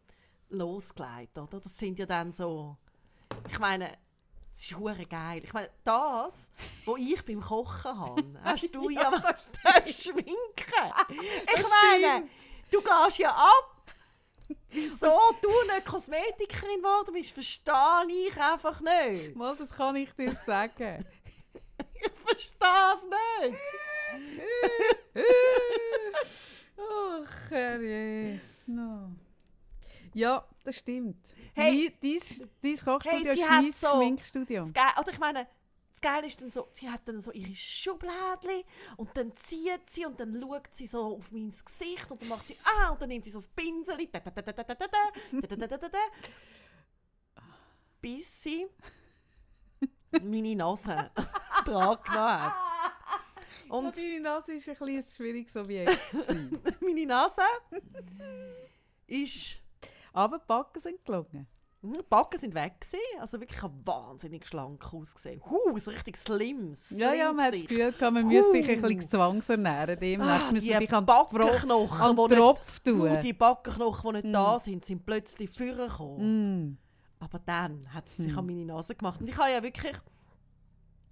losgelegt, 0.49 1.37
oder? 1.37 1.59
Das 1.59 1.77
sind 1.77 1.97
ja 1.99 2.05
dann 2.05 2.33
so, 2.33 2.75
ich 3.49 3.59
meine, 3.59 3.91
das 4.51 4.63
ist 4.63 4.77
hure 4.77 5.05
geil. 5.05 5.41
Ich 5.45 5.53
meine, 5.53 5.69
das, 5.83 6.51
was 6.85 6.99
ich 6.99 7.23
beim 7.25 7.41
Kochen 7.41 7.97
habe, 7.99 8.39
hast 8.43 8.73
du 8.73 8.89
ja, 8.89 9.09
beim 9.11 9.85
Schminken. 9.87 10.35
Ich 11.09 11.65
meine, 11.69 12.27
du 12.71 12.81
gehst 12.81 13.17
ja 13.19 13.29
ab. 13.29 13.93
Wieso 14.69 15.07
du 15.41 15.49
nicht 15.73 15.85
Kosmetikerin 15.85 16.77
geworden 16.81 17.13
bist, 17.13 17.31
verstehe 17.31 18.07
ich 18.27 18.35
einfach 18.37 18.81
nicht. 18.81 19.35
Mal, 19.35 19.55
das 19.55 19.69
kann 19.71 19.95
ich 19.95 20.11
dir 20.13 20.33
sagen 20.33 21.05
versteh's 22.31 23.07
nicht. 23.49 23.59
Ach, 26.77 27.51
herrje. 27.51 28.41
No. 28.67 29.11
Ja, 30.13 30.45
das 30.63 30.77
stimmt. 30.77 31.33
Hey, 31.53 31.95
dein, 32.01 32.49
dein 32.61 32.77
Kochstudio 32.77 33.31
hey, 33.33 33.43
ein 33.49 33.71
so, 33.71 33.87
Schminkstudio. 33.95 34.69
Also 34.95 35.11
ich 35.11 35.19
meine, 35.19 35.47
das 35.91 36.01
Geile 36.01 36.27
ist 36.27 36.41
dann 36.41 36.49
so, 36.49 36.67
sie 36.73 36.89
hat 36.89 37.07
dann 37.07 37.21
so 37.21 37.31
ihre 37.31 37.55
Schubladli 37.55 38.65
und 38.97 39.15
dann 39.15 39.35
zieht 39.35 39.89
sie 39.89 40.05
und 40.05 40.19
dann 40.19 40.39
schaut 40.39 40.73
sie 40.73 40.87
so 40.87 41.17
auf 41.17 41.31
mein 41.31 41.51
Gesicht 41.51 42.11
und 42.11 42.21
dann 42.21 42.29
macht 42.29 42.47
sie 42.47 42.57
«Ah!» 42.63 42.89
und 42.89 43.01
dann 43.01 43.09
nimmt 43.09 43.23
sie 43.23 43.31
so 43.31 43.39
das 43.39 43.47
Pinsel, 43.49 43.97
bis 48.01 48.43
sie 48.43 48.67
meine 50.23 50.55
Nase 50.55 51.11
dran 51.65 51.97
genommen 52.03 52.41
hat. 52.41 52.53
Und 53.69 53.85
Und 53.85 53.97
deine 53.97 54.19
Nase 54.19 54.53
ist 54.55 54.67
ein, 54.67 54.75
ein 54.87 55.01
schwieriges 55.03 55.55
Objekt. 55.55 55.97
meine 56.81 57.05
Nase 57.05 57.41
ist 59.07 59.57
Aber 60.13 60.39
die 60.39 60.43
Backen 60.47 60.79
sind 60.79 61.05
gelungen. 61.05 61.47
Hm, 61.81 61.93
Die 61.93 62.03
Backen 62.09 62.37
sind 62.37 62.53
weg 62.53 62.79
gewesen, 62.79 62.99
also 63.19 63.39
wirklich 63.39 63.59
wahnsinnig 63.85 64.45
schlank 64.45 64.93
ausgesehen. 64.93 65.41
Huh, 65.49 65.77
so 65.79 65.89
richtig 65.89 66.15
slim. 66.17 66.75
Ja, 66.91 67.13
ja, 67.13 67.31
man 67.33 67.45
hat 67.45 67.53
das 67.53 67.61
slim 67.61 67.69
Gefühl, 67.69 67.91
gehabt, 67.93 68.13
man 68.13 68.27
müsste 68.27 68.51
dich 68.51 68.69
ein 68.69 68.75
Huh. 68.83 68.87
bisschen 68.87 69.09
zwangsernähren. 69.09 69.99
Demnächst 69.99 70.47
Ah, 70.47 70.51
müssen 70.51 70.67
die 70.67 70.77
dich 70.77 70.93
an, 70.93 71.05
Backenknochen, 71.05 71.71
an 71.71 72.15
den 72.15 72.25
nicht 72.27 72.37
Tropf 72.37 72.81
Uh, 72.85 72.89
tun. 72.91 73.19
die 73.23 73.33
Backenknochen, 73.33 74.09
die 74.11 74.15
nicht 74.17 74.25
Mm. 74.27 74.33
da 74.33 74.59
sind, 74.59 74.85
sind 74.85 75.05
plötzlich 75.05 75.49
vorgekommen. 75.49 76.67
Mm. 76.67 76.77
Aber 77.21 77.39
dann 77.39 77.85
hat 77.93 78.09
sie 78.09 78.23
sich 78.23 78.33
Mm. 78.33 78.39
an 78.39 78.45
meine 78.47 78.65
Nase 78.65 78.95
gemacht. 78.95 79.21
Und 79.21 79.27
ich 79.29 79.37
habe 79.37 79.49
ja 79.51 79.61
wirklich 79.63 79.93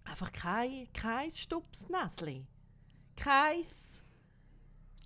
einfach 0.03 0.31
kein, 0.31 0.87
kein 0.91 1.31
Stupsnäsli. 1.31 2.45
Keins. 3.15 4.01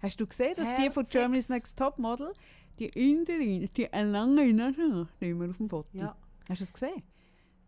Hast 0.02 0.20
du 0.20 0.26
gesehen, 0.28 0.56
dass 0.58 0.76
die 0.76 0.90
von. 0.90 1.06
Germany's 1.06 1.50
Next 1.50 1.78
Top 1.78 2.00
Model, 2.00 2.34
die 2.80 2.86
Inderin, 2.88 3.70
die 3.76 3.92
eine 3.92 4.12
lange 4.12 4.52
Nase 4.54 5.02
hat, 5.02 5.08
immer 5.20 5.50
auf 5.50 5.58
dem 5.58 5.70
Foto? 5.70 5.88
Ja. 5.94 6.16
Hast 6.50 6.62
du 6.62 6.64
es 6.64 6.74
gesehen? 6.74 7.04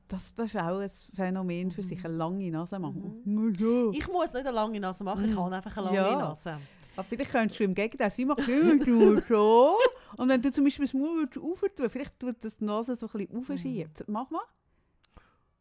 Das, 0.08 0.34
das 0.36 0.54
ist 0.54 0.58
auch 0.58 0.80
ein 0.80 0.90
Phänomen 0.90 1.72
für 1.72 1.82
sich, 1.84 2.04
eine 2.06 2.14
lange 2.16 2.50
Nase 2.52 2.78
machen. 2.80 3.22
Mhm. 3.26 3.92
Ich 3.94 4.08
muss 4.08 4.32
nicht 4.34 4.46
eine 4.46 4.52
lange 4.52 4.80
Nase 4.80 5.04
machen, 5.04 5.26
ich 5.26 5.36
Mm. 5.36 5.40
habe 5.40 5.56
einfach 5.56 5.76
eine 5.78 5.86
lange 5.88 5.98
Ja. 5.98 6.20
Nase. 6.20 6.58
Aber 6.96 7.04
vielleicht 7.04 7.32
könntest 7.32 7.60
du 7.60 7.64
im 7.66 7.74
Gegenteil, 7.74 8.10
sie 8.12 8.24
macht 8.24 8.48
immer 8.48 8.76
nur 8.86 9.22
so. 9.28 9.76
Und 10.18 10.30
wenn 10.30 10.42
du 10.42 10.52
zum 10.52 10.64
Beispiel 10.64 10.86
das 10.86 10.94
Maul 10.94 11.28
aufentun 11.42 11.90
vielleicht 11.90 12.20
tut 12.20 12.44
das 12.44 12.58
die 12.58 12.66
Nase 12.66 12.96
so 12.96 13.08
ein 13.08 13.12
bisschen 13.28 13.38
aufschieben. 13.38 13.92
Mach 14.08 14.30
mal. 14.30 14.42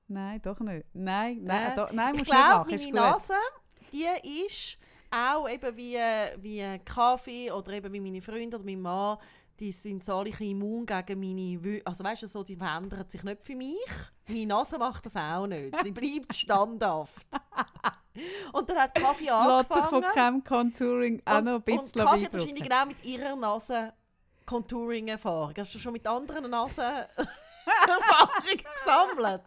Nein, 0.07 0.41
doch 0.43 0.61
nicht. 0.61 0.87
Nein, 0.93 1.41
nein, 1.43 1.73
Äh, 1.73 1.77
doch, 1.77 1.93
nein 1.93 2.15
Ich 2.15 2.21
musst 2.21 2.31
du 2.31 2.35
nicht 2.35 2.47
glaube, 2.47 2.71
machen. 2.71 2.93
meine. 2.95 3.11
Nase, 3.11 3.35
die 3.93 4.45
ist 4.47 4.79
auch 5.11 5.49
eben 5.49 5.77
wie, 5.77 5.97
wie 6.43 6.79
Kaffee 6.85 7.51
oder 7.51 7.73
eben 7.73 7.93
wie 7.93 8.01
meine 8.01 8.21
Freunde 8.23 8.57
oder 8.57 8.65
mein 8.65 8.81
Mann, 8.81 9.19
die 9.61 9.71
sind 9.73 10.03
so 10.05 10.17
alle 10.17 10.25
ein 10.27 10.31
bisschen 10.33 10.51
immun 10.51 10.85
gegen 10.85 11.21
meine 11.21 11.65
Wü 11.65 11.81
Also 11.85 12.03
weißt 12.05 12.25
du, 12.25 12.29
so, 12.29 12.43
die 12.43 12.57
verändern 12.57 13.09
sich 13.09 13.23
nicht 13.23 13.43
für 13.45 13.55
mich. 13.55 13.77
Meine 14.29 14.47
Nase 14.47 14.79
macht 14.79 15.07
das 15.07 15.15
auch 15.17 15.47
nicht. 15.47 15.75
Sie 15.83 15.93
bleibt 15.93 16.35
standhaft. 16.35 17.27
Und 18.53 18.69
dann 18.69 18.79
hat 18.79 18.95
Kaffee 18.95 19.25
Lässt 19.31 19.73
sich 19.73 19.85
von 19.85 20.05
angefangen. 20.05 20.15
Cam 20.15 20.45
Contouring 20.45 21.23
auch 21.25 21.41
noch 21.41 21.53
ein 21.53 21.55
und, 21.57 21.65
bisschen 21.65 22.01
und 22.01 22.07
Kaffee 22.09 22.25
hat 22.27 22.35
wahrscheinlich 22.35 22.63
genau 22.63 22.87
mit 22.87 23.05
ihrer 23.05 23.37
Nase 23.37 23.93
Contouring-Erfahrung. 24.47 25.55
Hast 25.59 25.75
du 25.75 25.79
schon 25.79 25.93
mit 25.93 26.07
anderen 26.07 26.51
Nasen 26.51 26.83
Erfahrung 26.85 28.43
gesammelt? 28.75 29.43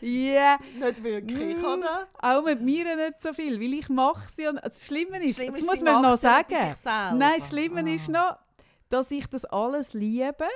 Ja, 0.00 0.58
Nicht 0.78 1.02
wirklich, 1.02 1.56
Mm. 1.58 1.64
oder? 1.64 2.06
auch 2.20 2.42
mit 2.42 2.60
mir 2.62 2.96
nicht 2.96 3.20
so 3.20 3.32
viel, 3.34 3.60
weil 3.60 3.74
ich 3.74 3.88
mache 3.88 4.28
sie 4.30 4.46
und 4.46 4.60
das 4.64 4.86
Schlimme 4.86 5.22
ist, 5.22 5.36
Schlimm 5.36 5.52
das 5.52 5.60
ist, 5.62 5.66
muss 5.66 5.80
man 5.82 6.00
noch 6.02 6.22
ja 6.22 6.74
sagen. 6.74 7.18
Nein, 7.18 7.34
das 7.40 7.48
Schlimme 7.48 7.94
ist 7.94 8.08
Ah. 8.08 8.12
noch, 8.12 8.38
dass 8.88 9.10
ich 9.10 9.26
das 9.26 9.44
alles 9.44 9.92
liebe. 9.92 10.46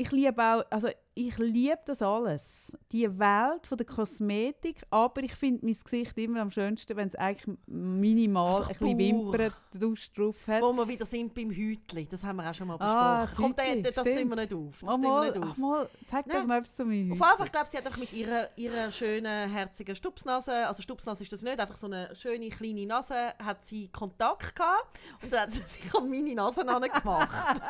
Ich 0.00 0.12
liebe 0.12 0.40
auch, 0.40 0.62
also 0.70 0.88
ich 1.14 1.36
liebe 1.38 1.80
das 1.84 2.02
alles. 2.02 2.72
Die 2.92 3.18
Welt 3.18 3.66
von 3.66 3.76
der 3.76 3.84
Kosmetik, 3.84 4.80
aber 4.90 5.24
ich 5.24 5.34
finde 5.34 5.66
mein 5.66 5.74
Gesicht 5.74 6.16
immer 6.18 6.40
am 6.40 6.52
schönsten, 6.52 6.96
wenn 6.96 7.08
es 7.08 7.16
eigentlich 7.16 7.56
minimal 7.66 8.62
Einfach 8.62 8.80
ein 8.86 8.96
bisschen. 8.96 9.32
Wimperntusch 9.32 10.12
drauf 10.12 10.36
hat. 10.46 10.62
Wo 10.62 10.72
wir 10.74 10.86
wieder 10.86 11.04
sind 11.04 11.34
beim 11.34 11.50
Hütli. 11.50 12.06
Das 12.06 12.22
haben 12.22 12.36
wir 12.36 12.48
auch 12.48 12.54
schon 12.54 12.68
mal 12.68 12.76
Ah, 12.78 13.22
besprochen. 13.22 13.54
das 13.56 13.56
Komm, 13.58 13.66
Hütli, 13.66 13.82
das, 13.82 13.94
das 13.96 14.04
tun 14.04 14.28
wir 14.30 14.36
nicht 14.36 14.54
auf. 14.54 14.78
Das 14.80 14.88
Oh, 14.88 14.96
mal, 14.98 15.30
nicht 15.32 15.42
ach 15.42 15.50
auf. 15.50 15.56
mal, 15.56 15.90
sag 16.04 16.24
doch 16.26 16.34
Nein. 16.34 16.46
noch 16.46 16.54
etwas 16.54 16.76
zu 16.76 16.84
mir 16.84 16.94
Auf 17.02 17.02
jeden 17.08 17.16
Fall, 17.18 17.36
ich 17.46 17.50
glaube, 17.52 17.66
sie 17.68 17.76
hat 17.78 17.86
einfach 17.86 17.98
mit 17.98 18.12
ihrer, 18.12 18.48
ihrer 18.56 18.92
schönen, 18.92 19.50
herzigen 19.50 19.96
Stupsnase, 19.96 20.68
also 20.68 20.80
Stupsnase 20.80 21.24
ist 21.24 21.32
das 21.32 21.42
nicht, 21.42 21.58
einfach 21.58 21.76
so 21.76 21.86
eine 21.86 22.14
schöne, 22.14 22.50
kleine 22.50 22.86
Nase, 22.86 23.34
hat 23.42 23.64
sie 23.64 23.88
Kontakt 23.88 24.54
gehabt 24.54 25.00
und 25.24 25.32
dann 25.32 25.40
hat 25.42 25.52
sie 25.52 25.62
sich 25.62 25.92
an 25.92 26.08
meine 26.08 26.34
Nase 26.36 26.64
gemacht. 26.64 27.60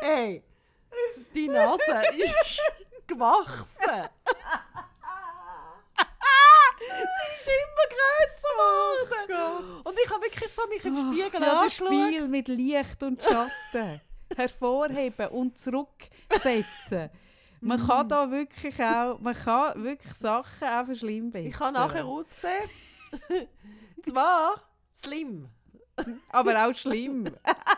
hey, 0.00 0.42
die 1.34 1.48
Nase 1.48 1.82
ist 2.16 2.60
gewachsen. 3.06 3.80
sie 6.78 6.94
ist 7.36 7.48
immer 7.48 7.86
grösser 7.94 9.26
geworden. 9.26 9.80
Und 9.84 9.98
ich 10.02 10.10
habe 10.10 10.22
wirklich 10.22 10.52
so 10.52 10.66
mich 10.68 10.84
im 10.84 10.96
Spiegel 10.96 11.40
ja, 11.40 11.40
das 11.40 11.80
angeschaut. 11.80 11.88
Spiel 11.88 12.28
mit 12.28 12.48
Licht 12.48 13.02
und 13.02 13.22
Schatten 13.22 14.00
hervorheben 14.36 15.28
und 15.28 15.56
zurücksetzen. 15.58 17.10
Man 17.60 17.84
kann 17.84 18.08
da 18.08 18.30
wirklich 18.30 18.80
auch, 18.82 19.18
man 19.18 19.34
kann 19.34 19.82
wirklich 19.82 20.14
Sachen 20.14 20.68
auch 20.68 20.84
verschlimmbessern. 20.86 21.50
Ich 21.50 21.58
habe 21.58 21.72
nachher 21.72 22.04
ausgesehen. 22.04 22.70
Zwar 24.02 24.62
slim, 24.94 25.48
Aber 26.28 26.66
auch 26.66 26.74
schlimm. 26.74 27.34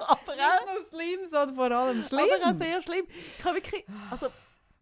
aber 0.06 0.32
auch, 0.32 0.66
nur 0.74 0.84
schlimm, 0.88 1.20
sondern 1.28 1.54
vor 1.56 1.70
allem 1.70 2.02
schlimm. 2.02 2.20
aber 2.40 2.50
auch 2.50 2.54
sehr 2.56 2.82
schlimm. 2.82 3.06
Ich 3.38 3.44
habe 3.44 3.56
wirklich 3.56 3.84
also 4.10 4.26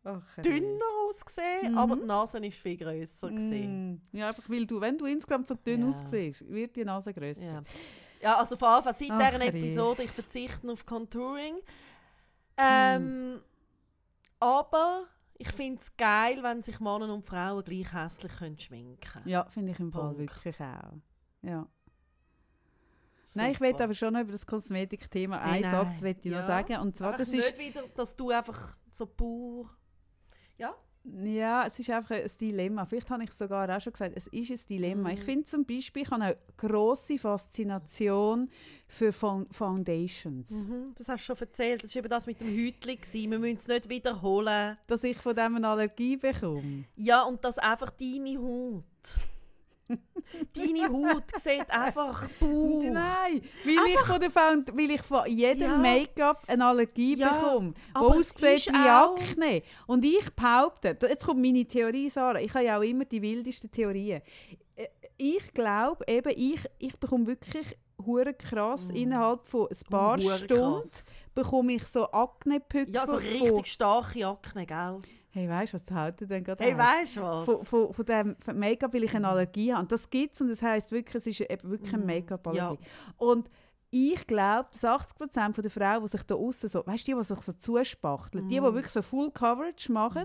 Ach, 0.04 0.22
dünner 0.42 0.84
ausgesehen, 1.08 1.72
Mhm. 1.72 1.78
aber 1.78 1.96
die 1.96 2.04
Nase 2.04 2.40
war 2.40 2.50
viel 2.50 2.76
grösser. 2.76 3.28
Mm. 3.30 4.00
Ja, 4.12 4.28
einfach 4.28 4.48
weil 4.48 4.64
du, 4.64 4.80
wenn 4.80 4.96
du 4.96 5.06
insgesamt 5.06 5.48
so 5.48 5.54
dünn 5.56 5.82
Ja. 5.82 5.88
aussiehst, 5.88 6.48
wird 6.48 6.76
die 6.76 6.84
Nase 6.84 7.12
grösser. 7.12 7.42
Ja. 7.44 7.62
ja, 8.22 8.38
also 8.38 8.56
vor 8.56 8.68
allem 8.68 8.84
seit 8.84 9.00
dieser. 9.00 9.42
Episode, 9.46 10.04
ich 10.04 10.10
verzichte 10.12 10.70
auf 10.70 10.86
Contouring. 10.86 11.56
Ähm, 12.56 13.40
Aber 14.38 15.04
ich 15.38 15.48
finde 15.52 15.80
es 15.80 15.96
geil, 15.96 16.38
wenn 16.42 16.62
sich 16.62 16.78
Männer 16.80 17.12
und 17.12 17.24
Frauen 17.26 17.64
gleich 17.64 17.92
hässlich 17.92 18.32
können 18.36 18.58
schminken 18.58 19.00
können. 19.00 19.28
Ja, 19.28 19.44
finde 19.46 19.72
ich 19.72 19.80
im 19.80 19.90
Fall 19.92 20.02
Punkt. 20.14 20.18
wirklich 20.18 20.54
auch. 20.60 20.94
Ja. 21.42 21.66
Nein, 23.34 23.52
ich 23.52 23.60
will 23.60 23.74
aber 23.74 23.94
schon 23.94 24.12
noch 24.14 24.20
über 24.20 24.32
das 24.32 24.46
Kosmetikthema 24.46 25.38
einen 25.38 25.62
Nein, 25.62 25.70
Satz 25.70 26.02
will 26.02 26.16
ich 26.22 26.24
ja. 26.30 26.38
noch 26.38 26.46
sagen. 26.46 26.76
Und 26.78 26.96
zwar, 26.96 27.08
Einfach 27.08 27.18
das 27.20 27.32
nicht 27.32 27.44
ist, 27.50 27.58
wieder, 27.58 27.82
dass 27.94 28.14
du 28.14 28.30
einfach 28.30 28.76
so 28.90 29.06
pur... 29.06 29.68
Ja? 30.58 30.74
ja, 31.22 31.66
es 31.66 31.78
ist 31.78 31.90
einfach 31.90 32.12
ein 32.16 32.30
Dilemma. 32.40 32.84
Vielleicht 32.86 33.10
habe 33.10 33.22
ich 33.24 33.30
es 33.30 33.38
sogar 33.38 33.68
auch 33.76 33.80
schon 33.80 33.92
gesagt, 33.92 34.14
es 34.16 34.26
ist 34.28 34.50
ein 34.50 34.66
Dilemma. 34.68 35.10
Mhm. 35.10 35.18
Ich 35.18 35.24
finde 35.24 35.44
zum 35.44 35.64
Beispiel, 35.64 36.02
ich 36.02 36.10
habe 36.10 36.22
eine 36.24 36.36
grosse 36.56 37.18
Faszination 37.18 38.48
für 38.88 39.12
Fo- 39.12 39.46
Foundations. 39.52 40.50
Mhm, 40.50 40.94
das 40.96 41.08
hast 41.08 41.22
du 41.28 41.34
schon 41.34 41.46
erzählt. 41.46 41.84
Das 41.84 41.94
war 41.94 42.00
eben 42.00 42.08
das 42.08 42.26
mit 42.26 42.40
dem 42.40 42.48
Hütli. 42.48 42.96
gewesen. 42.96 43.30
Wir 43.30 43.38
müssen 43.38 43.58
es 43.58 43.68
nicht 43.68 43.88
wiederholen. 43.88 44.78
Dass 44.86 45.04
ich 45.04 45.16
von 45.18 45.34
dem 45.36 45.56
eine 45.56 45.68
Allergie 45.68 46.16
bekomme. 46.16 46.84
Ja, 46.96 47.22
und 47.24 47.44
dass 47.44 47.58
einfach 47.58 47.90
deine 47.90 48.38
Haut... 48.38 48.84
deine 49.88 50.88
Haut 50.88 51.24
sieht 51.40 51.70
einfach 51.70 52.28
puh. 52.38 52.90
Nein, 52.90 53.42
weil 53.64 53.86
ich, 53.86 53.98
von 54.00 54.20
der 54.20 54.30
Found 54.30 54.76
weil 54.76 54.90
ich 54.90 55.02
von 55.02 55.26
jedem 55.26 55.70
Ja. 55.70 55.78
Make-up 55.78 56.42
eine 56.48 56.64
Allergie 56.64 57.16
Ja, 57.16 57.32
bekomme, 57.32 57.74
die 57.94 57.96
aussieht 57.96 58.72
wie 58.72 58.76
Akne. 58.76 59.62
Und 59.86 60.04
ich 60.04 60.28
behaupte, 60.34 60.96
jetzt 61.02 61.24
kommt 61.24 61.40
meine 61.40 61.64
Theorie, 61.64 62.10
Sarah, 62.10 62.40
ich 62.40 62.52
habe 62.54 62.64
ja 62.64 62.78
auch 62.78 62.82
immer 62.82 63.04
die 63.04 63.22
wildesten 63.22 63.70
Theorien. 63.70 64.22
Äh, 64.74 64.86
Ich 65.18 65.54
glaube 65.54 66.04
eben, 66.08 66.32
ich, 66.36 66.60
ich 66.78 66.96
bekomme 66.98 67.26
wirklich 67.26 67.76
hure 68.04 68.34
krass. 68.34 68.92
Mm. 68.92 68.96
Innerhalb 68.96 69.46
von 69.46 69.68
ein 69.70 69.90
paar 69.90 70.18
Hure 70.18 70.36
Stunden 70.38 70.90
bekomme 71.34 71.72
ich 71.74 71.86
so 71.86 72.10
Aknepückel. 72.12 72.94
Ja, 72.94 73.06
so 73.06 73.16
richtig 73.16 73.66
starke 73.72 74.26
Akne, 74.26 74.66
gell? 74.66 75.00
Hey, 75.36 75.50
weißt 75.50 75.74
du, 75.74 75.76
was 75.76 75.90
hält 75.90 76.30
denn 76.30 76.42
gerade 76.42 76.64
Hey, 76.64 76.78
weißt 76.78 77.16
du 77.16 77.20
was? 77.20 77.44
von, 77.44 77.64
von, 77.66 77.92
von 77.92 78.04
dem 78.06 78.36
Make-up, 78.54 78.94
weil 78.94 79.04
ich 79.04 79.14
eine 79.14 79.28
Allergie 79.28 79.70
habe. 79.70 79.82
Und 79.82 79.92
das 79.92 80.08
gibt 80.08 80.34
es 80.34 80.40
und 80.40 80.48
das 80.48 80.62
heisst 80.62 80.92
wirklich, 80.92 81.14
es 81.16 81.26
ist 81.26 81.40
eben 81.42 81.70
wirklich 81.70 81.92
eine 81.92 82.02
Mhm. 82.02 82.06
Make-up-Allergie. 82.06 82.78
Und 83.18 83.50
ich 83.90 84.26
glaube, 84.26 84.68
dass 84.72 84.82
80% 84.84 85.60
der 85.62 85.70
Frauen, 85.70 86.02
die 86.02 86.08
sich 86.08 86.22
da 86.22 86.34
außen 86.34 86.68
so, 86.70 86.86
weißt 86.86 87.06
du, 87.06 87.12
die, 87.12 87.18
die 87.18 87.24
sich 87.24 87.38
so 87.40 87.52
zuspachteln, 87.52 88.48
die, 88.48 88.54
die 88.54 88.60
Mhm. 88.60 88.74
wirklich 88.74 88.92
so 88.92 89.02
Full 89.02 89.30
Coverage 89.30 89.92
machen, 89.92 90.24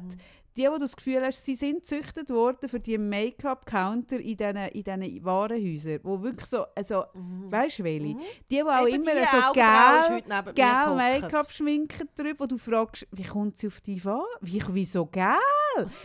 die, 0.58 0.68
wo 0.68 0.74
du 0.74 0.80
das 0.80 0.96
Gefühl 0.96 1.22
hast, 1.22 1.44
sie 1.46 1.56
sind 1.56 1.82
gezüchtet 1.82 2.30
worden 2.30 2.68
für 2.68 2.80
die 2.80 2.98
Make-up-Counter 2.98 4.20
in 4.20 4.38
diesen 4.38 4.58
in 4.58 4.84
diesen 4.84 5.26
Warenhäusern, 5.26 6.00
wo 6.04 6.22
wirklich 6.22 6.48
so, 6.48 6.66
also, 6.76 7.06
weißt 7.14 7.80
du 7.80 7.84
welche? 7.84 8.16
Mhm. 8.16 8.20
Die, 8.50 8.56
die 8.56 8.64
auch 8.64 8.88
Eben 8.88 9.02
immer 9.02 9.14
die 9.14 9.26
so 9.26 9.54
gel, 9.54 10.22
gel 10.22 10.54
gehockt. 10.54 10.96
Make-up 10.96 11.52
schminken 11.52 12.10
drüber, 12.16 12.40
wo 12.42 12.46
du 12.46 12.58
fragst, 12.58 13.08
wie 13.12 13.24
kommt 13.24 13.58
sie 13.58 13.68
auf 13.68 13.82
die 13.82 14.02
an? 14.06 14.22
Wie, 14.42 14.62
wieso 14.70 15.06
gel? 15.06 15.36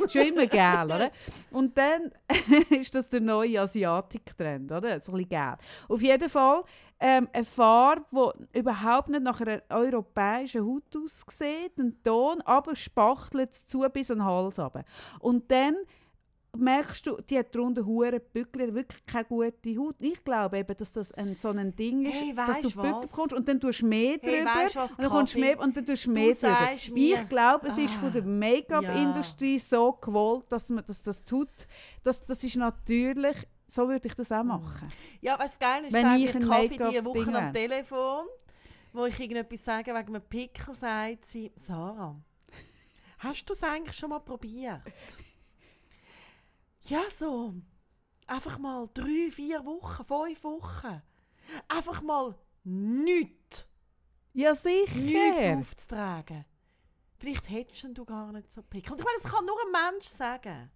Schon 0.08 0.22
immer 0.22 0.46
gel, 0.46 0.84
oder? 0.84 1.10
Und 1.50 1.76
dann 1.76 2.12
ist 2.70 2.94
das 2.94 3.10
der 3.10 3.20
neue 3.20 3.60
Asiatik-Trend, 3.60 4.70
oder? 4.70 5.00
So 5.00 5.12
ein 5.12 5.18
bisschen 5.18 5.28
gel. 5.28 5.54
Auf 5.88 6.02
jeden 6.02 6.28
Fall 6.28 6.62
ähm, 6.98 7.28
eine 7.32 7.44
Farbe, 7.44 8.32
die 8.52 8.58
überhaupt 8.58 9.08
nicht 9.08 9.22
nach 9.22 9.40
einer 9.40 9.62
europäischen 9.68 10.64
Haut 10.66 10.84
aussieht, 10.96 11.78
ein 11.78 12.02
Ton, 12.02 12.40
aber 12.42 12.74
spachtelt 12.76 13.52
es 13.52 13.66
zu 13.66 13.80
bis 13.92 14.10
an 14.10 14.18
den 14.18 14.24
Hals 14.24 14.58
runter. 14.58 14.84
Und 15.20 15.50
dann 15.50 15.76
merkst 16.58 17.06
du, 17.06 17.18
die 17.20 17.38
hat 17.38 17.54
darunter 17.54 17.84
hure 17.84 18.18
Bückel, 18.18 18.74
wirklich 18.74 19.04
keine 19.04 19.26
gute 19.26 19.76
Haut. 19.78 19.96
Ich 20.00 20.24
glaube 20.24 20.56
eben, 20.56 20.74
dass 20.74 20.94
das 20.94 21.12
ein, 21.12 21.36
so 21.36 21.50
ein 21.50 21.76
Ding 21.76 22.06
ist, 22.06 22.14
Hey, 22.22 22.34
dass 22.34 22.62
du 22.62 22.74
was? 22.76 23.10
bekommst 23.10 23.34
und 23.34 23.46
dann 23.46 23.60
tust 23.60 23.82
du 23.82 23.86
mehr 23.86 24.16
Hey, 24.22 24.38
drüber 24.38 24.50
weisst 24.54 24.76
was, 24.76 24.90
und 24.92 25.02
dann 25.02 25.10
kommst 25.10 25.34
du 25.34 25.38
mehr 25.40 25.60
und 25.60 25.76
dann 25.76 25.84
tust 25.84 26.06
du 26.06 26.10
mehr 26.12 26.32
drüber. 26.32 26.34
sagst 26.54 26.90
mir- 26.92 27.18
Ich 27.20 27.28
glaube, 27.28 27.66
es 27.68 27.76
ist 27.76 27.92
von 27.96 28.10
der 28.10 28.22
Ah, 28.22 28.26
Make-up-Industrie 28.26 29.58
so 29.58 29.92
gewollt, 29.92 30.46
dass 30.48 30.70
man 30.70 30.82
dass 30.86 31.02
das 31.02 31.22
tut. 31.24 31.50
Das, 32.02 32.24
das 32.24 32.42
ist 32.42 32.56
natürlich, 32.56 33.36
so 33.66 33.88
würde 33.88 34.08
ich 34.08 34.14
das 34.14 34.30
auch 34.32 34.44
machen. 34.44 34.90
Ja, 35.20 35.36
du, 35.36 35.58
geil 35.58 35.84
ist, 35.84 35.92
Wenn 35.92 36.14
ich 36.16 36.34
mir 36.34 36.40
ein 36.40 36.48
Kaffee 36.48 36.68
diese 36.90 37.04
Woche 37.04 37.34
am. 37.36 37.52
Telefon, 37.52 38.26
wo 38.92 39.06
ich 39.06 39.18
irgendetwas 39.20 39.64
sage 39.64 39.92
wegen 39.94 40.14
einem 40.16 40.22
Pickel, 40.22 40.74
sagt 40.74 41.24
sie, 41.24 41.52
Sarah, 41.56 42.16
hast 43.18 43.44
du 43.48 43.52
es 43.52 43.62
eigentlich 43.62 43.96
schon 43.96 44.10
mal 44.10 44.20
probiert? 44.20 44.82
ja, 46.82 47.00
so. 47.12 47.54
Einfach 48.28 48.58
mal 48.58 48.88
drei, 48.92 49.30
vier 49.30 49.64
Wochen, 49.64 50.04
fünf 50.04 50.42
Wochen. 50.44 51.02
Einfach 51.68 52.02
mal 52.02 52.34
nichts, 52.64 53.66
Ja, 54.32 54.50
nichts 54.50 54.62
sicher. 54.64 55.58
aufzutragen. 55.58 56.44
Vielleicht 57.18 57.48
hättest 57.48 57.86
du 57.96 58.04
gar 58.04 58.32
nicht 58.32 58.50
so 58.52 58.62
Pickel. 58.62 58.92
Und 58.92 58.98
ich 58.98 59.04
meine, 59.04 59.18
das 59.22 59.32
kann 59.32 59.46
nur 59.46 59.56
ein 59.64 59.92
Mensch 59.92 60.06
sagen, 60.06 60.70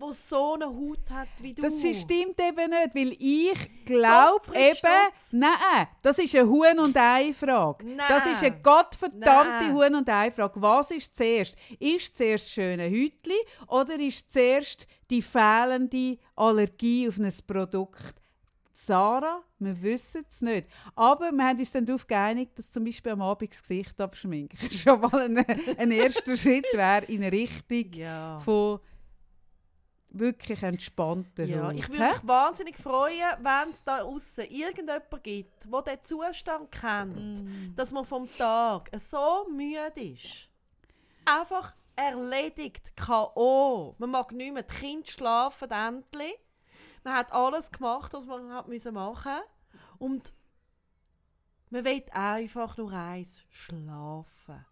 der 0.00 0.12
so 0.12 0.54
eine 0.54 0.66
Haut 0.66 1.10
hat 1.10 1.28
wie 1.40 1.54
du. 1.54 1.62
Das 1.62 1.80
stimmt 1.80 2.38
eben 2.40 2.70
nicht, 2.70 2.94
weil 2.94 3.16
ich 3.18 3.84
glaube 3.84 4.46
eben, 4.54 4.76
Stutz. 4.76 5.32
nein, 5.32 5.86
das 6.02 6.18
ist 6.18 6.34
eine 6.34 6.48
Huhn- 6.48 6.78
und 6.78 6.96
Ei-Frage. 6.96 7.86
Nein. 7.86 8.06
Das 8.08 8.26
ist 8.26 8.42
eine 8.42 8.60
gottverdammte 8.60 9.66
Nein. 9.66 9.74
Huhn- 9.74 9.94
und 9.94 10.08
Ei-Frage. 10.08 10.60
Was 10.62 10.90
ist 10.90 11.14
zuerst? 11.16 11.54
Ist 11.78 12.16
zuerst 12.16 12.50
schöne 12.50 12.88
Hütli 12.88 13.36
oder 13.68 13.98
ist 13.98 14.30
zuerst 14.32 14.86
die 15.10 15.22
fehlende 15.22 16.18
Allergie 16.36 17.08
auf 17.08 17.18
ein 17.18 17.32
Produkt? 17.46 18.14
Sarah, 18.74 19.42
wir 19.58 19.80
wissen 19.82 20.24
es 20.28 20.40
nicht. 20.40 20.66
Aber 20.96 21.30
wir 21.30 21.44
haben 21.44 21.58
uns 21.58 21.70
dann 21.72 21.84
darauf 21.86 22.06
geeinigt, 22.06 22.58
dass 22.58 22.72
zum 22.72 22.84
Beispiel 22.84 23.12
am 23.12 23.20
Abend 23.22 23.52
das 23.52 23.60
Gesicht 23.62 24.00
abschminken 24.00 24.58
schon 24.72 25.00
mal 25.00 25.20
ein, 25.20 25.38
ein 25.78 25.90
erster 25.90 26.36
Schritt 26.36 26.64
wäre 26.72 27.04
in 27.04 27.22
eine 27.22 27.30
Richtung 27.32 27.92
Ja. 27.92 28.40
von 28.40 28.80
wirklich 30.14 30.62
entspannter 30.62 31.44
Ja, 31.44 31.70
ich 31.72 31.88
würde 31.88 32.04
mich 32.04 32.28
wahnsinnig 32.28 32.76
freuen, 32.76 33.32
wenn 33.40 33.72
es 33.72 33.82
da 33.82 34.02
außen 34.02 34.44
irgendjemand 34.44 35.22
gibt, 35.22 35.64
der 35.72 35.82
den 35.82 36.04
Zustand 36.04 36.70
kennt, 36.70 37.42
Mm. 37.42 37.74
dass 37.74 37.92
man 37.92 38.04
vom 38.04 38.28
Tag 38.36 38.90
so 38.98 39.46
müde 39.50 40.00
ist. 40.00 40.48
Einfach 41.24 41.74
erledigt, 41.96 42.96
K.O. 42.96 43.94
Man 43.98 44.10
mag 44.10 44.32
nicht 44.32 44.52
mehr, 44.52 44.62
die 44.62 44.74
Kinder 44.74 45.06
schlafen 45.10 45.70
endlich. 45.70 46.34
Man 47.04 47.14
hat 47.14 47.32
alles 47.32 47.70
gemacht, 47.70 48.12
was 48.12 48.26
man 48.26 48.52
hat 48.52 48.68
müssen 48.68 48.94
machen 48.94 49.40
Und 49.98 50.32
man 51.70 51.84
will 51.84 52.04
einfach 52.12 52.76
nur 52.76 52.92
eins, 52.92 53.40
schlafen. 53.50 54.64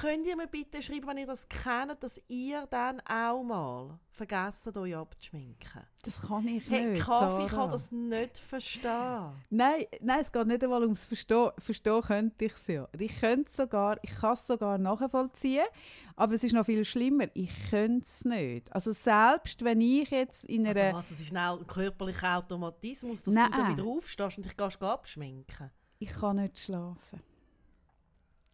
Könnt 0.00 0.26
ihr 0.28 0.36
mir 0.36 0.46
bitte 0.46 0.80
schreiben, 0.80 1.08
wenn 1.08 1.18
ihr 1.18 1.26
das 1.26 1.48
kennt, 1.48 2.00
dass 2.02 2.20
ihr 2.28 2.66
dann 2.70 3.00
auch 3.00 3.42
mal 3.42 3.98
vergessen, 4.12 4.76
euch 4.78 4.94
abzuschminken? 4.94 5.82
Das 6.04 6.22
kann 6.22 6.46
ich 6.46 6.70
Hey, 6.70 6.86
nicht. 6.86 7.04
Kaffee 7.04 7.48
Sarah. 7.48 7.48
kann 7.48 7.70
das 7.72 7.90
nicht 7.90 8.38
verstehen. 8.38 9.32
Nein, 9.50 9.86
nein, 10.00 10.20
es 10.20 10.30
geht 10.30 10.46
nicht 10.46 10.62
einmal 10.62 10.82
ums 10.82 11.06
Verstehen. 11.06 11.50
Verstehen 11.58 12.02
könnte 12.02 12.44
ich 12.44 12.54
es 12.54 12.66
ja. 12.68 12.88
Ich 12.96 13.18
könnte 13.20 13.46
es 13.48 13.56
sogar, 13.56 13.98
ich 14.02 14.14
kann 14.14 14.34
es 14.34 14.46
sogar 14.46 14.78
nachvollziehen, 14.78 15.66
aber 16.14 16.34
es 16.34 16.44
ist 16.44 16.52
noch 16.52 16.66
viel 16.66 16.84
schlimmer. 16.84 17.26
Ich 17.34 17.50
könnte 17.70 18.04
es 18.04 18.24
nicht. 18.24 18.72
Also 18.72 18.92
selbst 18.92 19.64
wenn 19.64 19.80
ich 19.80 20.10
jetzt 20.10 20.44
in 20.44 20.64
einer... 20.66 20.80
Also 20.80 20.98
was, 20.98 21.10
es 21.10 21.20
ist 21.20 21.34
ein 21.34 21.66
körperlicher 21.66 22.36
Automatismus, 22.38 23.24
dass 23.24 23.34
Nein. 23.34 23.50
du 23.50 23.56
dann 23.56 23.72
wieder 23.76 23.84
aufstehst 23.84 24.36
und 24.36 24.44
dich 24.44 24.56
gehst 24.56 24.80
abschminken. 24.80 25.70
Ich 25.98 26.10
kann 26.12 26.36
nicht 26.36 26.58
schlafen. 26.58 27.20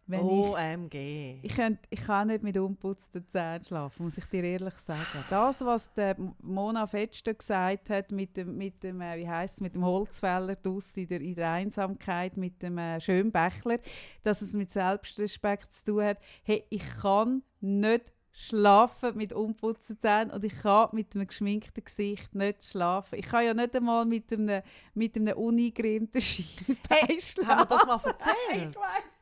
Wenn 0.07 0.19
Oh, 0.21 0.55
ich, 0.55 0.63
OMG. 0.63 1.39
ich, 1.41 1.55
könnt, 1.55 1.79
ich 1.89 2.01
kann 2.01 2.27
nicht 2.27 2.43
mit 2.43 2.55
unputzten 2.57 3.27
Zähnen 3.27 3.63
schlafen, 3.65 4.03
muss 4.03 4.17
ich 4.19 4.25
dir 4.25 4.43
ehrlich 4.43 4.75
sagen. 4.75 5.01
Das, 5.31 5.65
was 5.65 5.91
der 5.93 6.15
Mona 6.43 6.85
Fetster 6.85 7.33
gesagt 7.33 7.89
hat 7.89 8.11
mit 8.11 8.37
dem, 8.37 8.55
mit 8.55 8.83
dem 8.83 9.01
äh, 9.01 9.17
wie 9.17 9.27
heisst 9.27 9.55
es, 9.55 9.61
mit 9.61 9.73
dem 9.73 9.83
Holzfäller 9.83 10.55
draussen 10.57 11.01
in 11.03 11.07
der, 11.07 11.21
in 11.21 11.33
der 11.35 11.51
Einsamkeit, 11.51 12.37
mit 12.37 12.61
dem 12.61 12.77
äh, 12.77 12.99
Schönbächler, 13.01 13.79
dass 14.21 14.43
es 14.43 14.53
mit 14.53 14.69
Selbstrespekt 14.69 15.73
zu 15.73 15.83
tun 15.85 16.03
hat. 16.03 16.19
Hey, 16.43 16.63
ich 16.69 16.83
kann 17.01 17.41
nicht 17.61 18.13
schlafen 18.37 19.15
mit 19.15 19.31
unputzten 19.31 19.97
Zähnen 19.97 20.29
und 20.29 20.43
ich 20.43 20.53
kann 20.61 20.89
mit 20.91 21.15
einem 21.15 21.25
geschminkten 21.25 21.81
Gesicht 21.83 22.35
nicht 22.35 22.65
schlafen. 22.65 23.17
Ich 23.17 23.27
kann 23.27 23.45
ja 23.45 23.53
nicht 23.53 23.73
einmal 23.73 24.05
mit 24.05 24.31
einem, 24.33 24.61
mit 24.93 25.15
einem 25.15 25.37
uneingerimten 25.37 26.19
Schienbein 26.19 26.77
Hey, 26.89 27.21
schlafen. 27.21 27.49
haben 27.49 27.69
wir 27.69 27.77
das 27.77 27.85
mal 27.87 27.95
Ich 28.03 28.05
erzählt? 28.05 28.75
weiß 28.75 29.03
es 29.09 29.11
nicht. 29.13 29.14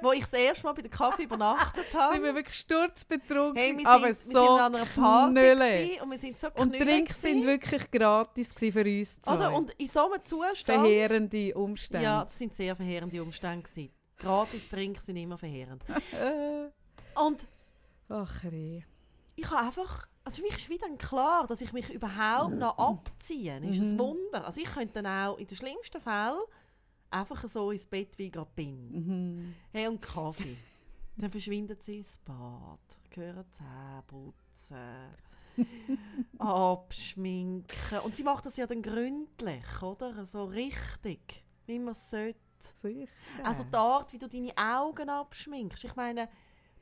Wo 0.00 0.10
ich 0.12 0.20
das 0.22 0.32
erste 0.32 0.64
Mal 0.66 0.72
bei 0.72 0.82
der 0.82 0.90
Kaffee 0.90 1.22
übernachtet 1.24 1.84
sind 1.92 1.94
wir 1.94 2.00
habe. 2.02 2.34
wirklich 2.34 2.56
sturzbetrunken, 2.58 3.56
Hey, 3.56 3.76
wir, 3.78 3.86
aber 3.86 4.12
sind, 4.12 4.32
so 4.34 4.40
wir 4.42 4.48
sind 4.48 4.60
an 4.60 4.74
einer 4.74 4.84
Party 4.86 5.30
knülle. 5.32 5.54
gewesen 5.54 6.02
und 6.02 6.10
wir 6.10 6.18
sind 6.18 6.40
so 6.40 6.48
Und 6.54 6.72
Drinks 6.80 7.20
sind 7.22 7.40
gewesen. 7.42 7.46
wirklich 7.46 7.90
gratis 7.90 8.52
für 8.52 8.84
uns 8.84 9.20
zwei. 9.20 9.34
Oder? 9.34 9.52
Und 9.54 9.70
in 9.78 9.86
so 9.88 10.10
einem 10.12 10.24
Zustand... 10.24 10.80
Verheerende 10.80 11.54
Umstände. 11.54 12.04
Ja, 12.04 12.22
das 12.24 12.36
sind 12.36 12.52
sehr 12.54 12.74
verheerende 12.74 13.22
Umstände. 13.22 13.62
Gewesen. 13.62 13.92
Gratis 14.18 14.68
Drinks 14.68 15.06
sind 15.06 15.16
immer 15.16 15.38
verheerend. 15.38 15.84
Und 17.14 17.46
ach 18.08 18.42
je. 18.44 18.82
ich 19.36 19.50
habe 19.50 19.66
einfach... 19.66 20.06
Also 20.24 20.36
für 20.36 20.42
mich 20.48 20.56
ist 20.56 20.70
wieder 20.70 20.88
klar, 20.98 21.48
dass 21.48 21.60
ich 21.60 21.72
mich 21.72 21.90
überhaupt 21.90 22.54
noch 22.54 22.78
abziehe. 22.78 23.56
Ist 23.68 23.80
Mhm. 23.80 23.84
ein 23.90 23.98
Wunder. 23.98 24.44
Also 24.46 24.60
ich 24.60 24.72
könnte 24.72 25.02
dann 25.02 25.06
auch 25.06 25.36
in 25.36 25.48
den 25.48 25.56
schlimmsten 25.56 26.00
Fällen 26.00 26.38
einfach 27.12 27.48
so 27.48 27.70
ins 27.70 27.86
Bett, 27.86 28.16
wie 28.18 28.26
ich 28.26 28.32
gerade 28.32 28.50
bin. 28.54 28.90
Mhm. 28.90 29.54
Hey, 29.72 29.88
und 29.88 30.00
Kaffee. 30.00 30.56
dann 31.16 31.30
verschwindet 31.30 31.82
sie 31.82 31.98
ins 31.98 32.18
Bad, 32.18 32.80
gehören 33.10 33.44
Zähne 33.50 34.02
putzen, 34.06 34.78
abschminken. 36.38 37.98
Und 38.04 38.16
sie 38.16 38.22
macht 38.24 38.46
das 38.46 38.56
ja 38.56 38.66
dann 38.66 38.82
gründlich, 38.82 39.82
oder? 39.82 40.24
So 40.24 40.44
richtig, 40.44 41.44
wie 41.66 41.78
man 41.78 41.92
es 41.92 42.10
sollte. 42.10 42.38
Sicher. 42.80 43.08
Also 43.42 43.64
die 43.64 43.76
Art, 43.76 44.12
wie 44.12 44.18
du 44.18 44.28
deine 44.28 44.56
Augen 44.56 45.08
abschminkst. 45.08 45.82
Ich 45.82 45.96
meine, 45.96 46.28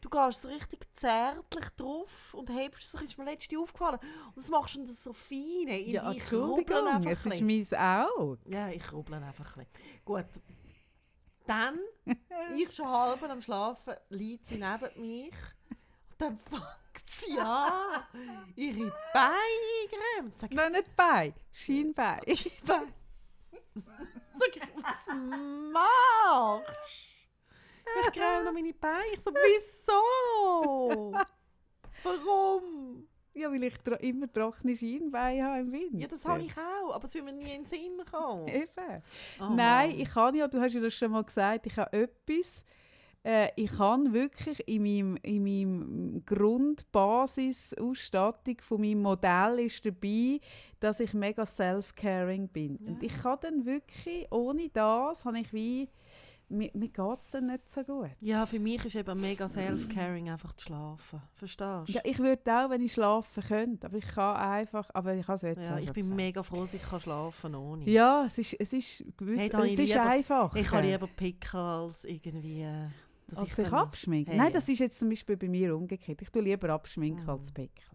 du 0.01 0.09
gehst 0.09 0.43
so 0.43 0.49
richtig 0.49 0.87
zärtlich 0.95 1.65
drauf 1.77 2.35
und 2.35 2.49
hebst 2.51 2.83
es, 2.83 2.93
das 2.93 3.03
ist 3.03 3.19
mir 3.19 3.25
letztens 3.25 3.61
aufgefallen. 3.61 3.99
Und 4.29 4.37
das 4.37 4.49
machst 4.49 4.77
du 4.77 4.85
dann 4.85 4.93
so 4.93 5.13
fein. 5.13 5.67
Hey, 5.67 5.91
ja, 5.91 6.11
ich 6.11 6.33
rubbel 6.33 6.87
einfach 6.87 7.11
es 7.11 7.27
ein 7.27 7.49
ist 7.49 7.73
mein 7.73 7.81
Auge. 7.81 8.41
Ja, 8.47 8.69
ich 8.69 8.93
rubbel 8.93 9.15
einfach 9.15 9.57
ein 9.57 9.67
bisschen. 9.73 10.05
Gut. 10.05 10.27
Dann, 11.47 11.79
ich 12.57 12.75
schon 12.75 12.89
halb 12.89 13.23
am 13.23 13.43
Schlafen, 13.43 13.95
liegt 14.11 14.47
sie 14.47 14.55
neben 14.55 15.01
mich. 15.01 15.33
Und 16.11 16.21
dann 16.21 16.39
fängt 16.39 17.09
sie 17.09 17.39
an, 17.39 18.05
ihre 18.55 18.93
Beine 19.13 19.35
ich, 20.43 20.51
Nein, 20.51 20.73
nicht 20.73 20.97
bei. 20.97 21.35
Schienbein. 21.53 22.21
Beine. 22.65 22.93
Sag 24.39 24.57
ich, 24.57 24.63
was 24.77 25.15
machst? 25.73 27.10
Ich 28.07 28.13
gräme 28.13 28.45
noch 28.45 28.53
meine 28.53 28.75
Beine. 28.75 29.15
Ich 29.15 29.21
so, 29.21 29.33
wieso? 29.33 31.13
Warum? 32.03 33.07
Ja, 33.33 33.49
weil 33.51 33.63
ich 33.63 33.75
immer 34.01 34.33
trockene 34.33 34.75
Schienbeine 34.75 35.45
habe 35.45 35.61
im 35.61 35.71
Winter. 35.73 35.99
Ja, 35.99 36.09
das 36.09 36.25
habe 36.25 36.43
ich 36.43 36.53
auch, 36.57 36.93
aber 36.95 37.05
es 37.05 37.15
will 37.15 37.23
mir 37.23 37.33
nie 37.33 37.55
in 37.55 37.63
den 37.63 37.67
Sinn 37.67 38.03
kommen. 38.11 38.49
Eben. 38.49 39.03
Aha. 39.39 39.55
Nein, 39.55 39.93
ich 39.99 40.11
kann 40.11 40.35
ja, 40.35 40.49
du 40.49 40.61
hast 40.61 40.75
ja 40.75 40.81
das 40.81 40.95
schon 40.95 41.13
mal 41.13 41.23
gesagt, 41.23 41.67
ich 41.67 41.77
habe 41.77 41.93
etwas, 41.93 42.65
äh, 43.23 43.51
ich 43.55 43.71
kann 43.71 44.13
wirklich 44.13 44.67
in 44.67 44.83
meinem, 44.83 45.17
in 45.23 45.45
meinem 45.45 46.25
Grundbasisausstattung 46.27 48.57
von 48.61 48.81
meinem 48.81 49.03
Modell 49.03 49.61
ist 49.61 49.87
dabei, 49.87 50.41
dass 50.81 50.99
ich 51.01 51.15
mega 51.15 51.47
self-caring 51.47 52.49
bin. 52.49 52.79
Und 52.79 53.01
ich 53.03 53.17
kann 53.23 53.39
dann 53.43 53.65
wirklich, 53.65 54.27
ohne 54.33 54.69
das, 54.71 55.25
habe 55.25 55.39
ich 55.39 55.53
wie, 55.53 55.89
mir, 56.51 56.71
mir 56.75 56.89
geht 56.89 57.21
es 57.21 57.31
dann 57.31 57.47
nicht 57.47 57.71
so 57.71 57.83
gut. 57.85 58.11
Ja, 58.21 58.45
für 58.47 58.59
mich 58.59 58.85
ist 58.85 58.95
eben 58.97 59.21
mega 59.21 59.49
self-caring 59.49 60.31
einfach 60.31 60.53
zu 60.57 60.67
schlafen. 60.67 61.23
Verstehst 61.35 61.89
du? 61.89 61.93
Ja, 61.93 62.01
ich 62.05 62.19
würde 62.19 62.43
auch, 62.53 62.71
wenn 62.71 62.83
ich 62.83 62.93
schlafen 62.93 63.43
könnte, 63.43 63.87
aber 63.87 63.97
ich 63.99 64.07
kann 64.09 64.37
einfach, 64.37 64.91
aber 64.93 65.15
ich 65.15 65.27
habe 65.27 65.37
es 65.37 65.43
jetzt 65.43 65.69
Ja, 65.69 65.79
ich 65.79 65.87
bin 65.87 65.95
gesagt. 65.95 66.17
mega 66.17 66.43
froh, 66.43 66.63
dass 66.63 66.75
ich 66.75 66.83
kann 66.83 67.01
schlafen 67.01 67.55
ohne. 67.55 67.89
Ja, 67.89 68.25
es 68.27 68.37
ist, 68.39 68.55
es 68.59 68.73
ist, 68.73 69.05
gewiss, 69.17 69.41
Hey, 69.43 69.51
es 69.73 69.79
ist 69.79 69.89
lieber- 69.89 70.03
einfach. 70.03 70.55
Ich 70.57 70.71
habe 70.71 70.87
lieber 70.87 71.07
Picken 71.07 71.59
als 71.61 72.05
irgendwie... 72.05 72.63
äh, 72.63 72.89
Dass 73.29 73.39
als 73.39 73.49
ich 73.49 73.55
sich 73.55 73.73
abschminken. 73.73 74.33
Hey. 74.33 74.39
Nein, 74.43 74.53
das 74.53 74.69
ist 74.69 74.81
jetzt 74.81 74.99
zum 74.99 75.09
Beispiel 75.09 75.37
bei 75.37 75.49
mir 75.49 75.77
umgekehrt. 75.77 76.21
Ich 76.23 76.31
tue 76.31 76.43
lieber 76.43 76.71
abschminken 76.71 77.23
Mhm. 77.25 77.31
als 77.31 77.53
pickeln. 77.53 77.90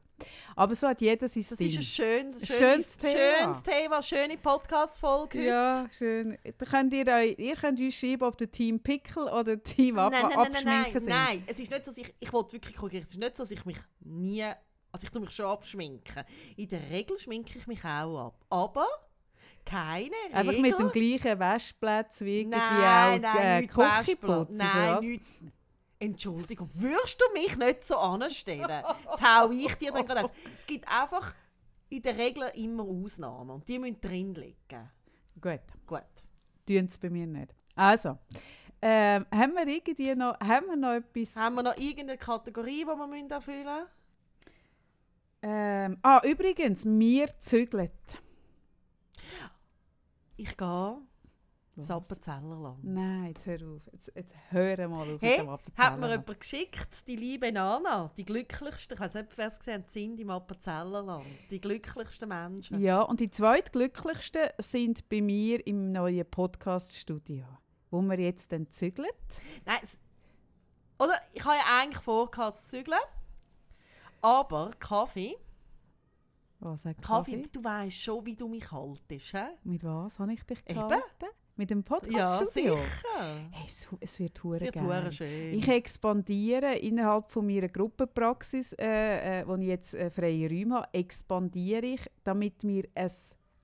Aber 0.56 0.74
so 0.76 0.88
hat 0.88 1.02
jeder 1.02 1.28
sein 1.28 1.46
Das 1.50 1.58
Ding. 1.58 1.68
ist 1.68 1.78
ein 1.78 1.84
schönes, 1.84 2.48
schönes, 2.48 2.58
schönes 2.60 2.98
Thema. 2.98 3.40
schönes 3.44 3.64
Thema, 3.64 4.02
schöne 4.02 4.38
Podcast-Folge 4.38 5.38
heute. 5.40 5.48
ja, 5.48 5.86
schön. 5.98 6.38
Da 6.58 6.66
könnt 6.66 6.94
ihr, 6.94 7.06
euch, 7.08 7.38
ihr 7.38 7.56
könnt 7.56 7.80
uns 7.80 7.96
schreiben, 7.96 8.24
ob 8.24 8.38
der 8.38 8.50
Team 8.50 8.80
Pickel 8.80 9.24
oder 9.24 9.62
Team 9.62 9.98
Ab 10.00 10.14
nein, 10.14 10.22
nein, 10.22 10.32
nein, 10.32 10.40
Abschminken 10.48 10.66
nein, 10.66 10.92
sind. 10.94 11.10
nein, 11.10 11.44
es 11.48 11.60
ist 11.60 11.70
nicht 11.72 11.86
so, 11.86 11.92
dass 11.92 11.98
ich, 11.98 12.14
ich 12.20 12.32
wollte 12.32 12.54
wirklich 12.54 12.76
korrigieren, 12.76 13.04
es 13.06 13.12
ist 13.14 13.20
nicht 13.20 13.36
so, 13.36 13.44
dass 13.44 13.52
ich 13.52 13.66
mich 13.66 13.78
nie, 14.00 14.44
also 14.44 15.04
ich 15.04 15.10
tue 15.10 15.22
mich 15.22 15.32
schon 15.32 15.46
abschminken. 15.48 16.24
In 16.56 16.70
der 16.70 16.90
Regel 16.90 17.18
schminke 17.18 17.58
ich 17.60 17.68
mich 17.68 17.84
auch 17.84 18.28
ab, 18.28 18.46
aber 18.50 18.88
keine 19.66 20.12
Regel. 20.28 20.34
Einfach 20.34 20.58
mit 20.62 20.80
dem 20.80 20.92
gleichen 20.92 21.40
Waschplatz 21.40 22.22
wie 22.22 22.40
irgendwie 22.42 22.58
Nein, 22.60 23.26
auch 23.26 23.34
nein, 23.34 23.64
äh, 23.64 23.68
putzen, 23.68 24.58
Nein, 24.58 24.96
was? 24.98 25.06
Entschuldigung, 26.00 26.70
würdest 26.74 27.22
du 27.22 27.34
mich 27.34 27.58
nicht 27.58 27.84
so 27.84 27.98
anstellen? 27.98 28.70
Jetzt 28.70 29.22
hau 29.22 29.50
ich 29.52 29.76
dir 29.76 29.92
dann 29.92 30.06
gerade 30.06 30.26
aus. 30.26 30.32
Es 30.60 30.66
gibt 30.66 30.88
einfach 30.88 31.34
in 31.90 32.02
der 32.02 32.18
Regel 32.18 32.44
immer 32.56 32.84
Ausnahmen 32.84 33.52
und 33.52 33.68
die 33.68 33.80
müssen 33.80 34.02
drin 34.02 34.36
liegen. 34.36 34.92
Gut, 35.40 35.62
Gut. 35.86 36.04
tun 36.68 36.86
es 36.86 36.98
bei 36.98 37.10
mir 37.10 37.28
nicht. 37.28 37.54
Also, 37.76 38.18
ähm, 38.82 39.26
haben 39.34 39.54
wir 39.54 39.68
irgendwie 39.68 40.16
noch, 40.16 40.40
haben 40.40 40.68
wir 40.68 40.76
noch 40.76 40.94
etwas... 40.94 41.36
Haben 41.36 41.56
wir 41.56 41.64
noch 41.64 41.78
irgendeine 41.78 42.18
Kategorie, 42.18 42.82
die 42.82 42.86
wir 42.86 43.08
müssen 43.08 43.32
erfüllen 43.32 43.66
müssen? 43.66 43.88
Ähm, 45.42 45.98
ah, 46.02 46.22
übrigens, 46.24 46.86
wir 46.86 47.40
zügeln. 47.40 47.92
Ich 50.38 50.58
gehe 50.58 50.98
Was? 51.76 51.90
ins 51.90 51.92
Appenzellerland. 51.92 52.84
Nein, 52.84 53.28
jetzt 53.28 53.46
hör 53.48 53.68
auf. 53.68 53.82
Jetzt, 53.92 54.12
jetzt 54.16 54.34
hör 54.50 54.88
mal 54.88 55.02
auf 55.02 55.22
Hey, 55.22 55.40
mit 55.40 55.48
dem 55.48 55.78
hat 55.78 56.00
mir 56.00 56.10
jemand 56.12 56.40
geschickt, 56.40 57.08
die 57.08 57.16
liebe 57.18 57.52
Nana, 57.52 58.12
die 58.16 58.24
glücklichste, 58.24 58.94
ich 58.94 59.00
weiß 59.00 59.14
nicht, 59.16 59.38
wer 59.38 59.48
es 59.48 59.60
gesehen 59.60 59.82
hat, 59.82 59.90
sind 59.90 60.20
im 60.20 60.30
Appenzellerland. 60.30 61.26
Die 61.50 61.60
glücklichsten 61.60 62.30
Menschen. 62.30 62.80
Ja, 62.80 63.02
und 63.02 63.20
die 63.20 63.30
zweitglücklichsten 63.30 64.50
sind 64.60 65.10
bei 65.10 65.22
mir 65.22 65.66
im 65.68 65.92
neuen 65.92 66.26
Podcast-Studio, 66.30 67.44
wo 67.92 68.02
wir 68.02 68.20
jetzt 68.20 68.54
dann 68.54 68.72
zügeln. 68.72 69.10
Nein, 69.66 69.80
es, 69.84 70.00
oder 70.98 71.16
ich 71.34 71.44
habe 71.44 71.56
ja 71.56 71.82
eigentlich 71.82 72.02
vor, 72.02 72.32
zu 72.32 72.68
zügeln. 72.68 73.00
Aber 74.22 74.72
Kaffee, 74.80 75.36
Was 76.60 76.84
sagt 76.84 77.02
Kaffee, 77.02 77.32
Kaffee? 77.34 77.50
du 77.52 77.64
weißt 77.64 77.98
schon, 77.98 78.26
wie 78.26 78.36
du 78.36 78.48
mich 78.48 78.72
haltest, 78.72 79.34
hä? 79.34 79.48
Mit 79.64 79.84
was 79.84 80.20
habe 80.20 80.34
ich 80.34 80.44
dich 80.44 80.60
Eben. 80.68 81.02
Mit 81.58 81.70
dem 81.70 81.80
Ja, 81.80 81.84
Podcast-Studio? 81.84 82.76
sicher. 82.78 83.50
hey, 83.52 83.66
es, 83.66 83.88
es 84.02 84.20
wird 84.20 84.44
hure 84.44 84.60
geil. 84.72 85.12
schön. 85.12 85.54
Ich 85.54 85.68
expandiere 85.70 86.76
innerhalb 86.76 87.32
von 87.32 87.46
meiner 87.46 87.70
Gruppenpraxis, 87.70 88.74
äh, 88.74 89.42
äh, 89.42 89.48
wo 89.48 89.56
ich 89.56 89.68
jetzt 89.68 89.94
äh, 89.94 90.10
freie 90.10 90.50
Räume 90.50 90.76
habe, 90.76 90.90
expandiere 90.94 91.86
ich, 91.86 92.02
damit 92.26 92.62
wir 92.64 92.84
ein 92.96 93.10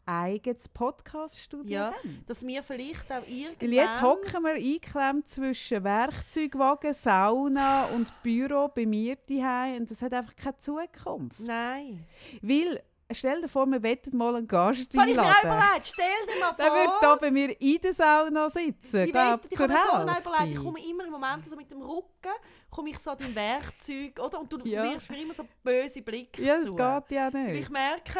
eigenes 0.05 0.69
Podcast-Studio 0.69 1.71
Ja, 1.71 1.93
haben. 1.93 2.23
dass 2.27 2.45
wir 2.45 2.63
vielleicht 2.63 3.11
auch 3.11 3.27
irgendwann... 3.27 3.59
Weil 3.61 3.73
jetzt 3.73 4.01
hocken 4.01 4.43
wir 4.43 4.53
eingeklemmt 4.53 5.27
zwischen 5.27 5.83
Werkzeugwagen, 5.83 6.93
Sauna 6.93 7.85
und 7.87 8.11
Büro 8.23 8.69
bei 8.73 8.85
mir 8.85 9.17
daheim 9.29 9.81
und 9.81 9.91
das 9.91 10.01
hat 10.01 10.13
einfach 10.13 10.35
keine 10.35 10.57
Zukunft. 10.57 11.39
Nein. 11.41 12.05
Weil, 12.41 12.81
stell 13.13 13.41
dir 13.41 13.47
vor, 13.47 13.65
wir 13.67 13.81
wollen 13.81 13.99
mal 14.17 14.35
einen 14.35 14.47
Gast 14.47 14.97
habe 14.97 15.09
ich 15.09 15.15
mir 15.15 15.21
auch 15.23 15.43
überlegt. 15.43 15.85
Stell 15.87 16.05
dir 16.27 16.39
mal 16.39 16.53
Der 16.57 16.65
vor... 16.67 16.75
wird 16.75 16.99
hier 16.99 17.17
bei 17.21 17.31
mir 17.31 17.61
in 17.61 17.81
der 17.81 17.93
Sauna 17.93 18.49
sitzen, 18.49 19.05
Ich, 19.07 19.13
wette, 19.13 19.47
ich 19.49 19.59
habe 19.59 19.73
mir 19.73 20.49
ich 20.49 20.55
komme 20.57 20.79
immer 20.89 21.05
im 21.05 21.11
Moment 21.11 21.45
so 21.47 21.55
mit 21.55 21.69
dem 21.71 21.81
Rücken, 21.81 22.31
komme 22.69 22.89
ich 22.89 22.99
so 22.99 23.11
an 23.11 23.17
dein 23.19 23.35
Werkzeug, 23.35 24.19
oder? 24.19 24.39
Und 24.39 24.51
du, 24.51 24.59
Ja. 24.63 24.83
du 24.83 24.91
wirfst 24.93 25.09
mir 25.11 25.21
immer 25.21 25.33
so 25.33 25.43
böse 25.63 26.01
Blicke 26.01 26.41
Ja, 26.43 26.55
das 26.55 26.65
zu. 26.65 26.75
geht 26.75 27.11
ja 27.11 27.33
Weil 27.33 27.47
ich 27.55 27.59
nicht. 27.61 27.69
merke, 27.69 28.19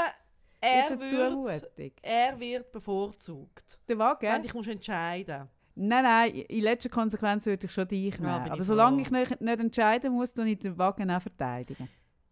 er 0.60 1.00
wird, 1.00 1.98
er 2.02 2.40
wird 2.40 2.72
bevorzugt. 2.72 3.80
Der 3.88 3.98
Wagen? 3.98 4.22
Wenn 4.32 4.44
ich 4.44 4.54
muss 4.54 4.68
entscheiden 4.68 5.50
Nein, 5.74 6.04
nein, 6.04 6.32
in 6.36 6.64
letzter 6.64 6.90
Konsequenz 6.90 7.46
würde 7.46 7.66
ich 7.66 7.72
schon 7.72 7.88
dich 7.88 8.16
Ja, 8.18 8.22
nehmen. 8.22 8.44
bin 8.44 8.52
Aber 8.52 8.64
solange 8.64 9.02
ich 9.02 9.10
nicht, 9.10 9.40
nicht 9.42 9.60
entscheiden 9.60 10.14
muss, 10.14 10.34
tue 10.34 10.50
ich 10.50 10.60
den 10.60 10.78
Wagen 10.78 11.10
auch 11.10 11.22
verteidigen. 11.22 11.90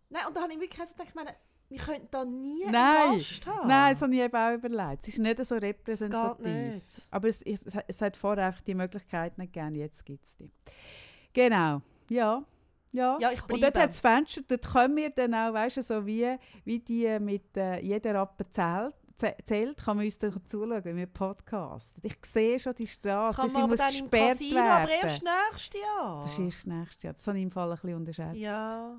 Nein, 0.09 0.23
und 0.27 0.35
da 0.35 0.41
habe 0.41 0.51
ich 0.53 0.59
wirklich 0.59 0.77
gedacht, 0.87 1.07
ich 1.07 1.15
meine, 1.15 1.35
wir 1.69 1.79
könnten 1.79 2.07
da 2.11 2.25
nie 2.25 2.63
Nein. 2.65 2.73
einen 2.75 3.17
Gast 3.19 3.45
haben. 3.45 3.67
Nein, 3.67 3.93
das 3.93 4.01
habe 4.01 4.13
ich 4.15 4.21
eben 4.21 4.35
auch 4.35 4.53
überlegt. 4.53 5.03
Es 5.03 5.07
ist 5.09 5.19
nicht 5.19 5.45
so 5.45 5.55
repräsentativ. 5.55 6.45
nicht. 6.45 7.07
Aber 7.11 7.27
es, 7.27 7.41
es, 7.43 7.65
es 7.87 8.01
hat 8.01 8.17
vorher 8.17 8.47
einfach 8.47 8.61
die 8.61 8.75
Möglichkeit 8.75 9.37
nicht 9.37 9.53
gegeben, 9.53 9.75
jetzt 9.75 10.05
gibt 10.05 10.25
es 10.25 10.35
die. 10.35 10.51
Genau, 11.33 11.81
ja. 12.09 12.43
Ja. 12.91 13.17
Ja, 13.21 13.31
ich 13.31 13.41
Und 13.47 13.61
dort 13.61 13.77
hat 13.77 13.89
das 13.89 13.99
Fenster, 13.99 14.41
dort 14.47 14.65
können 14.67 14.95
wir 14.95 15.11
dann 15.11 15.33
auch, 15.35 15.53
weißt 15.53 15.77
du, 15.77 15.81
so 15.83 16.05
wie, 16.07 16.35
wie 16.65 16.79
die 16.79 17.19
mit 17.19 17.55
äh, 17.55 17.79
jeder 17.81 18.15
Rappe 18.15 18.49
zählt, 18.49 18.95
zäh- 19.15 19.35
zählt, 19.45 19.77
kann 19.77 19.97
man 19.97 20.05
uns 20.07 20.17
dann 20.17 20.33
zuschauen, 20.43 20.83
wenn 20.83 20.95
wir 20.97 21.05
podcasten. 21.05 22.01
Ich 22.03 22.15
sehe 22.25 22.59
schon 22.59 22.73
die 22.73 22.85
das 22.85 22.93
Straße, 22.95 23.41
kann 23.41 23.49
sie 23.49 23.53
man 23.53 23.63
aber 23.65 23.69
muss 23.73 23.77
dann 23.79 23.89
im 23.93 24.09
gesperrt 24.09 24.29
Casino, 24.39 24.59
aber 24.61 24.87
werden. 24.87 24.99
erst 25.03 25.23
nächstes 25.23 25.81
Jahr. 25.81 26.21
Das 26.23 26.31
ist 26.31 26.39
erst 26.39 26.67
nächstes 26.67 27.03
Jahr. 27.03 27.13
Das 27.13 27.27
habe 27.27 27.37
ich 27.37 27.43
im 27.43 27.51
Fall 27.51 27.69
ein 27.71 27.75
bisschen 27.75 27.95
unterschätzt. 27.95 28.35
Ja, 28.39 28.97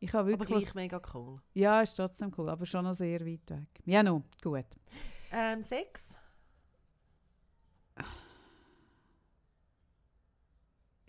Ich 0.00 0.12
habe 0.12 0.20
aber 0.20 0.28
wirklich 0.30 0.48
gleich 0.48 0.66
was, 0.68 0.74
mega 0.74 1.00
cool. 1.14 1.40
Ja, 1.54 1.82
ist 1.82 1.94
trotzdem 1.94 2.32
cool, 2.38 2.48
aber 2.48 2.64
schon 2.66 2.84
noch 2.84 2.94
sehr 2.94 3.20
weit 3.26 3.50
weg. 3.50 3.68
Ja, 3.84 4.02
no, 4.02 4.22
gut. 4.42 4.66
Ähm, 5.32 5.62
Sex? 5.62 6.16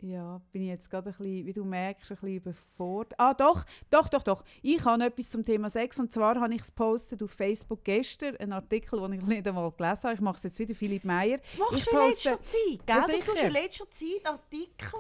Ja, 0.02 0.42
bin 0.54 0.62
ich 0.62 0.70
jetzt 0.70 0.90
gerade 0.90 1.10
ein 1.10 1.18
bisschen, 1.18 1.46
wie 1.46 1.52
du 1.52 1.66
merkst, 1.66 2.10
ein 2.10 2.16
bisschen 2.16 2.36
überfordert. 2.38 3.20
Ah, 3.20 3.34
doch, 3.34 3.66
doch, 3.90 4.08
doch, 4.08 4.24
doch. 4.24 4.46
Ich 4.62 4.84
habe 4.86 5.04
etwas 5.04 5.30
zum 5.30 5.44
Thema 5.44 5.70
Sex. 5.70 6.00
Und 6.00 6.14
zwar 6.14 6.40
habe 6.40 6.54
ich 6.56 6.62
es 6.62 6.72
postet 6.72 7.22
auf 7.22 7.32
Facebook 7.32 7.84
gestern, 7.84 8.38
einen 8.38 8.54
Artikel, 8.54 9.02
den 9.02 9.14
ich 9.20 9.22
nicht 9.24 9.46
einmal 9.46 9.70
gelesen 9.72 10.04
habe. 10.04 10.14
Ich 10.14 10.22
mache 10.22 10.38
es 10.38 10.44
jetzt 10.44 10.58
wieder, 10.60 10.74
Philipp 10.74 11.04
Meyer. 11.04 11.40
Das 11.40 11.58
machst 11.58 11.74
Ich 11.80 11.84
du 11.86 11.90
in 11.92 11.98
poste- 11.98 12.30
letzter 12.30 12.44
Zeit, 12.44 12.80
Ja, 12.88 13.06
gell? 13.06 13.20
du 13.20 13.26
tust 13.26 13.32
sicher. 13.38 13.48
in 13.48 13.52
letzter 13.54 13.90
Zeit 13.90 14.26
Artikel 14.26 15.00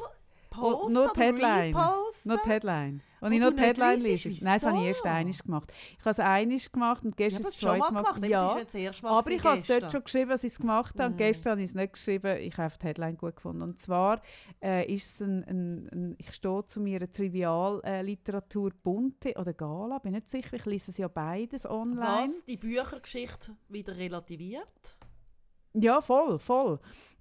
posten 0.49 0.93
nur 0.93 1.13
die 1.13 1.19
Headline. 1.19 1.75
reposten. 1.75 2.31
Noch 2.31 2.43
die 2.43 2.49
Headline. 2.49 3.03
Und 3.21 3.31
Wo 3.31 3.35
ich 3.35 3.41
noch 3.41 3.51
die 3.53 3.61
Headline 3.61 3.99
lese. 4.01 4.29
Nein, 4.29 4.59
das 4.61 4.65
habe 4.65 4.77
ich 4.77 4.83
erst 4.85 5.05
einmal 5.05 5.33
gemacht. 5.33 5.73
Ich 5.91 5.99
habe 5.99 6.09
es 6.11 6.19
einmal 6.19 6.59
gemacht 6.71 7.03
und 7.03 7.09
Ja, 7.09 7.15
gestern 7.27 7.41
aber 7.41 7.49
das 7.49 7.51
das 7.51 7.59
schon 7.59 7.69
mal 7.69 7.77
zweite 7.79 7.93
Mal. 7.93 8.03
gemacht. 8.03 8.25
Ja. 8.25 8.57
Ja, 8.57 8.63
Das 8.63 8.73
ist 8.95 9.03
Mal 9.03 9.09
aber 9.19 9.31
ich 9.31 9.43
habe 9.43 9.57
es 9.57 9.65
dort 9.65 9.91
schon 9.91 10.03
geschrieben, 10.05 10.29
dass 10.29 10.43
ich 10.45 10.53
es 10.53 10.59
gemacht 10.59 10.95
habe. 10.99 11.07
Und 11.09 11.15
Mm. 11.15 11.17
gestern 11.17 11.51
habe 11.51 11.61
ich 11.61 11.67
es 11.69 11.75
nicht 11.75 11.93
geschrieben. 11.93 12.37
Ich 12.41 12.57
habe 12.57 12.73
die 12.81 12.85
Headline 12.87 13.17
gut 13.17 13.35
gefunden. 13.35 13.61
Und 13.63 13.77
zwar 13.77 14.21
äh, 14.63 14.89
ist 14.93 15.05
es 15.15 15.21
ein, 15.21 15.43
ein, 15.43 15.89
ein, 15.91 16.15
ich 16.17 16.31
stehe 16.31 16.65
zu 16.65 16.79
mir 16.79 17.11
Trivialliteratur 17.11 18.71
Bunte 18.81 19.33
oder 19.35 19.53
Gala, 19.53 19.99
bin 19.99 20.13
nicht 20.13 20.27
sicher. 20.29 20.53
Ich 20.55 20.65
lese 20.65 20.91
es 20.91 20.97
ja 20.97 21.09
beides 21.09 21.65
online. 21.69 22.23
Was 22.27 22.45
die 22.45 22.57
Büchergeschichte 22.57 23.55
wieder 23.67 23.97
relativiert. 23.97 24.95
Ja, 25.73 26.01
voll, 26.01 26.39
voll. 26.39 26.79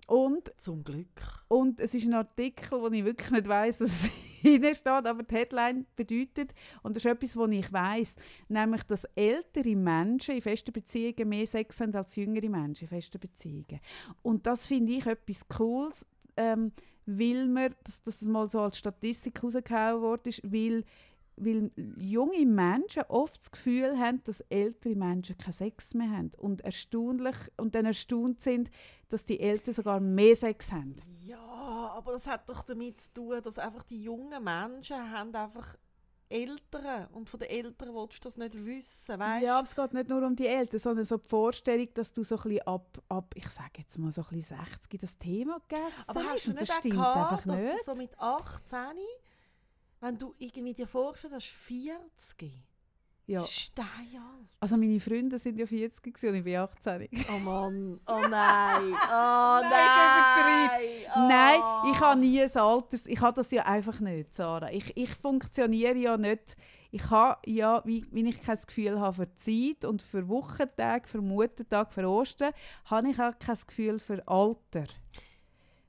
Und 0.09 0.51
Zum 0.57 0.85
Glück. 0.85 1.45
Und 1.49 1.81
es 1.81 1.93
ist 1.93 2.07
ein 2.07 2.15
Artikel, 2.15 2.81
wo 2.81 2.89
ich 2.89 3.05
wirklich 3.05 3.31
nicht 3.31 3.47
weiß, 3.47 3.83
was 3.83 4.05
hinein 4.41 4.75
steht, 4.75 4.89
aber 4.89 5.23
die 5.23 5.35
Headline 5.35 5.85
bedeutet, 5.95 6.55
und 6.83 6.97
das 6.97 7.05
ist 7.05 7.11
etwas, 7.11 7.37
was 7.37 7.51
ich 7.51 7.71
weiß, 7.71 8.17
nämlich, 8.49 8.83
dass 8.85 9.05
ältere 9.15 9.77
Menschen 9.77 10.37
in 10.37 10.41
festen 10.41 10.73
Beziehungen 10.73 11.29
mehr 11.29 11.47
Sex 11.47 11.79
haben 11.83 11.95
als 11.95 12.17
jüngere 12.17 12.49
Menschen 12.49 12.85
in 12.85 12.89
festen 12.89 13.21
Beziehungen. 13.21 13.81
Und 14.23 14.47
das 14.47 14.67
finde 14.67 14.93
ich 14.93 15.05
etwas 15.05 15.47
Cooles, 15.47 16.07
ähm, 16.39 16.73
weil 17.05 17.47
man, 17.47 17.75
dass 17.85 18.03
das 18.03 18.23
mal 18.23 18.49
so 18.49 18.61
als 18.61 18.79
Statistik 18.79 19.43
rausgehauen 19.43 20.01
worden 20.01 20.29
ist, 20.29 20.41
weil 20.43 20.85
weil 21.41 21.71
junge 21.97 22.45
Menschen 22.47 23.03
oft 23.09 23.41
das 23.41 23.51
Gefühl 23.51 23.99
haben, 23.99 24.23
dass 24.25 24.41
ältere 24.43 24.95
Menschen 24.95 25.37
keinen 25.37 25.53
Sex 25.53 25.95
mehr 25.95 26.11
haben 26.11 26.31
und 26.39 26.61
erstaunlich 26.63 27.37
und 27.57 27.75
dann 27.75 27.87
erstaunt 27.87 28.41
sind, 28.41 28.71
dass 29.09 29.25
die 29.25 29.41
Eltern 29.41 29.75
sogar 29.75 30.01
mehr 30.01 30.37
Sex 30.37 30.73
haben. 30.73 30.97
Ja, 31.27 31.39
aber 31.39 32.13
das 32.13 32.27
hat 32.27 32.49
doch 32.49 32.63
damit 32.65 33.01
zu 33.01 33.13
tun, 33.15 33.41
dass 33.43 33.59
einfach 33.59 33.83
die 33.85 34.03
jungen 34.03 34.43
Menschen 34.43 35.11
haben 35.11 35.35
einfach 35.35 35.77
Eltern 36.31 37.07
und 37.13 37.31
von 37.31 37.41
den 37.41 37.49
Eltern 37.49 37.95
willst 37.95 38.17
du 38.19 38.21
das 38.29 38.37
nicht 38.37 38.53
wissen, 38.65 39.19
weißt 39.19 39.47
Ja, 39.47 39.59
aber 39.59 39.67
es 39.67 39.75
geht 39.75 39.95
nicht 39.95 40.09
nur 40.09 40.23
um 40.27 40.37
die 40.37 40.47
Eltern, 40.47 40.79
sondern 40.79 41.05
so 41.07 41.17
die 41.17 41.27
Vorstellung, 41.27 41.89
dass 41.95 42.13
du 42.13 42.23
so 42.23 42.37
ein 42.37 42.43
bisschen 42.43 42.67
ab, 42.67 43.03
ab 43.09 43.35
ich 43.35 43.49
sage 43.49 43.71
jetzt 43.79 43.99
mal 43.99 44.13
so 44.13 44.23
ein 44.23 44.37
bisschen 44.37 44.59
60 44.59 45.01
das 45.01 45.19
Thema 45.19 45.59
gegessen 45.69 46.05
Aber 46.09 46.25
hast 46.25 46.47
du 46.47 46.51
nicht 46.51 46.69
das 46.69 46.77
stimmt 46.77 46.95
gehabt, 46.95 47.33
einfach 47.33 47.47
dass 47.47 47.63
nicht. 47.63 47.79
du 47.79 47.95
so 47.95 48.01
mit 48.01 48.19
18, 48.19 48.79
wenn 50.01 50.19
du 50.19 50.35
irgendwie 50.39 50.75
dir 50.75 50.87
vorstellst, 50.87 51.37
dass 51.37 51.45
40, 51.45 52.53
ja. 53.27 53.41
das 53.41 53.49
ist 53.49 53.61
steinalt. 53.61 54.49
Also 54.61 54.77
meine 54.77 55.01
Freunde 55.01 55.39
sind 55.39 55.59
ja 55.59 55.67
40 55.67 56.03
gewesen 56.03 56.29
und 56.29 56.35
ich 56.37 56.45
bin 56.45 56.57
18. 56.57 57.09
Oh 57.35 57.39
Mann, 57.39 58.01
oh 58.07 58.21
nein, 58.29 58.93
oh 58.93 59.61
Nein, 59.63 59.71
nein. 59.71 60.81
ich 60.81 61.09
oh. 61.15 61.29
Nein, 61.29 61.61
ich 61.93 62.01
habe 62.01 62.21
nie 62.21 62.43
ein 62.43 62.57
Alters... 62.57 63.07
Ich 63.07 63.21
habe 63.21 63.35
das 63.35 63.51
ja 63.51 63.65
einfach 63.65 64.01
nicht, 64.01 64.35
Sarah. 64.35 64.71
Ich, 64.71 64.97
ich 64.97 65.15
funktioniere 65.15 65.97
ja 65.97 66.17
nicht... 66.17 66.57
Ich 66.91 67.11
habe 67.11 67.39
ja, 67.45 67.83
wie, 67.85 68.07
wie 68.13 68.27
ich 68.27 68.41
kein 68.41 68.59
Gefühl 68.67 68.99
habe 68.99 69.17
für 69.17 69.35
Zeit 69.35 69.85
und 69.85 70.01
für 70.01 70.27
Wochentag, 70.27 71.07
für 71.07 71.21
Muttertag, 71.21 71.93
für 71.93 72.09
Ostern, 72.09 72.55
habe 72.87 73.11
ich 73.11 73.21
auch 73.21 73.39
kein 73.39 73.59
Gefühl 73.67 73.99
für 73.99 74.27
Alter. 74.27 74.87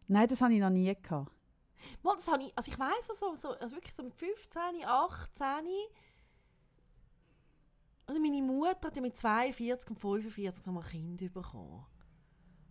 Nein, 0.07 0.27
das 0.27 0.41
habe 0.41 0.53
ich 0.53 0.59
noch 0.59 0.69
nie 0.69 0.93
gehabt. 1.01 1.31
Mal, 2.03 2.15
das 2.15 2.27
habe 2.27 2.43
ich, 2.43 2.57
also 2.57 2.71
ich 2.71 2.79
weiss 2.79 3.09
also, 3.09 3.35
so, 3.35 3.49
also 3.49 3.75
wirklich 3.75 3.93
so 3.93 4.03
mit 4.03 4.13
15, 4.13 4.61
18, 4.85 5.47
also 8.05 8.19
meine 8.19 8.41
Mutter 8.41 8.87
hat 8.87 8.95
ja 8.95 9.01
mit 9.01 9.15
42 9.15 9.89
und 9.91 9.99
45 9.99 10.65
noch 10.65 10.73
mal 10.73 10.81
ein 10.81 10.89
Kind 10.89 11.33
bekommen. 11.33 11.85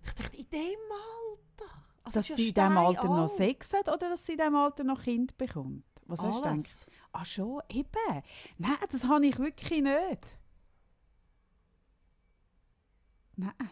Und 0.00 0.06
ich 0.06 0.14
dachte, 0.14 0.36
in 0.36 0.50
dem 0.50 0.78
Alter? 0.90 1.74
Also 2.02 2.18
dass 2.18 2.28
das 2.28 2.36
sie 2.36 2.48
in 2.48 2.54
diesem 2.54 2.76
Alter 2.76 3.04
noch. 3.04 3.28
Sex 3.28 3.72
hat 3.72 3.88
oder 3.88 4.08
dass 4.08 4.26
sie 4.26 4.32
in 4.32 4.38
diesem 4.38 4.56
Alter 4.56 4.84
noch 4.84 5.02
Kind 5.02 5.36
bekommt? 5.38 5.84
Was 6.06 6.22
hast 6.22 6.38
du 6.38 6.42
gedacht? 6.42 6.54
Alles. 6.54 6.86
Ah 7.12 7.24
schon, 7.24 7.62
eben. 7.68 8.22
Nein, 8.56 8.76
das 8.90 9.04
habe 9.04 9.26
ich 9.26 9.38
wirklich 9.38 9.82
nicht. 9.82 10.38
Nein. 13.36 13.70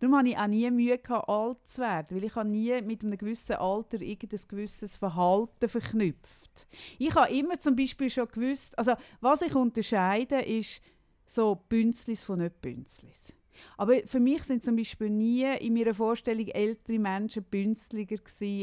Darum 0.00 0.16
hatte 0.16 0.28
ich 0.28 0.38
auch 0.38 0.46
nie 0.46 0.70
Mühe, 0.70 0.98
gehabt, 0.98 1.28
alt 1.28 1.58
zu 1.64 1.82
werden, 1.82 2.16
weil 2.16 2.24
ich 2.24 2.34
habe 2.34 2.48
nie 2.48 2.80
mit 2.82 3.02
einem 3.02 3.18
gewissen 3.18 3.56
Alter 3.56 4.00
irgendein 4.00 4.40
gewisses 4.48 4.96
Verhalten 4.96 5.68
verknüpft. 5.68 6.68
Ich 6.98 7.14
habe 7.14 7.32
immer 7.32 7.58
zum 7.58 7.74
Beispiel 7.74 8.08
schon 8.08 8.28
gewusst, 8.28 8.78
also 8.78 8.92
was 9.20 9.42
ich 9.42 9.54
unterscheide, 9.54 10.40
ist 10.40 10.80
so 11.26 11.56
Bünzlis 11.68 12.22
von 12.22 12.38
nicht 12.38 12.60
Bünzlis. 12.60 13.32
Aber 13.76 13.96
für 14.06 14.20
mich 14.20 14.44
sind 14.44 14.62
zum 14.62 14.76
Beispiel 14.76 15.10
nie 15.10 15.44
in 15.58 15.74
meiner 15.74 15.94
Vorstellung 15.94 16.46
ältere 16.46 16.98
Menschen 16.98 17.42
bünzliger 17.44 18.18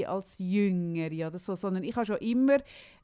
als 0.10 0.36
jüngere 0.38 1.28
oder 1.28 1.40
so, 1.40 1.56
sondern 1.56 1.84
ich 1.84 1.96
habe 1.96 2.06
schon 2.06 2.18
immer 2.18 2.58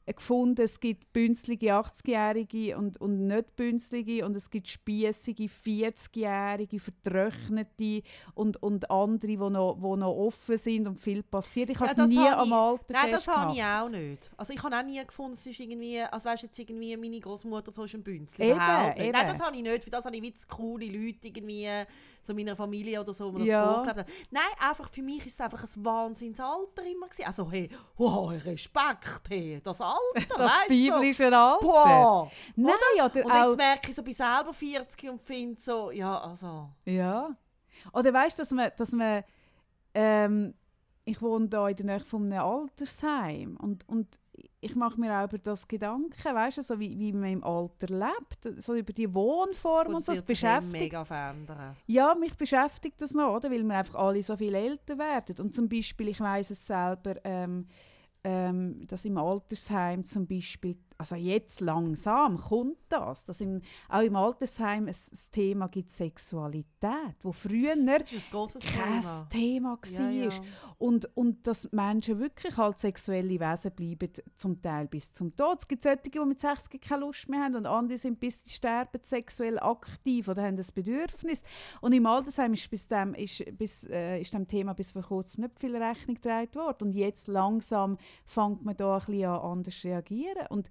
gefunden, 0.06 0.62
es 0.62 0.80
gibt 0.80 1.12
bünzlige 1.12 1.74
80-Jährige 1.74 2.76
und, 2.76 3.00
und 3.00 3.26
nicht 3.26 3.54
bünzlige 3.56 4.26
und 4.26 4.36
es 4.36 4.50
gibt 4.50 4.66
spiessige 4.68 5.44
40-Jährige, 5.44 6.78
vertrocknete 6.78 8.02
und, 8.34 8.62
und 8.62 8.90
andere, 8.90 9.26
die 9.28 9.36
noch, 9.36 9.76
wo 9.78 9.96
noch 9.96 10.10
offen 10.12 10.58
sind 10.58 10.86
und 10.88 10.98
viel 11.00 11.22
passiert. 11.22 11.70
Ich 11.70 11.78
Ja, 11.78 11.86
habe 11.86 11.94
das 11.94 12.04
es 12.06 12.10
nie 12.10 12.18
habe 12.18 12.36
am 12.42 12.48
ich- 12.48 12.52
Alter 12.54 12.92
Nein, 12.94 13.10
das 13.12 13.28
habe 13.28 13.52
ich 13.54 13.62
auch 13.62 13.88
nicht. 13.88 14.30
Also 14.36 14.52
ich 14.52 14.62
habe 14.62 14.76
auch 14.76 14.82
nie 14.82 15.04
gefunden, 15.06 15.34
es 15.34 15.46
ist 15.46 15.60
irgendwie, 15.60 16.00
also 16.00 16.28
weißt, 16.28 16.42
jetzt 16.42 16.58
irgendwie 16.58 16.96
meine 16.96 17.20
Großmutter 17.20 17.70
so 17.70 17.84
ist 17.84 17.94
ein 17.94 18.02
Bünzli. 18.02 18.44
Eben, 18.44 18.52
nicht. 18.58 18.58
Nein, 18.58 18.96
eben. 19.00 19.12
das 19.12 19.40
habe 19.40 19.56
ich 19.56 19.62
nicht, 19.62 19.84
für 19.84 19.90
das 19.90 20.04
habe 20.04 20.16
ich 20.16 20.22
wie 20.22 20.34
coole 20.48 20.86
Leute 20.86 21.28
irgendwie, 21.28 21.68
so 22.22 22.34
meiner 22.34 22.56
Familie 22.56 23.00
oder 23.00 23.14
so, 23.14 23.30
mir 23.32 23.40
das 23.40 23.48
Ja. 23.48 23.72
vorgelebt 23.74 23.98
haben. 24.00 24.12
Nein, 24.30 24.42
einfach 24.68 24.88
für 24.88 25.02
mich 25.02 25.26
ist 25.26 25.34
es 25.34 25.40
einfach 25.40 25.62
ein 25.62 25.84
Wahnsinnsalter 25.84 26.82
immer 26.84 27.06
gewesen. 27.08 27.26
Also 27.26 27.50
hey, 27.50 27.68
wow, 27.96 28.30
Respekt, 28.44 29.22
hey, 29.28 29.60
das 29.62 29.80
Alter, 29.92 30.34
Das 30.36 30.50
weißt 30.52 30.70
du, 30.70 30.74
so. 30.74 30.90
biblische 30.92 31.24
Alter. 31.24 31.58
Boah. 31.60 32.30
Nein, 32.56 32.74
oder, 32.96 33.24
Und 33.24 33.30
auch... 33.32 33.46
jetzt 33.48 33.56
merke 33.56 33.90
ich 33.90 33.94
so, 33.96 34.02
bin 34.02 34.12
selber 34.12 34.52
40 34.52 35.10
und 35.10 35.20
finde 35.22 35.60
so, 35.60 35.90
ja, 35.90 36.18
also... 36.18 36.68
Ja. 36.84 37.30
Oder 37.92 38.12
weißt 38.12 38.38
du, 38.38 38.42
dass 38.42 38.50
man, 38.52 38.70
dass 38.76 38.92
man 38.92 39.24
ähm, 39.94 40.54
ich 41.04 41.20
wohne 41.20 41.48
da 41.48 41.68
in 41.68 41.76
der 41.76 41.86
Nähe 41.86 42.00
von 42.00 42.32
einem 42.32 42.42
Altersheim 42.42 43.56
und, 43.56 43.88
und 43.88 44.06
ich 44.60 44.74
mache 44.76 44.98
mir 44.98 45.18
auch 45.18 45.24
über 45.24 45.38
das 45.38 45.66
Gedanken, 45.66 46.34
weißt 46.34 46.58
du, 46.58 46.62
so 46.62 46.78
wie, 46.78 46.98
wie 46.98 47.12
man 47.12 47.30
im 47.30 47.44
Alter 47.44 47.88
lebt, 47.88 48.62
so 48.62 48.74
über 48.74 48.92
die 48.92 49.12
Wohnform 49.12 49.88
und, 49.88 49.94
Und 49.96 50.04
so, 50.04 50.12
das 50.12 50.22
beschäftigt. 50.22 50.72
mega 50.72 51.04
verändern. 51.04 51.76
Ja, 51.86 52.14
mich 52.14 52.34
beschäftigt 52.36 53.00
das 53.02 53.12
noch, 53.12 53.34
oder? 53.34 53.50
weil 53.50 53.62
wir 53.64 53.76
einfach 53.76 53.96
alle 53.96 54.22
so 54.22 54.36
viel 54.36 54.54
älter 54.54 54.96
werden. 54.98 55.36
Und 55.38 55.54
zum 55.54 55.68
Beispiel, 55.68 56.08
ich 56.08 56.20
weiß 56.20 56.50
es 56.50 56.64
selber, 56.64 57.16
ähm, 57.24 57.66
ähm, 58.24 58.86
dass 58.86 59.04
im 59.04 59.18
Altersheim 59.18 60.04
zum 60.04 60.26
Beispiel, 60.26 60.76
also 60.96 61.16
jetzt 61.16 61.60
langsam 61.60 62.36
kommt 62.36 62.78
das, 62.88 63.24
dass 63.24 63.40
im, 63.40 63.62
auch 63.88 64.02
im 64.02 64.14
Altersheim 64.14 64.86
ein, 64.86 64.94
ein 64.94 65.32
Thema 65.32 65.66
gibt 65.66 65.90
Sexualität, 65.90 67.16
wo 67.22 67.32
früher 67.32 67.74
kein 68.60 69.00
Thema. 69.00 69.28
Thema 69.28 69.70
war. 69.70 70.10
Ja, 70.10 70.10
ja. 70.10 70.30
Und, 70.82 71.08
und 71.16 71.46
dass 71.46 71.70
Menschen 71.70 72.18
wirklich 72.18 72.58
als 72.58 72.80
sexuelle 72.80 73.38
Wesen 73.38 73.70
bleiben, 73.70 74.10
zum 74.34 74.60
Teil 74.60 74.88
bis 74.88 75.12
zum 75.12 75.36
Tod. 75.36 75.60
Es 75.60 75.68
gibt 75.68 75.84
solche, 75.84 76.10
die 76.10 76.18
mit 76.18 76.40
60 76.40 76.80
keine 76.80 77.02
Lust 77.02 77.28
mehr 77.28 77.44
haben 77.44 77.54
und 77.54 77.66
andere 77.66 77.96
sind 77.96 78.18
bis 78.18 78.42
sie 78.42 78.50
sterben 78.50 79.00
sexuell 79.00 79.60
aktiv 79.60 80.26
oder 80.26 80.42
haben 80.42 80.56
das 80.56 80.72
Bedürfnis. 80.72 81.44
Und 81.80 81.92
im 81.92 82.04
Altersheim 82.04 82.54
ist, 82.54 82.68
bis 82.68 82.88
dem, 82.88 83.14
ist, 83.14 83.44
bis, 83.56 83.84
äh, 83.88 84.20
ist 84.20 84.34
dem 84.34 84.48
Thema 84.48 84.72
bis 84.74 84.90
vor 84.90 85.02
kurzem 85.02 85.44
nicht 85.44 85.60
viel 85.60 85.76
Rechnung 85.76 86.16
getragen 86.16 86.54
worden. 86.56 86.88
Und 86.88 86.94
jetzt 86.94 87.28
langsam 87.28 87.96
fängt 88.26 88.64
man 88.64 88.76
da 88.76 88.94
ein 88.94 89.06
bisschen 89.06 89.24
an 89.26 89.40
anders 89.40 89.78
zu 89.78 89.86
reagieren. 89.86 90.48
Und 90.48 90.68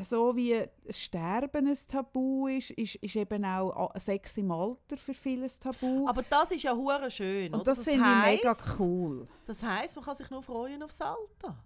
so 0.00 0.34
wie 0.36 0.64
das 0.84 0.98
Sterben 0.98 1.66
ein 1.68 1.78
Tabu 1.88 2.48
ist, 2.48 2.70
ist, 2.70 2.94
ist 2.96 3.16
eben 3.16 3.44
auch 3.44 3.90
A- 3.94 4.00
Sex 4.00 4.36
im 4.38 4.50
Alter 4.50 4.96
für 4.96 5.14
viele 5.14 5.44
ein 5.44 5.50
Tabu. 5.60 6.06
Aber 6.08 6.22
das 6.28 6.50
ist 6.50 6.62
ja 6.62 6.74
hure 6.74 7.10
schön. 7.10 7.48
und 7.52 7.60
oder? 7.60 7.64
das, 7.64 7.84
finde 7.84 8.04
ich 8.04 8.26
mega 8.42 8.56
cool. 8.78 9.26
Das 9.46 9.62
heisst, 9.62 9.96
man 9.96 10.04
kann 10.04 10.16
sich 10.16 10.30
nur 10.30 10.42
freuen 10.42 10.82
aufs 10.82 11.00
Alter. 11.00 11.56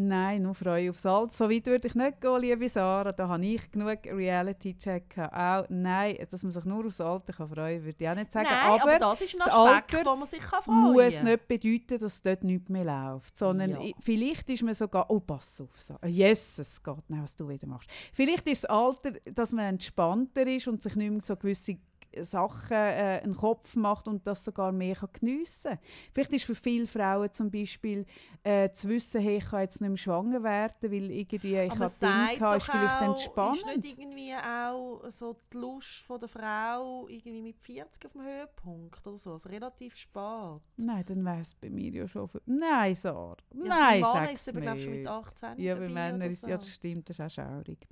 Nein, 0.00 0.42
nur 0.42 0.54
Freude 0.54 0.90
aufs 0.90 1.04
Alter. 1.04 1.32
So 1.32 1.50
weit 1.50 1.66
würde 1.66 1.88
ich 1.88 1.94
nicht 1.96 2.20
gehen, 2.20 2.40
liebe 2.40 2.68
Sarah. 2.68 3.10
Da 3.10 3.26
habe 3.26 3.44
ich 3.44 3.68
genug 3.68 3.98
Reality-Check. 4.06 5.18
Auch 5.32 5.64
nein, 5.70 6.16
dass 6.30 6.44
man 6.44 6.52
sich 6.52 6.64
nur 6.66 6.86
aufs 6.86 7.00
Alter 7.00 7.32
kann 7.32 7.48
freuen 7.48 7.78
kann, 7.78 7.84
würde 7.84 8.04
ich 8.04 8.08
auch 8.08 8.14
nicht 8.14 8.30
sagen. 8.30 8.46
Nein, 8.48 8.70
aber, 8.70 8.82
aber 8.82 8.98
das 9.00 9.20
ist 9.22 9.34
ein 9.34 9.40
Aspekt, 9.42 9.94
Alter 9.96 10.10
wo 10.10 10.14
man 10.16 10.26
sich 10.28 10.38
kann 10.38 10.62
freuen 10.62 10.84
kann. 10.84 10.92
muss 10.92 11.22
nicht 11.24 11.48
bedeuten, 11.48 11.98
dass 11.98 12.22
dort 12.22 12.44
nichts 12.44 12.68
mehr 12.68 12.84
läuft. 12.84 13.36
Sondern 13.36 13.70
Ja. 13.70 13.92
vielleicht 13.98 14.48
ist 14.50 14.62
man 14.62 14.74
sogar, 14.74 15.10
oh 15.10 15.18
pass 15.18 15.60
auf, 15.60 15.76
so. 15.76 15.96
Jesus 16.06 16.80
Gott, 16.80 17.02
nein, 17.08 17.24
was 17.24 17.34
du 17.34 17.48
wieder 17.48 17.66
machst. 17.66 17.90
Vielleicht 18.12 18.46
ist 18.46 18.62
das 18.64 18.70
Alter, 18.70 19.10
dass 19.34 19.52
man 19.52 19.64
entspannter 19.64 20.46
ist 20.46 20.68
und 20.68 20.80
sich 20.80 20.94
nicht 20.94 21.10
mehr 21.10 21.22
so 21.22 21.34
gewisse 21.34 21.76
Sachen 22.20 22.76
äh, 22.76 23.20
einen 23.22 23.36
Kopf 23.36 23.76
macht 23.76 24.08
und 24.08 24.26
das 24.26 24.44
sogar 24.44 24.72
mehr 24.72 24.94
kann 24.94 25.10
geniessen 25.12 25.70
kann. 25.70 25.78
Vielleicht 26.12 26.32
ist 26.32 26.44
für 26.44 26.54
viele 26.54 26.86
Frauen 26.86 27.32
zum 27.32 27.50
Beispiel 27.50 28.06
äh, 28.42 28.70
zu 28.70 28.88
wissen, 28.88 29.20
hey, 29.20 29.38
ich 29.38 29.44
kann 29.44 29.60
jetzt 29.60 29.80
nicht 29.80 29.88
mehr 29.88 29.96
schwanger 29.96 30.42
werden, 30.42 30.92
weil 30.92 31.10
irgendwie 31.10 31.56
ich 31.56 31.70
Aber 31.70 31.84
habe 31.84 31.94
Dinge 32.00 32.38
gehabt, 32.38 32.56
ist 32.58 32.70
vielleicht 32.70 33.02
entspannend. 33.02 33.56
Ist 33.56 33.66
nicht 33.66 33.98
irgendwie 33.98 34.34
auch 34.34 35.02
so 35.10 35.36
die 35.52 35.56
Lust 35.56 36.02
von 36.06 36.18
der 36.20 36.28
Frau 36.28 37.08
irgendwie 37.08 37.42
mit 37.42 37.58
40 37.60 38.06
auf 38.06 38.12
dem 38.12 38.22
Höhepunkt 38.22 39.06
oder 39.06 39.18
so? 39.18 39.32
Also 39.32 39.48
relativ 39.48 39.96
spät. 39.96 40.60
Nein, 40.76 41.04
dann 41.06 41.24
wäre 41.24 41.40
es 41.40 41.54
bei 41.54 41.70
mir 41.70 41.90
ja 41.92 42.08
schon... 42.08 42.28
Für... 42.28 42.40
Nein, 42.46 42.94
Sarah. 42.94 43.36
Ja, 43.54 43.64
Nein, 43.64 44.00
sag's 44.00 44.32
ist 44.32 44.40
es 44.40 44.48
aber, 44.48 44.60
glaube 44.60 44.78
ich, 44.78 44.82
schon 44.84 44.92
mit 44.92 45.00
nicht. 45.00 45.10
18 45.10 45.58
Ja, 45.58 45.74
bei 45.74 45.88
Männern 45.88 46.30
ist 46.30 46.40
so. 46.40 46.48
ja, 46.48 46.56
das 46.56 46.68
stimmt, 46.68 47.08
das 47.08 47.18
ist 47.18 47.24
auch 47.24 47.30
schaurig. 47.30 47.86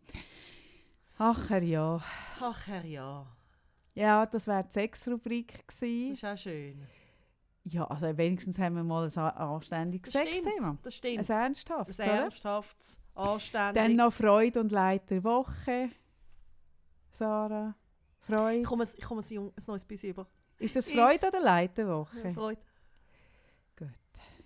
Ach 1.18 1.50
Herr, 1.50 1.62
ja. 1.62 1.98
Ach 2.40 2.66
Herr, 2.66 2.84
ja. 2.84 3.26
Ja, 3.96 4.26
das 4.26 4.46
wäre 4.46 4.62
die 4.64 4.72
Sex-Rubrik 4.72 5.64
Das 5.66 5.78
gewesen. 5.78 6.12
ist 6.12 6.24
auch 6.24 6.36
schön. 6.36 6.86
Ja, 7.64 7.84
also 7.86 8.16
wenigstens 8.16 8.58
haben 8.58 8.76
wir 8.76 8.84
mal 8.84 9.04
ein 9.08 9.18
anständiges 9.18 10.12
Das 10.12 10.22
Sexthema. 10.22 10.50
stimmt, 10.60 10.86
das 10.86 10.94
stimmt. 10.94 11.30
Ein 11.30 11.36
ernsthaftes, 11.40 12.00
Ein 12.00 12.08
oder? 12.10 12.18
ernsthaftes, 12.24 12.96
anständiges. 13.14 13.82
Dann 13.82 13.96
noch 13.96 14.12
Freude 14.12 14.60
und 14.60 14.70
Leid 14.70 15.08
der 15.10 15.24
Woche. 15.24 15.88
Sarah, 17.10 17.74
Ich 18.20 18.26
Freude. 18.26 18.62
komme, 18.64 18.84
ich 18.94 19.02
komme 19.04 19.22
ein, 19.28 19.52
neues 19.66 19.84
bisschen 19.84 20.10
über. 20.10 20.26
Ist 20.58 20.76
das 20.76 20.88
ich- 20.88 20.94
Freude 20.94 21.26
oder 21.28 21.40
Leid 21.40 21.76
der 21.78 21.88
Woche? 21.88 22.32
Freude. 22.34 22.60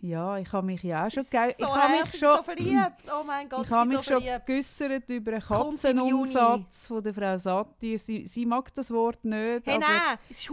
Ja, 0.03 0.39
ich 0.39 0.51
habe 0.53 0.67
mich 0.67 0.83
ja 0.83 1.07
auch 1.07 1.11
schon... 1.11 1.23
So 1.23 1.39
ich 1.39 1.61
habe 1.61 1.93
mich 1.93 2.19
schon... 2.19 2.37
so 2.37 2.43
verliebt. 2.43 3.13
Oh 3.13 3.23
mein 3.25 3.49
Gott, 3.49 3.67
Ich 3.67 3.71
habe 3.71 3.89
mich 3.89 3.99
so 3.99 4.15
schon 4.15 4.23
geäussert 4.47 5.09
über 5.09 5.33
einen. 5.33 5.41
Katzenumsatz 5.43 6.87
von 6.87 7.03
der 7.03 7.15
Frau 7.15 7.37
Satir. 7.37 7.99
Sie, 7.99 8.27
sie 8.27 8.47
mag 8.47 8.73
das 8.75 8.91
Wort 8.91 9.23
nicht, 9.25 9.67
Hey, 9.67 9.79
nein, 9.79 10.19
es 10.29 10.41
ist, 10.41 10.51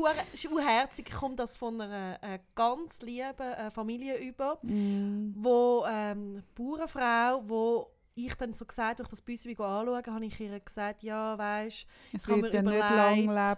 urherzig. 0.52 1.07
Ich 1.10 1.15
komme 1.15 1.36
das 1.36 1.56
von 1.56 1.80
einer 1.80 2.22
äh, 2.22 2.40
ganz 2.56 3.02
lieben 3.02 3.40
äh, 3.40 3.72
Familie 3.72 4.18
über, 4.18 4.57
Mm, 4.61 5.34
wo 5.36 5.86
ähm, 5.90 6.44
Bauernfrau, 6.56 7.44
wo 7.48 7.88
ich 8.15 8.34
dann 8.36 8.53
so 8.53 8.65
gesagt 8.65 8.99
durch 8.99 9.10
das 9.10 9.22
Büsse 9.22 9.49
anschauen, 9.49 10.03
habe 10.07 10.26
ich 10.26 10.40
ihr 10.40 10.60
gesagt, 10.60 11.03
ja, 11.03 11.38
weisst, 11.38 11.86
es 12.14 12.28
mir 12.28 12.52
ja 12.52 12.61
nicht 12.61 12.80
lang 12.80 13.15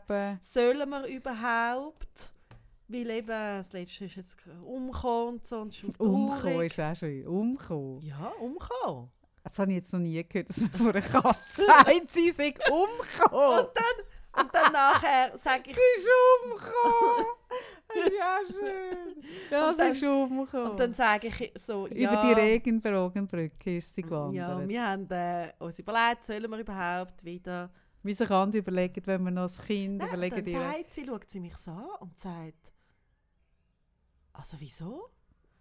leben. 0.07 0.39
sollen 0.43 0.89
wir 0.89 1.05
überhaupt? 1.05 2.31
Weil 2.91 3.09
eben 3.11 3.27
das 3.27 3.71
Letzte 3.71 4.05
ist 4.05 4.15
jetzt 4.15 4.37
umgekommen 4.65 5.35
und 5.35 5.47
so. 5.47 5.61
Und 5.61 5.73
es 5.73 5.83
ist 5.83 6.79
auch 6.79 6.95
schön. 6.95 7.27
Umkommen. 7.27 8.01
Ja, 8.01 8.31
umkommen. 8.39 9.11
Das 9.43 9.59
habe 9.59 9.71
ich 9.71 9.77
jetzt 9.77 9.93
noch 9.93 9.99
nie 9.99 10.23
gehört, 10.27 10.49
dass 10.49 10.57
man 10.59 10.71
vor 10.71 10.89
einer 10.89 11.01
Katze 11.01 11.65
sagt, 11.65 12.09
sie 12.09 12.31
sei 12.31 12.53
umgekommen. 12.69 13.59
Und 13.59 13.69
dann, 13.75 14.43
und 14.43 14.55
dann 14.55 14.73
nachher 14.73 15.37
sage 15.37 15.69
ich, 15.69 15.75
Sie 15.75 15.99
ist 15.99 16.07
umgekommen. 16.43 17.25
Das 17.87 18.05
ist 18.05 18.13
ja 18.17 18.39
schön. 18.47 19.23
Ja, 19.51 19.73
sie 19.73 19.83
ist 19.83 20.03
umgekommen. 20.03 20.71
und 20.71 20.79
dann 20.79 20.93
sage 20.93 21.27
ich 21.27 21.51
so, 21.59 21.87
ja, 21.87 22.11
Über 22.11 22.21
die 22.23 22.39
Regenbogenbrücke 22.39 23.77
ist 23.77 23.93
sie 23.93 24.01
ja, 24.01 24.07
gewandert. 24.07 24.67
wir 24.67 24.87
haben 24.87 25.07
äh, 25.09 25.53
uns 25.59 25.77
überlegt, 25.79 26.23
sollen 26.23 26.49
wir 26.49 26.57
überhaupt 26.57 27.23
wieder... 27.23 27.69
Wie 28.01 28.13
sich 28.13 28.29
andere 28.31 28.59
überlegen, 28.59 29.01
wenn 29.05 29.23
man 29.23 29.33
noch 29.35 29.41
als 29.43 29.59
Kind 29.61 29.97
Nein, 29.97 30.07
überlegen 30.07 30.45
dann 30.45 30.53
sagt 30.53 30.93
sie, 30.93 31.05
schaut 31.05 31.29
sie 31.29 31.39
mich 31.39 31.57
so 31.57 31.71
an 31.71 31.87
und 31.99 32.17
sagt, 32.17 32.71
also 34.39 34.57
wieso? 34.59 35.09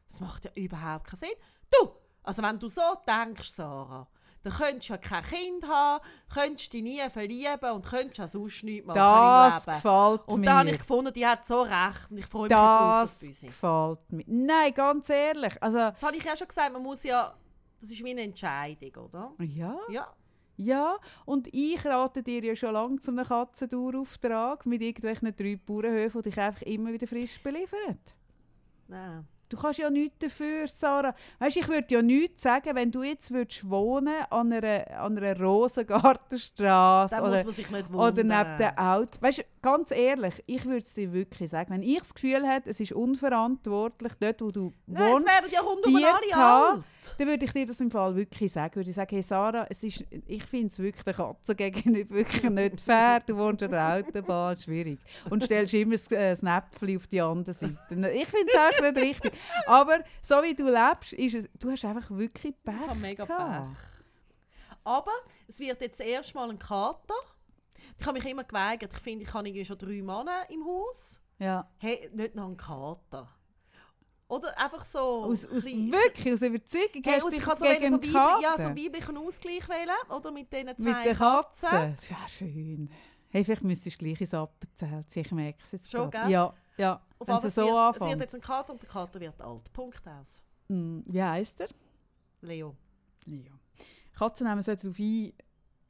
Das 0.09 0.21
macht 0.21 0.45
ja 0.47 0.51
überhaupt 0.55 1.07
keinen 1.09 1.19
Sinn. 1.19 1.29
Du, 1.71 1.91
also 2.23 2.43
wenn 2.43 2.59
du 2.59 2.69
so 2.69 2.81
denkst, 3.07 3.51
Sarah, 3.51 4.09
dann 4.43 4.53
könntest 4.53 4.89
du 4.89 4.93
ja 4.95 4.99
kein 4.99 5.23
Kind 5.25 5.67
haben, 5.69 6.03
könntest 6.33 6.73
dich 6.73 6.83
nie 6.83 7.01
verlieben 7.11 7.71
und 7.73 7.85
könntest 7.85 8.19
ja 8.19 8.29
sonst 8.29 8.63
nichts 8.63 8.87
machen 8.87 8.97
Das 8.97 9.67
im 9.67 9.73
Leben. 9.73 9.83
gefällt 9.83 10.29
Und 10.29 10.41
mir. 10.41 10.47
da 10.47 10.59
habe 10.61 10.71
ich 10.71 10.79
gefunden, 10.79 11.13
die 11.13 11.27
hat 11.27 11.45
so 11.45 11.63
recht 11.63 12.11
und 12.11 12.19
ich 12.19 12.27
freue 12.27 12.43
mich 12.45 12.51
jetzt 12.51 12.59
auf 12.59 13.01
das 13.03 13.19
das 13.19 13.29
Büsi. 13.29 13.47
gefällt 13.49 14.13
mir. 14.13 14.25
Nein, 14.29 14.73
ganz 14.75 15.11
ehrlich. 15.11 15.63
Also, 15.63 15.79
Das 15.79 16.03
habe 16.03 16.17
ich 16.17 16.25
ja 16.25 16.37
schon 16.37 16.49
gesagt, 16.49 16.73
man 16.73 16.83
muss 16.83 17.03
ja, 17.03 17.35
das 17.81 17.91
ist 17.91 18.03
wie 18.05 18.11
eine 18.13 18.23
Entscheidung, 18.23 19.05
oder? 19.05 19.33
ja, 19.41 19.77
Ja. 19.91 20.15
ja. 20.57 20.97
Und 21.27 21.53
ich 21.53 21.85
rate 21.85 22.23
dir 22.23 22.43
ja 22.45 22.55
schon 22.57 22.73
lange 22.73 22.99
zu 23.01 23.11
einem 23.11 23.27
Katzendurauftrag 23.27 24.65
mit 24.67 24.83
irgendwelchen 24.83 25.35
drei 25.37 25.57
Bauernhöfen, 25.57 26.23
die 26.23 26.31
dich 26.31 26.39
einfach 26.41 26.63
immer 26.63 26.93
wieder 26.93 27.07
frisch 27.07 27.43
beliefern. 27.43 27.99
Nein. 28.89 29.27
Du 29.49 29.57
kannst 29.57 29.79
ja 29.79 29.89
nichts 29.89 30.19
dafür, 30.19 30.69
Sarah. 30.69 31.15
Weißt, 31.39 31.57
ich 31.57 31.69
würde 31.69 31.87
ja 31.89 32.03
nichts 32.03 32.43
sagen, 32.43 32.75
wenn 32.75 32.91
du 32.91 33.03
jetzt 33.03 33.31
würdest 33.31 33.69
wohnen 33.71 34.15
an 34.29 34.53
einer, 34.53 35.01
an 35.01 35.17
einer 35.17 35.41
Rosengartenstraße 35.41 37.23
oder, 37.23 37.31
muss 37.31 37.45
man 37.45 37.55
sich 37.55 37.71
nicht 37.71 37.91
oder 37.91 38.25
neben 38.25 38.59
dem 38.59 38.77
Auto. 38.77 39.19
Weißt, 39.21 39.45
ganz 39.63 39.91
ehrlich, 39.91 40.43
ich 40.47 40.65
würde 40.65 40.79
es 40.83 40.95
dir 40.95 41.13
wirklich 41.13 41.51
sagen, 41.51 41.73
wenn 41.73 41.83
ich 41.83 41.99
das 41.99 42.15
Gefühl 42.15 42.47
hätte, 42.47 42.71
es 42.71 42.81
ist 42.81 42.93
unverantwortlich, 42.93 44.13
dort 44.21 44.41
wo 44.41 44.51
du 44.51 44.73
Nein, 44.87 45.03
es 45.03 45.13
wohnst, 45.13 45.27
werden 45.27 45.51
ja 45.51 45.61
alle 45.61 46.21
zu 46.29 46.37
haben. 46.37 46.85
dann 47.19 47.29
würde 47.29 47.45
ich 47.45 47.53
dir 47.53 47.67
das 47.67 47.81
im 47.81 47.91
Fall 47.91 48.17
wirklich 48.17 48.53
sagen. 48.53 48.77
Würde 48.77 48.91
ich 48.91 48.97
sagen, 48.97 49.11
hey 49.11 49.23
Sarah, 49.23 49.67
es 49.69 49.83
ist, 49.83 50.05
ich 50.27 50.45
finde 50.45 50.69
es 50.69 50.79
wirklich 50.79 51.05
der 51.05 51.15
Katze 51.15 51.55
gegenüber 51.55 52.15
wirklich 52.15 52.51
nicht 52.51 52.81
fair. 52.81 53.21
Du 53.27 53.37
wohnst 53.37 53.63
an 53.63 53.71
der 53.71 53.95
Autobahn, 53.97 54.57
schwierig. 54.57 54.99
Und 55.31 55.45
stellst 55.45 55.75
immer 55.75 55.93
das, 55.93 56.11
äh, 56.13 56.31
das 56.31 56.43
Näpfchen 56.43 56.97
auf 56.97 57.07
die 57.07 57.21
andere 57.21 57.55
Seite. 57.55 57.79
Ich 57.91 58.29
finde 58.29 58.53
es 58.53 58.59
auch 58.59 58.83
nicht 58.83 58.97
richtig. 58.97 59.33
Aber 59.67 60.01
so 60.23 60.37
wie 60.43 60.55
du 60.55 60.65
lebst, 60.65 61.13
ist 61.13 61.35
es, 61.35 61.49
du 61.59 61.71
hast 61.71 61.85
einfach 61.85 62.11
wirklich 62.11 62.55
Pech 62.65 62.75
Ich 62.83 62.89
habe 62.89 62.99
mega. 63.01 63.25
Pech. 63.25 63.79
Aber 64.85 65.13
es 65.47 65.59
wird 65.59 65.81
jetzt 65.81 66.01
erstmal 66.01 66.49
ein 66.51 66.59
Kater. 66.59 67.15
Ich 67.99 68.07
habe 68.07 68.19
mich 68.19 68.29
immer 68.29 68.45
geweigert. 68.45 68.93
Ich 68.93 68.99
finde, 69.01 69.25
ich 69.25 69.33
habe 69.33 69.49
irgendwie 69.49 69.65
schon 69.65 69.79
drei 69.79 70.03
Männer 70.03 70.49
im 70.51 70.65
Haus. 70.65 71.21
Ja. 71.39 71.69
Hey, 71.79 72.11
nicht 72.13 72.35
noch 72.35 72.49
ein 72.49 72.57
Kater. 72.57 73.29
Oder 74.29 74.59
einfach 74.59 74.85
so... 74.85 75.25
Aus, 75.25 75.47
aus, 75.47 75.65
wirklich, 75.65 76.35
aus 76.35 76.43
Überzeugung 76.43 77.03
Hey, 77.03 77.21
hast 77.21 77.33
ich 77.33 77.47
habe 77.47 77.57
so, 77.57 77.65
gegen 77.65 77.89
so, 77.91 77.97
weibli 77.97 78.43
ja, 78.43 78.53
so 78.57 78.63
Kater. 78.65 78.77
weiblichen 78.77 79.17
Ausgleich 79.17 79.69
wählen, 79.69 80.11
oder 80.17 80.31
mit 80.31 80.53
diesen 80.53 80.77
zwei 80.77 80.93
Mit 80.93 81.05
den 81.07 81.17
Katzen. 81.17 81.69
Katzen. 81.69 81.95
Das 81.95 82.03
ist 82.03 82.11
ja 82.11 82.29
schön. 82.29 82.91
Hey, 83.31 83.45
vielleicht 83.45 83.65
müsstest 83.65 84.01
du 84.01 84.05
gleich 84.05 84.21
ins 84.21 84.35
Appenzell 84.35 85.07
ziehen. 85.07 85.25
Ich 85.25 85.33
merke 85.33 85.59
es 85.63 85.73
jetzt 85.73 85.91
Schon, 85.91 86.11
gell? 86.11 86.29
Ja, 86.31 86.55
ja. 86.77 87.01
Auf 87.19 87.29
Wenn 87.29 87.41
sie 87.41 87.51
so 87.51 87.63
wird, 87.63 87.71
es 87.71 87.77
wird 87.77 87.79
anfangen. 87.79 88.21
jetzt 88.21 88.35
ein 88.35 88.41
Kater 88.41 88.73
und 88.73 88.83
der 88.83 88.89
Kater 88.89 89.21
wird 89.21 89.41
alt. 89.41 89.73
Punkt 89.73 90.07
aus. 90.07 90.43
Mm, 90.69 91.01
Wie 91.07 91.23
heisst 91.23 91.61
er? 91.61 91.69
Leo. 92.43 92.77
Leo. 93.25 93.53
Katzen 94.17 94.47
nehmen 94.47 94.63
so 94.63 94.75
darauf 94.75 94.99
ein. 94.99 95.33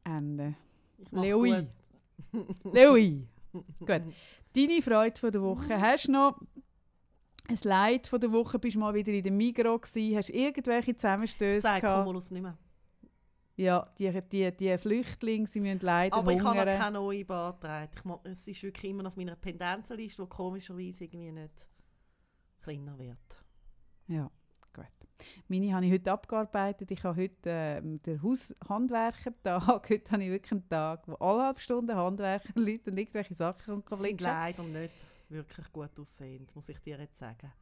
Ende. 0.05 0.55
Ich 0.97 1.11
Leoi. 2.65 3.27
gut. 3.79 4.03
Deine 4.55 4.83
Freude 4.83 5.19
von 5.19 5.31
der 5.33 5.43
Woche. 5.43 5.81
Hast 5.81 6.09
du 6.09 6.13
noch 6.13 6.41
ein 7.49 7.59
Leid 7.63 8.07
von 8.07 8.21
der 8.21 8.33
Woche? 8.33 8.59
Bist 8.59 8.77
du 8.77 8.81
mal 8.81 8.95
wieder 8.95 9.13
in 9.13 9.23
der 9.23 9.33
Migros 9.33 9.83
gewesen? 9.83 10.17
Hast 10.17 10.29
du 10.29 10.33
irgendwelche 10.33 10.97
Zusammenstöße 10.97 11.67
gehabt? 11.67 11.83
Cumulus 11.83 12.31
nicht 12.31 12.43
mehr. 12.43 12.59
Ja, 13.57 13.93
die, 13.99 14.21
die, 14.31 14.57
die 14.57 14.79
Flüchtlinge, 14.79 15.49
sie 15.49 15.59
müssen 15.59 15.81
leider 15.81 16.17
Aber 16.17 16.33
ich 16.33 16.39
habe 16.39 16.55
noch 16.55 16.63
hungern. 16.63 16.79
keine 16.79 16.99
neue 16.99 17.25
beantragt. 17.25 18.05
Es 18.23 18.47
ist 18.47 18.63
wirklich 18.63 18.93
immer 18.93 19.03
noch 19.03 19.11
auf 19.11 19.17
meiner 19.17 19.35
Pendenzenliste, 19.35 20.23
die 20.23 20.29
komischerweise 20.29 21.05
irgendwie 21.05 21.33
nicht 21.33 21.69
kleiner 22.63 22.97
wird. 22.99 23.45
Ja. 24.07 24.31
Meine 25.49 25.75
habe 25.75 25.87
ich 25.87 25.93
heute 25.93 26.13
abgearbeitet. 26.13 26.91
Ich 26.91 27.03
habe 27.05 27.23
heute 27.23 27.37
ähm, 27.45 28.03
den 28.03 28.23
Haushandwerkertag. 28.23 29.67
Heute 29.89 30.11
habe 30.13 30.25
ich 30.25 30.31
wirklich 30.31 30.53
einen 30.53 30.69
Tag, 30.69 31.07
wo 31.07 31.15
alle 31.15 31.45
halbe 31.45 31.61
Stunden 31.61 31.95
Handwerker 31.95 32.49
Leute 32.55 32.91
und 32.91 32.99
irgendwelche 32.99 33.35
Sachen 33.35 33.83
Sie 33.89 33.97
sind 33.97 34.21
leider 34.21 34.63
nicht 34.63 34.93
wirklich 35.29 35.73
gut 35.73 35.99
aussehend, 35.99 36.55
muss 36.55 36.69
ich 36.69 36.79
dir 36.81 36.99
jetzt 36.99 37.19
sagen. 37.19 37.53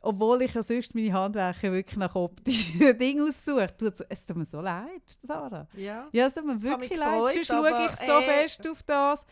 Obwohl 0.00 0.42
ich 0.42 0.52
ja 0.52 0.62
sonst 0.62 0.94
meine 0.94 1.12
Handwerker 1.12 1.72
wirklich 1.72 1.96
nach 1.96 2.14
optischen 2.14 2.78
Dingen 2.98 3.26
aussuche. 3.26 3.68
Es 4.08 4.26
tut 4.26 4.36
mir 4.36 4.44
so 4.44 4.60
leid, 4.60 5.02
Sarah. 5.22 5.66
Ja. 5.76 6.08
Ja, 6.12 6.26
es 6.26 6.34
tut 6.34 6.44
mir 6.44 6.60
wirklich 6.60 6.94
leid. 6.96 7.32
Sonst 7.32 7.46
schaue 7.46 7.86
ich 7.86 7.96
so 7.96 8.18
äh, 8.18 8.22
fest 8.22 8.68
auf 8.68 8.82
das, 8.82 9.26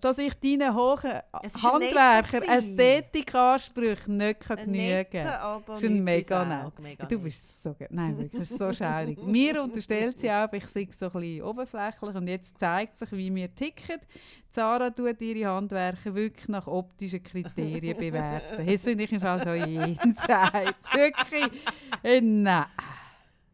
dass 0.00 0.18
ich 0.18 0.32
deinen 0.34 0.74
hohen 0.74 1.20
Handwerker. 1.62 2.42
Ästhetikansprüchen 2.48 4.16
nicht 4.16 4.40
kann 4.40 4.56
genügen 4.56 5.10
kann. 5.10 5.62
Das 5.66 5.82
ist 5.82 5.88
ein 5.88 6.02
mega 6.02 6.44
nett. 6.44 7.10
Du 7.10 7.18
bist 7.18 7.62
so, 7.62 7.76
nein, 7.90 8.16
wirklich, 8.16 8.40
das 8.40 8.50
ist 8.50 8.58
so 8.58 8.72
schaurig. 8.72 9.22
Mir 9.26 9.62
unterstellt 9.62 10.18
sie 10.18 10.30
auch, 10.30 10.52
ich 10.52 10.66
sei 10.68 10.88
so 10.90 11.06
ein 11.06 11.12
bisschen 11.12 11.42
oberflächlich 11.42 12.14
und 12.14 12.26
jetzt 12.26 12.58
zeigt 12.58 12.96
sich, 12.96 13.12
wie 13.12 13.34
wir 13.34 13.54
ticken. 13.54 14.00
Zara 14.48 14.90
tut 14.90 15.20
ihre 15.20 15.50
Handwerker 15.50 16.14
wirklich 16.14 16.48
nach 16.48 16.66
optischen 16.66 17.22
Kriterien 17.22 17.96
bewerten. 17.96 18.66
Das 18.66 18.82
finde 18.82 19.04
ich 19.04 19.12
im 19.12 19.20
Fall 19.20 19.42
so 19.42 19.52
jenseits. 19.54 20.92
Wirklich, 20.94 21.62
äh, 22.02 22.20
nein. 22.20 22.66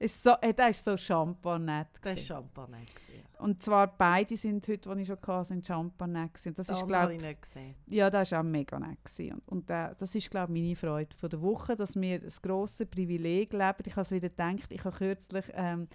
Ist 0.01 0.23
so, 0.23 0.35
äh, 0.41 0.53
das 0.53 0.71
ist 0.71 0.85
so 0.85 0.97
Champagner. 0.97 1.87
Das 2.03 2.17
war 2.17 2.37
Champagner. 2.37 2.79
gewesen. 2.79 3.28
Und 3.39 3.63
zwar 3.63 3.87
beide 3.97 4.37
sind 4.37 4.67
heute, 4.69 4.95
die 4.95 5.03
ich 5.03 5.07
schon 5.07 5.19
hatte, 5.27 5.49
sind 5.49 5.67
Champagner. 5.67 6.29
gewesen. 6.29 6.55
Das 6.55 6.67
Das 6.67 6.81
ist, 6.81 6.87
glaube 6.87 7.15
ich 7.15 7.21
nicht 7.23 7.43
gesehen. 7.43 7.75
ja, 7.87 8.11
das 8.11 8.33
war 8.33 8.41
auch 8.41 8.45
mega 8.45 8.79
nett. 8.79 9.05
gewesen. 9.05 9.41
Und, 9.47 9.49
und 9.59 9.71
äh, 9.71 9.95
das 9.97 10.15
ist, 10.15 10.31
glaube 10.31 10.53
ich, 10.53 10.61
meine 10.63 10.77
Freude 10.77 11.15
von 11.15 11.31
der 11.31 11.41
Woche, 11.41 11.77
dass 11.77 11.95
wir 12.01 12.19
das 12.19 12.43
grosse 12.43 12.87
Privileg 12.87 13.53
leben. 13.53 13.83
Ich 13.87 13.93
habe 13.93 14.03
es 14.03 14.11
wieder 14.11 14.29
gedacht, 14.29 14.71
ich 14.71 14.85
habe 14.85 14.97
kürzlich 14.97 15.45
ähm, 15.55 15.89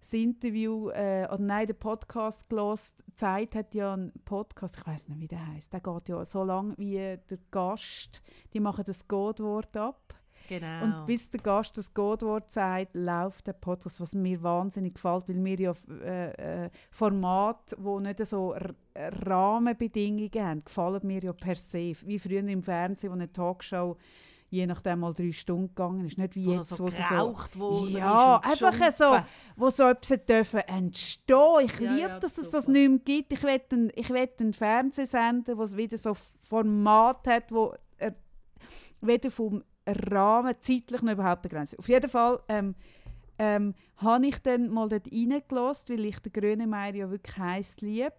das 0.00 0.12
Interview, 0.12 0.90
äh, 0.90 1.26
oder 1.26 1.38
nein, 1.38 1.66
den 1.66 1.76
Podcast 1.78 2.48
gelost. 2.48 3.02
Zeit 3.14 3.54
hat 3.54 3.74
ja 3.74 3.94
einen 3.94 4.12
Podcast, 4.24 4.78
ich 4.78 4.86
weiß 4.86 5.08
nicht, 5.08 5.20
wie 5.20 5.28
der 5.28 5.46
heißt. 5.48 5.72
Der 5.72 5.80
geht 5.80 6.08
ja 6.08 6.24
so 6.24 6.44
lange 6.44 6.74
wie 6.78 6.96
der 6.96 7.38
Gast. 7.50 8.22
Die 8.52 8.60
machen 8.60 8.84
das 8.86 9.06
Codewort 9.06 9.76
ab. 9.76 10.14
Genau. 10.48 10.84
Und 10.84 11.06
bis 11.06 11.30
der 11.30 11.40
Gast 11.40 11.76
das 11.76 11.92
Codewort 11.92 12.50
sagt, 12.50 12.94
läuft 12.94 13.46
der 13.46 13.52
Podcast, 13.54 14.00
was 14.00 14.14
mir 14.14 14.42
wahnsinnig 14.42 14.94
gefällt, 14.94 15.28
weil 15.28 15.44
wir 15.44 15.60
ja 15.60 15.74
äh, 16.02 16.64
äh, 16.64 16.70
Formate, 16.90 17.76
wo 17.78 18.00
nicht 18.00 18.24
so 18.26 18.54
Rahmenbedingungen 18.94 20.30
haben, 20.36 20.64
gefallen 20.64 21.06
mir 21.06 21.22
ja 21.22 21.32
per 21.32 21.56
se. 21.56 21.92
Wie 22.04 22.18
früher 22.18 22.46
im 22.46 22.62
Fernsehen, 22.62 23.10
wo 23.10 23.14
eine 23.14 23.30
Talkshow 23.30 23.96
je 24.48 24.66
nachdem 24.66 25.00
mal 25.00 25.12
drei 25.12 25.32
Stunden 25.32 25.68
gegangen 25.68 26.06
ist. 26.06 26.18
Nicht 26.18 26.34
wie 26.34 26.52
jetzt, 26.52 26.70
so 26.70 26.84
wo 26.84 26.88
sie 26.88 27.02
so... 27.02 27.14
worden 27.58 27.96
Ja, 27.96 28.40
einfach 28.42 28.90
so, 28.92 29.18
wo 29.56 29.70
so 29.70 29.84
etwas 29.84 30.24
dürfen 30.24 30.60
entstehen. 30.60 31.64
Ich 31.64 31.80
Ja, 31.80 31.92
liebe, 31.92 32.08
ja, 32.08 32.20
dass 32.20 32.38
es 32.38 32.50
das 32.50 32.68
nicht 32.68 32.88
mehr 32.88 32.98
gibt. 32.98 33.32
Ich 33.32 33.42
will 33.42 33.60
einen, 33.70 33.92
ich 33.94 34.08
will 34.10 34.28
einen 34.38 34.52
Fernsehsender, 34.52 35.56
wo 35.58 35.62
es 35.62 35.76
wieder 35.76 35.98
so 35.98 36.14
Format 36.14 37.26
hat, 37.26 37.50
wo 37.50 37.74
er 37.98 38.14
weder 39.00 39.30
vom 39.30 39.62
Rahmen 39.86 40.54
zeitlich 40.60 41.02
noch 41.02 41.12
überhaupt 41.12 41.42
begrenzt. 41.42 41.78
Auf 41.78 41.88
jeden 41.88 42.10
Fall 42.10 42.40
ähm, 42.48 42.74
ähm, 43.38 43.74
habe 43.98 44.26
ich 44.26 44.38
dann 44.40 44.68
mal 44.68 44.88
dort 44.88 45.10
reingelassen, 45.12 45.96
weil 45.96 46.04
ich 46.06 46.18
den 46.18 46.32
Grönemeyer 46.32 46.94
ja 46.94 47.10
wirklich 47.10 47.36
heiß 47.36 47.80
lieb. 47.80 48.12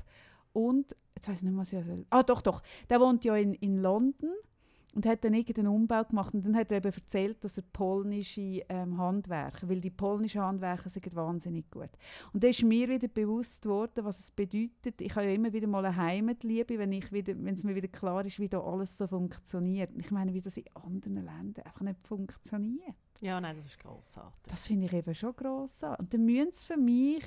Und, 0.53 0.95
jetzt 1.15 1.27
weiß 1.27 1.38
ich 1.38 1.44
nicht 1.44 1.57
was 1.57 1.73
ich. 1.73 1.84
Ah, 2.10 2.23
doch, 2.23 2.41
doch. 2.41 2.61
Der 2.89 2.99
wohnt 2.99 3.23
ja 3.26 3.35
in, 3.35 3.53
in 3.56 3.77
London 3.77 4.31
und 4.98 5.06
hat 5.06 5.24
dann 5.24 5.36
irgendeinen 5.36 5.68
Umbau 5.68 6.03
gemacht. 6.06 6.34
Und 6.34 6.44
dann 6.44 6.56
hat 6.56 6.72
er 6.72 6.78
eben 6.80 6.91
erzählt, 6.91 7.44
dass 7.44 7.56
er 7.57 7.64
polnische 7.72 8.64
ähm, 8.68 8.98
Handwerker, 8.98 9.69
weil 9.69 9.80
die 9.80 9.91
polnischen 9.91 10.41
Handwerker 10.41 10.90
sind 10.90 11.15
wahnsinnig 11.15 11.69
gut. 11.69 11.91
Und 12.34 12.44
da 12.44 12.48
ist 12.48 12.64
mir 12.64 12.90
wieder 12.90 13.07
bewusst 13.07 13.61
geworden, 13.61 14.03
was 14.03 14.18
es 14.18 14.32
bedeutet. 14.32 14.99
Ich 14.99 15.15
habe 15.15 15.28
ja 15.28 15.34
immer 15.34 15.53
wieder 15.53 15.68
mal 15.68 15.86
eine 15.86 15.95
Heimatliebe, 15.95 16.80
wenn, 16.80 16.91
ich 16.94 17.11
wieder, 17.11 17.36
wenn 17.38 17.53
es 17.53 17.64
mir 17.64 17.76
wieder 17.76 17.90
klar 17.90 18.26
ist, 18.26 18.40
wie 18.40 18.49
da 18.49 18.60
alles 18.60 18.98
so 18.98 19.06
funktioniert. 19.06 19.91
Ich 19.99 20.10
meine, 20.10 20.34
wie 20.34 20.41
das 20.41 20.57
in 20.57 20.65
anderen 20.74 21.24
Ländern 21.26 21.65
einfach 21.65 21.82
nicht 21.82 22.02
funktioniert. 22.02 22.95
Ja, 23.22 23.40
nein, 23.40 23.56
das 23.56 23.68
ist 23.68 23.78
grossartig. 23.80 24.41
Das 24.49 24.65
finde 24.65 24.88
ich 24.88 24.94
eben 24.94 25.14
schon 25.14 25.36
gross 25.36 25.84
an. 25.84 25.95
Und 25.99 26.11
dann 26.11 26.26
müssen 26.26 26.49
es 26.49 26.64
für 26.64 26.78
mich, 26.78 27.24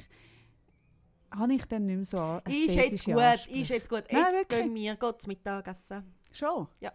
habe 1.30 1.54
ich 1.54 1.64
dann 1.66 1.86
nicht 1.86 1.96
mehr 1.96 2.04
so 2.04 2.18
an- 2.18 2.42
Ist 2.48 2.74
jetzt 2.74 3.04
gut, 3.04 3.14
Ansprüche. 3.16 3.60
ist 3.60 3.68
jetzt 3.70 3.88
gut. 3.88 4.04
Nein, 4.10 4.22
Jetzt 4.24 4.50
wirklich. 4.50 4.60
gehen 4.64 4.74
wir 4.74 5.18
zum 5.20 5.28
Mittagessen. 5.28 6.02
Schon? 6.32 6.66
Ja. 6.80 6.92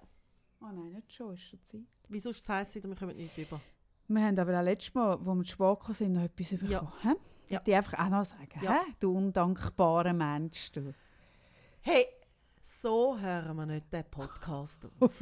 Oh 0.61 0.67
nein, 0.73 0.91
nicht 0.93 1.11
schon, 1.11 1.33
ist 1.33 1.43
schon 1.43 1.63
Zeit. 1.63 1.81
Wieso 2.07 2.29
ist 2.29 2.41
es 2.41 2.49
heiß 2.49 2.75
wir 2.75 2.95
kommen 2.95 3.15
nicht 3.15 3.37
über? 3.37 3.59
Wir 4.07 4.21
haben 4.21 4.37
aber 4.37 4.59
auch 4.59 4.63
letztes 4.63 4.93
Mal, 4.93 5.13
als 5.13 5.25
wir 5.25 5.43
zu 5.43 5.51
spät 5.51 5.95
sind, 5.95 6.13
noch 6.13 6.23
etwas 6.23 6.49
bekommen. 6.49 6.91
Ja. 7.03 7.15
ja. 7.49 7.59
Die 7.59 7.73
einfach 7.73 8.05
auch 8.05 8.09
noch 8.09 8.25
sagen, 8.25 8.61
ja. 8.61 8.83
Du 8.99 9.17
undankbarer 9.17 10.13
Mensch, 10.13 10.71
du. 10.71 10.93
Hey, 11.81 12.05
so 12.63 13.17
hören 13.17 13.55
wir 13.57 13.65
nicht 13.65 13.91
den 13.91 14.03
Podcast 14.09 14.85
auf. 14.99 15.21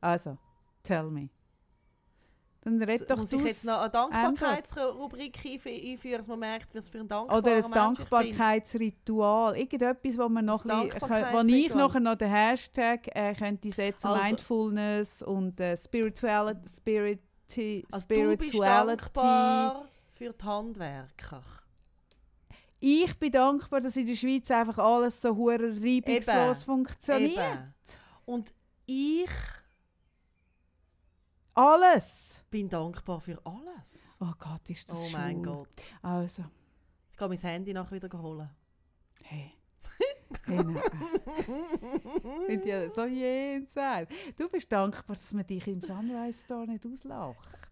Also, 0.00 0.38
tell 0.82 1.10
me. 1.10 1.28
Dann 2.62 2.82
red 2.82 3.10
doch 3.10 3.16
Muss 3.16 3.32
ich 3.32 3.42
jetzt 3.42 3.64
noch 3.64 3.78
eine 3.80 3.88
Dankbarkeitsrubrik 3.88 5.38
einf- 5.46 5.66
einführen, 5.92 6.18
dass 6.18 6.28
man 6.28 6.38
merkt, 6.40 6.74
was 6.74 6.90
für 6.90 6.98
ein 6.98 7.08
dankbarer 7.08 7.38
Oder 7.38 7.54
ein? 7.56 7.70
Dankbarkeitsritual. 7.70 9.56
Irgendetwas, 9.56 10.18
wo, 10.18 10.28
man 10.28 10.44
noch 10.44 10.64
Ein 10.66 10.88
bisschen, 10.88 11.10
wo 11.32 11.40
ich 11.46 11.74
nachher 11.74 12.00
noch 12.00 12.16
den 12.16 12.30
Hashtag 12.30 13.08
äh, 13.16 13.34
könnte 13.34 13.70
setzen, 13.72 14.08
Also- 14.08 14.22
Mindfulness 14.22 15.22
und 15.22 15.58
äh, 15.58 15.74
Spirituality, 15.76 16.68
Spiriti, 16.68 17.86
Also 17.90 18.06
du 18.08 18.36
bist 18.36 18.50
Spirituality. 18.54 19.04
dankbar 19.14 19.84
für 20.12 20.32
die 20.34 20.44
Handwerker. 20.44 21.42
Ich 22.78 23.18
bin 23.18 23.30
dankbar, 23.32 23.80
dass 23.80 23.96
in 23.96 24.06
der 24.06 24.16
Schweiz 24.16 24.50
einfach 24.50 24.78
alles 24.78 25.20
so 25.20 25.34
hure 25.34 25.58
reibungslos 25.82 26.64
funktioniert. 26.64 27.38
Eben. 27.38 27.74
Und 28.26 28.52
ich 28.86 29.28
Alles. 31.54 32.44
bin 32.50 32.68
dankbar 32.68 33.20
für 33.20 33.38
alles. 33.44 34.16
Oh 34.20 34.32
Gott, 34.38 34.68
ist 34.70 34.88
das 34.90 34.98
oh 34.98 35.08
schwul. 35.08 35.20
mein 35.20 35.42
Gott. 35.42 35.68
Also, 36.02 36.44
Ich 37.12 37.18
gehe 37.18 37.28
mein 37.28 37.38
Handy 37.38 37.72
nachher 37.72 37.92
wieder 38.02 38.20
holen. 38.22 38.48
hey. 39.24 39.52
hey 40.46 40.56
nein. 40.56 40.80
Ich 42.48 42.64
ja 42.64 42.88
so 42.88 43.04
jenseits. 43.04 44.14
Du 44.36 44.48
bist 44.48 44.70
dankbar, 44.70 45.16
dass 45.16 45.34
man 45.34 45.46
dich 45.46 45.66
im 45.68 45.82
Sunrise 45.82 46.44
Store 46.44 46.66
nicht 46.66 46.84
auslacht. 46.86 47.69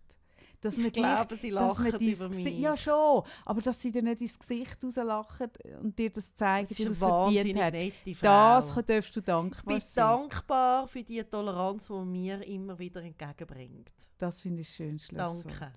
Dass 0.60 0.76
man 0.76 0.86
Ich 0.86 0.92
glaube, 0.92 1.36
sie 1.36 1.50
dass 1.50 1.78
man 1.78 1.90
lachen 1.92 2.00
über 2.00 2.28
mich. 2.30 2.58
Ja, 2.58 2.76
schon. 2.76 3.22
Aber 3.44 3.62
dass 3.62 3.80
sie 3.80 3.92
dir 3.92 4.02
nicht 4.02 4.20
ins 4.20 4.38
Gesicht 4.38 4.82
rauslachen 4.82 5.50
und 5.80 5.98
dir 5.98 6.10
das 6.10 6.34
zeigen, 6.34 6.68
das 6.68 6.78
wie 6.78 6.84
du 6.84 6.90
ist 6.90 7.02
es 7.02 7.08
verdient 7.08 7.56
hast. 7.60 8.22
Das 8.22 8.84
darfst 8.84 9.16
du 9.16 9.20
ich 9.20 9.24
dankbar 9.24 9.74
bin 9.74 9.80
sein. 9.82 10.04
dankbar 10.04 10.88
für 10.88 11.02
die 11.04 11.22
Toleranz, 11.22 11.86
die 11.86 11.92
mir 12.04 12.44
immer 12.46 12.78
wieder 12.78 13.02
entgegenbringt. 13.02 13.92
Das 14.18 14.40
finde 14.40 14.62
ich 14.62 14.68
schön. 14.70 14.98
Schlusswort. 14.98 15.44
Danke. 15.60 15.72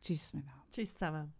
Tschüss, 0.00 0.32
miteinander. 0.32 0.64
Tschüss 0.70 0.92
zusammen. 0.94 1.35